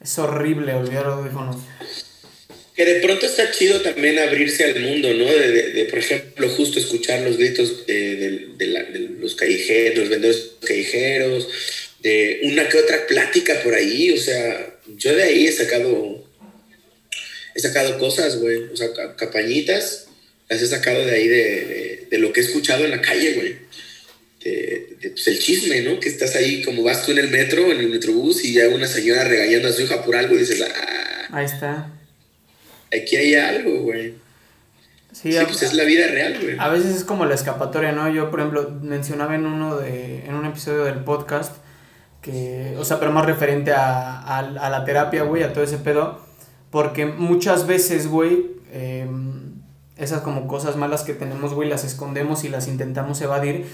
Es 0.00 0.18
horrible 0.18 0.74
olvidar 0.74 1.06
audífonos. 1.06 1.56
Que 2.74 2.84
de 2.84 3.00
pronto 3.00 3.26
está 3.26 3.50
chido 3.50 3.80
también 3.80 4.18
abrirse 4.18 4.64
al 4.64 4.80
mundo, 4.80 5.12
¿no? 5.14 5.24
De, 5.24 5.72
de, 5.72 5.84
por 5.86 5.98
ejemplo, 5.98 6.48
justo 6.50 6.78
escuchar 6.78 7.20
los 7.22 7.36
gritos 7.38 7.86
de, 7.86 8.48
de, 8.56 9.10
los 9.18 9.34
callejeros, 9.34 9.98
los 9.98 10.08
vendedores 10.08 10.52
callejeros, 10.60 11.48
de 12.00 12.40
una 12.44 12.68
que 12.68 12.78
otra 12.78 13.06
plática 13.06 13.62
por 13.62 13.74
ahí. 13.74 14.10
O 14.10 14.18
sea, 14.18 14.78
yo 14.96 15.14
de 15.14 15.22
ahí 15.22 15.46
he 15.46 15.52
sacado 15.52 16.21
he 17.54 17.60
sacado 17.60 17.98
cosas, 17.98 18.38
güey, 18.38 18.64
o 18.72 18.76
sea, 18.76 18.88
campañitas, 19.16 20.06
las 20.48 20.62
he 20.62 20.66
sacado 20.66 21.04
de 21.04 21.12
ahí 21.12 21.28
de, 21.28 22.08
de, 22.10 22.18
lo 22.18 22.32
que 22.32 22.40
he 22.40 22.44
escuchado 22.44 22.84
en 22.84 22.90
la 22.90 23.00
calle, 23.00 23.34
güey. 23.34 23.56
De, 24.44 25.10
pues 25.10 25.26
el 25.28 25.38
chisme, 25.38 25.82
¿no? 25.82 26.00
Que 26.00 26.08
estás 26.08 26.34
ahí 26.34 26.62
como 26.62 26.82
vas 26.82 27.06
tú 27.06 27.12
en 27.12 27.18
el 27.18 27.28
metro, 27.28 27.70
en 27.70 27.80
el 27.80 27.88
metrobús 27.88 28.44
y 28.44 28.54
ya 28.54 28.68
una 28.68 28.86
señora 28.86 29.24
regañando 29.24 29.68
a 29.68 29.72
su 29.72 29.82
hija 29.82 30.02
por 30.04 30.16
algo 30.16 30.34
y 30.34 30.38
dices, 30.38 30.62
ah, 30.62 31.28
ahí 31.30 31.44
está. 31.44 31.90
Aquí 32.94 33.16
hay 33.16 33.34
algo, 33.34 33.82
güey. 33.82 34.14
Sí, 35.12 35.36
pues 35.44 35.62
es 35.62 35.74
la 35.74 35.84
vida 35.84 36.06
real, 36.06 36.38
güey. 36.42 36.56
A 36.58 36.68
veces 36.68 36.96
es 36.96 37.04
como 37.04 37.26
la 37.26 37.34
escapatoria, 37.34 37.92
¿no? 37.92 38.12
Yo, 38.12 38.30
por 38.30 38.40
ejemplo, 38.40 38.70
mencionaba 38.82 39.34
en 39.34 39.46
uno 39.46 39.76
de, 39.76 40.24
en 40.24 40.34
un 40.34 40.46
episodio 40.46 40.84
del 40.84 41.04
podcast 41.04 41.56
que, 42.20 42.74
o 42.78 42.84
sea, 42.84 42.98
pero 42.98 43.12
más 43.12 43.26
referente 43.26 43.72
a, 43.72 44.20
a, 44.20 44.38
a 44.38 44.70
la 44.70 44.84
terapia, 44.84 45.22
güey, 45.22 45.42
a 45.42 45.52
todo 45.52 45.64
ese 45.64 45.78
pedo 45.78 46.31
porque 46.72 47.04
muchas 47.04 47.66
veces, 47.66 48.08
güey, 48.08 48.50
em, 48.72 49.52
esas 49.98 50.22
como 50.22 50.48
cosas 50.48 50.76
malas 50.76 51.02
que 51.04 51.12
tenemos, 51.12 51.52
güey, 51.52 51.68
las 51.68 51.84
escondemos 51.84 52.44
y 52.44 52.48
las 52.48 52.66
intentamos 52.66 53.20
evadir. 53.20 53.66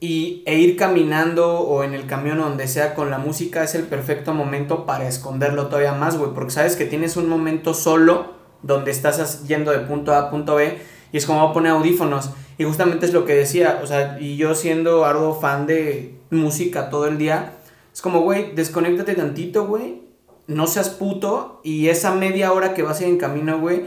Y, 0.00 0.42
e 0.46 0.58
ir 0.58 0.76
caminando 0.76 1.60
o 1.60 1.84
en 1.84 1.94
el 1.94 2.06
camión 2.06 2.40
o 2.40 2.48
donde 2.48 2.66
sea 2.66 2.94
con 2.94 3.08
la 3.10 3.18
música 3.18 3.62
es 3.62 3.74
el 3.76 3.84
perfecto 3.84 4.34
momento 4.34 4.84
para 4.84 5.06
esconderlo 5.06 5.66
todavía 5.66 5.92
más, 5.92 6.18
güey. 6.18 6.32
Porque 6.34 6.50
sabes 6.50 6.74
que 6.74 6.86
tienes 6.86 7.16
un 7.16 7.28
momento 7.28 7.72
solo 7.72 8.32
donde 8.62 8.90
estás 8.90 9.46
yendo 9.46 9.70
de 9.70 9.78
punto 9.80 10.12
A 10.12 10.18
a 10.18 10.30
punto 10.30 10.56
B 10.56 10.78
y 11.12 11.16
es 11.18 11.26
como 11.26 11.52
poner 11.52 11.70
audífonos. 11.72 12.30
Y 12.58 12.64
justamente 12.64 13.06
es 13.06 13.12
lo 13.12 13.24
que 13.24 13.34
decía, 13.36 13.78
o 13.80 13.86
sea, 13.86 14.18
y 14.18 14.36
yo 14.36 14.56
siendo 14.56 15.04
algo 15.04 15.38
fan 15.40 15.66
de 15.68 16.16
música 16.30 16.90
todo 16.90 17.06
el 17.06 17.16
día, 17.16 17.52
es 17.94 18.02
como, 18.02 18.22
güey, 18.22 18.54
desconéctate 18.56 19.14
tantito, 19.14 19.66
güey, 19.66 20.09
no 20.50 20.66
seas 20.66 20.90
puto 20.90 21.60
y 21.62 21.88
esa 21.88 22.12
media 22.14 22.52
hora 22.52 22.74
que 22.74 22.82
vas 22.82 23.00
a 23.00 23.04
ir 23.04 23.08
en 23.08 23.18
camino, 23.18 23.60
güey, 23.60 23.84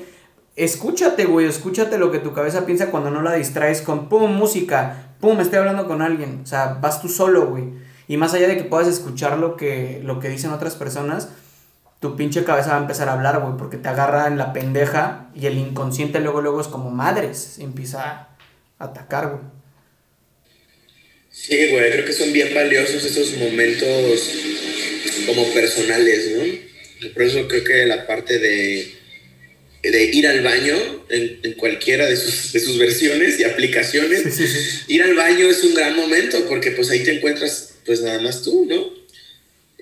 escúchate, 0.56 1.26
güey, 1.26 1.46
escúchate 1.46 1.98
lo 1.98 2.12
que 2.12 2.20
tu 2.20 2.34
cabeza 2.34 2.66
piensa 2.66 2.90
cuando 2.90 3.12
no 3.12 3.22
la 3.22 3.34
distraes 3.34 3.82
con 3.82 4.08
pum, 4.08 4.32
música, 4.34 5.16
pum, 5.20 5.40
estoy 5.42 5.60
hablando 5.60 5.88
con 5.88 6.02
alguien, 6.02 6.42
o 6.44 6.48
sea, 6.48 6.78
vas 6.82 7.02
tú 7.02 7.10
solo, 7.10 7.48
güey. 7.48 7.66
Y 8.08 8.18
más 8.18 8.34
allá 8.34 8.48
de 8.48 8.58
que 8.58 8.64
puedas 8.64 8.88
escuchar 8.88 9.38
lo 9.38 9.58
que, 9.58 10.02
lo 10.04 10.20
que 10.20 10.30
dicen 10.30 10.52
otras 10.52 10.76
personas, 10.76 11.30
tu 12.00 12.16
pinche 12.16 12.46
cabeza 12.46 12.72
va 12.72 12.78
a 12.78 12.82
empezar 12.82 13.10
a 13.10 13.14
hablar, 13.14 13.42
güey, 13.42 13.58
porque 13.58 13.78
te 13.78 13.90
agarra 13.90 14.28
en 14.28 14.38
la 14.38 14.54
pendeja 14.54 15.30
y 15.36 15.48
el 15.48 15.58
inconsciente 15.58 16.22
luego, 16.22 16.42
luego 16.42 16.62
es 16.62 16.68
como 16.68 16.92
madres, 16.92 17.60
empieza 17.60 18.30
a 18.80 18.86
atacar, 18.86 19.30
güey. 19.30 19.42
Sí, 21.30 21.72
güey, 21.72 21.92
creo 21.92 22.06
que 22.06 22.14
son 22.14 22.32
bien 22.32 22.54
valiosos 22.54 23.04
esos 23.04 23.38
momentos 23.38 24.22
como 25.26 25.52
personales, 25.54 26.32
¿no? 26.32 27.10
Por 27.14 27.24
eso 27.24 27.48
creo 27.48 27.64
que 27.64 27.86
la 27.86 28.08
parte 28.08 28.40
de, 28.40 28.94
de 29.82 30.04
ir 30.06 30.28
al 30.28 30.42
baño 30.42 31.06
en, 31.10 31.40
en 31.44 31.54
cualquiera 31.54 32.08
de 32.08 32.16
sus, 32.16 32.54
de 32.54 32.60
sus, 32.60 32.78
versiones 32.78 33.40
y 33.40 33.44
aplicaciones, 33.44 34.40
ir 34.88 35.04
al 35.04 35.14
baño 35.14 35.50
es 35.50 35.64
un 35.64 35.74
gran 35.74 35.96
momento 35.96 36.46
porque 36.48 36.72
pues 36.72 36.90
ahí 36.90 37.04
te 37.04 37.14
encuentras 37.14 37.76
pues 37.86 38.02
nada 38.02 38.20
más 38.22 38.42
tú, 38.42 38.66
¿no? 38.66 38.94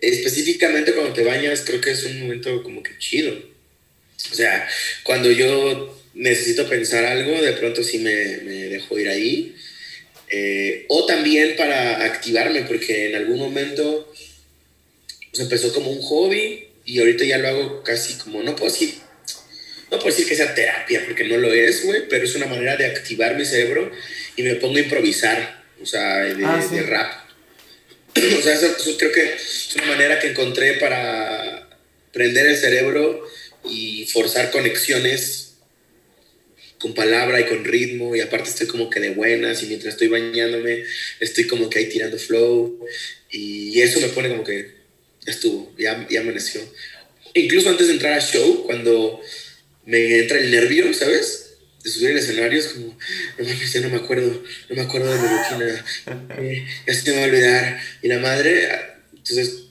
Específicamente 0.01 0.93
cuando 0.93 1.13
te 1.13 1.23
bañas 1.23 1.61
creo 1.65 1.79
que 1.79 1.91
es 1.91 2.03
un 2.05 2.21
momento 2.21 2.63
como 2.63 2.81
que 2.81 2.97
chido. 2.97 3.33
O 4.31 4.35
sea, 4.35 4.67
cuando 5.03 5.31
yo 5.31 5.95
necesito 6.13 6.67
pensar 6.67 7.05
algo, 7.05 7.41
de 7.41 7.53
pronto 7.53 7.83
sí 7.83 7.99
me, 7.99 8.37
me 8.37 8.69
dejo 8.69 8.97
ir 8.99 9.09
ahí. 9.09 9.55
Eh, 10.29 10.85
o 10.87 11.05
también 11.05 11.55
para 11.57 12.05
activarme, 12.05 12.61
porque 12.63 13.09
en 13.09 13.15
algún 13.15 13.37
momento 13.37 14.11
pues 15.31 15.41
empezó 15.41 15.73
como 15.73 15.91
un 15.91 16.01
hobby 16.01 16.67
y 16.85 16.99
ahorita 16.99 17.23
ya 17.23 17.37
lo 17.37 17.47
hago 17.47 17.83
casi 17.83 18.15
como, 18.15 18.43
no 18.43 18.55
puedo 18.55 18.71
decir, 18.71 18.95
no 19.89 19.97
puedo 19.97 20.05
decir 20.05 20.27
que 20.27 20.35
sea 20.35 20.53
terapia, 20.53 21.03
porque 21.05 21.23
no 21.25 21.37
lo 21.37 21.53
es, 21.53 21.85
güey, 21.85 22.07
pero 22.09 22.25
es 22.25 22.35
una 22.35 22.47
manera 22.47 22.75
de 22.77 22.85
activar 22.85 23.35
mi 23.37 23.45
cerebro 23.45 23.91
y 24.35 24.43
me 24.43 24.55
pongo 24.55 24.77
a 24.77 24.81
improvisar, 24.81 25.63
o 25.81 25.85
sea, 25.85 26.19
de, 26.19 26.45
Ah, 26.45 26.65
sí. 26.67 26.75
de 26.75 26.83
rap. 26.83 27.29
o 28.39 28.41
sea, 28.41 28.53
eso, 28.55 28.75
eso 28.77 28.97
creo 28.97 29.11
que 29.11 29.33
es 29.35 29.69
una 29.75 29.85
manera 29.85 30.19
que 30.19 30.27
encontré 30.27 30.73
para 30.73 31.69
prender 32.11 32.47
el 32.47 32.57
cerebro 32.57 33.25
y 33.63 34.05
forzar 34.11 34.51
conexiones 34.51 35.53
con 36.77 36.93
palabra 36.95 37.39
y 37.39 37.45
con 37.45 37.63
ritmo 37.63 38.15
y 38.15 38.21
aparte 38.21 38.49
estoy 38.49 38.67
como 38.67 38.89
que 38.89 38.99
de 38.99 39.11
buenas 39.11 39.61
y 39.61 39.67
mientras 39.67 39.93
estoy 39.93 40.07
bañándome 40.07 40.83
estoy 41.19 41.45
como 41.45 41.69
que 41.69 41.77
ahí 41.77 41.89
tirando 41.89 42.17
flow 42.17 42.83
y 43.29 43.79
eso 43.81 43.99
me 43.99 44.07
pone 44.07 44.29
como 44.29 44.43
que 44.43 44.80
estuvo, 45.25 45.73
ya, 45.77 46.07
ya 46.09 46.21
amaneció. 46.21 46.61
Incluso 47.33 47.69
antes 47.69 47.87
de 47.87 47.93
entrar 47.93 48.13
a 48.13 48.21
show, 48.21 48.63
cuando 48.65 49.21
me 49.85 50.19
entra 50.19 50.39
el 50.39 50.51
nervio, 50.51 50.93
¿sabes? 50.93 51.55
De 51.83 51.89
subir 51.89 52.11
el 52.11 52.17
escenario, 52.17 52.59
es 52.59 52.67
como, 52.67 52.97
no 53.37 53.45
mames, 53.45 53.73
ya 53.73 53.81
no 53.81 53.89
me 53.89 53.97
acuerdo, 53.97 54.43
no 54.69 54.75
me 54.75 54.81
acuerdo 54.81 55.13
de 55.13 55.19
mi 55.19 55.27
rutina, 55.27 55.85
eh, 56.37 56.67
ya 56.87 56.93
se 56.93 57.03
te 57.03 57.11
va 57.11 57.23
a 57.23 57.25
olvidar. 57.25 57.81
Y 58.01 58.07
la 58.07 58.19
madre, 58.19 58.67
entonces, 59.15 59.63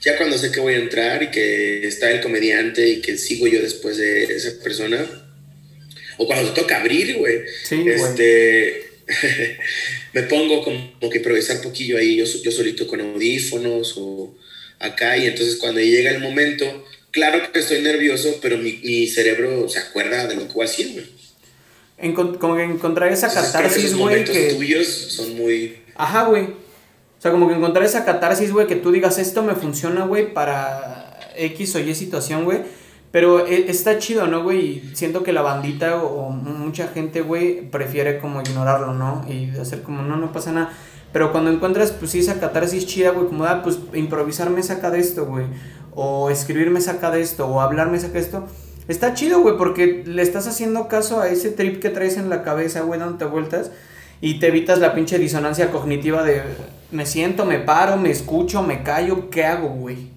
ya 0.00 0.16
cuando 0.16 0.38
sé 0.38 0.50
que 0.50 0.60
voy 0.60 0.74
a 0.74 0.78
entrar 0.78 1.22
y 1.22 1.30
que 1.30 1.86
está 1.86 2.10
el 2.10 2.20
comediante 2.20 2.88
y 2.88 3.00
que 3.00 3.18
sigo 3.18 3.46
yo 3.46 3.60
después 3.60 3.96
de 3.98 4.24
esa 4.24 4.58
persona, 4.62 5.06
o 6.16 6.26
cuando 6.26 6.52
te 6.52 6.60
toca 6.60 6.80
abrir, 6.80 7.16
güey, 7.16 7.40
Sí, 7.64 7.84
este, 7.86 8.84
me 10.12 10.22
pongo 10.22 10.62
como, 10.62 10.92
como 10.98 11.10
que 11.10 11.18
improvisar 11.18 11.60
poquillo 11.60 11.98
ahí, 11.98 12.16
yo, 12.16 12.24
yo 12.24 12.50
solito 12.50 12.86
con 12.86 13.00
audífonos 13.00 13.94
o 13.96 14.36
acá, 14.82 15.16
y 15.16 15.26
entonces 15.26 15.56
cuando 15.56 15.80
llega 15.80 16.10
el 16.10 16.20
momento, 16.20 16.64
claro 17.10 17.38
que 17.52 17.60
estoy 17.60 17.80
nervioso, 17.82 18.36
pero 18.42 18.58
mi, 18.58 18.80
mi 18.84 19.06
cerebro 19.06 19.68
se 19.68 19.78
acuerda 19.78 20.26
de 20.26 20.36
lo 20.36 20.46
que 20.48 20.52
voy 20.54 20.66
a 20.66 20.68
decir, 20.68 20.92
güey. 20.92 21.06
Encon- 21.98 22.38
como 22.38 22.56
que 22.56 22.64
encontrar 22.64 23.12
esa 23.12 23.28
Entonces, 23.28 23.52
catarsis, 23.52 23.94
güey, 23.96 24.24
que... 24.24 24.54
tuyos 24.54 24.86
son 24.88 25.36
muy... 25.36 25.78
Ajá, 25.94 26.24
güey. 26.24 26.44
O 26.44 27.22
sea, 27.22 27.30
como 27.30 27.48
que 27.48 27.54
encontrar 27.54 27.84
esa 27.84 28.04
catarsis, 28.04 28.50
güey, 28.52 28.66
que 28.66 28.74
tú 28.74 28.90
digas, 28.90 29.18
esto 29.18 29.42
me 29.44 29.54
funciona, 29.54 30.04
güey, 30.04 30.34
para 30.34 31.30
X 31.36 31.76
o 31.76 31.78
Y 31.78 31.94
situación, 31.94 32.44
güey. 32.44 32.58
Pero 33.12 33.46
e- 33.46 33.70
está 33.70 33.98
chido, 33.98 34.26
¿no, 34.26 34.42
güey? 34.42 34.58
Y 34.58 34.90
siento 34.96 35.22
que 35.22 35.32
la 35.32 35.42
bandita 35.42 36.02
o, 36.02 36.26
o 36.26 36.30
mucha 36.30 36.88
gente, 36.88 37.20
güey, 37.20 37.60
prefiere 37.70 38.18
como 38.18 38.40
ignorarlo, 38.40 38.94
¿no? 38.94 39.24
Y 39.30 39.50
hacer 39.60 39.82
como, 39.82 40.02
no, 40.02 40.16
no 40.16 40.32
pasa 40.32 40.50
nada. 40.50 40.76
Pero 41.12 41.32
cuando 41.32 41.50
encuentras, 41.50 41.92
pues 41.92 42.10
sí, 42.10 42.20
esa 42.20 42.40
catarsis 42.40 42.86
chida, 42.86 43.10
güey, 43.10 43.26
como, 43.26 43.44
ah, 43.44 43.62
pues 43.62 43.78
improvisar 43.94 44.50
me 44.50 44.62
saca 44.62 44.90
de 44.90 45.00
esto, 45.00 45.26
güey. 45.26 45.44
O 45.94 46.30
escribir 46.30 46.70
me 46.70 46.80
saca 46.80 47.10
de 47.10 47.20
esto, 47.20 47.46
o 47.46 47.60
hablar 47.60 47.90
me 47.90 48.00
saca 48.00 48.14
de 48.14 48.20
esto. 48.20 48.48
Está 48.88 49.14
chido, 49.14 49.40
güey, 49.40 49.56
porque 49.56 50.02
le 50.06 50.22
estás 50.22 50.46
haciendo 50.46 50.88
caso 50.88 51.20
a 51.20 51.28
ese 51.28 51.50
trip 51.50 51.80
que 51.80 51.90
traes 51.90 52.16
en 52.16 52.30
la 52.30 52.42
cabeza, 52.42 52.80
güey, 52.80 52.98
dándote 52.98 53.26
vueltas. 53.26 53.70
Y 54.20 54.38
te 54.38 54.48
evitas 54.48 54.78
la 54.78 54.94
pinche 54.94 55.18
disonancia 55.18 55.70
cognitiva 55.70 56.22
de 56.22 56.42
me 56.92 57.06
siento, 57.06 57.44
me 57.44 57.58
paro, 57.58 57.96
me 57.96 58.10
escucho, 58.10 58.62
me 58.62 58.82
callo, 58.82 59.30
¿qué 59.30 59.44
hago, 59.44 59.68
güey? 59.70 60.12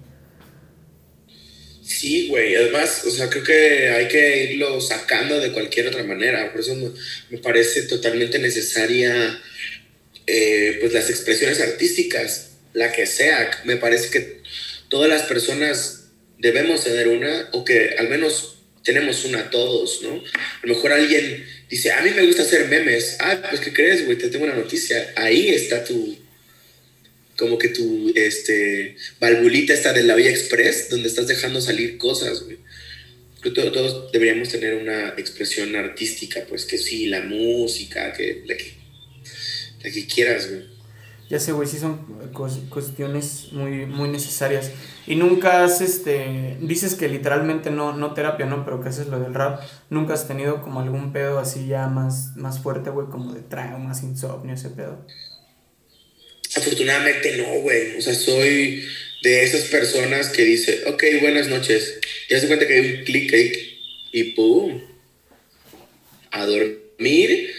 Sí, 1.82 2.28
güey, 2.28 2.54
además, 2.54 3.04
o 3.06 3.10
sea, 3.10 3.30
creo 3.30 3.42
que 3.42 3.88
hay 3.88 4.08
que 4.08 4.52
irlo 4.52 4.80
sacando 4.80 5.38
de 5.40 5.52
cualquier 5.52 5.88
otra 5.88 6.02
manera, 6.02 6.50
por 6.52 6.60
eso 6.60 6.74
me, 6.74 6.90
me 7.30 7.38
parece 7.38 7.82
totalmente 7.82 8.38
necesaria, 8.38 9.40
eh, 10.26 10.78
pues, 10.80 10.92
las 10.92 11.10
expresiones 11.10 11.60
artísticas, 11.60 12.50
la 12.72 12.92
que 12.92 13.06
sea, 13.06 13.50
me 13.64 13.76
parece 13.76 14.10
que 14.10 14.40
todas 14.88 15.08
las 15.08 15.22
personas 15.22 16.08
debemos 16.38 16.84
tener 16.84 17.08
una, 17.08 17.48
o 17.52 17.64
que 17.64 17.94
al 17.98 18.08
menos 18.08 18.58
tenemos 18.84 19.24
una 19.24 19.50
todos, 19.50 20.02
¿no? 20.02 20.14
A 20.14 20.66
lo 20.66 20.74
mejor 20.74 20.92
alguien 20.92 21.44
dice, 21.68 21.92
a 21.92 22.02
mí 22.02 22.10
me 22.14 22.26
gusta 22.26 22.42
hacer 22.42 22.68
memes, 22.68 23.16
ah, 23.20 23.42
pues, 23.50 23.60
¿qué 23.60 23.72
crees, 23.72 24.04
güey? 24.04 24.16
Te 24.16 24.28
tengo 24.28 24.44
una 24.44 24.54
noticia, 24.54 25.12
ahí 25.16 25.48
está 25.48 25.84
tu, 25.84 26.16
como 27.36 27.58
que 27.58 27.68
tu 27.68 28.12
este, 28.14 28.96
valvulita 29.20 29.74
está 29.74 29.92
de 29.92 30.04
la 30.04 30.14
Vía 30.14 30.30
Express, 30.30 30.88
donde 30.90 31.08
estás 31.08 31.26
dejando 31.26 31.60
salir 31.60 31.98
cosas, 31.98 32.44
güey. 32.44 32.58
Todos 33.54 34.10
deberíamos 34.10 34.48
tener 34.48 34.74
una 34.74 35.14
expresión 35.16 35.76
artística, 35.76 36.44
pues 36.48 36.64
que 36.64 36.78
sí, 36.78 37.06
la 37.06 37.20
música, 37.20 38.12
que 38.12 38.42
la 38.44 38.56
que, 38.56 38.72
la 39.82 39.90
que 39.90 40.06
quieras, 40.06 40.48
güey. 40.50 40.76
Ya 41.28 41.40
sé, 41.40 41.50
güey, 41.50 41.66
sí 41.66 41.78
son 41.78 41.98
cuestiones 42.70 43.48
muy, 43.50 43.84
muy 43.86 44.08
necesarias. 44.08 44.70
Y 45.08 45.16
nunca 45.16 45.64
has, 45.64 45.80
este, 45.80 46.56
dices 46.60 46.94
que 46.94 47.08
literalmente 47.08 47.70
no, 47.70 47.92
no 47.96 48.14
terapia, 48.14 48.46
¿no? 48.46 48.64
Pero 48.64 48.80
que 48.80 48.90
haces 48.90 49.08
lo 49.08 49.18
del 49.18 49.34
rap. 49.34 49.60
Nunca 49.90 50.14
has 50.14 50.28
tenido 50.28 50.62
como 50.62 50.80
algún 50.80 51.12
pedo 51.12 51.40
así 51.40 51.66
ya 51.66 51.88
más, 51.88 52.36
más 52.36 52.60
fuerte, 52.60 52.90
güey, 52.90 53.08
como 53.08 53.34
de 53.34 53.40
traumas, 53.40 54.04
insomnio, 54.04 54.54
ese 54.54 54.70
pedo. 54.70 55.04
Afortunadamente 56.54 57.36
no, 57.38 57.60
güey. 57.60 57.96
O 57.96 58.00
sea, 58.00 58.14
soy 58.14 58.84
de 59.22 59.42
esas 59.42 59.62
personas 59.62 60.28
que 60.28 60.44
dice, 60.44 60.84
ok, 60.86 61.02
buenas 61.20 61.48
noches. 61.48 61.98
Y 62.30 62.34
hace 62.34 62.46
cuenta 62.46 62.68
que 62.68 62.74
hay 62.74 62.98
un 62.98 63.04
clic 63.04 63.34
ahí 63.34 63.80
y 64.12 64.24
pum, 64.32 64.80
a 66.30 66.46
dormir. 66.46 67.50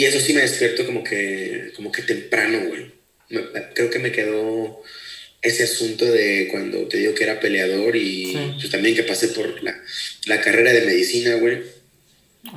Y 0.00 0.06
eso 0.06 0.18
sí 0.18 0.32
me 0.32 0.40
despierto 0.40 0.86
como 0.86 1.04
que, 1.04 1.72
como 1.76 1.92
que 1.92 2.00
temprano, 2.00 2.58
güey. 2.68 2.86
Me- 3.28 3.42
Creo 3.74 3.90
que 3.90 3.98
me 3.98 4.10
quedó 4.10 4.82
ese 5.42 5.64
asunto 5.64 6.06
de 6.06 6.48
cuando 6.50 6.88
te 6.88 6.96
digo 6.96 7.14
que 7.14 7.24
era 7.24 7.38
peleador 7.38 7.94
y 7.96 8.32
Sí. 8.32 8.38
pues 8.58 8.70
también 8.70 8.94
que 8.96 9.02
pasé 9.02 9.28
por 9.28 9.62
la, 9.62 9.78
la 10.24 10.40
carrera 10.40 10.72
de 10.72 10.86
medicina, 10.86 11.34
güey. 11.34 11.58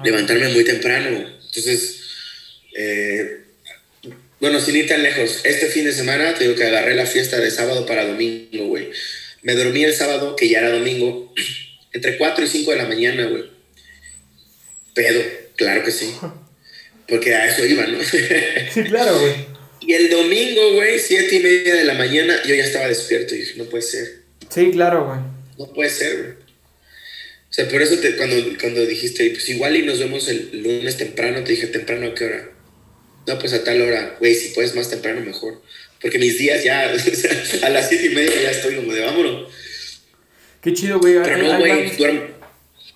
Levantarme 0.06 0.48
muy 0.54 0.64
temprano. 0.64 1.10
Entonces, 1.48 2.00
eh, 2.78 3.40
bueno, 4.40 4.62
sin 4.62 4.78
ir 4.78 4.88
tan 4.88 5.04
lejos, 5.04 5.42
este 5.44 5.66
fin 5.68 5.84
de 5.84 5.92
semana 5.92 6.34
te 6.36 6.46
digo 6.46 6.56
que 6.56 6.64
agarré 6.64 6.96
la 6.96 7.06
fiesta 7.06 7.42
de 7.42 7.52
sábado 7.52 7.86
para 7.86 8.06
domingo, 8.08 8.68
güey. 8.68 8.90
Me 9.42 9.54
dormí 9.56 9.84
el 9.84 9.94
sábado, 9.94 10.38
que 10.38 10.48
ya 10.48 10.60
era 10.60 10.70
domingo, 10.72 11.34
entre 11.92 12.18
4 12.18 12.46
y 12.46 12.48
5 12.48 12.72
de 12.72 12.78
la 12.78 12.86
mañana, 12.86 13.26
güey. 13.26 13.44
Pedo, 14.94 15.22
claro 15.58 15.84
que 15.84 15.92
sí. 15.92 16.14
Porque 17.14 17.36
a 17.36 17.48
eso 17.48 17.64
iba, 17.64 17.86
¿no? 17.86 18.00
Sí, 18.74 18.84
claro, 18.86 19.20
güey. 19.20 19.34
y 19.82 19.94
el 19.94 20.10
domingo, 20.10 20.74
güey, 20.74 20.98
7 20.98 21.36
y 21.36 21.40
media 21.42 21.76
de 21.76 21.84
la 21.84 21.94
mañana, 21.94 22.42
yo 22.44 22.56
ya 22.56 22.64
estaba 22.64 22.88
despierto 22.88 23.36
y 23.36 23.42
dije, 23.42 23.54
no 23.58 23.66
puede 23.66 23.84
ser. 23.84 24.24
Sí, 24.50 24.72
claro, 24.72 25.06
güey. 25.06 25.20
No 25.60 25.72
puede 25.72 25.92
ser, 25.92 26.18
güey. 26.18 26.32
O 26.32 27.54
sea, 27.54 27.70
por 27.70 27.84
eso 27.84 28.00
te, 28.00 28.18
cuando, 28.18 28.36
cuando 28.60 28.84
dijiste, 28.88 29.30
pues 29.30 29.48
igual 29.50 29.76
y 29.76 29.84
nos 29.84 30.00
vemos 30.00 30.28
el 30.28 30.64
lunes 30.64 30.98
temprano, 30.98 31.44
te 31.44 31.52
dije, 31.52 31.68
¿temprano 31.68 32.08
a 32.08 32.16
qué 32.16 32.26
hora? 32.26 32.50
No, 33.28 33.38
pues 33.38 33.54
a 33.54 33.64
tal 33.64 33.80
hora. 33.84 34.16
Güey, 34.20 34.34
si 34.34 34.50
puedes 34.56 34.74
más 34.74 34.90
temprano, 34.90 35.22
mejor. 35.22 35.62
Porque 36.02 36.18
mis 36.18 36.40
días 36.40 36.64
ya, 36.64 36.90
a 37.62 37.70
las 37.70 37.90
siete 37.90 38.08
y 38.08 38.10
media 38.10 38.42
ya 38.42 38.50
estoy 38.50 38.74
como 38.74 38.92
de 38.92 39.02
vámonos. 39.02 39.54
Qué 40.64 40.74
chido, 40.74 40.98
güey. 40.98 41.22
Pero 41.22 41.38
no, 41.38 41.60
güey, 41.60 41.96
duermo, 41.96 42.22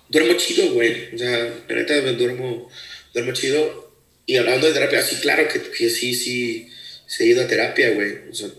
duermo 0.08 0.32
chido, 0.32 0.72
güey. 0.72 1.14
O 1.14 1.18
sea, 1.18 1.54
la 1.68 1.76
neta 1.76 2.00
duermo, 2.00 2.68
duermo 3.14 3.32
chido. 3.32 3.87
Y 4.28 4.36
hablando 4.36 4.66
de 4.66 4.74
terapia, 4.74 5.00
sí, 5.00 5.16
claro 5.22 5.48
que, 5.48 5.58
que 5.58 5.88
sí, 5.88 6.14
sí, 6.14 6.68
sí 7.06 7.24
he 7.24 7.26
ido 7.28 7.42
a 7.42 7.46
terapia, 7.46 7.94
güey. 7.94 8.28
O 8.30 8.34
sea, 8.34 8.50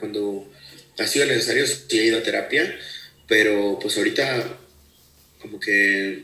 cuando 0.00 0.50
ha 0.98 1.06
sido 1.06 1.26
necesario, 1.26 1.66
sí 1.66 1.98
he 1.98 2.06
ido 2.06 2.16
a 2.16 2.22
terapia. 2.22 2.74
Pero 3.28 3.78
pues 3.78 3.98
ahorita 3.98 4.58
como 5.38 5.60
que 5.60 6.22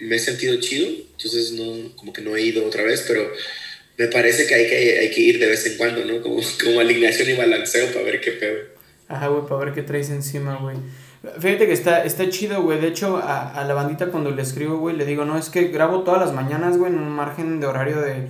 me 0.00 0.16
he 0.16 0.18
sentido 0.18 0.58
chido. 0.58 0.88
Entonces 0.88 1.52
no, 1.52 1.94
como 1.96 2.14
que 2.14 2.22
no 2.22 2.34
he 2.34 2.40
ido 2.40 2.64
otra 2.64 2.82
vez, 2.82 3.04
pero 3.06 3.30
me 3.98 4.06
parece 4.06 4.46
que 4.46 4.54
hay 4.54 4.68
que, 4.68 4.98
hay 5.00 5.10
que 5.10 5.20
ir 5.20 5.38
de 5.38 5.46
vez 5.46 5.66
en 5.66 5.76
cuando, 5.76 6.02
¿no? 6.06 6.22
Como, 6.22 6.40
como 6.64 6.80
alineación 6.80 7.28
y 7.28 7.34
balanceo 7.34 7.92
para 7.92 8.06
ver 8.06 8.22
qué 8.22 8.30
pedo. 8.32 8.58
Ajá, 9.06 9.28
güey, 9.28 9.46
para 9.46 9.66
ver 9.66 9.74
qué 9.74 9.82
traes 9.82 10.08
encima, 10.08 10.56
güey. 10.56 10.78
Fíjate 11.40 11.66
que 11.66 11.72
está, 11.72 12.04
está 12.04 12.28
chido, 12.28 12.62
güey. 12.62 12.80
De 12.80 12.88
hecho, 12.88 13.16
a, 13.18 13.50
a 13.54 13.64
la 13.64 13.74
bandita 13.74 14.06
cuando 14.08 14.30
le 14.30 14.42
escribo, 14.42 14.78
güey, 14.78 14.96
le 14.96 15.06
digo, 15.06 15.24
no, 15.24 15.38
es 15.38 15.48
que 15.50 15.68
grabo 15.68 16.02
todas 16.02 16.20
las 16.20 16.32
mañanas, 16.32 16.76
güey, 16.76 16.92
en 16.92 16.98
un 16.98 17.08
margen 17.10 17.60
de 17.60 17.66
horario 17.66 18.00
de 18.00 18.26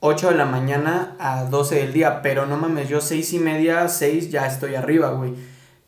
8 0.00 0.30
de 0.30 0.36
la 0.36 0.44
mañana 0.46 1.16
a 1.18 1.44
12 1.44 1.76
del 1.76 1.92
día. 1.92 2.20
Pero 2.22 2.46
no 2.46 2.56
mames, 2.56 2.88
yo 2.88 3.00
seis 3.00 3.32
y 3.32 3.38
media, 3.38 3.88
6 3.88 4.30
ya 4.30 4.46
estoy 4.46 4.74
arriba, 4.74 5.10
güey. 5.10 5.34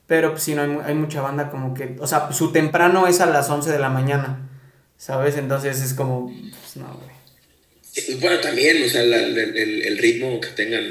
Pero 0.07 0.33
pues 0.33 0.43
sí, 0.43 0.55
no 0.55 0.63
hay, 0.63 0.79
hay 0.85 0.95
mucha 0.95 1.21
banda 1.21 1.51
como 1.51 1.73
que, 1.75 1.97
o 2.01 2.07
sea, 2.07 2.33
su 2.33 2.53
temprano 2.53 3.07
es 3.07 3.21
a 3.21 3.27
las 3.27 3.49
11 3.49 3.71
de 3.71 3.79
la 3.79 3.89
mañana, 3.91 4.49
¿sabes? 4.97 5.37
Entonces 5.37 5.81
es 5.81 5.95
como, 5.95 6.27
pues 6.29 6.77
no, 6.77 6.87
güey. 6.95 8.21
Bueno, 8.21 8.39
también, 8.41 8.83
o 8.85 8.89
sea, 8.89 9.03
la- 9.05 9.17
el, 9.19 9.83
el 9.83 9.99
ritmo 9.99 10.41
que 10.41 10.49
tengan 10.49 10.85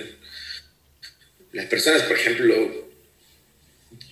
las 1.53 1.65
personas, 1.65 2.01
por 2.03 2.17
ejemplo, 2.17 2.55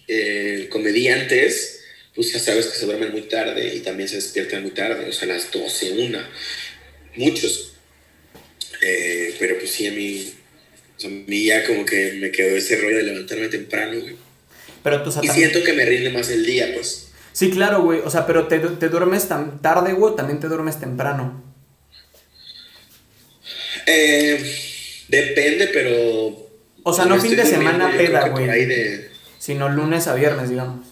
eh, 0.07 0.67
comediantes, 0.71 1.81
pues 2.15 2.33
ya 2.33 2.39
sabes 2.39 2.67
que 2.67 2.77
se 2.77 2.85
duermen 2.85 3.11
muy 3.11 3.23
tarde 3.23 3.75
y 3.75 3.79
también 3.81 4.09
se 4.09 4.15
despiertan 4.15 4.61
muy 4.63 4.71
tarde, 4.71 5.07
o 5.07 5.11
sea, 5.11 5.29
a 5.29 5.33
las 5.35 5.51
12, 5.51 5.93
una, 5.93 6.27
muchos. 7.15 7.73
Eh, 8.81 9.35
pero 9.39 9.57
pues 9.57 9.71
sí, 9.71 9.87
a 9.87 9.91
mí, 9.91 10.33
o 10.95 10.99
sea, 10.99 11.09
a 11.09 11.13
mí 11.13 11.45
ya 11.45 11.65
como 11.65 11.85
que 11.85 12.13
me 12.13 12.31
quedó 12.31 12.55
ese 12.55 12.77
rollo 12.77 12.97
de 12.97 13.03
levantarme 13.03 13.47
temprano, 13.49 13.99
güey. 13.99 14.15
Pero 14.83 15.03
tú, 15.03 15.09
o 15.09 15.11
sea, 15.11 15.21
Y 15.23 15.27
siento 15.27 15.63
que 15.63 15.73
me 15.73 15.85
rinde 15.85 16.09
más 16.11 16.29
el 16.29 16.45
día, 16.45 16.71
pues. 16.73 17.09
Sí, 17.33 17.51
claro, 17.51 17.83
güey. 17.83 17.99
O 18.03 18.09
sea, 18.09 18.25
pero 18.25 18.47
te, 18.47 18.57
te 18.59 18.89
duermes 18.89 19.27
tan 19.27 19.61
tarde, 19.61 19.93
güey, 19.93 20.13
o 20.13 20.15
también 20.15 20.39
te 20.39 20.47
duermes 20.47 20.79
temprano. 20.79 21.43
Eh, 23.85 24.59
depende, 25.07 25.67
pero. 25.67 26.47
O 26.83 26.93
sea, 26.93 27.05
no 27.05 27.19
fin 27.19 27.35
de 27.35 27.45
semana 27.45 27.91
peda, 27.95 28.23
que 28.23 28.31
por 28.31 28.41
ahí 28.41 28.47
güey. 28.47 28.65
de- 28.65 29.09
Sino 29.47 29.69
lunes 29.69 30.09
a 30.09 30.13
viernes, 30.13 30.49
digamos. 30.49 30.85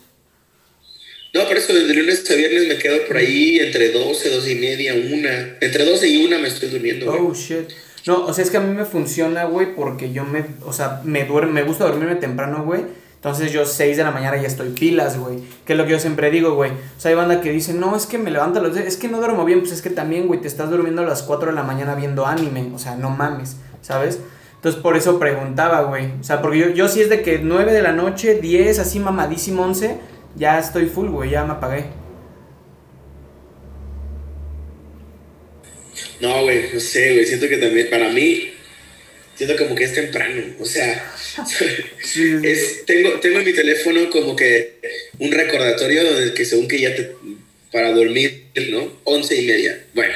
No, 1.33 1.45
por 1.45 1.57
eso 1.57 1.73
desde 1.73 1.93
lunes 1.93 2.23
a 2.31 2.35
viernes 2.35 2.69
me 2.69 2.77
quedo 2.77 3.05
por 3.05 3.17
ahí 3.17 3.59
entre 3.59 3.91
12, 3.91 4.29
12 4.29 4.51
y 4.53 4.55
media, 4.55 4.93
una. 4.93 5.57
Entre 5.59 5.83
12 5.83 6.07
y 6.07 6.25
una 6.25 6.37
me 6.39 6.47
estoy 6.47 6.69
durmiendo. 6.69 7.07
güey. 7.07 7.19
Oh, 7.19 7.33
shit. 7.33 7.69
No, 8.07 8.23
o 8.25 8.33
sea, 8.33 8.45
es 8.45 8.51
que 8.51 8.55
a 8.55 8.61
mí 8.61 8.73
me 8.73 8.85
funciona, 8.85 9.43
güey, 9.43 9.75
porque 9.75 10.13
yo 10.13 10.23
me, 10.23 10.45
o 10.65 10.71
sea, 10.71 11.01
me 11.03 11.25
duermo, 11.25 11.51
me 11.51 11.63
gusta 11.63 11.83
dormirme 11.83 12.15
temprano, 12.15 12.63
güey. 12.63 12.79
Entonces 13.15 13.51
yo 13.51 13.65
6 13.65 13.97
de 13.97 14.03
la 14.05 14.11
mañana 14.11 14.41
ya 14.41 14.47
estoy 14.47 14.69
pilas, 14.69 15.19
güey. 15.19 15.39
Que 15.65 15.73
es 15.73 15.77
lo 15.77 15.83
que 15.83 15.91
yo 15.91 15.99
siempre 15.99 16.31
digo, 16.31 16.55
güey. 16.55 16.71
O 16.71 16.99
sea, 16.99 17.09
hay 17.09 17.15
banda 17.15 17.41
que 17.41 17.51
dice, 17.51 17.73
no, 17.73 17.93
es 17.97 18.05
que 18.05 18.17
me 18.17 18.31
levanto 18.31 18.59
a 18.59 18.61
los... 18.61 18.77
Es 18.77 18.95
que 18.95 19.09
no 19.09 19.17
duermo 19.17 19.43
bien, 19.43 19.59
pues 19.59 19.73
es 19.73 19.81
que 19.81 19.89
también, 19.89 20.27
güey, 20.27 20.39
te 20.39 20.47
estás 20.47 20.69
durmiendo 20.69 21.01
a 21.01 21.05
las 21.05 21.23
4 21.23 21.49
de 21.49 21.55
la 21.55 21.63
mañana 21.63 21.93
viendo 21.93 22.25
anime. 22.25 22.71
O 22.73 22.79
sea, 22.79 22.95
no 22.95 23.09
mames, 23.09 23.57
¿sabes? 23.81 24.19
Entonces 24.65 24.81
por 24.81 24.97
eso 24.97 25.19
preguntaba, 25.19 25.83
güey. 25.83 26.07
O 26.19 26.23
sea, 26.23 26.41
porque 26.41 26.57
yo, 26.57 26.69
yo 26.73 26.87
sí 26.87 26.99
es 26.99 27.07
de 27.07 27.21
que 27.21 27.37
9 27.37 27.71
de 27.71 27.83
la 27.83 27.91
noche, 27.91 28.39
10, 28.41 28.79
así 28.79 28.97
mamadísimo 28.97 29.61
11, 29.61 29.95
ya 30.35 30.57
estoy 30.57 30.87
full, 30.87 31.09
güey, 31.09 31.29
ya 31.29 31.43
me 31.45 31.53
apagué. 31.53 31.85
No, 36.19 36.41
güey, 36.41 36.73
no 36.73 36.79
sé, 36.79 37.13
güey. 37.13 37.27
Siento 37.27 37.47
que 37.47 37.57
también, 37.57 37.91
para 37.91 38.09
mí, 38.09 38.53
siento 39.35 39.55
como 39.55 39.75
que 39.75 39.83
es 39.83 39.93
temprano. 39.93 40.41
O 40.59 40.65
sea, 40.65 41.13
es, 42.41 42.85
tengo, 42.87 43.19
tengo 43.19 43.37
en 43.37 43.45
mi 43.45 43.53
teléfono 43.53 44.09
como 44.09 44.35
que 44.35 44.79
un 45.19 45.31
recordatorio 45.31 46.11
donde 46.11 46.33
que 46.33 46.43
según 46.43 46.67
que 46.67 46.79
ya 46.81 46.95
te. 46.95 47.11
para 47.71 47.91
dormir, 47.91 48.47
¿no? 48.71 48.91
Once 49.03 49.39
y 49.39 49.45
media. 49.45 49.85
Bueno, 49.93 50.15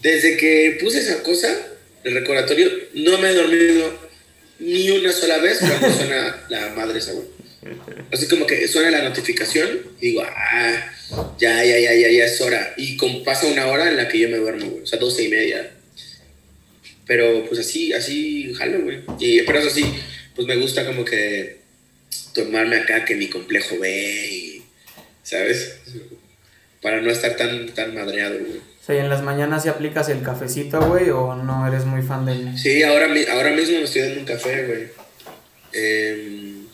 desde 0.00 0.38
que 0.38 0.78
puse 0.80 1.00
esa 1.00 1.22
cosa, 1.22 1.68
el 2.04 2.14
recordatorio, 2.14 2.70
no 2.94 3.18
me 3.18 3.30
he 3.30 3.34
dormido 3.34 4.10
ni 4.58 4.90
una 4.90 5.12
sola 5.12 5.38
vez 5.38 5.58
cuando 5.58 5.92
suena 5.96 6.44
la 6.48 6.70
madre 6.70 6.98
esa, 6.98 7.12
güey. 7.12 7.26
Así 8.12 8.26
como 8.26 8.46
que 8.46 8.66
suena 8.66 8.90
la 8.90 9.08
notificación 9.08 9.80
y 10.00 10.08
digo, 10.08 10.22
ah, 10.24 10.92
ya, 11.38 11.64
ya, 11.64 11.78
ya, 11.78 11.94
ya, 11.94 12.10
ya 12.10 12.24
es 12.24 12.40
hora. 12.40 12.74
Y 12.76 12.96
con, 12.96 13.22
pasa 13.24 13.46
una 13.46 13.66
hora 13.68 13.88
en 13.88 13.96
la 13.96 14.08
que 14.08 14.18
yo 14.18 14.28
me 14.28 14.38
duermo, 14.38 14.66
güey. 14.66 14.82
O 14.82 14.86
sea, 14.86 14.98
doce 14.98 15.24
y 15.24 15.28
media. 15.28 15.70
Pero 17.06 17.44
pues 17.46 17.60
así, 17.60 17.92
así 17.92 18.52
jalo, 18.54 18.82
güey. 18.82 19.00
Y, 19.18 19.42
pero 19.42 19.60
eso 19.60 19.70
sí, 19.70 19.84
pues 20.34 20.46
me 20.46 20.56
gusta 20.56 20.84
como 20.86 21.04
que 21.04 21.58
tomarme 22.34 22.76
acá 22.76 23.04
que 23.04 23.14
mi 23.14 23.28
complejo 23.28 23.78
ve 23.78 24.28
y, 24.30 24.62
¿sabes? 25.22 25.76
Para 26.80 27.00
no 27.00 27.10
estar 27.10 27.36
tan, 27.36 27.68
tan 27.74 27.94
madreado, 27.94 28.38
güey. 28.38 28.71
O 28.82 28.84
sea, 28.84 28.96
¿y 28.96 28.98
en 28.98 29.08
las 29.08 29.22
mañanas 29.22 29.62
si 29.62 29.68
aplicas 29.68 30.08
el 30.08 30.22
cafecito, 30.22 30.80
güey, 30.88 31.08
o 31.10 31.36
no 31.36 31.68
eres 31.68 31.84
muy 31.84 32.02
fan 32.02 32.26
del... 32.26 32.58
Sí, 32.58 32.82
ahora, 32.82 33.06
mi- 33.06 33.24
ahora 33.26 33.52
mismo 33.52 33.78
me 33.78 33.84
estoy 33.84 34.02
dando 34.02 34.20
un 34.20 34.26
café, 34.26 34.66
güey. 34.66 34.88
Em, 35.72 36.66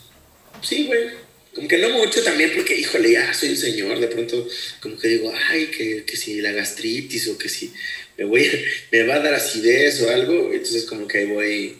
sí, 0.61 0.87
güey. 0.87 1.09
Como 1.53 1.67
que 1.67 1.77
no 1.77 1.89
mucho 1.89 2.23
también 2.23 2.51
porque, 2.55 2.75
híjole, 2.75 3.11
ya 3.11 3.33
soy 3.33 3.49
un 3.49 3.57
señor. 3.57 3.99
De 3.99 4.07
pronto, 4.07 4.47
como 4.81 4.97
que 4.97 5.07
digo, 5.07 5.31
ay, 5.49 5.67
que, 5.67 6.03
que 6.05 6.17
si 6.17 6.41
la 6.41 6.51
gastritis 6.51 7.27
o 7.27 7.37
que 7.37 7.47
si 7.49 7.71
me, 8.17 8.25
voy, 8.25 8.49
me 8.91 9.03
va 9.03 9.15
a 9.15 9.19
dar 9.19 9.35
acidez 9.35 10.01
o 10.01 10.09
algo. 10.09 10.51
Entonces, 10.51 10.85
como 10.85 11.07
que 11.07 11.19
ahí 11.19 11.25
voy 11.25 11.77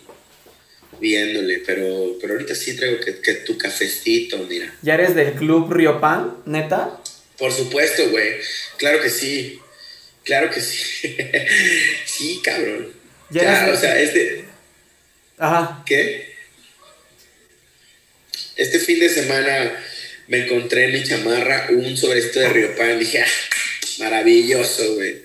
viéndole. 1.00 1.60
Pero, 1.66 2.18
pero 2.22 2.34
ahorita 2.34 2.54
sí 2.56 2.76
traigo 2.76 3.00
que, 3.00 3.20
que 3.20 3.34
tu 3.34 3.58
cafecito, 3.58 4.38
mira. 4.50 4.74
¿Ya 4.84 4.94
eres 4.94 5.16
del 5.16 5.34
club 5.34 5.72
Riopan, 5.74 6.38
neta? 6.46 7.00
Por 7.38 7.52
supuesto, 7.52 8.10
güey. 8.12 8.34
Claro 8.78 9.02
que 9.02 9.10
sí. 9.10 9.60
Claro 10.24 10.50
que 10.50 10.62
sí. 10.62 11.16
sí, 12.06 12.42
cabrón. 12.44 12.94
Ya 13.30 13.70
o 13.72 13.78
sea, 13.78 14.00
este. 14.00 14.46
Ajá. 15.38 15.84
¿Qué? 15.86 16.30
Este 18.56 18.80
fin 18.80 19.00
de 19.00 19.10
semana 19.10 19.72
me 20.28 20.46
encontré 20.46 20.86
en 20.86 20.94
mi 20.94 21.04
chamarra 21.04 21.68
un 21.70 21.96
sobrecito 21.96 22.40
de 22.40 22.50
Riopan. 22.50 23.00
Dije, 23.00 23.24
ah, 23.24 23.28
maravilloso, 24.00 24.96
güey. 24.96 25.22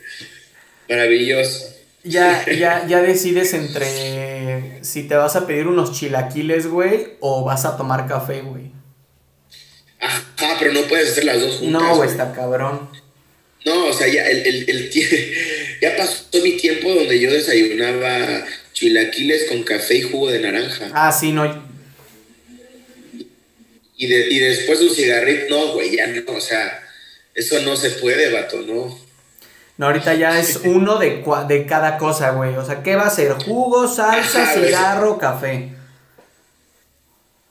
Maravilloso. 0.88 1.74
Ya, 2.04 2.44
ya, 2.58 2.86
ya 2.86 3.02
decides 3.02 3.54
entre 3.54 4.82
si 4.82 5.04
te 5.04 5.16
vas 5.16 5.34
a 5.36 5.46
pedir 5.46 5.66
unos 5.66 5.92
chilaquiles, 5.92 6.66
güey, 6.66 7.16
o 7.20 7.44
vas 7.44 7.64
a 7.64 7.76
tomar 7.76 8.06
café, 8.06 8.42
güey. 8.42 8.72
Ajá, 10.00 10.56
pero 10.58 10.72
no 10.72 10.82
puedes 10.82 11.12
hacer 11.12 11.24
las 11.24 11.40
dos 11.40 11.56
juntas. 11.56 11.82
No, 11.82 11.96
güey. 11.96 12.10
está 12.10 12.32
cabrón. 12.32 12.90
No, 13.64 13.86
o 13.86 13.92
sea, 13.92 14.08
ya, 14.08 14.26
el, 14.28 14.46
el, 14.46 14.68
el 14.68 14.90
ya 15.80 15.96
pasó 15.96 16.24
mi 16.42 16.52
tiempo 16.52 16.92
donde 16.92 17.18
yo 17.18 17.32
desayunaba 17.32 18.44
chilaquiles 18.72 19.44
con 19.44 19.62
café 19.62 19.96
y 19.96 20.02
jugo 20.02 20.30
de 20.30 20.40
naranja. 20.40 20.90
Ah, 20.92 21.10
sí, 21.12 21.32
no. 21.32 21.44
Y, 23.96 24.06
de- 24.06 24.28
y 24.28 24.38
después 24.40 24.80
un 24.80 24.90
cigarrito, 24.90 25.46
no, 25.56 25.72
güey, 25.74 25.96
ya 25.96 26.06
no, 26.08 26.20
o 26.32 26.40
sea, 26.40 26.82
eso 27.34 27.60
no 27.62 27.76
se 27.76 27.90
puede, 27.90 28.30
vato, 28.32 28.60
no. 28.62 28.98
No, 29.78 29.86
ahorita 29.86 30.14
ya 30.14 30.38
es 30.38 30.56
uno 30.64 30.98
de, 30.98 31.24
cua- 31.24 31.46
de 31.46 31.64
cada 31.64 31.96
cosa, 31.96 32.30
güey. 32.32 32.54
O 32.56 32.64
sea, 32.66 32.82
¿qué 32.82 32.96
va 32.96 33.06
a 33.06 33.10
ser? 33.10 33.32
Jugo, 33.32 33.88
salsa, 33.88 34.42
Ajá, 34.52 34.54
cigarro, 34.54 35.18
café. 35.18 35.70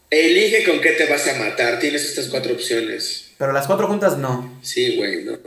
Elige 0.10 0.64
con 0.64 0.80
qué 0.80 0.92
te 0.92 1.08
vas 1.08 1.28
a 1.28 1.40
matar, 1.40 1.80
tienes 1.80 2.04
estas 2.06 2.28
cuatro 2.28 2.54
opciones. 2.54 3.32
Pero 3.38 3.52
las 3.52 3.66
cuatro 3.66 3.88
juntas 3.88 4.18
no. 4.18 4.60
Sí, 4.62 4.96
güey, 4.98 5.24
no. 5.24 5.40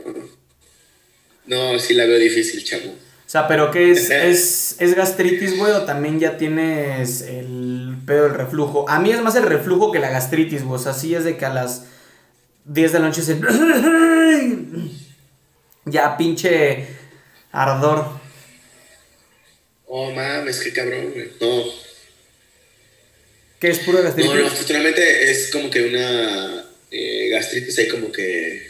No, 1.47 1.79
sí 1.79 1.93
la 1.93 2.05
veo 2.05 2.19
difícil, 2.19 2.63
chavo. 2.63 2.91
O 2.91 3.29
sea, 3.29 3.47
¿pero 3.47 3.71
qué 3.71 3.91
es? 3.91 4.09
¿Es, 4.09 4.75
es 4.79 4.95
gastritis, 4.95 5.57
güey? 5.57 5.73
¿O 5.73 5.83
también 5.83 6.19
ya 6.19 6.37
tienes 6.37 7.21
el 7.21 7.97
pedo 8.05 8.23
del 8.23 8.35
reflujo? 8.35 8.87
A 8.89 8.99
mí 8.99 9.11
es 9.11 9.21
más 9.21 9.35
el 9.35 9.43
reflujo 9.43 9.91
que 9.91 9.99
la 9.99 10.09
gastritis, 10.09 10.63
güey. 10.63 10.79
O 10.79 10.81
sea, 10.81 10.93
sí 10.93 11.13
es 11.13 11.25
de 11.25 11.35
que 11.35 11.45
a 11.45 11.53
las 11.53 11.87
10 12.65 12.93
de 12.93 12.99
la 12.99 13.07
noche 13.07 13.21
se... 13.21 13.37
ya, 15.85 16.15
pinche 16.15 16.87
ardor. 17.51 18.05
Oh, 19.87 20.11
mames, 20.11 20.61
qué 20.61 20.71
cabrón, 20.71 21.11
güey. 21.13 21.29
No, 21.41 21.63
¿Qué 23.59 23.69
es 23.69 23.79
puro 23.79 24.03
gastritis? 24.03 24.31
no, 24.31 24.39
no, 24.39 24.47
afortunadamente 24.47 25.31
es 25.31 25.49
como 25.51 25.69
que 25.69 25.87
una 25.87 26.65
eh, 26.91 27.29
gastritis 27.29 27.77
ahí 27.79 27.87
como 27.87 28.11
que... 28.11 28.67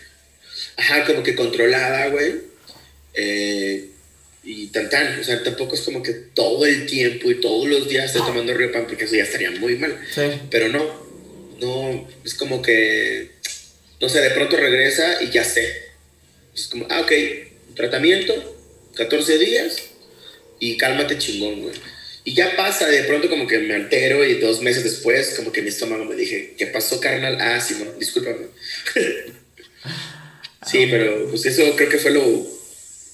Ajá, 0.77 1.05
como 1.05 1.23
que 1.23 1.35
controlada, 1.35 2.07
güey. 2.07 2.35
Eh, 3.17 3.89
y 4.43 4.67
tan 4.67 4.89
tan, 4.89 5.19
o 5.19 5.23
sea, 5.23 5.43
tampoco 5.43 5.75
es 5.75 5.81
como 5.81 6.01
que 6.01 6.13
todo 6.13 6.65
el 6.65 6.85
tiempo 6.85 7.29
y 7.29 7.41
todos 7.41 7.67
los 7.67 7.89
días 7.89 8.05
estoy 8.05 8.21
tomando 8.21 8.53
Riopan 8.53 8.87
porque 8.87 9.03
eso 9.03 9.15
ya 9.15 9.23
estaría 9.23 9.51
muy 9.51 9.75
mal. 9.75 9.99
Sí. 10.13 10.21
Pero 10.49 10.69
no, 10.69 10.85
no, 11.59 12.07
es 12.23 12.33
como 12.35 12.61
que, 12.61 13.31
no 13.99 14.07
sé, 14.07 14.21
de 14.21 14.29
pronto 14.29 14.55
regresa 14.55 15.21
y 15.21 15.31
ya 15.31 15.43
sé. 15.43 15.67
Es 16.55 16.67
como, 16.67 16.87
ah, 16.89 17.01
ok, 17.01 17.11
tratamiento, 17.75 18.33
14 18.95 19.37
días 19.37 19.83
y 20.59 20.77
cálmate 20.77 21.17
chingón, 21.17 21.63
güey. 21.63 21.75
Y 22.23 22.33
ya 22.33 22.55
pasa, 22.55 22.87
de 22.87 23.03
pronto 23.03 23.29
como 23.29 23.47
que 23.47 23.57
me 23.59 23.73
altero 23.73 24.25
y 24.25 24.35
dos 24.35 24.61
meses 24.61 24.83
después 24.83 25.33
como 25.35 25.51
que 25.51 25.61
mi 25.61 25.69
estómago 25.69 26.05
me 26.05 26.15
dije, 26.15 26.55
¿qué 26.57 26.67
pasó, 26.67 26.99
carnal? 26.99 27.37
Ah, 27.41 27.59
sí, 27.65 27.75
no, 27.83 27.91
discúlpame. 27.93 28.47
sí, 30.65 30.87
pero 30.89 31.27
pues 31.29 31.45
eso 31.45 31.75
creo 31.75 31.89
que 31.89 31.97
fue 31.97 32.11
lo, 32.11 32.56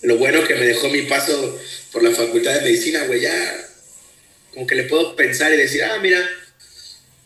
lo 0.04 0.18
bueno 0.18 0.44
que 0.46 0.56
me 0.56 0.66
dejó 0.66 0.90
mi 0.90 1.04
paso 1.04 1.60
por 1.92 2.04
la 2.04 2.12
facultad 2.12 2.54
de 2.54 2.62
medicina, 2.62 3.06
güey. 3.06 3.22
Ya 3.22 3.34
como 4.54 4.68
que 4.68 4.76
le 4.76 4.84
puedo 4.84 5.16
pensar 5.16 5.52
y 5.52 5.58
decir, 5.58 5.84
ah, 5.84 5.98
mira, 6.02 6.20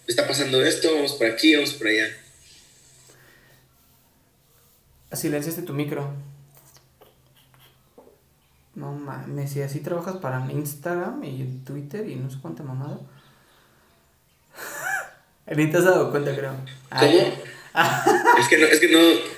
está 0.08 0.28
pasando 0.28 0.64
esto, 0.64 0.94
vamos 0.94 1.14
por 1.14 1.28
aquí, 1.28 1.56
vamos 1.56 1.74
por 1.74 1.88
allá. 1.88 2.08
Silenciaste 5.12 5.64
tu 5.64 5.74
micro. 5.74 6.14
No 8.76 8.94
mames, 8.94 9.52
si 9.52 9.62
así 9.62 9.80
trabajas 9.80 10.18
para 10.18 10.46
Instagram 10.52 11.24
y 11.24 11.62
Twitter 11.66 12.08
y 12.08 12.16
no 12.16 12.30
sé 12.30 12.38
cuánta 12.42 12.64
mamada. 12.64 13.00
Ni 15.56 15.72
te 15.72 15.78
has 15.78 15.86
dado 15.86 16.12
cuenta, 16.12 16.36
creo. 16.36 16.56
¿Cómo? 16.90 17.34
Ah, 17.74 18.06
Es 18.40 18.48
que 18.48 18.58
no, 18.58 18.68
es 18.68 18.80
que 18.80 18.90
no. 18.90 19.37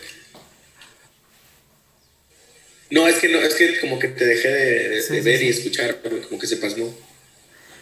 No, 2.91 3.07
es 3.07 3.17
que 3.17 3.29
no, 3.29 3.39
es 3.39 3.53
que 3.55 3.79
como 3.79 3.99
que 3.99 4.07
te 4.07 4.25
dejé 4.25 4.47
de, 4.49 4.89
de- 4.89 5.01
Sí, 5.01 5.13
de 5.15 5.19
sí, 5.21 5.25
ver 5.29 5.37
sí. 5.39 5.45
y 5.45 5.49
escuchar, 5.49 5.99
como 6.27 6.39
que 6.39 6.47
se 6.47 6.57
pasmó. 6.57 6.93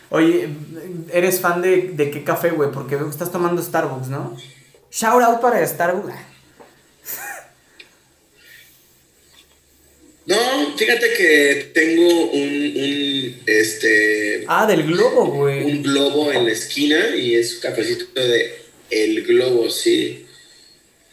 Oye, 0.10 0.48
¿eres 1.14 1.40
fan 1.42 1.62
de, 1.62 1.90
de 1.94 2.12
qué 2.12 2.24
café, 2.24 2.50
güey? 2.52 2.72
Porque 2.72 2.96
veo 2.96 3.06
que 3.06 3.12
estás 3.12 3.32
tomando 3.32 3.62
Starbucks, 3.62 4.08
¿no? 4.08 4.38
Shout 4.92 5.22
out 5.24 5.42
para 5.42 5.66
Starbucks. 5.66 6.14
No, 10.26 10.78
fíjate 10.78 11.14
que 11.14 11.72
tengo 11.74 12.32
un, 12.32 12.42
un 12.76 13.42
este, 13.46 14.44
Ah, 14.48 14.66
del 14.68 14.84
globo, 14.84 15.28
güey. 15.28 15.64
un 15.64 15.82
globo 15.82 16.34
en 16.34 16.46
la 16.46 16.52
esquina 16.52 17.16
y 17.16 17.36
es 17.36 17.56
un 17.56 17.62
cafecito 17.62 18.08
de 18.22 18.58
El 18.90 19.24
Globo, 19.26 19.70
sí. 19.70 20.26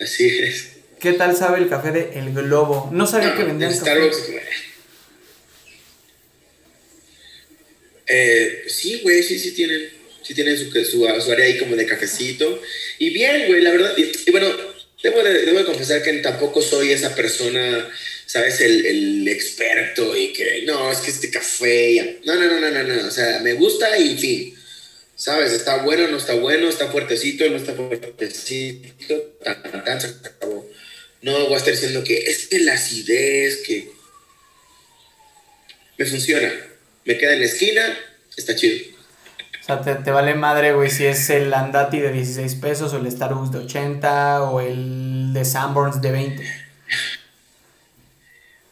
Así 0.00 0.26
es. 0.26 0.73
¿Qué 1.04 1.12
tal 1.12 1.36
sabe 1.36 1.58
el 1.58 1.68
café 1.68 1.90
de 1.92 2.18
El 2.18 2.32
Globo? 2.32 2.88
No 2.90 3.06
sabía 3.06 3.36
que 3.36 3.44
vendían 3.44 3.74
Starbucks, 3.74 4.22
Eh, 8.06 8.64
sí, 8.68 9.00
güey, 9.02 9.22
sí, 9.22 9.38
sí 9.38 9.52
tienen. 9.52 9.86
Sí 10.22 10.32
tienen 10.34 10.56
su, 10.56 10.72
su, 10.82 11.06
área 11.06 11.44
ahí 11.44 11.58
como 11.58 11.76
de 11.76 11.84
cafecito. 11.84 12.58
Y 12.98 13.10
bien, 13.10 13.48
güey, 13.48 13.60
la 13.60 13.72
verdad. 13.72 13.94
Y, 13.98 14.30
bueno, 14.30 14.48
debo 15.02 15.22
de, 15.22 15.44
debo 15.44 15.58
de, 15.58 15.66
confesar 15.66 16.02
que 16.02 16.10
tampoco 16.20 16.62
soy 16.62 16.92
esa 16.92 17.14
persona, 17.14 17.86
¿sabes? 18.24 18.62
El, 18.62 18.86
el, 18.86 19.28
experto 19.28 20.16
y 20.16 20.32
que, 20.32 20.62
no, 20.64 20.90
es 20.90 21.00
que 21.00 21.10
este 21.10 21.30
café. 21.30 22.20
No, 22.24 22.34
no, 22.34 22.46
no, 22.46 22.60
no, 22.60 22.70
no, 22.70 22.82
no. 22.82 23.08
O 23.08 23.10
sea, 23.10 23.40
me 23.40 23.52
gusta 23.52 23.98
y 23.98 24.16
fin. 24.16 24.58
¿Sabes? 25.16 25.52
Está 25.52 25.82
bueno, 25.82 26.08
no 26.08 26.16
está 26.16 26.32
bueno, 26.32 26.66
está 26.66 26.90
fuertecito, 26.90 27.46
no 27.50 27.56
está 27.56 27.74
fuertecito. 27.74 29.14
Tan, 29.44 29.84
tan, 29.84 30.00
se 30.00 30.06
acabó. 30.06 30.66
No 31.24 31.46
voy 31.46 31.54
a 31.54 31.56
estar 31.56 31.72
diciendo 31.72 32.04
que 32.04 32.18
es 32.18 32.46
que 32.48 32.60
la 32.60 32.74
acidez, 32.74 33.62
que. 33.66 33.90
Me 35.98 36.06
funciona 36.06 36.52
me 37.04 37.18
queda 37.18 37.34
en 37.34 37.40
la 37.40 37.46
esquina, 37.46 37.98
está 38.36 38.54
chido. 38.54 38.94
O 39.60 39.64
sea, 39.64 40.02
te, 40.02 40.10
vale 40.10 40.34
madre, 40.34 40.74
güey, 40.74 40.90
si 40.90 41.06
es 41.06 41.30
el 41.30 41.52
Andati 41.52 41.98
de 41.98 42.12
16 42.12 42.54
pesos 42.56 42.92
o 42.92 42.98
el 42.98 43.10
Starbucks 43.10 43.52
de 43.52 43.58
80 43.60 44.42
o 44.42 44.60
el 44.60 45.32
de 45.32 45.44
Sanborns 45.44 46.02
de 46.02 46.10
20. 46.10 46.64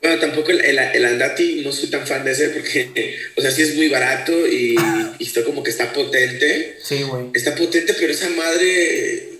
Bueno, 0.02 0.20
tampoco 0.20 0.50
el, 0.50 0.60
el, 0.60 1.04
Andati 1.04 1.62
no 1.64 1.72
soy 1.72 1.88
tan 1.88 2.06
fan 2.06 2.24
de 2.24 2.32
ese 2.32 2.48
porque, 2.50 3.16
o 3.36 3.40
sea, 3.40 3.50
sí 3.50 3.62
es 3.62 3.76
muy 3.76 3.88
barato 3.88 4.32
y, 4.46 4.76
y 5.18 5.24
está 5.24 5.44
como 5.44 5.62
que 5.62 5.70
está 5.70 5.92
potente. 5.92 6.76
Sí, 6.82 7.02
güey. 7.04 7.26
Está 7.32 7.54
potente, 7.54 7.94
pero 7.94 8.12
esa 8.12 8.28
madre, 8.30 9.31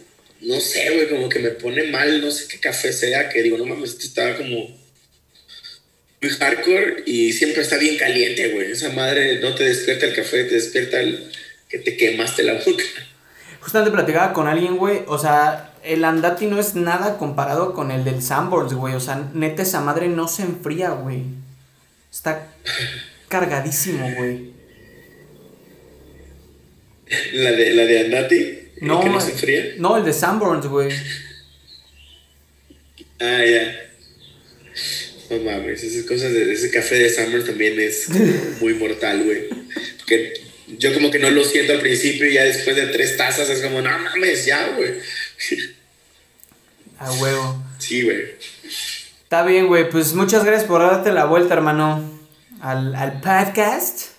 no 0.42 0.60
sé, 0.60 0.90
güey, 0.94 1.08
como 1.08 1.28
que 1.28 1.38
me 1.38 1.50
pone 1.50 1.84
mal, 1.84 2.20
no 2.20 2.30
sé 2.30 2.48
qué 2.48 2.58
café 2.58 2.92
sea, 2.92 3.28
que 3.28 3.42
digo, 3.42 3.58
no 3.58 3.66
mames, 3.66 3.90
este 3.90 4.06
estaba 4.06 4.36
como 4.36 4.82
muy 6.20 6.30
hardcore 6.30 7.02
y 7.06 7.32
siempre 7.32 7.62
está 7.62 7.76
bien 7.78 7.96
caliente, 7.96 8.52
güey. 8.52 8.72
Esa 8.72 8.90
madre 8.90 9.40
no 9.40 9.54
te 9.54 9.64
despierta 9.64 10.06
el 10.06 10.14
café, 10.14 10.44
te 10.44 10.54
despierta 10.54 11.00
el 11.00 11.30
que 11.68 11.78
te 11.78 11.96
quemaste 11.96 12.42
la 12.42 12.54
boca. 12.54 12.84
Justamente 13.60 13.92
platicaba 13.92 14.32
con 14.32 14.48
alguien, 14.48 14.76
güey, 14.76 15.02
o 15.06 15.18
sea, 15.18 15.74
el 15.84 16.04
Andati 16.04 16.46
no 16.46 16.58
es 16.58 16.74
nada 16.74 17.18
comparado 17.18 17.74
con 17.74 17.90
el 17.90 18.04
del 18.04 18.22
Sanborns, 18.22 18.74
güey. 18.74 18.94
O 18.94 19.00
sea, 19.00 19.30
neta, 19.34 19.62
esa 19.62 19.80
madre 19.80 20.08
no 20.08 20.28
se 20.28 20.42
enfría, 20.42 20.90
güey. 20.90 21.22
Está 22.10 22.48
cargadísimo, 23.28 24.08
güey. 24.16 24.52
¿La 27.32 27.52
de, 27.52 27.74
la 27.74 27.84
de 27.84 28.00
Andati? 28.00 28.61
No, 28.82 29.04
no 29.04 29.20
se 29.20 29.30
enfría? 29.30 29.74
No, 29.78 29.96
el 29.96 30.04
de 30.04 30.12
Sanborns, 30.12 30.66
güey. 30.66 30.90
Ah, 33.20 33.44
ya. 33.44 33.78
No 35.30 35.38
mames, 35.38 35.84
esas 35.84 36.04
cosas 36.04 36.32
de 36.32 36.52
ese 36.52 36.68
café 36.70 36.96
de 36.96 37.08
Summer 37.08 37.44
también 37.44 37.78
es 37.78 38.08
muy 38.60 38.74
mortal, 38.74 39.22
güey. 39.22 39.48
Porque 39.98 40.34
yo 40.66 40.92
como 40.94 41.12
que 41.12 41.20
no 41.20 41.30
lo 41.30 41.44
siento 41.44 41.72
al 41.72 41.80
principio 41.80 42.28
y 42.28 42.34
ya 42.34 42.42
después 42.42 42.74
de 42.74 42.86
tres 42.86 43.16
tazas 43.16 43.48
es 43.48 43.60
como, 43.60 43.80
no 43.80 43.98
mames, 43.98 44.46
ya, 44.46 44.70
güey. 44.70 44.94
A 46.98 47.12
huevo. 47.12 47.64
Sí, 47.78 48.02
güey. 48.02 48.34
Está 49.22 49.44
bien, 49.44 49.68
güey. 49.68 49.88
Pues 49.88 50.12
muchas 50.14 50.44
gracias 50.44 50.66
por 50.66 50.80
darte 50.80 51.12
la 51.12 51.26
vuelta, 51.26 51.54
hermano, 51.54 52.20
al, 52.60 52.96
al 52.96 53.20
podcast. 53.20 54.11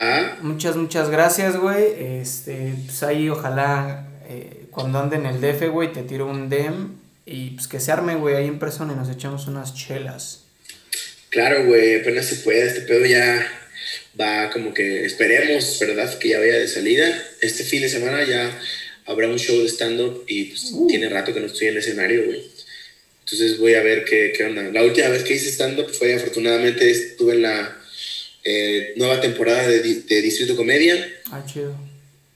Ah. 0.00 0.38
Muchas, 0.40 0.76
muchas 0.76 1.10
gracias, 1.10 1.58
güey. 1.58 1.84
Este, 2.20 2.74
pues 2.86 3.02
ahí 3.02 3.28
ojalá 3.28 4.08
eh, 4.30 4.64
cuando 4.70 4.98
ande 4.98 5.16
en 5.16 5.26
el 5.26 5.42
DF, 5.42 5.68
güey, 5.70 5.92
te 5.92 6.02
tiro 6.02 6.26
un 6.26 6.48
DM 6.48 6.88
y 7.26 7.50
pues 7.50 7.68
que 7.68 7.80
se 7.80 7.92
arme, 7.92 8.14
güey, 8.14 8.34
ahí 8.34 8.46
en 8.46 8.58
persona 8.58 8.94
y 8.94 8.96
nos 8.96 9.10
echamos 9.10 9.46
unas 9.46 9.74
chelas. 9.74 10.44
Claro, 11.28 11.66
güey, 11.66 12.00
apenas 12.00 12.26
se 12.26 12.36
puede. 12.36 12.66
Este 12.66 12.80
pedo 12.80 13.04
ya 13.04 13.46
va 14.18 14.50
como 14.50 14.72
que 14.72 15.04
esperemos, 15.04 15.78
¿verdad? 15.78 16.18
Que 16.18 16.30
ya 16.30 16.38
vaya 16.38 16.58
de 16.58 16.66
salida. 16.66 17.22
Este 17.42 17.62
fin 17.62 17.82
de 17.82 17.90
semana 17.90 18.24
ya 18.24 18.58
habrá 19.04 19.28
un 19.28 19.38
show 19.38 19.60
de 19.60 19.68
stand-up 19.68 20.24
y 20.26 20.46
pues 20.46 20.70
uh. 20.72 20.86
tiene 20.86 21.10
rato 21.10 21.34
que 21.34 21.40
no 21.40 21.46
estoy 21.46 21.68
en 21.68 21.74
el 21.74 21.80
escenario, 21.80 22.24
güey. 22.24 22.42
Entonces 23.24 23.58
voy 23.58 23.74
a 23.74 23.82
ver 23.82 24.04
qué, 24.06 24.32
qué 24.34 24.44
onda. 24.44 24.62
La 24.72 24.82
última 24.82 25.08
vez 25.08 25.24
que 25.24 25.34
hice 25.34 25.50
stand-up 25.50 25.90
fue 25.92 26.14
afortunadamente 26.14 26.90
estuve 26.90 27.34
en 27.34 27.42
la 27.42 27.79
eh, 28.44 28.94
nueva 28.96 29.20
temporada 29.20 29.68
de, 29.68 29.80
de 29.80 30.22
Distrito 30.22 30.56
Comedia. 30.56 31.08
Ah, 31.30 31.44
chido. 31.46 31.76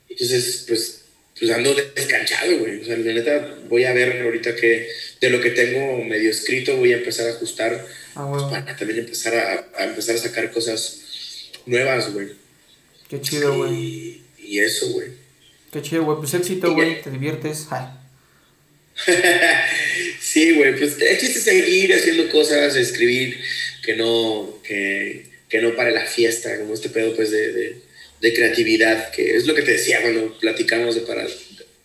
Entonces, 0.09 0.65
pues 0.69 1.05
pues 1.39 1.51
ando 1.51 1.75
descanchado, 1.75 2.59
güey. 2.59 2.81
O 2.81 2.85
sea, 2.85 2.97
la 2.97 3.13
neta, 3.13 3.59
voy 3.69 3.85
a 3.85 3.93
ver 3.93 4.23
ahorita 4.23 4.55
que 4.55 4.89
de 5.21 5.31
lo 5.31 5.41
que 5.41 5.51
tengo 5.51 6.03
medio 6.05 6.31
escrito 6.31 6.77
voy 6.77 6.93
a 6.93 6.99
empezar 6.99 7.27
a 7.27 7.31
ajustar 7.31 7.87
ah, 8.15 8.25
bueno. 8.25 8.51
para 8.51 8.77
también 8.77 9.01
empezar 9.01 9.35
a, 9.35 9.85
empezar 9.85 10.15
a 10.15 10.19
sacar 10.19 10.53
cosas 10.53 11.01
nuevas, 11.67 12.13
güey. 12.13 12.29
Qué 13.09 13.21
chido, 13.21 13.57
güey. 13.57 14.23
Y, 14.39 14.59
eso, 14.61 14.89
güey. 14.93 15.09
Qué 15.73 15.83
chido, 15.83 16.05
güey. 16.05 16.19
Pues 16.19 16.35
éxito, 16.35 16.73
güey. 16.73 17.03
Te 17.03 17.11
diviertes. 17.11 17.67
sí, 20.21 20.53
güey. 20.53 20.79
Pues 20.79 21.01
el 21.01 21.19
chiste 21.19 21.39
es 21.39 21.45
seguir 21.45 21.93
haciendo 21.95 22.31
cosas, 22.31 22.77
escribir, 22.77 23.41
que 23.83 23.97
no, 23.97 24.61
que, 24.63 25.27
que 25.49 25.61
no 25.61 25.75
pare 25.77 25.93
la 25.93 26.07
fiesta, 26.07 26.59
como 26.59 26.75
este 26.75 26.89
pedo, 26.89 27.15
pues, 27.15 27.31
de 27.31 27.83
de 28.25 28.33
creatividad, 28.33 29.11
que 29.11 29.37
es 29.37 29.47
lo 29.47 29.55
que 29.55 29.61
te 29.61 29.73
decía 29.73 30.01
cuando 30.01 30.33
platicamos 30.39 30.95
de 30.95 31.03
para 31.03 31.27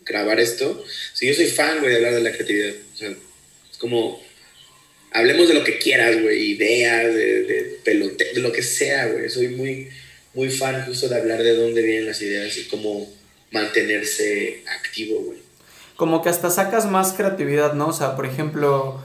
grabar 0.05 0.39
esto. 0.39 0.85
Si 1.13 1.27
yo 1.27 1.33
soy 1.33 1.47
fan, 1.47 1.79
güey, 1.79 1.91
de 1.91 1.97
hablar 1.97 2.13
de 2.13 2.21
la 2.21 2.31
creatividad. 2.31 2.75
O 2.93 2.97
sea, 2.97 3.09
es 3.09 3.77
como, 3.77 4.23
hablemos 5.11 5.49
de 5.49 5.53
lo 5.53 5.65
que 5.65 5.77
quieras, 5.77 6.21
güey, 6.21 6.51
ideas, 6.51 7.13
de, 7.13 7.43
de 7.43 7.79
pelote, 7.83 8.33
de 8.33 8.39
lo 8.39 8.53
que 8.53 8.63
sea, 8.63 9.07
güey. 9.07 9.29
Soy 9.29 9.49
muy, 9.49 9.89
muy 10.33 10.49
fan 10.49 10.85
justo 10.85 11.09
de 11.09 11.17
hablar 11.17 11.43
de 11.43 11.55
dónde 11.55 11.81
vienen 11.81 12.05
las 12.05 12.21
ideas 12.21 12.57
y 12.57 12.69
cómo 12.69 13.11
mantenerse 13.51 14.63
activo, 14.79 15.19
güey. 15.21 15.39
Como 15.97 16.21
que 16.23 16.29
hasta 16.29 16.49
sacas 16.49 16.85
más 16.85 17.11
creatividad, 17.11 17.73
¿no? 17.73 17.89
O 17.89 17.93
sea, 17.93 18.15
por 18.15 18.25
ejemplo, 18.25 19.03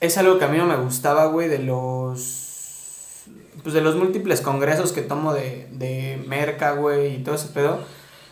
es 0.00 0.16
algo 0.16 0.38
que 0.38 0.46
a 0.46 0.48
mí 0.48 0.56
no 0.56 0.64
me 0.64 0.76
gustaba, 0.76 1.26
güey, 1.26 1.50
de 1.50 1.58
los 1.58 2.51
pues 3.62 3.74
de 3.74 3.80
los 3.80 3.96
múltiples 3.96 4.40
congresos 4.40 4.92
que 4.92 5.02
tomo 5.02 5.34
de, 5.34 5.68
de 5.72 6.22
Merca, 6.26 6.72
güey, 6.72 7.16
y 7.16 7.18
todo 7.18 7.34
ese 7.34 7.48
pedo. 7.48 7.80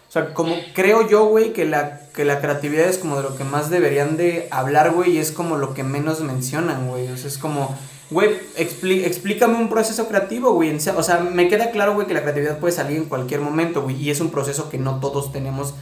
O 0.08 0.12
sea, 0.12 0.34
como 0.34 0.56
creo 0.74 1.08
yo, 1.08 1.26
güey, 1.26 1.52
que 1.52 1.64
la, 1.64 2.00
que 2.12 2.24
la 2.24 2.40
creatividad 2.40 2.88
es 2.88 2.98
como 2.98 3.16
de 3.16 3.22
lo 3.22 3.36
que 3.36 3.44
más 3.44 3.70
deberían 3.70 4.16
de 4.16 4.48
hablar, 4.50 4.90
güey, 4.90 5.12
y 5.12 5.18
es 5.18 5.30
como 5.30 5.56
lo 5.56 5.72
que 5.72 5.84
menos 5.84 6.20
mencionan, 6.20 6.88
güey. 6.88 7.06
O 7.08 7.16
sea, 7.16 7.28
es 7.28 7.38
como, 7.38 7.78
güey, 8.10 8.30
explícame 8.56 9.56
un 9.56 9.68
proceso 9.68 10.08
creativo, 10.08 10.52
güey. 10.52 10.74
O 10.74 11.02
sea, 11.04 11.20
me 11.20 11.48
queda 11.48 11.70
claro, 11.70 11.94
güey, 11.94 12.08
que 12.08 12.14
la 12.14 12.22
creatividad 12.22 12.58
puede 12.58 12.72
salir 12.72 12.96
en 12.96 13.04
cualquier 13.04 13.40
momento, 13.40 13.82
güey, 13.82 14.02
y 14.02 14.10
es 14.10 14.20
un 14.20 14.30
proceso 14.30 14.68
que 14.68 14.78
no 14.78 14.98
todos 14.98 15.32
tenemos 15.32 15.74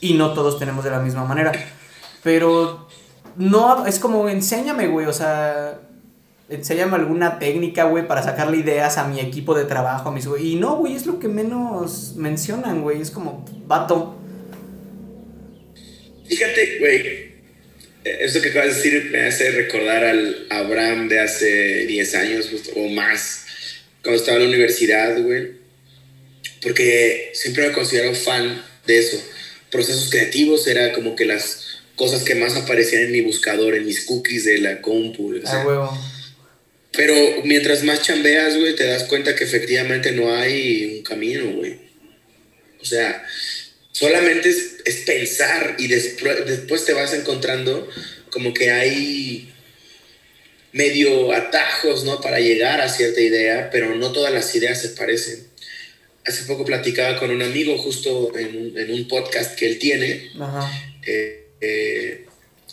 y 0.00 0.14
no 0.14 0.32
todos 0.32 0.58
tenemos 0.58 0.82
de 0.82 0.90
la 0.90 1.00
misma 1.00 1.26
manera. 1.26 1.52
Pero 2.22 2.88
no, 3.36 3.86
es 3.86 3.98
como, 3.98 4.30
enséñame, 4.30 4.88
güey, 4.88 5.04
o 5.04 5.12
sea, 5.12 5.78
enséñame 6.48 6.96
alguna 6.96 7.38
técnica, 7.38 7.84
güey, 7.84 8.06
para 8.06 8.22
sacarle 8.22 8.58
ideas 8.58 8.98
a 8.98 9.08
mi 9.08 9.20
equipo 9.20 9.56
de 9.56 9.64
trabajo, 9.64 10.08
a 10.08 10.12
mis 10.12 10.26
güey. 10.26 10.52
Y 10.52 10.56
no, 10.56 10.76
güey, 10.76 10.94
es 10.94 11.06
lo 11.06 11.18
que 11.18 11.28
menos 11.28 12.14
mencionan, 12.16 12.82
güey. 12.82 13.00
Es 13.00 13.10
como, 13.10 13.44
vato. 13.66 14.18
Fíjate, 16.28 16.78
güey, 16.78 17.34
eso 18.04 18.40
que 18.40 18.50
acabas 18.50 18.68
de 18.68 18.74
decir 18.74 19.10
me 19.10 19.20
hace 19.22 19.50
recordar 19.50 20.04
al 20.04 20.46
Abraham 20.50 21.08
de 21.08 21.20
hace 21.20 21.86
10 21.86 22.14
años 22.14 22.50
o 22.76 22.88
más, 22.88 23.46
cuando 24.02 24.20
estaba 24.20 24.38
en 24.38 24.44
la 24.44 24.48
universidad, 24.50 25.20
güey. 25.22 25.64
Porque 26.62 27.30
siempre 27.34 27.68
me 27.68 27.74
considero 27.74 28.14
fan 28.14 28.62
de 28.86 28.98
eso. 28.98 29.22
Procesos 29.70 30.10
creativos 30.10 30.66
era 30.66 30.92
como 30.92 31.14
que 31.16 31.26
las 31.26 31.82
cosas 31.96 32.22
que 32.22 32.34
más 32.34 32.56
aparecían 32.56 33.02
en 33.02 33.12
mi 33.12 33.20
buscador, 33.20 33.74
en 33.74 33.86
mis 33.86 34.04
cookies 34.04 34.44
de 34.44 34.58
la 34.58 34.80
compu. 34.80 35.34
ah, 35.46 35.64
huevo 35.66 36.13
pero 36.96 37.42
mientras 37.44 37.82
más 37.82 38.02
chambeas, 38.02 38.56
güey, 38.56 38.74
te 38.76 38.86
das 38.86 39.04
cuenta 39.04 39.34
que 39.34 39.44
efectivamente 39.44 40.12
no 40.12 40.34
hay 40.34 40.96
un 40.96 41.02
camino, 41.02 41.50
güey. 41.52 41.76
O 42.80 42.84
sea, 42.84 43.24
solamente 43.92 44.48
es, 44.48 44.96
pensar 45.06 45.76
y 45.78 45.88
después, 45.88 46.46
después 46.46 46.84
te 46.84 46.92
vas 46.92 47.12
encontrando 47.14 47.88
como 48.30 48.54
que 48.54 48.70
hay 48.70 49.52
medio 50.72 51.32
atajos, 51.32 52.04
¿no? 52.04 52.20
Para 52.20 52.40
llegar 52.40 52.80
a 52.80 52.88
cierta 52.88 53.20
idea, 53.20 53.70
pero 53.70 53.94
no 53.94 54.12
todas 54.12 54.32
las 54.32 54.54
ideas 54.54 54.80
se 54.80 54.90
parecen. 54.90 55.46
Hace 56.24 56.44
poco 56.44 56.64
platicaba 56.64 57.18
con 57.18 57.30
un 57.30 57.42
amigo 57.42 57.76
justo 57.78 58.32
en 58.36 58.92
un, 58.92 59.08
podcast 59.08 59.56
que 59.56 59.66
él 59.66 59.78
tiene, 59.78 60.30
eh, 61.06 61.46
eh, 61.60 62.26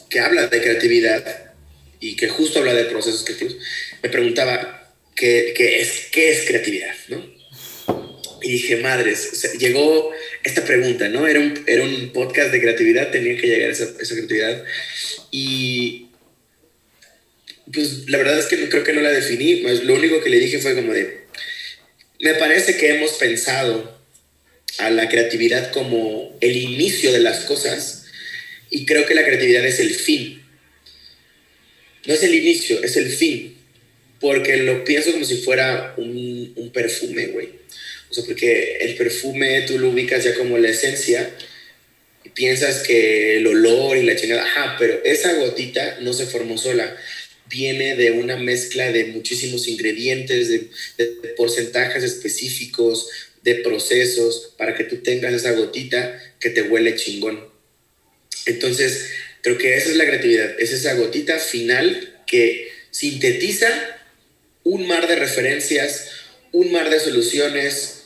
que 0.09 0.19
habla 0.19 0.47
de 0.47 0.61
creatividad 0.61 1.50
y 2.01 2.15
que 2.17 2.27
justo 2.27 2.59
habla 2.59 2.73
de 2.73 2.85
procesos 2.85 3.23
creativos 3.23 3.55
me 4.03 4.09
preguntaba 4.09 4.93
qué, 5.15 5.53
qué, 5.55 5.81
es, 5.81 6.07
qué 6.11 6.31
es 6.31 6.41
creatividad, 6.45 6.95
¿no? 7.07 7.39
Y 8.43 8.53
dije, 8.53 8.77
madres, 8.77 9.55
llegó 9.59 10.11
esta 10.43 10.65
pregunta, 10.65 11.07
¿no? 11.09 11.27
Era 11.27 11.39
un, 11.39 11.63
era 11.67 11.83
un 11.83 12.11
podcast 12.11 12.51
de 12.51 12.59
creatividad, 12.59 13.11
tenía 13.11 13.39
que 13.39 13.47
llegar 13.47 13.69
a 13.69 13.73
esa, 13.73 13.87
esa 13.99 14.15
creatividad. 14.15 14.63
Y 15.29 16.07
pues 17.71 18.09
la 18.09 18.17
verdad 18.17 18.39
es 18.39 18.45
que 18.45 18.67
creo 18.67 18.83
que 18.83 18.93
no 18.93 19.01
la 19.01 19.11
definí, 19.11 19.61
lo 19.61 19.93
único 19.93 20.21
que 20.23 20.29
le 20.29 20.39
dije 20.39 20.57
fue 20.57 20.75
como 20.75 20.91
de, 20.91 21.21
me 22.19 22.33
parece 22.33 22.77
que 22.77 22.89
hemos 22.89 23.11
pensado 23.11 23.99
a 24.79 24.89
la 24.89 25.07
creatividad 25.07 25.71
como 25.71 26.35
el 26.41 26.57
inicio 26.57 27.11
de 27.11 27.19
las 27.19 27.45
cosas 27.45 28.05
y 28.69 28.85
creo 28.85 29.05
que 29.05 29.15
la 29.15 29.23
creatividad 29.23 29.65
es 29.65 29.79
el 29.79 29.93
fin. 29.93 30.40
No 32.05 32.13
es 32.13 32.23
el 32.23 32.35
inicio, 32.35 32.83
es 32.83 32.97
el 32.97 33.09
fin. 33.09 33.57
Porque 34.19 34.57
lo 34.57 34.83
pienso 34.83 35.11
como 35.11 35.25
si 35.25 35.37
fuera 35.37 35.95
un, 35.97 36.53
un 36.55 36.71
perfume, 36.71 37.27
güey. 37.27 37.49
O 38.09 38.13
sea, 38.13 38.23
porque 38.25 38.77
el 38.81 38.95
perfume 38.95 39.61
tú 39.61 39.79
lo 39.79 39.89
ubicas 39.89 40.23
ya 40.23 40.35
como 40.35 40.57
la 40.57 40.69
esencia 40.69 41.33
y 42.23 42.29
piensas 42.29 42.83
que 42.83 43.37
el 43.37 43.47
olor 43.47 43.97
y 43.97 44.03
la 44.03 44.15
chingada, 44.15 44.43
ajá, 44.43 44.75
pero 44.77 45.01
esa 45.03 45.33
gotita 45.35 45.99
no 46.01 46.13
se 46.13 46.25
formó 46.25 46.57
sola 46.57 46.95
viene 47.51 47.95
de 47.95 48.11
una 48.11 48.37
mezcla 48.37 48.91
de 48.91 49.05
muchísimos 49.05 49.67
ingredientes, 49.67 50.49
de, 50.49 50.69
porcentajes 51.35 52.03
específicos, 52.03 53.09
de 53.43 53.55
procesos, 53.55 54.53
para 54.57 54.75
que 54.75 54.85
tú 54.85 54.97
tengas 54.97 55.33
esa 55.33 55.51
gotita 55.51 56.19
que 56.39 56.49
te 56.49 56.63
huele 56.63 56.95
chingón. 56.95 57.43
Entonces, 58.45 59.09
creo 59.41 59.57
que 59.57 59.75
esa 59.75 59.89
es 59.89 59.95
la 59.95 60.05
creatividad, 60.05 60.59
es 60.59 60.71
esa 60.71 60.93
gotita 60.93 61.39
final 61.39 62.23
que 62.27 62.71
sintetiza 62.91 63.67
un 64.63 64.87
mar 64.87 65.07
de 65.07 65.15
referencias, 65.15 66.09
un 66.51 66.71
mar 66.71 66.89
de 66.89 66.99
soluciones. 66.99 68.03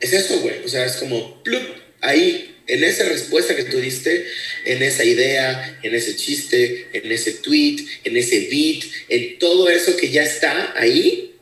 Es 0.00 0.12
eso, 0.12 0.40
güey. 0.40 0.64
O 0.64 0.68
sea, 0.68 0.84
es 0.84 0.96
como, 0.96 1.42
plup, 1.42 1.62
ahí 2.00 2.56
en 2.66 2.84
esa 2.84 3.04
respuesta 3.04 3.54
que 3.54 3.64
tú 3.64 3.78
diste, 3.78 4.26
en 4.64 4.82
esa 4.82 5.04
idea, 5.04 5.78
en 5.82 5.94
ese 5.94 6.16
chiste, 6.16 6.88
en 6.92 7.10
ese 7.10 7.32
tweet, 7.32 7.86
en 8.04 8.16
ese 8.16 8.48
beat, 8.50 8.84
en 9.08 9.38
todo 9.38 9.68
eso 9.68 9.96
que 9.96 10.10
ya 10.10 10.24
está 10.24 10.74
ahí, 10.76 11.34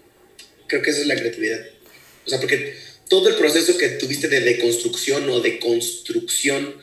creo 0.66 0.82
que 0.82 0.90
esa 0.90 1.00
es 1.00 1.06
la 1.06 1.16
creatividad. 1.16 1.66
O 2.26 2.30
sea, 2.30 2.40
porque 2.40 2.74
todo 3.08 3.28
el 3.28 3.36
proceso 3.36 3.76
que 3.78 3.88
tuviste 3.90 4.28
de 4.28 4.40
deconstrucción 4.40 5.28
o 5.30 5.40
de 5.40 5.58
construcción 5.58 6.74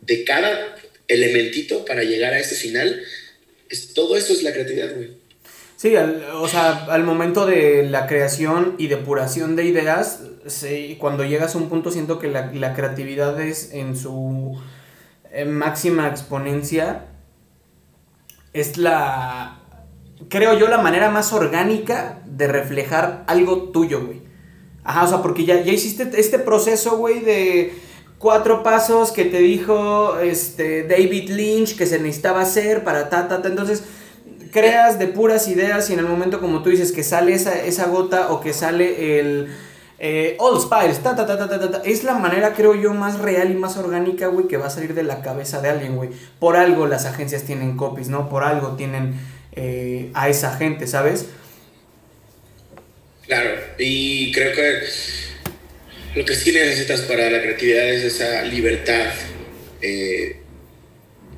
de 0.00 0.24
cada 0.24 0.76
elementito 1.08 1.84
para 1.84 2.02
llegar 2.02 2.32
a 2.32 2.38
ese 2.38 2.54
final, 2.54 3.02
es, 3.68 3.94
todo 3.94 4.16
eso 4.16 4.32
es 4.32 4.42
la 4.42 4.52
creatividad, 4.52 4.94
güey. 4.94 5.10
Sí, 5.76 5.94
o 5.94 6.48
sea, 6.48 6.86
al 6.86 7.04
momento 7.04 7.44
de 7.44 7.82
la 7.82 8.06
creación 8.06 8.76
y 8.78 8.86
depuración 8.86 9.56
de 9.56 9.66
ideas, 9.66 10.20
cuando 10.98 11.22
llegas 11.24 11.54
a 11.54 11.58
un 11.58 11.68
punto 11.68 11.90
siento 11.90 12.18
que 12.18 12.28
la, 12.28 12.74
creatividad 12.74 13.38
es 13.42 13.72
en 13.72 13.94
su 13.94 14.58
máxima 15.46 16.08
exponencia, 16.08 17.08
es 18.54 18.78
la, 18.78 19.60
creo 20.30 20.58
yo, 20.58 20.66
la 20.68 20.78
manera 20.78 21.10
más 21.10 21.34
orgánica 21.34 22.22
de 22.24 22.48
reflejar 22.48 23.24
algo 23.26 23.64
tuyo, 23.70 24.06
güey. 24.06 24.22
Ajá, 24.82 25.04
o 25.04 25.08
sea, 25.08 25.20
porque 25.20 25.44
ya, 25.44 25.62
ya 25.62 25.72
hiciste 25.72 26.08
este 26.16 26.38
proceso, 26.38 26.96
güey, 26.96 27.20
de 27.20 27.74
cuatro 28.26 28.64
pasos 28.64 29.12
que 29.12 29.24
te 29.24 29.38
dijo 29.38 30.18
este, 30.18 30.82
David 30.82 31.30
Lynch 31.30 31.76
que 31.76 31.86
se 31.86 32.00
necesitaba 32.00 32.40
hacer 32.40 32.82
para 32.82 33.08
ta, 33.08 33.28
ta, 33.28 33.40
ta. 33.40 33.46
Entonces, 33.46 33.84
creas 34.50 34.98
de 34.98 35.06
puras 35.06 35.46
ideas 35.46 35.88
y 35.90 35.92
en 35.92 36.00
el 36.00 36.06
momento 36.06 36.40
como 36.40 36.60
tú 36.64 36.70
dices 36.70 36.90
que 36.90 37.04
sale 37.04 37.34
esa, 37.34 37.62
esa 37.64 37.86
gota 37.86 38.32
o 38.32 38.40
que 38.40 38.52
sale 38.52 39.20
el 39.20 39.54
eh, 40.00 40.36
Spice, 40.60 41.02
ta, 41.04 41.14
ta, 41.14 41.24
ta, 41.24 41.38
ta, 41.38 41.48
ta, 41.48 41.70
ta, 41.70 41.82
es 41.84 42.02
la 42.02 42.14
manera 42.14 42.52
creo 42.52 42.74
yo 42.74 42.92
más 42.94 43.20
real 43.20 43.52
y 43.52 43.54
más 43.54 43.76
orgánica, 43.76 44.26
güey, 44.26 44.48
que 44.48 44.56
va 44.56 44.66
a 44.66 44.70
salir 44.70 44.92
de 44.94 45.04
la 45.04 45.22
cabeza 45.22 45.60
de 45.60 45.68
alguien, 45.68 45.94
güey. 45.94 46.10
Por 46.40 46.56
algo 46.56 46.88
las 46.88 47.06
agencias 47.06 47.44
tienen 47.44 47.76
copies, 47.76 48.08
¿no? 48.08 48.28
Por 48.28 48.42
algo 48.42 48.74
tienen 48.74 49.14
eh, 49.52 50.10
a 50.14 50.28
esa 50.28 50.56
gente, 50.56 50.88
¿sabes? 50.88 51.26
Claro, 53.28 53.50
y 53.78 54.32
creo 54.32 54.52
que 54.52 54.80
lo 56.16 56.24
que 56.24 56.34
sí 56.34 56.50
necesitas 56.50 57.02
para 57.02 57.30
la 57.30 57.42
creatividad 57.42 57.90
es 57.90 58.02
esa 58.04 58.42
libertad 58.44 59.12
eh, 59.82 60.36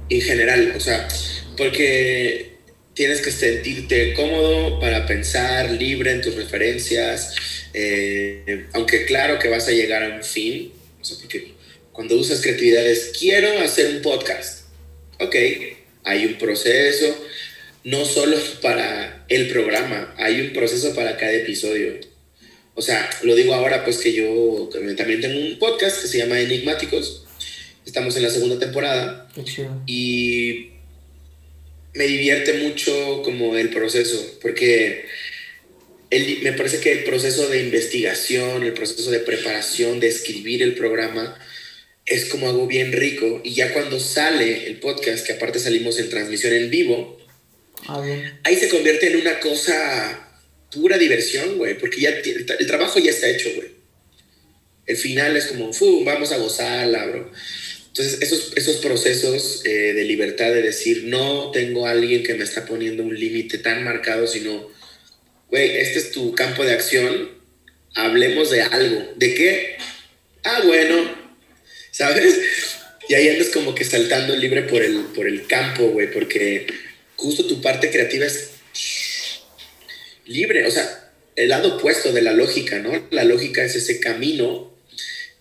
en 0.09 0.21
general, 0.21 0.73
o 0.77 0.81
sea, 0.81 1.09
porque 1.57 2.53
tienes 2.95 3.21
que 3.21 3.33
sentirte 3.33 4.15
cómodo 4.15 4.79
para 4.79 5.05
pensar 5.05 5.73
libre 5.73 6.13
en 6.13 6.21
tus 6.21 6.37
referencias, 6.37 7.35
eh, 7.75 8.67
aunque 8.73 9.05
claro 9.05 9.41
que 9.41 9.49
vas 9.49 9.67
a 9.67 9.73
llegar 9.73 10.05
a 10.05 10.15
un 10.15 10.23
fin, 10.23 10.73
o 11.01 11.05
sea, 11.05 11.19
porque 11.21 11.55
cuando 11.91 12.15
usas 12.15 12.41
creatividad 12.41 12.87
es, 12.87 13.13
quiero 13.19 13.59
hacer 13.61 13.97
un 13.97 14.01
podcast, 14.01 14.67
ok, 15.19 15.35
hay 16.05 16.25
un 16.25 16.39
proceso, 16.39 17.27
no 17.83 18.05
solo 18.05 18.37
para 18.63 19.25
el 19.29 19.49
programa, 19.49 20.15
hay 20.17 20.41
un 20.41 20.53
proceso 20.53 20.95
para 20.95 21.17
cada 21.17 21.33
episodio. 21.33 21.99
O 22.79 22.81
sea, 22.81 23.11
lo 23.25 23.35
digo 23.35 23.55
ahora 23.55 23.83
pues 23.85 23.99
que 23.99 24.13
yo 24.13 24.71
también 24.73 25.21
tengo 25.21 25.37
un 25.37 25.59
podcast 25.59 26.01
que 26.01 26.07
se 26.07 26.19
llama 26.19 26.39
Enigmáticos, 26.39 27.25
estamos 27.85 28.17
en 28.17 28.23
la 28.23 28.31
segunda 28.31 28.57
temporada. 28.57 29.29
Y 29.89 30.69
me 31.95 32.07
divierte 32.07 32.53
mucho 32.53 33.23
como 33.25 33.57
el 33.57 33.71
proceso, 33.71 34.25
porque 34.41 35.07
el, 36.11 36.39
me 36.43 36.53
parece 36.53 36.79
que 36.79 36.93
el 36.93 37.03
proceso 37.03 37.49
de 37.49 37.65
investigación, 37.65 38.63
el 38.63 38.75
proceso 38.75 39.11
de 39.11 39.19
preparación, 39.19 39.99
de 39.99 40.07
escribir 40.07 40.63
el 40.63 40.77
programa, 40.77 41.37
es 42.07 42.27
como 42.27 42.49
algo 42.49 42.69
bien 42.69 42.93
rico. 42.93 43.41
Y 43.43 43.55
ya 43.55 43.73
cuando 43.73 43.99
sale 43.99 44.69
el 44.69 44.79
podcast, 44.79 45.27
que 45.27 45.33
aparte 45.33 45.59
salimos 45.59 45.99
en 45.99 46.11
transmisión 46.11 46.53
en 46.53 46.71
vivo, 46.71 47.19
ah, 47.89 48.05
ahí 48.45 48.55
se 48.55 48.69
convierte 48.69 49.09
en 49.09 49.17
una 49.17 49.41
cosa 49.41 50.28
pura 50.71 50.99
diversión, 50.99 51.59
güey, 51.59 51.79
porque 51.79 52.01
ya 52.01 52.11
el, 52.11 52.67
trabajo 52.67 52.99
ya 52.99 53.11
está 53.11 53.29
hecho, 53.29 53.51
güey. 53.55 53.69
El 54.87 54.97
final 54.97 55.37
es 55.37 55.47
como, 55.47 55.71
vamos 56.05 56.33
a 56.33 56.39
gozarla, 56.39 57.07
bro. 57.07 57.31
Entonces, 57.89 58.23
esos, 58.23 58.53
esos 58.57 58.77
procesos 58.77 59.63
eh, 59.65 59.93
de 59.93 60.05
libertad 60.05 60.53
de 60.53 60.63
decir, 60.63 61.05
no 61.05 61.51
tengo 61.51 61.87
a 61.87 61.91
alguien 61.91 62.23
que 62.23 62.35
me 62.35 62.45
está 62.45 62.65
poniendo 62.65 63.03
un 63.03 63.19
límite 63.19 63.59
tan 63.59 63.85
marcado, 63.85 64.27
sino, 64.27 64.71
güey, 65.51 65.77
este 65.79 65.99
es 65.99 66.13
tu 66.13 66.35
campo 66.35 66.65
de 66.65 66.73
acción, 66.73 67.31
hablemos 67.95 68.51
de 68.51 68.63
algo. 68.63 69.13
¿De 69.17 69.35
qué? 69.35 69.77
Ah, 70.45 70.63
bueno, 70.65 71.13
¿sabes? 71.91 72.41
Y 73.09 73.15
ahí 73.15 73.29
andas 73.29 73.49
como 73.49 73.75
que 73.75 73.85
saltando 73.85 74.37
libre 74.37 74.63
por 74.63 74.83
el, 74.83 75.01
por 75.15 75.27
el 75.27 75.47
campo, 75.47 75.89
güey, 75.89 76.11
porque 76.13 76.67
justo 77.17 77.47
tu 77.47 77.61
parte 77.61 77.91
creativa 77.91 78.27
es 78.27 78.51
libre, 80.29 80.67
o 80.67 80.71
sea, 80.71 81.13
el 81.37 81.49
lado 81.49 81.77
opuesto 81.77 82.13
de 82.13 82.23
la 82.23 82.33
lógica, 82.33 82.79
¿no? 82.79 83.07
La 83.11 83.25
lógica 83.25 83.65
es 83.65 83.75
ese 83.77 84.01
camino 84.01 84.77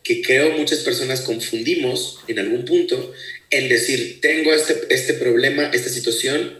que 0.03 0.21
creo 0.21 0.51
muchas 0.51 0.79
personas 0.79 1.21
confundimos 1.21 2.19
en 2.27 2.39
algún 2.39 2.65
punto 2.65 3.13
en 3.49 3.67
decir, 3.67 4.19
tengo 4.21 4.53
este, 4.53 4.75
este 4.89 5.13
problema, 5.13 5.69
esta 5.73 5.89
situación, 5.89 6.59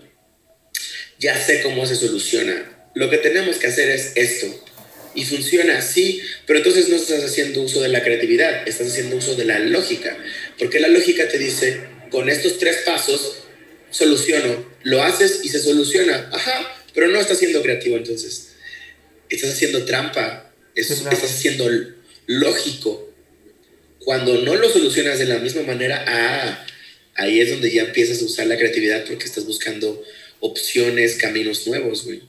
ya 1.20 1.40
sé 1.40 1.62
cómo 1.62 1.86
se 1.86 1.96
soluciona. 1.96 2.90
Lo 2.94 3.10
que 3.10 3.18
tenemos 3.18 3.58
que 3.58 3.68
hacer 3.68 3.90
es 3.90 4.14
esto. 4.16 4.48
Y 5.16 5.26
funciona 5.26 5.78
así, 5.78 6.22
pero 6.46 6.60
entonces 6.60 6.90
no 6.90 6.96
estás 6.96 7.24
haciendo 7.24 7.62
uso 7.62 7.82
de 7.82 7.90
la 7.90 8.04
creatividad, 8.04 8.68
estás 8.68 8.88
haciendo 8.88 9.16
uso 9.16 9.36
de 9.36 9.46
la 9.46 9.60
lógica. 9.60 10.18
Porque 10.60 10.80
la 10.80 10.90
lógica 10.90 11.28
te 11.28 11.38
dice, 11.38 11.82
con 12.12 12.30
estos 12.30 12.60
tres 12.60 12.78
pasos, 12.86 13.38
soluciono. 13.90 14.72
Lo 14.84 15.04
haces 15.04 15.42
y 15.44 15.50
se 15.50 15.60
soluciona. 15.60 16.30
Ajá, 16.32 16.84
pero 16.98 17.12
no 17.12 17.20
estás 17.20 17.38
siendo 17.38 17.62
creativo 17.62 17.96
entonces. 17.96 18.56
Estás 19.30 19.52
haciendo 19.52 19.86
trampa, 19.86 20.52
estás 20.74 21.06
haciendo 21.24 21.70
lógico 22.26 23.08
cuando 24.04 24.42
no 24.42 24.56
lo 24.56 24.68
solucionas 24.68 25.20
de 25.20 25.26
la 25.26 25.38
misma 25.38 25.62
manera, 25.62 26.04
ah, 26.08 26.66
ahí 27.18 27.40
es 27.40 27.52
donde 27.52 27.72
ya 27.72 27.84
empiezas 27.84 28.20
a 28.24 28.26
usar 28.26 28.48
la 28.48 28.58
creatividad 28.58 29.06
porque 29.06 29.26
estás 29.26 29.46
buscando 29.46 30.02
opciones, 30.40 31.18
caminos 31.18 31.68
nuevos, 31.68 32.06
güey. 32.06 32.24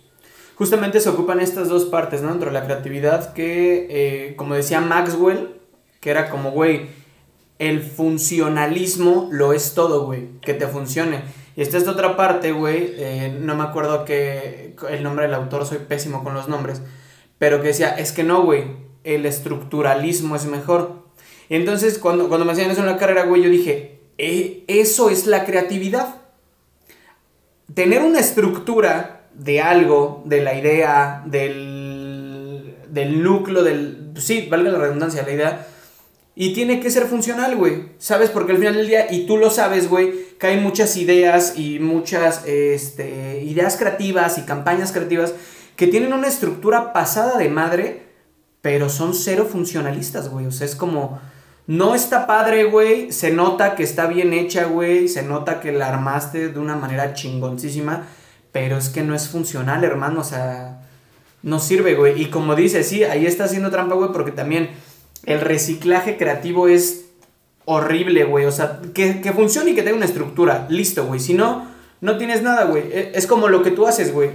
Justamente 0.57 1.01
se 1.01 1.09
ocupan 1.09 1.41
estas 1.41 1.71
dos 1.71 1.87
partes, 1.87 2.21
¿no? 2.21 2.29
Dentro 2.29 2.51
de 2.51 2.61
la 2.61 2.66
creatividad 2.66 3.33
que, 3.33 3.87
eh, 3.89 4.35
como 4.37 4.55
decía 4.55 4.83
Maxwell, 4.83 5.49
que 6.01 6.11
era 6.11 6.29
como, 6.29 6.51
güey, 6.51 6.89
el 7.59 7.81
funcionalismo 7.81 9.31
lo 9.33 9.55
es 9.55 9.73
todo, 9.73 10.05
güey, 10.05 10.25
que 10.43 10.53
te 10.53 10.66
funcione. 10.66 11.23
Y 11.59 11.62
esta 11.62 11.76
es 11.76 11.88
otra 11.88 12.14
parte, 12.14 12.52
güey, 12.52 12.94
eh, 12.98 13.36
no 13.40 13.56
me 13.56 13.64
acuerdo 13.64 14.04
que 14.04 14.76
el 14.90 15.02
nombre 15.02 15.26
del 15.26 15.34
autor, 15.34 15.66
soy 15.66 15.78
pésimo 15.78 16.22
con 16.22 16.32
los 16.32 16.46
nombres, 16.46 16.82
pero 17.38 17.61
que 17.61 17.66
decía, 17.66 17.98
es 17.98 18.12
que 18.12 18.22
no, 18.22 18.44
güey, 18.44 18.76
el 19.02 19.26
estructuralismo 19.26 20.36
es 20.36 20.46
mejor. 20.46 21.02
Entonces, 21.48 21.98
cuando, 21.98 22.28
cuando 22.28 22.46
me 22.46 22.52
hacían 22.52 22.70
eso 22.70 22.82
en 22.82 22.86
la 22.86 22.96
carrera, 22.96 23.24
güey, 23.24 23.42
yo 23.42 23.50
dije, 23.50 23.98
eh, 24.18 24.62
eso 24.68 25.11
es 25.11 25.26
la 25.26 25.44
creatividad. 25.44 26.14
Tener 27.74 28.02
una 28.02 28.20
estructura 28.20 29.22
de 29.34 29.61
algo, 29.61 30.22
de 30.26 30.42
la 30.42 30.54
idea, 30.54 31.24
del, 31.26 32.76
del 32.88 33.20
núcleo, 33.20 33.64
del... 33.64 34.12
Sí, 34.14 34.46
valga 34.48 34.70
la 34.70 34.78
redundancia, 34.78 35.24
la 35.24 35.32
idea. 35.32 35.66
Y 36.41 36.53
tiene 36.53 36.78
que 36.78 36.89
ser 36.89 37.07
funcional, 37.07 37.57
güey. 37.57 37.86
¿Sabes? 37.99 38.30
Porque 38.30 38.53
al 38.53 38.59
final 38.59 38.76
del 38.76 38.86
día, 38.86 39.12
y 39.12 39.26
tú 39.26 39.39
lo 39.39 39.51
sabes, 39.51 39.89
güey, 39.89 40.36
que 40.39 40.47
hay 40.47 40.61
muchas 40.61 40.97
ideas 40.97 41.55
y 41.57 41.80
muchas 41.80 42.45
este, 42.47 43.43
ideas 43.43 43.76
creativas 43.76 44.39
y 44.39 44.43
campañas 44.43 44.93
creativas 44.93 45.34
que 45.74 45.89
tienen 45.89 46.12
una 46.12 46.28
estructura 46.28 46.93
pasada 46.93 47.39
de 47.39 47.49
madre, 47.49 48.07
pero 48.62 48.89
son 48.89 49.14
cero 49.14 49.49
funcionalistas, 49.51 50.28
güey. 50.28 50.47
O 50.47 50.53
sea, 50.53 50.64
es 50.68 50.76
como... 50.76 51.20
No 51.66 51.97
está 51.97 52.28
padre, 52.28 52.66
güey. 52.66 53.11
Se 53.11 53.32
nota 53.32 53.74
que 53.74 53.82
está 53.82 54.07
bien 54.07 54.32
hecha, 54.32 54.66
güey. 54.66 55.09
Se 55.09 55.24
nota 55.24 55.59
que 55.59 55.72
la 55.72 55.89
armaste 55.89 56.51
de 56.51 56.61
una 56.61 56.76
manera 56.76 57.14
chingoncísima. 57.14 58.07
Pero 58.53 58.78
es 58.78 58.91
que 58.91 59.03
no 59.03 59.16
es 59.16 59.26
funcional, 59.28 59.82
hermano. 59.82 60.20
O 60.20 60.24
sea, 60.24 60.82
no 61.43 61.59
sirve, 61.59 61.97
güey. 61.97 62.22
Y 62.22 62.26
como 62.26 62.55
dice, 62.55 62.84
sí, 62.84 63.03
ahí 63.03 63.26
está 63.26 63.47
haciendo 63.47 63.72
trampa, 63.72 63.97
güey, 63.97 64.12
porque 64.12 64.30
también 64.30 64.70
el 65.29 65.43
reciclaje 65.43 66.16
creativo 66.16 66.68
es 66.68 67.05
horrible, 67.66 68.24
güey. 68.24 68.47
O 68.47 68.51
sea, 68.53 68.81
que, 68.95 69.33
funcione 69.35 69.72
y 69.72 69.74
que 69.74 69.83
tenga 69.83 69.97
una 69.97 70.07
estructura. 70.07 70.66
Listo, 70.70 71.05
güey. 71.05 71.20
Si 71.20 71.35
no, 71.35 71.70
no 72.01 72.16
tienes 72.16 72.43
nada, 72.43 72.64
güey. 72.64 72.85
E, 72.91 73.12
es 73.14 73.26
como 73.26 73.49
lo 73.49 73.62
que 73.62 73.70
tú 73.70 73.87
haces, 73.87 74.12
güey. 74.12 74.31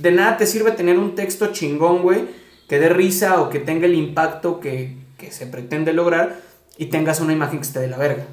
De 0.00 0.12
nada 0.12 0.36
te 0.36 0.46
sirve 0.46 0.70
tener 0.70 0.98
un 0.98 1.16
texto 1.16 1.52
chingón, 1.52 2.02
güey, 2.02 2.26
que 2.68 2.78
dé 2.78 2.88
risa 2.88 3.40
o 3.40 3.50
que 3.50 3.58
tenga 3.58 3.86
el 3.86 3.94
impacto 3.94 4.60
que, 4.60 4.94
que 5.18 5.32
se 5.32 5.46
pretende 5.46 5.92
lograr 5.92 6.40
y 6.78 6.86
tengas 6.86 7.18
una 7.18 7.32
imagen 7.32 7.58
que 7.58 7.66
esté 7.66 7.80
de 7.80 7.88
la 7.88 7.98
verga. 7.98 8.26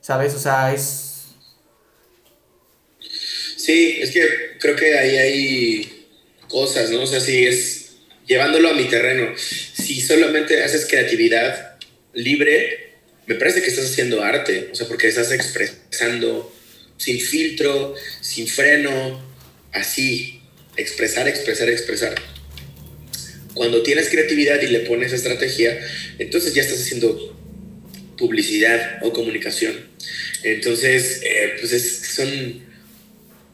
¿Sabes? 0.00 0.34
O 0.34 0.38
sea, 0.38 0.72
es... 0.72 1.34
Sí, 3.56 3.98
es 4.00 4.12
que 4.12 4.22
creo 4.58 4.76
que 4.76 4.98
ahí 4.98 5.16
hay 5.18 6.06
cosas, 6.48 6.90
¿no? 6.90 7.02
O 7.02 7.06
sea, 7.06 7.20
sí 7.20 7.44
es 7.44 7.80
llevándolo 8.26 8.70
a 8.70 8.74
mi 8.74 8.84
terreno, 8.84 9.32
si 9.90 10.00
solamente 10.00 10.62
haces 10.62 10.86
creatividad 10.86 11.76
libre, 12.14 12.92
me 13.26 13.34
parece 13.34 13.60
que 13.60 13.70
estás 13.70 13.86
haciendo 13.86 14.22
arte, 14.22 14.68
o 14.70 14.74
sea, 14.76 14.86
porque 14.86 15.08
estás 15.08 15.32
expresando 15.32 16.54
sin 16.96 17.20
filtro, 17.20 17.96
sin 18.20 18.46
freno, 18.46 19.20
así, 19.72 20.42
expresar, 20.76 21.26
expresar, 21.26 21.68
expresar. 21.68 22.14
Cuando 23.54 23.82
tienes 23.82 24.10
creatividad 24.10 24.62
y 24.62 24.68
le 24.68 24.78
pones 24.80 25.12
estrategia, 25.12 25.84
entonces 26.20 26.54
ya 26.54 26.62
estás 26.62 26.82
haciendo 26.82 27.36
publicidad 28.16 29.00
o 29.02 29.12
comunicación. 29.12 29.74
Entonces, 30.44 31.20
eh, 31.24 31.56
pues 31.58 31.72
son, 32.14 32.62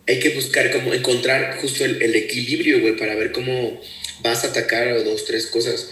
hay 0.07 0.19
que 0.19 0.35
buscar 0.35 0.71
cómo 0.71 0.93
encontrar 0.93 1.57
justo 1.63 1.87
el, 1.87 2.15
equilibrio, 2.15 2.83
güey, 2.83 2.95
para 2.95 3.15
ver 3.15 3.33
cómo 3.33 3.81
vas 4.21 4.45
a 4.45 4.49
atacar 4.49 4.89
o 4.89 5.03
dos, 5.03 5.25
tres 5.25 5.47
cosas. 5.47 5.89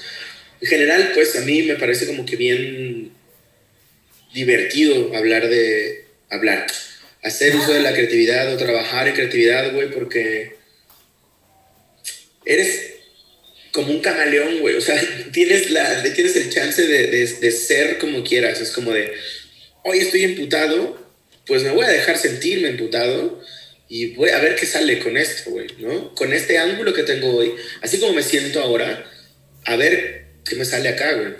En 0.64 0.70
general, 0.70 1.10
pues 1.12 1.36
a 1.36 1.42
mí 1.42 1.62
me 1.64 1.74
parece 1.74 2.06
como 2.06 2.24
que 2.24 2.36
bien 2.36 3.12
divertido 4.32 5.14
hablar 5.14 5.46
de 5.50 6.06
hablar, 6.30 6.66
hacer 7.22 7.54
uso 7.54 7.74
de 7.74 7.80
la 7.80 7.92
creatividad 7.92 8.50
o 8.50 8.56
trabajar 8.56 9.06
en 9.06 9.14
creatividad, 9.14 9.74
güey, 9.74 9.90
porque 9.90 10.54
eres 12.46 12.94
como 13.72 13.92
un 13.92 14.00
camaleón, 14.00 14.60
güey, 14.60 14.76
o 14.76 14.80
sea, 14.80 14.98
tienes, 15.34 15.70
la, 15.70 16.02
tienes 16.14 16.34
el 16.36 16.48
chance 16.48 16.86
de, 16.86 17.08
de, 17.08 17.50
ser 17.52 17.98
como 17.98 18.24
quieras, 18.24 18.58
es 18.62 18.70
como 18.70 18.90
de, 18.90 19.12
hoy 19.82 19.98
estoy 19.98 20.24
emputado, 20.24 20.98
pues 21.44 21.62
me 21.62 21.72
voy 21.72 21.84
a 21.84 21.90
dejar 21.90 22.16
sentirme 22.16 22.70
emputado 22.70 23.38
y 23.86 24.14
voy 24.14 24.30
a 24.30 24.38
ver 24.38 24.56
qué 24.56 24.64
sale 24.64 24.98
con 24.98 25.18
esto, 25.18 25.50
güey, 25.50 25.66
¿no? 25.80 26.14
Con 26.14 26.32
este 26.32 26.56
ángulo 26.56 26.94
que 26.94 27.02
tengo 27.02 27.36
hoy, 27.36 27.52
así 27.82 28.00
como 28.00 28.14
me 28.14 28.22
siento 28.22 28.62
ahora, 28.62 29.04
a 29.66 29.76
ver 29.76 30.23
qué 30.44 30.56
me 30.56 30.64
sale 30.64 30.88
acá, 30.88 31.12
güey. 31.14 31.34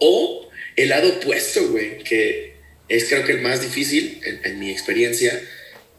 O 0.00 0.50
el 0.76 0.88
lado 0.90 1.08
opuesto, 1.08 1.68
güey, 1.70 1.98
que 2.04 2.54
es 2.88 3.04
creo 3.04 3.24
que 3.24 3.32
el 3.32 3.40
más 3.40 3.62
difícil, 3.62 4.20
en, 4.22 4.58
mi 4.58 4.70
experiencia, 4.70 5.40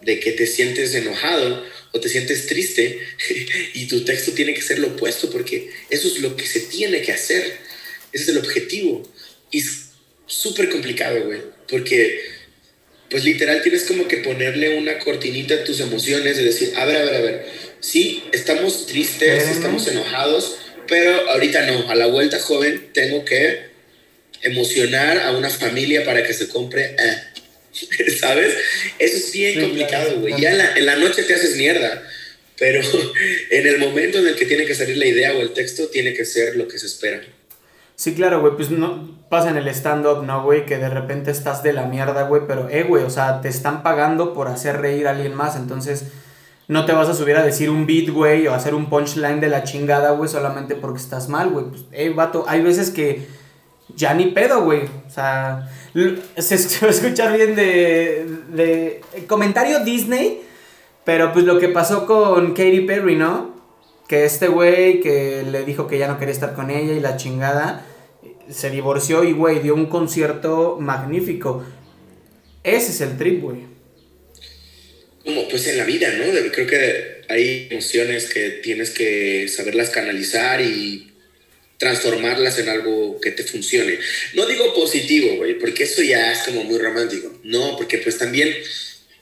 de 0.02 0.20
que 0.20 0.32
te 0.32 0.48
sientes 0.48 0.96
enojado 0.96 1.66
o 1.92 2.00
te 2.00 2.08
sientes 2.08 2.48
triste 2.48 3.00
y 3.74 3.88
tu 3.88 4.06
texto 4.06 4.32
tiene 4.32 4.54
que 4.54 4.62
ser 4.62 4.80
lo 4.80 4.88
opuesto 4.88 5.30
porque 5.30 5.70
eso 5.90 6.08
es 6.08 6.20
lo 6.20 6.36
que 6.36 6.46
se 6.46 6.62
tiene 6.62 7.02
que 7.02 7.12
hacer. 7.12 7.58
Ese 8.14 8.24
es 8.24 8.30
el 8.30 8.38
objetivo. 8.38 9.08
Y 9.52 9.60
es 9.60 9.90
súper 10.26 10.70
complicado, 10.70 11.26
güey, 11.26 11.42
porque 11.68 12.22
pues 13.10 13.24
literal 13.24 13.62
tienes 13.64 13.84
como 13.84 14.08
que 14.08 14.18
ponerle 14.18 14.78
una 14.78 15.00
cortinita 15.00 15.56
a 15.56 15.64
tus 15.64 15.80
emociones 15.80 16.38
de 16.38 16.44
decir, 16.44 16.74
a 16.76 16.86
ver, 16.86 16.98
a 16.98 17.06
ver, 17.06 17.16
a 17.16 17.22
ver, 17.22 17.46
sí, 17.80 18.24
estamos 18.32 18.86
tristes, 18.86 19.50
estamos 19.50 19.88
enojados, 19.88 20.58
pero 20.90 21.30
ahorita 21.30 21.66
no, 21.68 21.90
a 21.90 21.96
la 21.96 22.08
vuelta 22.08 22.40
joven 22.40 22.90
tengo 22.94 23.24
que 23.24 23.70
emocionar 24.42 25.20
a 25.20 25.32
una 25.32 25.50
familia 25.50 26.04
para 26.04 26.24
que 26.24 26.34
se 26.34 26.50
compre, 26.50 26.96
eh. 26.98 28.12
¿sabes? 28.20 28.56
Eso 28.98 29.18
es 29.18 29.32
bien 29.32 29.62
complicado, 29.62 30.20
güey. 30.20 30.40
Ya 30.42 30.52
en 30.52 30.58
la, 30.58 30.78
en 30.78 30.86
la 30.86 30.96
noche 30.96 31.24
te 31.24 31.36
haces 31.36 31.56
mierda, 31.56 32.04
pero 32.58 32.82
en 33.52 33.68
el 33.68 33.78
momento 33.78 34.20
en 34.20 34.28
el 34.28 34.36
que 34.36 34.46
tiene 34.46 34.66
que 34.66 34.76
salir 34.76 34.98
la 34.98 35.06
idea 35.06 35.34
o 35.34 35.42
el 35.42 35.54
texto, 35.54 35.88
tiene 35.90 36.14
que 36.14 36.26
ser 36.26 36.56
lo 36.56 36.68
que 36.68 36.80
se 36.80 36.88
espera. 36.88 37.22
Sí, 37.96 38.14
claro, 38.14 38.40
güey, 38.40 38.54
pues 38.56 38.70
no 38.70 39.20
pasa 39.30 39.50
en 39.50 39.58
el 39.58 39.68
stand-up, 39.68 40.24
¿no, 40.24 40.44
güey? 40.44 40.66
Que 40.66 40.78
de 40.78 40.90
repente 40.90 41.32
estás 41.32 41.64
de 41.64 41.74
la 41.74 41.86
mierda, 41.86 42.24
güey, 42.24 42.44
pero, 42.48 42.70
eh, 42.70 42.84
güey, 42.84 43.04
o 43.04 43.10
sea, 43.10 43.42
te 43.42 43.50
están 43.50 43.84
pagando 43.84 44.34
por 44.34 44.48
hacer 44.48 44.78
reír 44.78 45.06
a 45.06 45.12
alguien 45.12 45.36
más, 45.36 45.58
entonces 45.58 46.04
no 46.70 46.86
te 46.86 46.94
vas 46.94 47.10
a 47.10 47.16
subir 47.16 47.36
a 47.36 47.44
decir 47.44 47.72
un 47.72 47.88
beat, 47.88 48.10
güey, 48.10 48.46
o 48.46 48.54
hacer 48.54 48.76
un 48.76 48.92
punchline 48.92 49.40
de 49.40 49.50
la 49.50 49.64
chingada, 49.64 50.12
güey, 50.12 50.30
solamente 50.30 50.76
porque 50.76 51.00
estás 51.00 51.28
mal, 51.28 51.50
güey. 51.50 51.66
Pues, 51.66 51.86
eh, 51.92 52.12
vato, 52.12 52.46
hay 52.48 52.62
veces 52.62 52.92
que 52.92 53.28
ya 53.96 54.14
ni 54.14 54.28
pedo, 54.28 54.64
güey. 54.64 54.84
O 54.84 55.10
sea, 55.10 55.68
se, 56.38 56.56
va 56.86 56.88
a 56.88 56.92
escuchar 56.92 57.36
bien 57.36 57.56
de, 57.56 58.24
de 58.50 59.02
comentario 59.26 59.84
Disney, 59.84 60.44
pero 61.04 61.34
pues 61.34 61.44
lo 61.44 61.58
que 61.58 61.70
pasó 61.70 62.06
con 62.06 62.50
Katy 62.50 62.82
Perry, 62.82 63.16
¿no? 63.16 63.56
Que 64.08 64.26
este 64.26 64.48
güey 64.48 65.02
que 65.02 65.42
le 65.42 65.66
dijo 65.66 65.88
que 65.88 65.98
ya 65.98 66.08
no 66.08 66.20
quería 66.20 66.34
estar 66.34 66.54
con 66.54 66.70
ella 66.70 66.94
y 66.94 67.00
la 67.00 67.18
chingada 67.18 67.84
se 68.48 68.70
divorció 68.70 69.24
y, 69.24 69.34
güey, 69.34 69.58
dio 69.58 69.74
un 69.74 69.88
concierto 69.88 70.78
magnífico. 70.80 71.64
Ese 72.64 72.92
es 72.92 73.02
el 73.02 73.18
trip, 73.18 73.42
güey. 73.42 73.79
Como 75.30 75.48
pues 75.48 75.68
en 75.68 75.78
la 75.78 75.84
vida, 75.84 76.12
¿no? 76.14 76.26
Creo 76.52 76.66
que 76.66 77.22
hay 77.28 77.68
emociones 77.70 78.26
que 78.26 78.50
tienes 78.50 78.90
que 78.90 79.48
saberlas 79.48 79.92
canalizar 79.92 80.60
y 80.60 81.12
transformarlas 81.78 82.58
en 82.58 82.68
algo 82.68 83.22
que 83.22 83.30
te 83.30 83.44
funcione. 83.44 84.00
No 84.34 84.48
digo 84.48 84.74
positivo, 84.74 85.36
güey, 85.36 85.60
porque 85.60 85.84
eso 85.84 86.02
ya 86.02 86.32
es 86.32 86.40
como 86.40 86.64
muy 86.64 86.80
romántico. 86.80 87.40
No, 87.44 87.78
porque 87.78 88.00
pues 88.00 88.18
también 88.18 88.56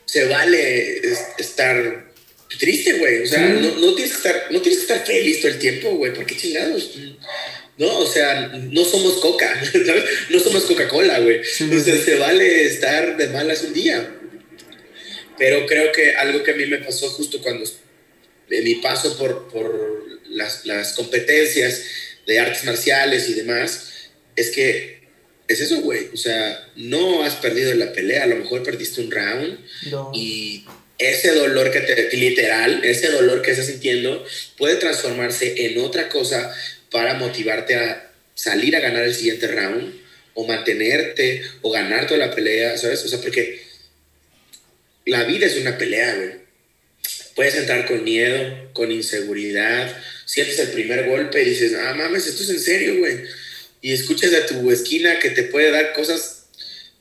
se 0.05 0.23
vale 0.29 1.01
estar 1.37 2.13
triste, 2.57 2.93
güey. 2.93 3.23
O 3.23 3.27
sea, 3.27 3.49
no, 3.49 3.93
tienes 3.95 4.13
que 4.13 4.17
estar, 4.17 4.47
no 4.49 4.61
tienes 4.61 4.85
que 4.85 4.93
estar 4.93 5.05
feliz 5.05 5.41
todo 5.41 5.51
el 5.51 5.59
tiempo, 5.59 5.89
güey. 5.97 6.13
¿Por 6.13 6.25
qué 6.25 6.37
chingados? 6.37 6.97
¿no? 7.77 7.99
O 7.99 8.07
sea, 8.07 8.47
no 8.71 8.85
somos 8.85 9.15
Coca, 9.15 9.61
¿sabes? 9.85 10.03
No 10.29 10.39
somos 10.39 10.63
Coca-Cola, 10.63 11.19
güey. 11.19 11.41
Entonces 11.59 12.05
se 12.05 12.15
vale 12.15 12.63
estar 12.63 13.17
de 13.17 13.27
malas 13.27 13.61
un 13.63 13.73
día. 13.73 14.16
Pero 15.37 15.65
creo 15.65 15.91
que 15.91 16.15
algo 16.15 16.43
que 16.43 16.51
a 16.51 16.55
mí 16.55 16.65
me 16.65 16.79
pasó 16.79 17.09
justo 17.09 17.41
cuando, 17.41 17.65
en 18.49 18.63
mi 18.63 18.75
paso 18.75 19.17
por, 19.17 19.47
por 19.49 20.21
las, 20.29 20.65
las 20.65 20.93
competencias 20.93 21.83
de 22.25 22.39
artes 22.39 22.63
marciales 22.65 23.29
y 23.29 23.33
demás, 23.33 24.09
es 24.35 24.51
que 24.51 24.97
es 25.47 25.61
eso, 25.61 25.81
güey. 25.81 26.09
O 26.13 26.17
sea, 26.17 26.69
no 26.75 27.23
has 27.23 27.35
perdido 27.35 27.73
la 27.73 27.93
pelea, 27.93 28.23
a 28.23 28.27
lo 28.27 28.35
mejor 28.35 28.63
perdiste 28.63 29.01
un 29.01 29.11
round 29.11 29.59
y 30.13 30.65
ese 30.97 31.33
dolor 31.33 31.71
que 31.71 31.81
te, 31.81 32.15
literal, 32.17 32.83
ese 32.83 33.09
dolor 33.09 33.41
que 33.41 33.51
estás 33.51 33.67
sintiendo 33.67 34.25
puede 34.57 34.75
transformarse 34.75 35.67
en 35.67 35.79
otra 35.79 36.09
cosa 36.09 36.53
para 36.91 37.13
motivarte 37.15 37.75
a 37.75 38.11
salir 38.33 38.75
a 38.75 38.79
ganar 38.79 39.03
el 39.03 39.15
siguiente 39.15 39.47
round 39.47 39.93
o 40.33 40.45
mantenerte 40.45 41.43
o 41.61 41.71
ganar 41.71 42.07
toda 42.07 42.27
la 42.27 42.35
pelea, 42.35 42.77
¿sabes? 42.77 43.03
O 43.03 43.07
sea, 43.07 43.19
porque 43.19 43.66
la 45.07 45.23
vida 45.23 45.45
es 45.45 45.57
una 45.57 45.77
pelea, 45.77 46.15
güey. 46.15 46.31
Puedes 47.35 47.55
entrar 47.55 47.85
con 47.85 48.03
miedo, 48.03 48.71
con 48.73 48.91
inseguridad, 48.91 49.95
sientes 50.25 50.59
el 50.59 50.69
primer 50.69 51.07
golpe 51.07 51.41
y 51.41 51.49
dices, 51.49 51.73
ah, 51.79 51.93
mames, 51.93 52.27
esto 52.27 52.43
es 52.43 52.49
en 52.49 52.59
serio, 52.59 52.97
güey. 52.97 53.23
Y 53.81 53.93
escuchas 53.93 54.33
a 54.33 54.45
tu 54.45 54.69
esquina 54.71 55.19
que 55.19 55.29
te 55.29 55.43
puede 55.43 55.71
dar 55.71 55.93
cosas, 55.93 56.47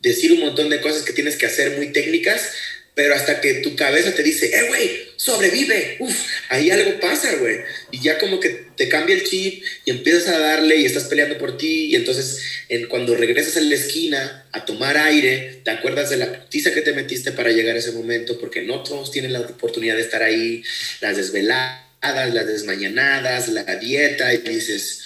decir 0.02 0.32
un 0.32 0.40
montón 0.40 0.68
de 0.68 0.80
cosas 0.80 1.02
que 1.02 1.12
tienes 1.12 1.36
que 1.36 1.46
hacer 1.46 1.76
muy 1.76 1.92
técnicas, 1.92 2.52
pero 2.96 3.14
hasta 3.14 3.42
que 3.42 3.56
tu 3.56 3.76
cabeza 3.76 4.14
te 4.14 4.22
dice, 4.22 4.46
eh, 4.46 4.68
güey, 4.68 5.02
sobrevive, 5.16 5.98
uf, 6.00 6.16
ahí 6.48 6.70
algo 6.70 6.98
pasa, 6.98 7.34
güey. 7.34 7.58
Y 7.90 8.00
ya 8.02 8.16
como 8.16 8.40
que 8.40 8.48
te 8.74 8.88
cambia 8.88 9.14
el 9.14 9.22
chip 9.22 9.62
y 9.84 9.90
empiezas 9.90 10.28
a 10.28 10.38
darle 10.38 10.76
y 10.76 10.86
estás 10.86 11.04
peleando 11.04 11.36
por 11.36 11.58
ti. 11.58 11.88
Y 11.90 11.94
entonces, 11.94 12.40
en, 12.70 12.86
cuando 12.86 13.14
regresas 13.14 13.58
a 13.58 13.60
la 13.60 13.74
esquina 13.74 14.48
a 14.50 14.64
tomar 14.64 14.96
aire, 14.96 15.60
te 15.62 15.72
acuerdas 15.72 16.08
de 16.08 16.16
la 16.16 16.40
putiza 16.40 16.72
que 16.72 16.80
te 16.80 16.94
metiste 16.94 17.32
para 17.32 17.52
llegar 17.52 17.76
a 17.76 17.80
ese 17.80 17.92
momento, 17.92 18.40
porque 18.40 18.62
no 18.62 18.82
todos 18.82 19.10
tienen 19.10 19.34
la 19.34 19.40
oportunidad 19.40 19.96
de 19.96 20.02
estar 20.02 20.22
ahí, 20.22 20.64
las 21.02 21.18
desveladas, 21.18 21.84
las 22.00 22.46
desmañanadas, 22.46 23.48
la 23.48 23.76
dieta, 23.76 24.32
y 24.32 24.38
dices, 24.38 25.02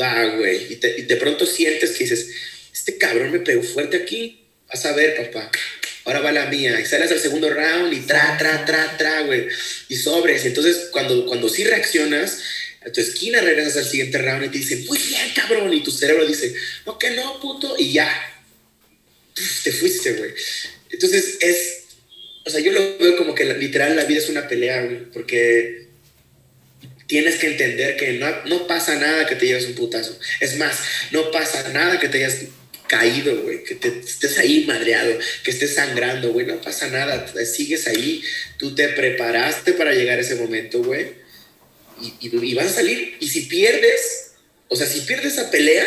va, 0.00 0.24
güey. 0.36 0.72
Y, 0.72 0.80
y 1.00 1.02
de 1.02 1.16
pronto 1.16 1.44
sientes 1.44 1.90
que 1.90 2.04
dices, 2.04 2.30
este 2.72 2.96
cabrón 2.96 3.30
me 3.30 3.40
pegó 3.40 3.62
fuerte 3.62 3.98
aquí, 3.98 4.46
vas 4.70 4.86
a 4.86 4.94
ver, 4.94 5.16
papá. 5.16 5.50
Ahora 6.04 6.20
va 6.20 6.32
la 6.32 6.46
mía. 6.46 6.80
Y 6.80 6.86
sales 6.86 7.10
al 7.10 7.20
segundo 7.20 7.50
round 7.50 7.92
y 7.92 8.00
tra, 8.00 8.36
tra, 8.38 8.64
tra, 8.64 8.96
tra, 8.96 9.22
güey. 9.22 9.48
Y 9.88 9.96
sobres. 9.96 10.44
Entonces, 10.46 10.88
cuando, 10.90 11.26
cuando 11.26 11.48
sí 11.48 11.64
reaccionas, 11.64 12.40
a 12.82 12.90
tu 12.90 13.00
esquina 13.00 13.40
regresas 13.40 13.76
al 13.76 13.90
siguiente 13.90 14.18
round 14.18 14.44
y 14.44 14.48
te 14.48 14.58
dicen, 14.58 14.86
muy 14.86 14.98
bien, 14.98 15.30
cabrón. 15.34 15.72
Y 15.72 15.82
tu 15.82 15.90
cerebro 15.90 16.26
dice, 16.26 16.54
no, 16.86 16.98
que 16.98 17.10
no, 17.10 17.40
puto. 17.40 17.76
Y 17.78 17.92
ya. 17.92 18.10
te 19.64 19.72
fuiste, 19.72 20.12
güey. 20.14 20.32
Entonces, 20.90 21.36
es. 21.40 21.76
O 22.46 22.50
sea, 22.50 22.60
yo 22.60 22.72
lo 22.72 22.98
veo 22.98 23.16
como 23.16 23.34
que 23.34 23.44
literal 23.44 23.94
la 23.94 24.04
vida 24.04 24.18
es 24.18 24.28
una 24.28 24.48
pelea, 24.48 24.82
güey. 24.82 25.10
Porque 25.12 25.90
tienes 27.10 27.36
que 27.36 27.48
entender 27.48 27.96
que 27.96 28.12
no, 28.12 28.44
no 28.46 28.66
pasa 28.68 28.94
nada 28.94 29.26
que 29.26 29.34
te 29.34 29.46
lleves 29.46 29.66
un 29.66 29.74
putazo. 29.74 30.18
Es 30.38 30.56
más, 30.56 30.78
no 31.10 31.30
pasa 31.32 31.68
nada 31.70 31.98
que 31.98 32.08
te 32.08 32.18
hayas 32.18 32.44
caído, 32.90 33.42
güey, 33.42 33.62
que 33.62 33.76
te, 33.76 34.00
estés 34.00 34.36
ahí 34.38 34.64
madreado, 34.66 35.16
que 35.44 35.52
estés 35.52 35.74
sangrando, 35.74 36.32
güey, 36.32 36.44
no 36.44 36.60
pasa 36.60 36.88
nada, 36.88 37.24
sigues 37.46 37.86
ahí, 37.86 38.20
tú 38.58 38.74
te 38.74 38.88
preparaste 38.88 39.74
para 39.74 39.94
llegar 39.94 40.18
a 40.18 40.22
ese 40.22 40.34
momento, 40.34 40.82
güey, 40.82 41.06
y, 42.02 42.36
y, 42.36 42.54
vas 42.54 42.66
a 42.66 42.74
salir, 42.74 43.16
y 43.20 43.28
si 43.28 43.42
pierdes, 43.42 44.32
o 44.66 44.74
sea, 44.74 44.88
si 44.88 45.02
pierdes 45.02 45.34
esa 45.34 45.52
pelea, 45.52 45.86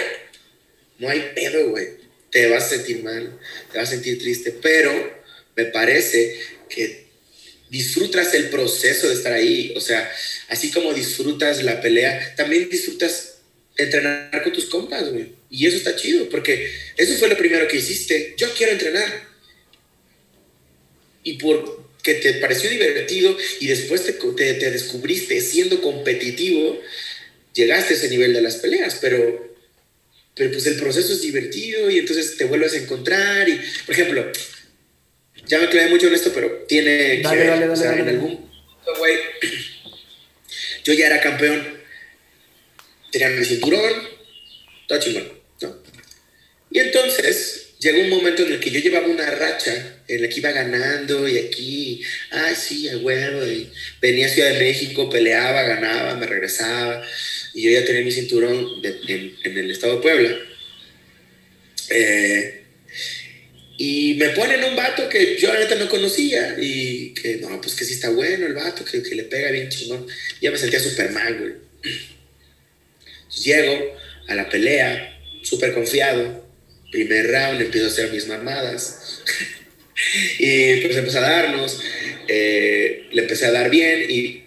no 0.99 1.10
hay 1.10 1.32
pedo, 1.36 1.72
güey, 1.72 1.89
te 2.32 2.47
vas 2.47 2.64
a 2.64 2.70
sentir 2.70 3.04
mal, 3.04 3.38
te 3.74 3.80
vas 3.80 3.89
a 3.89 3.91
sentir 3.91 4.18
triste, 4.20 4.58
pero 4.62 5.22
me 5.58 5.66
parece 5.66 6.39
que 6.70 7.08
disfrutas 7.70 8.34
el 8.34 8.47
proceso 8.47 9.10
de 9.10 9.16
estar 9.16 9.34
ahí, 9.34 9.74
o 9.76 9.82
sea, 9.82 10.10
así 10.47 10.72
como 10.72 10.93
disfrutas 10.93 11.62
la 11.64 11.82
pelea, 11.82 12.34
también 12.38 12.70
disfrutas 12.70 13.33
entrenar 13.78 14.44
con 14.44 14.54
tus 14.54 14.66
compas, 14.66 15.12
güey. 15.12 15.34
Y 15.50 15.68
eso 15.68 15.78
está 15.78 15.96
chido, 15.96 16.30
porque 16.30 16.70
eso 16.98 17.14
fue 17.16 17.30
lo 17.30 17.38
primero 17.38 17.68
que 17.68 17.78
hiciste. 17.78 18.34
Yo 18.38 18.54
quiero 18.54 18.74
entrenar. 18.74 19.28
Y 21.24 21.34
porque 21.34 22.14
te 22.16 22.34
pareció 22.36 22.70
divertido 22.70 23.38
y 23.60 23.68
después 23.68 24.04
te, 24.04 24.14
te, 24.14 24.72
descubriste 24.72 25.40
siendo 25.40 25.82
competitivo, 25.82 26.80
llegaste 27.54 27.94
a 27.94 27.98
ese 27.98 28.10
nivel 28.10 28.34
de 28.34 28.42
las 28.42 28.58
peleas, 28.58 28.98
pero, 29.00 29.56
pero 30.36 30.52
pues 30.52 30.66
el 30.66 30.76
proceso 30.76 31.14
es 31.14 31.22
divertido 31.22 31.90
y 31.90 32.00
entonces 32.00 32.36
te 32.36 32.46
vuelves 32.46 32.74
a 32.74 32.78
encontrar. 32.78 33.48
Y, 33.48 33.60
por 33.86 33.96
ejemplo, 33.96 34.32
ya 35.48 35.60
me 35.60 35.70
clavé 35.70 35.90
mucho 35.90 36.08
en 36.08 36.16
esto, 36.16 36.32
pero 36.34 36.66
tiene 36.68 37.22
que 37.22 37.36
ver, 37.36 37.70
o 37.70 37.76
sea, 37.76 37.98
en 37.98 38.10
algún 38.10 38.52
güey, 38.98 39.18
yo 40.84 40.94
ya 40.94 41.08
era 41.08 41.22
campeón 41.22 41.73
tenía 43.14 43.30
mi 43.30 43.45
cinturón, 43.45 43.93
todo 44.88 44.99
chingón, 44.99 45.32
¿no? 45.61 45.84
Y 46.72 46.80
entonces 46.80 47.76
llegó 47.80 48.01
un 48.01 48.09
momento 48.09 48.43
en 48.43 48.53
el 48.53 48.59
que 48.59 48.72
yo 48.72 48.80
llevaba 48.80 49.07
una 49.07 49.30
racha 49.30 50.01
en 50.07 50.22
la 50.22 50.28
que 50.28 50.39
iba 50.39 50.51
ganando 50.51 51.28
y 51.28 51.38
aquí, 51.38 52.01
ay, 52.32 52.55
sí, 52.55 52.89
a 52.89 52.97
huevo, 52.97 53.41
venía 54.01 54.26
a 54.26 54.30
Ciudad 54.30 54.49
de 54.53 54.59
México, 54.59 55.09
peleaba, 55.09 55.61
ganaba, 55.61 56.16
me 56.16 56.26
regresaba, 56.26 57.05
y 57.53 57.61
yo 57.61 57.72
ya 57.72 57.86
tenía 57.86 58.01
mi 58.01 58.11
cinturón 58.11 58.82
en, 58.84 59.57
el 59.57 59.72
estado 59.72 59.97
de 59.97 60.01
Puebla. 60.01 60.39
Eh, 61.89 62.64
y 63.78 64.16
me 64.16 64.30
ponen 64.30 64.64
un 64.64 64.76
vato 64.76 65.07
que 65.07 65.38
yo 65.38 65.51
ahorita 65.51 65.76
no 65.76 65.89
conocía 65.89 66.55
y 66.59 67.14
que 67.14 67.38
no, 67.38 67.61
pues 67.61 67.76
que 67.76 67.86
sí 67.86 67.93
está 67.93 68.09
bueno 68.09 68.47
el 68.47 68.53
vato, 68.53 68.84
que, 68.84 69.03
que 69.03 69.16
le 69.16 69.24
pega 69.24 69.51
bien 69.51 69.70
chingón. 69.70 70.07
Ya 70.41 70.49
me 70.49 70.57
sentía 70.57 70.80
súper 70.80 71.11
mal, 71.11 71.38
güey. 71.38 71.53
Llego 73.42 73.98
a 74.28 74.36
la 74.36 74.50
pelea, 74.50 75.20
súper 75.42 75.74
confiado. 75.74 76.44
Primer 76.92 77.28
round, 77.28 77.62
empiezo 77.62 77.88
a 77.88 77.90
hacer 77.90 78.12
mis 78.12 78.28
mamadas. 78.28 79.24
y 80.40 80.78
pues 80.82 80.96
empecé 80.96 81.18
a 81.18 81.22
darnos. 81.22 81.82
Eh, 82.28 83.08
le 83.12 83.22
empecé 83.24 83.46
a 83.46 83.52
dar 83.52 83.70
bien 83.70 84.10
y 84.10 84.44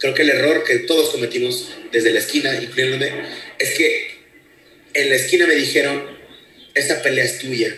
creo 0.00 0.14
que 0.14 0.22
el 0.22 0.30
error 0.30 0.64
que 0.64 0.80
todos 0.80 1.10
cometimos 1.10 1.70
desde 1.92 2.12
la 2.12 2.18
esquina, 2.18 2.54
incluyéndome, 2.60 3.12
es 3.58 3.74
que 3.74 4.16
en 4.94 5.10
la 5.10 5.16
esquina 5.16 5.46
me 5.46 5.54
dijeron, 5.54 6.16
esta 6.74 7.02
pelea 7.02 7.24
es 7.24 7.38
tuya. 7.38 7.74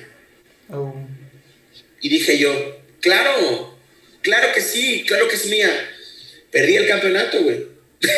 Oh. 0.70 0.94
Y 2.01 2.09
dije 2.09 2.38
yo, 2.38 2.80
claro, 3.01 3.78
claro 4.22 4.53
que 4.55 4.61
sí, 4.61 5.05
claro 5.07 5.28
que 5.28 5.36
es 5.36 5.46
mía. 5.46 5.70
Perdí 6.51 6.76
el 6.76 6.88
campeonato, 6.88 7.42
güey. 7.42 7.66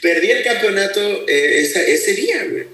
Perdí 0.00 0.30
el 0.30 0.42
campeonato 0.42 1.28
eh, 1.28 1.60
ese 1.60 2.14
día, 2.14 2.44
güey. 2.44 2.64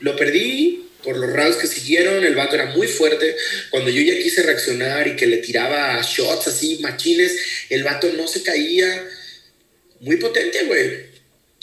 Lo 0.00 0.16
perdí 0.16 0.88
por 1.02 1.16
los 1.16 1.32
rounds 1.32 1.56
que 1.56 1.66
siguieron. 1.66 2.24
El 2.24 2.34
vato 2.34 2.54
era 2.54 2.66
muy 2.66 2.86
fuerte. 2.86 3.36
Cuando 3.70 3.90
yo 3.90 4.02
ya 4.02 4.20
quise 4.22 4.42
reaccionar 4.42 5.06
y 5.08 5.16
que 5.16 5.26
le 5.26 5.38
tiraba 5.38 6.00
shots 6.02 6.48
así, 6.48 6.78
machines, 6.80 7.36
el 7.70 7.82
vato 7.84 8.12
no 8.16 8.26
se 8.28 8.42
caía. 8.42 9.08
Muy 10.00 10.16
potente, 10.16 10.64
güey. 10.64 11.12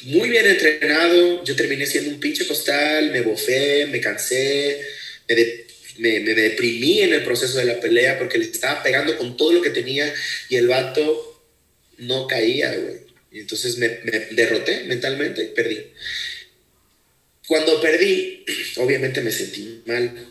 Muy 0.04 0.30
bien 0.30 0.46
entrenado. 0.46 1.44
Yo 1.44 1.56
terminé 1.56 1.86
siendo 1.86 2.12
un 2.12 2.20
pinche 2.20 2.48
costal. 2.48 3.12
Me 3.12 3.22
bofé, 3.22 3.86
me 3.88 4.00
cansé. 4.00 4.82
Me, 5.98 6.20
me 6.22 6.34
deprimí 6.34 7.02
en 7.02 7.14
el 7.14 7.24
proceso 7.24 7.58
de 7.58 7.66
la 7.66 7.80
pelea 7.80 8.18
porque 8.18 8.38
le 8.38 8.46
estaba 8.46 8.82
pegando 8.82 9.18
con 9.18 9.36
todo 9.36 9.52
lo 9.52 9.62
que 9.62 9.70
tenía 9.70 10.14
y 10.48 10.56
el 10.56 10.68
vato 10.68 11.44
no 11.98 12.26
caía, 12.28 12.74
güey. 12.74 13.09
Y 13.32 13.42
entonces 13.42 13.78
me, 13.78 13.88
derroté 14.32 14.84
mentalmente 14.86 15.44
y 15.44 15.48
perdí. 15.48 15.80
Cuando 17.48 17.82
perdí, 17.82 18.46
obviamente 18.78 19.22
me 19.22 19.32
sentí 19.32 19.82
mal. 19.86 20.28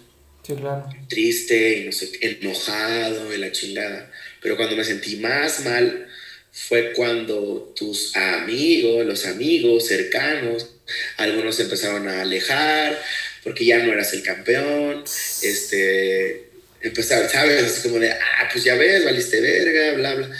Sí, 0.46 0.54
claro. 0.54 0.88
Triste, 1.08 1.78
y 1.78 1.84
no 1.84 1.92
sé, 1.92 2.10
enojado 2.20 3.34
y 3.34 3.38
la 3.38 3.52
chingada. 3.52 4.10
Pero 4.40 4.56
cuando 4.56 4.76
me 4.76 4.84
sentí 4.84 5.16
más 5.16 5.64
mal 5.64 6.06
fue 6.50 6.92
cuando 6.92 7.72
tus 7.76 8.16
amigos, 8.16 9.06
los 9.06 9.26
amigos 9.26 9.86
cercanos, 9.86 10.74
algunos 11.18 11.60
empezaron 11.60 12.08
a 12.08 12.22
alejar 12.22 12.98
porque 13.44 13.64
ya 13.64 13.78
no 13.78 13.92
eras 13.92 14.12
el 14.12 14.22
campeón. 14.22 15.04
Este, 15.42 16.48
empezaron, 16.80 17.28
¿sabes? 17.28 17.62
Así 17.64 17.88
como 17.88 18.00
de, 18.00 18.10
ah, 18.10 18.48
pues 18.50 18.64
ya 18.64 18.74
ves, 18.74 19.04
valiste 19.04 19.40
verga, 19.40 19.94
bla, 19.94 20.14
bla. 20.14 20.38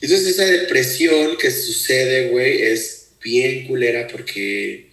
Entonces 0.00 0.28
esa 0.28 0.44
depresión 0.44 1.36
que 1.36 1.50
sucede, 1.50 2.28
güey, 2.28 2.62
es 2.62 3.08
bien 3.22 3.66
culera 3.66 4.06
porque, 4.06 4.86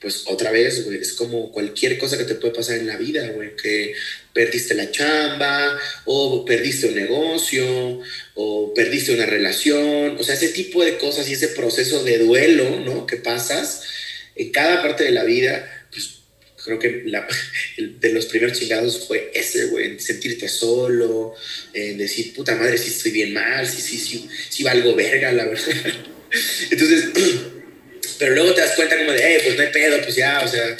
pues 0.00 0.24
otra 0.26 0.50
vez, 0.50 0.84
güey, 0.84 0.98
es 0.98 1.12
como 1.12 1.50
cualquier 1.50 1.98
cosa 1.98 2.16
que 2.16 2.24
te 2.24 2.36
puede 2.36 2.54
pasar 2.54 2.78
en 2.78 2.86
la 2.86 2.96
vida, 2.96 3.28
güey, 3.30 3.56
que 3.56 3.94
perdiste 4.32 4.74
la 4.74 4.90
chamba, 4.90 5.78
o 6.04 6.44
perdiste 6.44 6.86
un 6.86 6.94
negocio, 6.94 8.00
o 8.34 8.72
perdiste 8.74 9.12
una 9.12 9.26
relación, 9.26 10.16
o 10.18 10.22
sea, 10.22 10.34
ese 10.34 10.48
tipo 10.48 10.84
de 10.84 10.96
cosas 10.98 11.28
y 11.28 11.32
ese 11.32 11.48
proceso 11.48 12.04
de 12.04 12.18
duelo, 12.18 12.80
¿no? 12.80 13.06
Que 13.06 13.16
pasas 13.16 13.82
en 14.36 14.50
cada 14.50 14.80
parte 14.82 15.04
de 15.04 15.10
la 15.10 15.24
vida, 15.24 15.68
creo 16.64 16.78
que 16.78 17.02
la, 17.06 17.26
de 17.76 18.12
los 18.12 18.26
primeros 18.26 18.58
chingados 18.58 19.06
fue 19.06 19.30
ese, 19.34 19.66
güey, 19.66 19.98
sentirte 19.98 20.48
solo, 20.48 21.34
en 21.72 21.98
decir, 21.98 22.32
puta 22.34 22.54
madre, 22.54 22.78
si 22.78 22.90
estoy 22.90 23.12
bien 23.12 23.32
mal, 23.32 23.68
si, 23.68 23.80
si, 23.80 23.98
si, 23.98 24.28
si 24.48 24.62
valgo 24.62 24.94
verga, 24.94 25.32
la 25.32 25.44
verdad. 25.44 25.64
Entonces, 26.70 27.06
pero 28.18 28.34
luego 28.34 28.54
te 28.54 28.60
das 28.60 28.76
cuenta 28.76 28.96
como 28.96 29.12
de, 29.12 29.20
hey, 29.22 29.40
pues 29.44 29.56
no 29.56 29.62
hay 29.62 29.72
pedo, 29.72 30.02
pues 30.02 30.16
ya, 30.16 30.42
o 30.44 30.48
sea, 30.48 30.76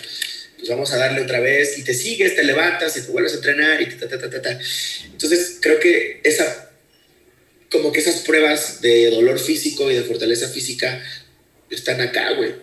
pues 0.56 0.68
vamos 0.68 0.92
a 0.92 0.96
darle 0.96 1.22
otra 1.22 1.40
vez, 1.40 1.76
y 1.78 1.84
te 1.84 1.94
sigues, 1.94 2.36
te 2.36 2.44
levantas, 2.44 2.96
y 2.96 3.02
te 3.02 3.08
vuelves 3.08 3.32
a 3.32 3.36
entrenar, 3.36 3.82
y 3.82 3.86
ta, 3.86 4.08
ta, 4.08 4.18
ta, 4.18 4.30
ta, 4.30 4.42
ta. 4.42 4.60
Entonces, 5.06 5.58
creo 5.60 5.80
que 5.80 6.20
esa, 6.22 6.70
como 7.70 7.90
que 7.90 8.00
esas 8.00 8.20
pruebas 8.20 8.80
de 8.80 9.10
dolor 9.10 9.40
físico 9.40 9.90
y 9.90 9.94
de 9.94 10.02
fortaleza 10.02 10.48
física 10.48 11.02
están 11.70 12.00
acá, 12.00 12.32
güey. 12.34 12.54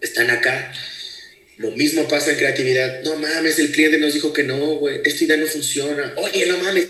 Están 0.00 0.30
acá. 0.30 0.72
Lo 1.60 1.70
mismo 1.72 2.08
pasa 2.08 2.30
en 2.30 2.38
creatividad. 2.38 3.02
No 3.02 3.16
mames, 3.16 3.58
el 3.58 3.70
cliente 3.70 3.98
nos 3.98 4.14
dijo 4.14 4.32
que 4.32 4.44
no, 4.44 4.76
güey. 4.76 5.02
Esta 5.04 5.24
idea 5.24 5.36
no 5.36 5.46
funciona. 5.46 6.14
Oye, 6.16 6.46
no 6.46 6.56
mames, 6.56 6.86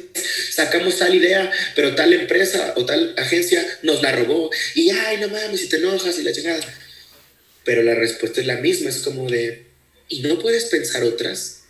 sacamos 0.52 0.96
tal 0.96 1.12
idea, 1.12 1.50
pero 1.74 1.96
tal 1.96 2.12
empresa 2.12 2.74
o 2.76 2.86
tal 2.86 3.12
agencia 3.16 3.66
nos 3.82 4.00
la 4.00 4.12
robó. 4.12 4.48
Y 4.76 4.90
ay, 4.90 5.16
no 5.16 5.26
mames, 5.26 5.62
si 5.62 5.68
te 5.68 5.78
enojas 5.78 6.16
y 6.20 6.22
la 6.22 6.32
chingada. 6.32 6.62
Pero 7.64 7.82
la 7.82 7.96
respuesta 7.96 8.40
es 8.40 8.46
la 8.46 8.58
misma. 8.58 8.90
Es 8.90 8.98
como 8.98 9.28
de, 9.28 9.64
¿y 10.08 10.20
no 10.20 10.38
puedes 10.38 10.66
pensar 10.66 11.02
otras? 11.02 11.64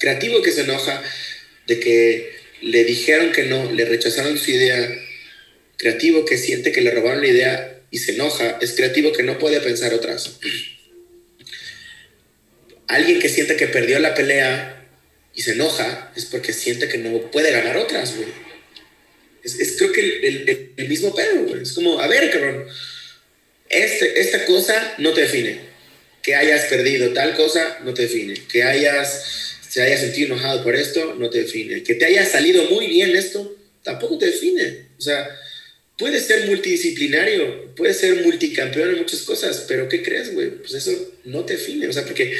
Creativo 0.00 0.42
que 0.42 0.50
se 0.50 0.62
enoja 0.62 1.04
de 1.68 1.78
que 1.78 2.32
le 2.62 2.82
dijeron 2.82 3.30
que 3.30 3.44
no, 3.44 3.70
le 3.70 3.84
rechazaron 3.84 4.36
su 4.38 4.50
idea. 4.50 4.92
Creativo 5.76 6.24
que 6.24 6.36
siente 6.36 6.72
que 6.72 6.80
le 6.80 6.90
robaron 6.90 7.20
la 7.20 7.28
idea 7.28 7.80
y 7.92 7.98
se 7.98 8.14
enoja. 8.14 8.58
Es 8.60 8.72
creativo 8.72 9.12
que 9.12 9.22
no 9.22 9.38
puede 9.38 9.60
pensar 9.60 9.94
otras 9.94 10.40
alguien 12.88 13.20
que 13.20 13.28
siente 13.28 13.56
que 13.56 13.68
perdió 13.68 13.98
la 13.98 14.14
pelea 14.14 14.86
y 15.34 15.42
se 15.42 15.52
enoja 15.52 16.12
es 16.16 16.26
porque 16.26 16.52
siente 16.52 16.88
que 16.88 16.98
no 16.98 17.30
puede 17.30 17.50
ganar 17.50 17.76
otras, 17.76 18.16
güey. 18.16 18.28
Es, 19.42 19.74
creo 19.76 19.92
que 19.92 20.00
el, 20.00 20.72
el, 20.76 20.88
mismo 20.88 21.14
pedo, 21.14 21.44
güey. 21.44 21.62
Es 21.62 21.72
como, 21.72 22.00
a 22.00 22.06
ver, 22.06 22.30
cabrón, 22.30 22.64
este, 23.68 24.20
esta 24.20 24.46
cosa 24.46 24.94
no 24.98 25.12
te 25.12 25.22
define. 25.22 25.60
Que 26.22 26.34
hayas 26.34 26.64
perdido 26.66 27.12
tal 27.12 27.34
cosa 27.36 27.80
no 27.84 27.92
te 27.92 28.02
define. 28.02 28.34
Que 28.50 28.62
hayas, 28.62 29.58
se 29.68 29.82
hayas 29.82 30.00
sentido 30.00 30.34
enojado 30.34 30.62
por 30.62 30.74
esto 30.74 31.14
no 31.18 31.28
te 31.28 31.42
define. 31.42 31.82
Que 31.82 31.94
te 31.94 32.06
haya 32.06 32.24
salido 32.24 32.64
muy 32.70 32.86
bien 32.86 33.14
esto 33.14 33.54
tampoco 33.82 34.18
te 34.18 34.26
define. 34.26 34.86
O 34.98 35.00
sea, 35.02 35.28
puedes 35.98 36.24
ser 36.24 36.46
multidisciplinario, 36.46 37.74
puedes 37.74 37.98
ser 37.98 38.24
multicampeón 38.24 38.90
en 38.90 38.98
muchas 38.98 39.22
cosas, 39.22 39.64
pero 39.68 39.88
¿qué 39.88 40.02
crees, 40.02 40.34
güey? 40.34 40.50
Pues 40.50 40.74
eso 40.74 41.12
no 41.24 41.44
te 41.44 41.54
define. 41.54 41.86
O 41.86 41.92
sea, 41.92 42.04
porque 42.04 42.36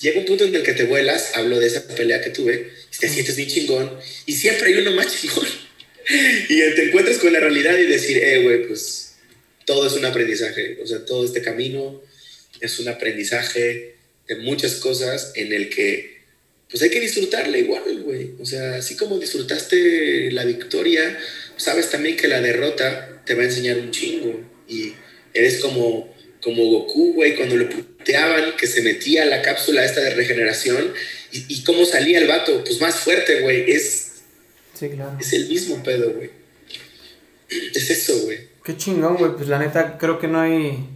llega 0.00 0.20
un 0.20 0.26
punto 0.26 0.44
en 0.44 0.54
el 0.54 0.62
que 0.62 0.72
te 0.72 0.84
vuelas, 0.84 1.32
hablo 1.34 1.58
de 1.58 1.66
esa 1.66 1.86
pelea 1.86 2.20
que 2.20 2.30
tuve, 2.30 2.70
te 2.98 3.08
sientes 3.08 3.36
bien 3.36 3.48
chingón 3.48 3.98
y 4.26 4.32
siempre 4.32 4.68
hay 4.68 4.74
uno 4.74 4.92
más 4.92 5.20
chingón. 5.20 5.46
y 6.48 6.58
te 6.58 6.84
encuentras 6.84 7.18
con 7.18 7.32
la 7.32 7.40
realidad 7.40 7.78
y 7.78 7.86
decir, 7.86 8.18
eh, 8.18 8.42
güey, 8.42 8.66
pues 8.66 9.14
todo 9.64 9.86
es 9.86 9.94
un 9.94 10.04
aprendizaje. 10.04 10.78
O 10.82 10.86
sea, 10.86 11.04
todo 11.04 11.24
este 11.24 11.42
camino 11.42 12.02
es 12.60 12.78
un 12.78 12.88
aprendizaje 12.88 13.94
de 14.26 14.36
muchas 14.36 14.76
cosas 14.76 15.32
en 15.34 15.52
el 15.52 15.68
que 15.68 16.14
pues 16.70 16.82
hay 16.82 16.90
que 16.90 17.00
disfrutarla 17.00 17.56
igual, 17.56 18.02
güey. 18.02 18.32
O 18.40 18.44
sea, 18.44 18.76
así 18.76 18.96
como 18.96 19.18
disfrutaste 19.18 20.32
la 20.32 20.44
victoria, 20.44 21.16
sabes 21.56 21.90
también 21.90 22.16
que 22.16 22.26
la 22.26 22.40
derrota 22.40 23.22
te 23.24 23.34
va 23.34 23.42
a 23.42 23.44
enseñar 23.44 23.78
un 23.78 23.90
chingo. 23.90 24.40
Y 24.68 24.92
eres 25.32 25.58
como, 25.58 26.12
como 26.42 26.64
Goku, 26.64 27.14
güey, 27.14 27.36
cuando 27.36 27.56
le 27.56 27.66
que 28.04 28.66
se 28.66 28.82
metía 28.82 29.22
a 29.22 29.26
la 29.26 29.42
cápsula 29.42 29.84
esta 29.84 30.00
de 30.00 30.14
regeneración. 30.14 30.92
Y, 31.32 31.46
y 31.48 31.64
cómo 31.64 31.84
salía 31.84 32.18
el 32.18 32.28
vato, 32.28 32.62
pues 32.64 32.80
más 32.80 32.96
fuerte, 32.96 33.40
güey. 33.40 33.70
Es, 33.70 34.22
sí, 34.74 34.88
claro. 34.90 35.16
es 35.20 35.32
el 35.32 35.48
mismo 35.48 35.82
pedo, 35.82 36.12
güey. 36.12 36.30
Es 37.48 37.90
eso, 37.90 38.16
güey. 38.24 38.38
Qué 38.64 38.76
chingón, 38.76 39.16
güey. 39.16 39.32
Pues 39.36 39.48
la 39.48 39.58
neta, 39.58 39.98
creo 39.98 40.18
que 40.18 40.28
no 40.28 40.40
hay 40.40 40.88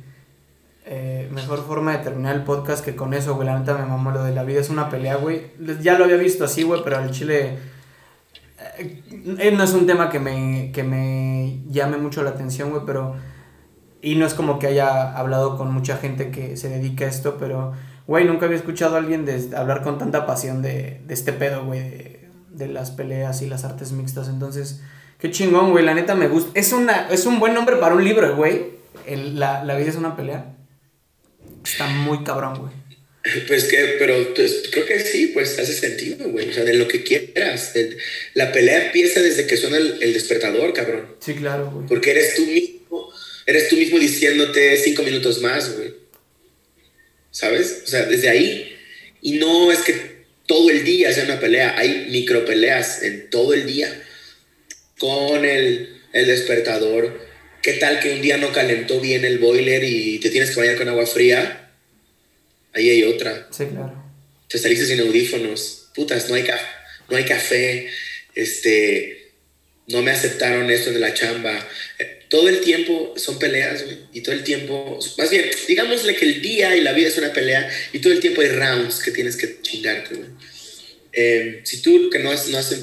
eh, 0.87 1.29
mejor 1.31 1.67
forma 1.67 1.97
de 1.97 2.03
terminar 2.03 2.35
el 2.35 2.45
podcast 2.45 2.85
que 2.85 2.97
con 2.97 3.13
eso, 3.13 3.35
güey. 3.35 3.47
La 3.47 3.59
neta 3.59 3.77
me 3.77 3.85
mamó 3.85 4.11
lo 4.11 4.25
de 4.25 4.35
la 4.35 4.45
vida 4.45 4.61
es 4.61 4.71
una 4.71 4.89
pelea, 4.89 5.17
güey. 5.17 5.43
Ya 5.83 5.99
lo 5.99 6.05
había 6.05 6.17
visto 6.17 6.45
así, 6.45 6.63
güey, 6.63 6.83
pero 6.83 6.97
al 6.97 7.11
chile. 7.11 7.59
Eh, 8.79 9.53
no 9.55 9.65
es 9.65 9.73
un 9.73 9.87
tema 9.87 10.09
que 10.09 10.19
me, 10.19 10.71
que 10.73 10.83
me 10.83 11.61
llame 11.69 11.99
mucho 11.99 12.23
la 12.23 12.31
atención, 12.31 12.71
güey, 12.71 12.83
pero. 12.87 13.17
Y 14.01 14.15
no 14.15 14.27
es 14.27 14.35
como 14.35 14.59
que 14.59 14.69
haya 14.69 15.17
hablado 15.17 15.57
con 15.57 15.73
mucha 15.73 15.97
gente 15.97 16.31
que 16.31 16.57
se 16.57 16.69
dedica 16.69 17.05
a 17.05 17.09
esto, 17.09 17.37
pero. 17.39 17.73
Güey, 18.07 18.25
nunca 18.25 18.47
había 18.47 18.57
escuchado 18.57 18.95
a 18.95 18.99
alguien 18.99 19.27
de, 19.27 19.55
hablar 19.55 19.83
con 19.83 19.99
tanta 19.99 20.25
pasión 20.25 20.63
de, 20.63 21.03
de 21.07 21.13
este 21.15 21.35
pedo, 21.35 21.67
güey, 21.67 21.81
de, 21.81 22.29
de 22.51 22.69
las 22.69 22.91
peleas 22.91 23.43
y 23.43 23.47
las 23.47 23.65
artes 23.65 23.93
mixtas. 23.93 24.29
Entonces, 24.29 24.81
qué 25.19 25.31
chingón, 25.31 25.73
güey. 25.73 25.85
La 25.85 25.95
neta 25.95 26.15
me 26.15 26.29
gusta. 26.29 26.51
Es, 26.59 26.73
una, 26.73 27.09
es 27.11 27.27
un 27.27 27.39
buen 27.39 27.53
nombre 27.53 27.77
para 27.77 27.95
un 27.95 28.05
libro, 28.05 28.35
güey. 28.35 28.79
La, 29.35 29.63
la 29.65 29.77
vida 29.77 29.91
es 29.91 29.97
una 29.97 30.17
pelea. 30.17 30.55
Está 31.65 31.87
muy 31.87 32.25
cabrón, 32.25 32.59
güey. 32.59 32.73
Pues 33.47 33.65
que, 33.65 33.97
pero 33.99 34.35
pues, 34.35 34.63
creo 34.71 34.87
que 34.87 35.01
sí, 35.01 35.31
pues 35.35 35.59
hace 35.59 35.75
sentido, 35.75 36.29
güey. 36.31 36.49
O 36.49 36.53
sea, 36.53 36.65
de 36.65 36.75
lo 36.75 36.89
que 36.89 37.03
quieras. 37.03 37.75
la 38.35 38.53
pelea 38.53 38.87
empieza 38.87 39.21
desde 39.21 39.47
que 39.47 39.57
suena 39.57 39.77
el, 39.77 40.13
despertador, 40.13 40.73
cabrón. 40.73 41.17
Sí, 41.21 41.35
claro, 41.35 41.71
güey. 41.71 41.87
Porque 41.87 42.13
eres 42.13 42.37
tú 42.37 42.47
mismo, 42.47 43.13
eres 43.49 43.69
tú 43.69 43.77
mismo 43.77 43.99
diciéndote 43.99 44.77
cinco 44.77 45.03
minutos 45.03 45.41
más, 45.41 45.75
güey. 45.75 45.95
¿Sabes? 47.31 47.83
O 47.85 47.87
sea, 47.87 48.05
desde 48.05 48.29
ahí. 48.29 48.77
Y 49.23 49.33
no 49.39 49.73
es 49.73 49.81
que 49.81 50.27
todo 50.47 50.71
el 50.71 50.85
día 50.85 51.13
sea 51.13 51.25
una 51.25 51.41
pelea, 51.41 51.77
hay 51.77 52.07
micro 52.11 52.45
peleas 52.45 53.03
en 53.03 53.31
todo 53.31 53.55
el 53.55 53.67
día. 53.67 54.05
Con 54.99 55.45
el, 55.45 56.01
el 56.13 56.27
despertador, 56.27 57.29
¿Qué 57.63 57.73
tal 57.75 57.99
que 58.01 58.13
un 58.13 58.23
día 58.23 58.37
no 58.37 58.53
calentó 58.53 59.01
bien 59.01 59.25
el 59.25 59.39
boiler 59.39 59.83
y 59.85 60.19
te 60.21 60.31
tienes 60.31 60.51
que 60.51 60.61
bañar 60.61 60.79
con 60.79 60.89
agua 60.89 61.07
fría? 61.07 61.71
Ahí 62.73 62.89
hay 62.89 63.03
otra. 63.03 63.49
Sí, 63.51 63.67
claro. 63.67 64.05
Te 64.49 64.59
saliste 64.59 64.87
sin 64.87 65.01
audífonos. 65.01 65.91
Putas, 65.95 66.29
no 66.29 66.37
hay, 66.37 66.45
café, 66.45 66.65
no 67.11 67.17
hay 67.17 67.25
café. 67.25 67.91
Este, 68.35 69.33
no 69.89 70.03
me 70.03 70.13
aceptaron 70.13 70.71
esto 70.71 70.93
de 70.93 71.01
la 71.01 71.13
chamba. 71.15 71.67
Todo 72.29 72.49
el 72.49 72.61
tiempo 72.61 73.15
son 73.17 73.39
peleas, 73.39 73.85
güey. 73.85 73.99
Y 74.13 74.21
todo 74.21 74.35
el 74.35 74.45
tiempo, 74.45 74.99
más 75.17 75.31
bien, 75.31 75.47
digámosle 75.67 76.15
que 76.15 76.27
el 76.27 76.43
día 76.43 76.77
y 76.77 76.83
la 76.83 76.93
vida 76.93 77.09
es 77.09 77.17
una 77.17 77.33
pelea 77.33 77.71
y 77.93 78.01
todo 78.01 78.13
el 78.13 78.21
tiempo 78.21 78.43
hay 78.43 78.49
rounds 78.49 79.01
que 79.01 79.11
tienes 79.11 79.37
que 79.37 79.61
chingarte, 79.63 80.15
güey. 80.15 80.29
Eh, 81.13 81.61
si 81.65 81.83
tú 81.83 82.11
que 82.11 82.19
no 82.19 82.31
has, 82.31 82.49
no 82.49 82.59
has 82.59 82.75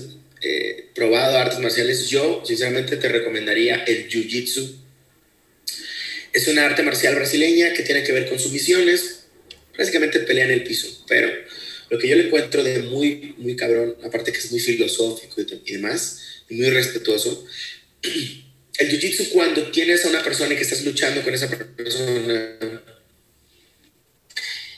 eh, 0.42 0.90
probado 0.94 1.38
artes 1.38 1.60
marciales, 1.60 2.10
yo 2.10 2.44
sinceramente 2.46 2.98
te 2.98 3.08
recomendaría 3.08 3.84
el 3.86 4.10
Jiu-Jitsu. 4.10 4.76
Es 6.34 6.48
una 6.48 6.66
arte 6.66 6.84
marcial 6.84 7.16
brasileña 7.16 7.74
que 7.74 7.84
tiene 7.84 8.04
que 8.04 8.12
ver 8.12 8.28
con 8.28 8.40
sumisiones, 8.40 9.26
básicamente 9.78 10.20
pelea 10.20 10.46
en 10.46 10.52
el 10.52 10.64
piso, 10.64 11.04
pero 11.08 11.32
lo 11.90 12.00
que 12.00 12.08
yo 12.08 12.16
le 12.16 12.28
encuentro 12.28 12.64
de 12.64 12.82
muy, 12.84 13.36
muy 13.38 13.56
cabrón, 13.56 13.96
aparte 14.04 14.32
que 14.32 14.40
es 14.40 14.52
muy 14.52 14.60
filosófico 14.60 15.42
y, 15.66 15.74
demás, 15.74 16.44
y 16.50 16.56
muy 16.56 16.70
respetuoso, 16.70 17.46
el 18.80 18.90
Jiu-Jitsu 18.90 19.30
cuando 19.30 19.72
tienes 19.72 20.06
a 20.06 20.10
una 20.10 20.24
persona 20.24 20.54
y 20.54 20.58
que 20.58 20.64
estás 20.64 20.84
luchando 20.84 21.22
con 21.22 21.34
esa 21.34 21.48
persona 21.48 22.58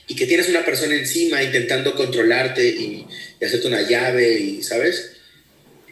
y 0.08 0.16
que 0.16 0.26
tienes 0.26 0.50
una 0.50 0.64
persona 0.64 0.96
encima 0.96 1.44
intentando 1.44 1.96
controlarte 1.96 2.66
y, 2.68 3.06
y 3.40 3.46
hacerte 3.46 3.68
una 3.68 3.82
llave 3.82 4.40
y, 4.40 4.64
¿sabes? 4.64 5.18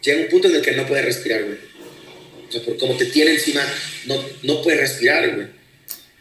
llega 0.06 0.22
un 0.22 0.28
punto 0.28 0.48
en 0.48 0.54
el 0.56 0.62
que 0.62 0.72
no 0.72 0.86
puedes 0.86 1.04
respirar, 1.04 1.42
güey. 1.42 1.58
O 2.48 2.52
sea, 2.52 2.62
por 2.62 2.78
como 2.78 2.96
te 2.96 3.06
tiene 3.06 3.32
encima, 3.32 3.62
no, 4.06 4.24
no 4.44 4.62
puedes 4.62 4.80
respirar, 4.80 5.34
güey. 5.34 5.48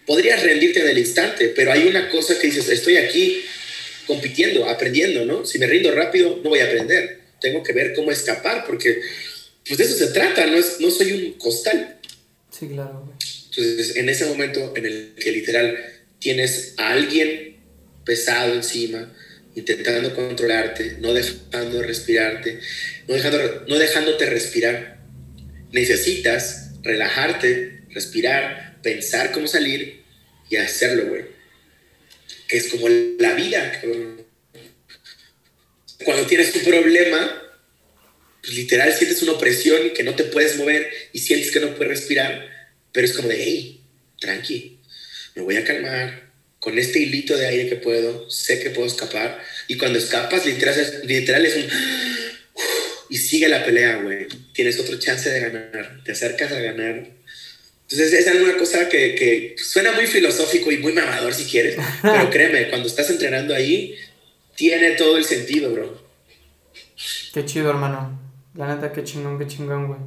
Podrías 0.06 0.44
rendirte 0.44 0.82
en 0.82 0.90
el 0.90 0.98
instante, 0.98 1.50
pero 1.56 1.72
hay 1.72 1.88
una 1.88 2.10
cosa 2.10 2.38
que 2.38 2.48
dices, 2.48 2.68
estoy 2.70 2.98
aquí 2.98 3.44
compitiendo, 4.08 4.68
aprendiendo, 4.70 5.26
¿no? 5.26 5.46
Si 5.46 5.58
me 5.60 5.68
rindo 5.68 5.92
rápido, 5.92 6.42
no 6.44 6.50
voy 6.50 6.60
a 6.60 6.66
aprender. 6.66 7.22
Tengo 7.40 7.64
que 7.64 7.74
ver 7.74 7.94
cómo 7.94 8.12
escapar, 8.12 8.66
porque 8.66 9.02
pues 9.68 9.78
de 9.78 9.84
eso 9.84 9.96
se 9.96 10.08
trata, 10.08 10.46
no, 10.46 10.58
es, 10.58 10.80
no 10.80 10.92
soy 10.92 11.12
un 11.12 11.34
costal. 11.34 12.00
Sí, 12.52 12.68
claro, 12.68 13.02
güey. 13.06 13.18
Entonces, 13.50 13.96
en 13.96 14.10
ese 14.10 14.26
momento 14.26 14.74
en 14.76 14.86
el 14.86 15.16
que 15.16 15.32
literal 15.32 15.78
tienes 16.20 16.74
a 16.78 16.92
alguien 16.92 17.58
pesado 18.04 18.54
encima, 18.54 19.14
intentando 19.56 20.14
controlarte, 20.14 20.98
no 21.00 21.14
dejando 21.14 21.78
de 21.78 21.88
respirarte, 21.88 22.60
no, 23.08 23.16
dejando, 23.16 23.66
no 23.68 23.80
dejándote 23.80 24.26
respirar. 24.26 25.00
Necesitas 25.72 26.72
relajarte, 26.84 27.84
respirar, 27.90 28.80
pensar 28.82 29.32
cómo 29.32 29.48
salir 29.48 30.04
y 30.50 30.58
hacerlo, 30.58 31.08
güey. 31.08 31.24
Que 32.48 32.58
es 32.58 32.68
como 32.68 32.88
la 32.90 33.34
vida. 33.34 33.82
Cuando 36.04 36.28
tienes 36.28 36.56
un 36.56 36.64
problema, 36.64 37.42
pues 38.46 38.58
literal 38.58 38.94
sientes 38.94 39.24
una 39.24 39.32
opresión 39.32 39.88
y 39.88 39.90
que 39.90 40.04
no 40.04 40.14
te 40.14 40.24
puedes 40.24 40.56
mover 40.58 40.88
y 41.14 41.20
sientes 41.20 41.52
que 41.52 41.60
no 41.60 41.74
puedes 41.74 42.00
respirar, 42.00 42.48
pero 42.92 43.08
es 43.08 43.14
como 43.14 43.28
de, 43.28 43.44
hey, 43.44 43.82
tranqui, 44.20 44.78
me 45.34 45.42
voy 45.42 45.58
a 45.58 45.64
calmar, 45.64 46.32
con 46.60 46.78
este 46.78 47.00
hilito 47.00 47.36
de 47.36 47.48
aire 47.48 47.70
que 47.70 47.76
puedo, 47.76 48.30
sé 48.30 48.60
que 48.60 48.70
puedo 48.70 48.88
escapar. 48.88 49.44
Y 49.68 49.78
cuando 49.78 50.00
escapas, 50.00 50.46
literal, 50.46 51.02
literal 51.04 51.46
es 51.46 51.56
un... 51.58 51.68
Y 53.10 53.18
sigue 53.18 53.48
la 53.48 53.64
pelea, 53.64 53.98
güey. 53.98 54.28
Tienes 54.54 54.80
otra 54.80 54.98
chance 54.98 55.30
de 55.30 55.40
ganar. 55.42 56.02
Te 56.04 56.12
acercas 56.12 56.52
a 56.52 56.60
ganar. 56.60 57.08
Entonces, 57.84 58.14
es 58.14 58.36
una 58.36 58.58
cosa 58.58 58.90
que, 58.90 59.14
que 59.14 59.56
suena 59.58 59.92
muy 59.92 60.08
filosófico 60.08 60.72
y 60.72 60.80
muy 60.80 60.94
mamador 60.94 61.36
si 61.36 61.46
quieres. 61.46 61.78
Pero 62.02 62.32
créeme, 62.32 62.70
cuando 62.70 62.88
estás 62.88 63.12
entrenando 63.12 63.54
ahí, 63.54 63.96
tiene 64.56 64.92
todo 64.92 65.18
el 65.18 65.26
sentido, 65.26 65.72
bro. 65.72 66.04
Qué 67.32 67.46
chido, 67.46 67.70
hermano. 67.70 68.25
La 68.56 68.74
neta, 68.74 68.92
qué 68.92 69.04
chingón, 69.04 69.38
qué 69.38 69.48
chingón, 69.48 69.88
güey. 69.88 70.00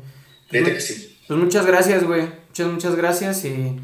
Neta 0.51 0.73
que 0.73 0.81
sí. 0.81 1.19
Pues 1.27 1.39
muchas 1.39 1.67
gracias, 1.67 2.05
güey. 2.05 2.29
Muchas, 2.49 2.67
muchas 2.69 2.97
gracias 2.97 3.45
y... 3.45 3.79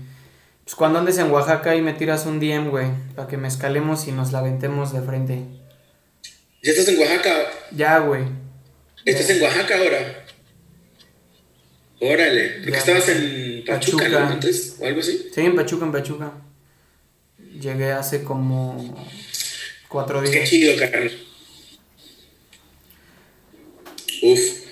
Pues 0.65 0.77
cuando 0.77 0.99
andes 0.99 1.19
en 1.19 1.31
Oaxaca 1.31 1.77
y 1.77 1.83
me 1.83 1.93
tiras 1.93 2.25
un 2.25 2.41
DM, 2.41 2.71
güey, 2.71 2.87
para 3.15 3.29
que 3.29 3.37
me 3.37 3.49
escalemos 3.49 4.09
y 4.09 4.13
nos 4.13 4.33
la 4.33 4.41
ventemos 4.41 4.95
de 4.95 5.03
frente. 5.03 5.43
¿Ya 6.63 6.71
estás 6.73 6.89
en 6.89 6.99
Oaxaca? 6.99 7.31
Ya, 7.73 7.99
güey. 7.99 8.23
¿Estás 9.05 9.29
en 9.29 9.43
Oaxaca 9.43 9.77
ahora? 9.77 10.25
Órale, 12.01 12.61
porque 12.63 12.79
estabas 12.79 13.09
en 13.11 13.65
Pachuca, 13.67 14.09
¿no? 14.09 14.19
Antes, 14.19 14.77
o 14.81 14.87
algo 14.87 15.01
así. 15.01 15.29
Sí, 15.35 15.41
en 15.43 15.55
Pachuca, 15.55 15.85
en 15.85 15.93
Pachuca. 15.93 16.33
Llegué 17.61 17.93
hace 17.93 18.25
como 18.25 18.97
cuatro 19.89 20.23
días. 20.23 20.35
Qué 20.35 20.45
chido, 20.45 20.73
Carlos. 20.79 21.13
Uf 24.33 24.65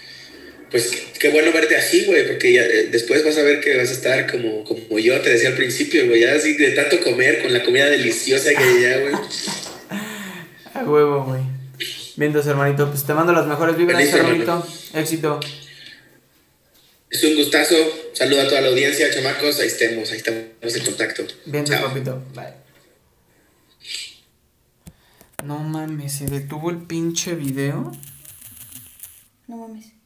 pues 0.73 0.91
qué 1.21 1.29
bueno 1.29 1.53
verte 1.53 1.77
así, 1.77 2.07
güey, 2.07 2.27
porque 2.27 2.55
ya, 2.55 2.63
eh, 2.63 2.89
después 2.91 3.23
vas 3.23 3.37
a 3.37 3.43
ver 3.43 3.61
que 3.61 3.77
vas 3.77 3.91
a 3.91 3.93
estar 3.93 4.31
como, 4.33 4.65
como 4.65 4.99
yo 4.99 5.21
te 5.21 5.29
decía 5.29 5.51
al 5.51 5.55
principio, 5.55 6.07
güey, 6.07 6.23
ya 6.23 6.33
así 6.33 6.57
de 6.57 6.71
tanto 6.71 6.99
comer 7.03 7.43
con 7.43 7.53
la 7.53 7.63
comida 7.63 7.91
deliciosa 7.91 8.49
que 8.55 8.81
ya, 8.81 8.99
güey. 9.01 9.15
A 10.75 10.85
huevo, 10.85 11.25
güey. 11.27 11.43
Vientos, 12.17 12.47
hermanito, 12.47 12.89
pues 12.89 13.05
te 13.05 13.13
mando 13.13 13.35
las 13.35 13.47
mejores 13.47 13.77
vibras, 13.77 14.03
hermanito. 14.03 14.67
Éxito. 14.95 15.39
Es 17.11 17.23
un 17.23 17.37
gustazo. 17.37 17.75
Saludo 18.15 18.41
a 18.41 18.49
toda 18.49 18.63
la 18.63 18.69
audiencia, 18.69 19.11
chamacos. 19.11 19.61
Ahí 19.61 19.67
estemos, 19.67 20.11
ahí 20.11 20.17
estamos 20.17 20.75
en 20.75 20.85
contacto. 20.87 21.25
Vientos, 21.45 21.77
papito. 21.77 22.23
Bye. 22.35 22.55
No 25.45 25.59
mames, 25.59 26.15
se 26.15 26.25
detuvo 26.25 26.71
el 26.71 26.79
pinche 26.79 27.35
video. 27.35 27.93
No 29.49 29.57
mames. 29.57 30.02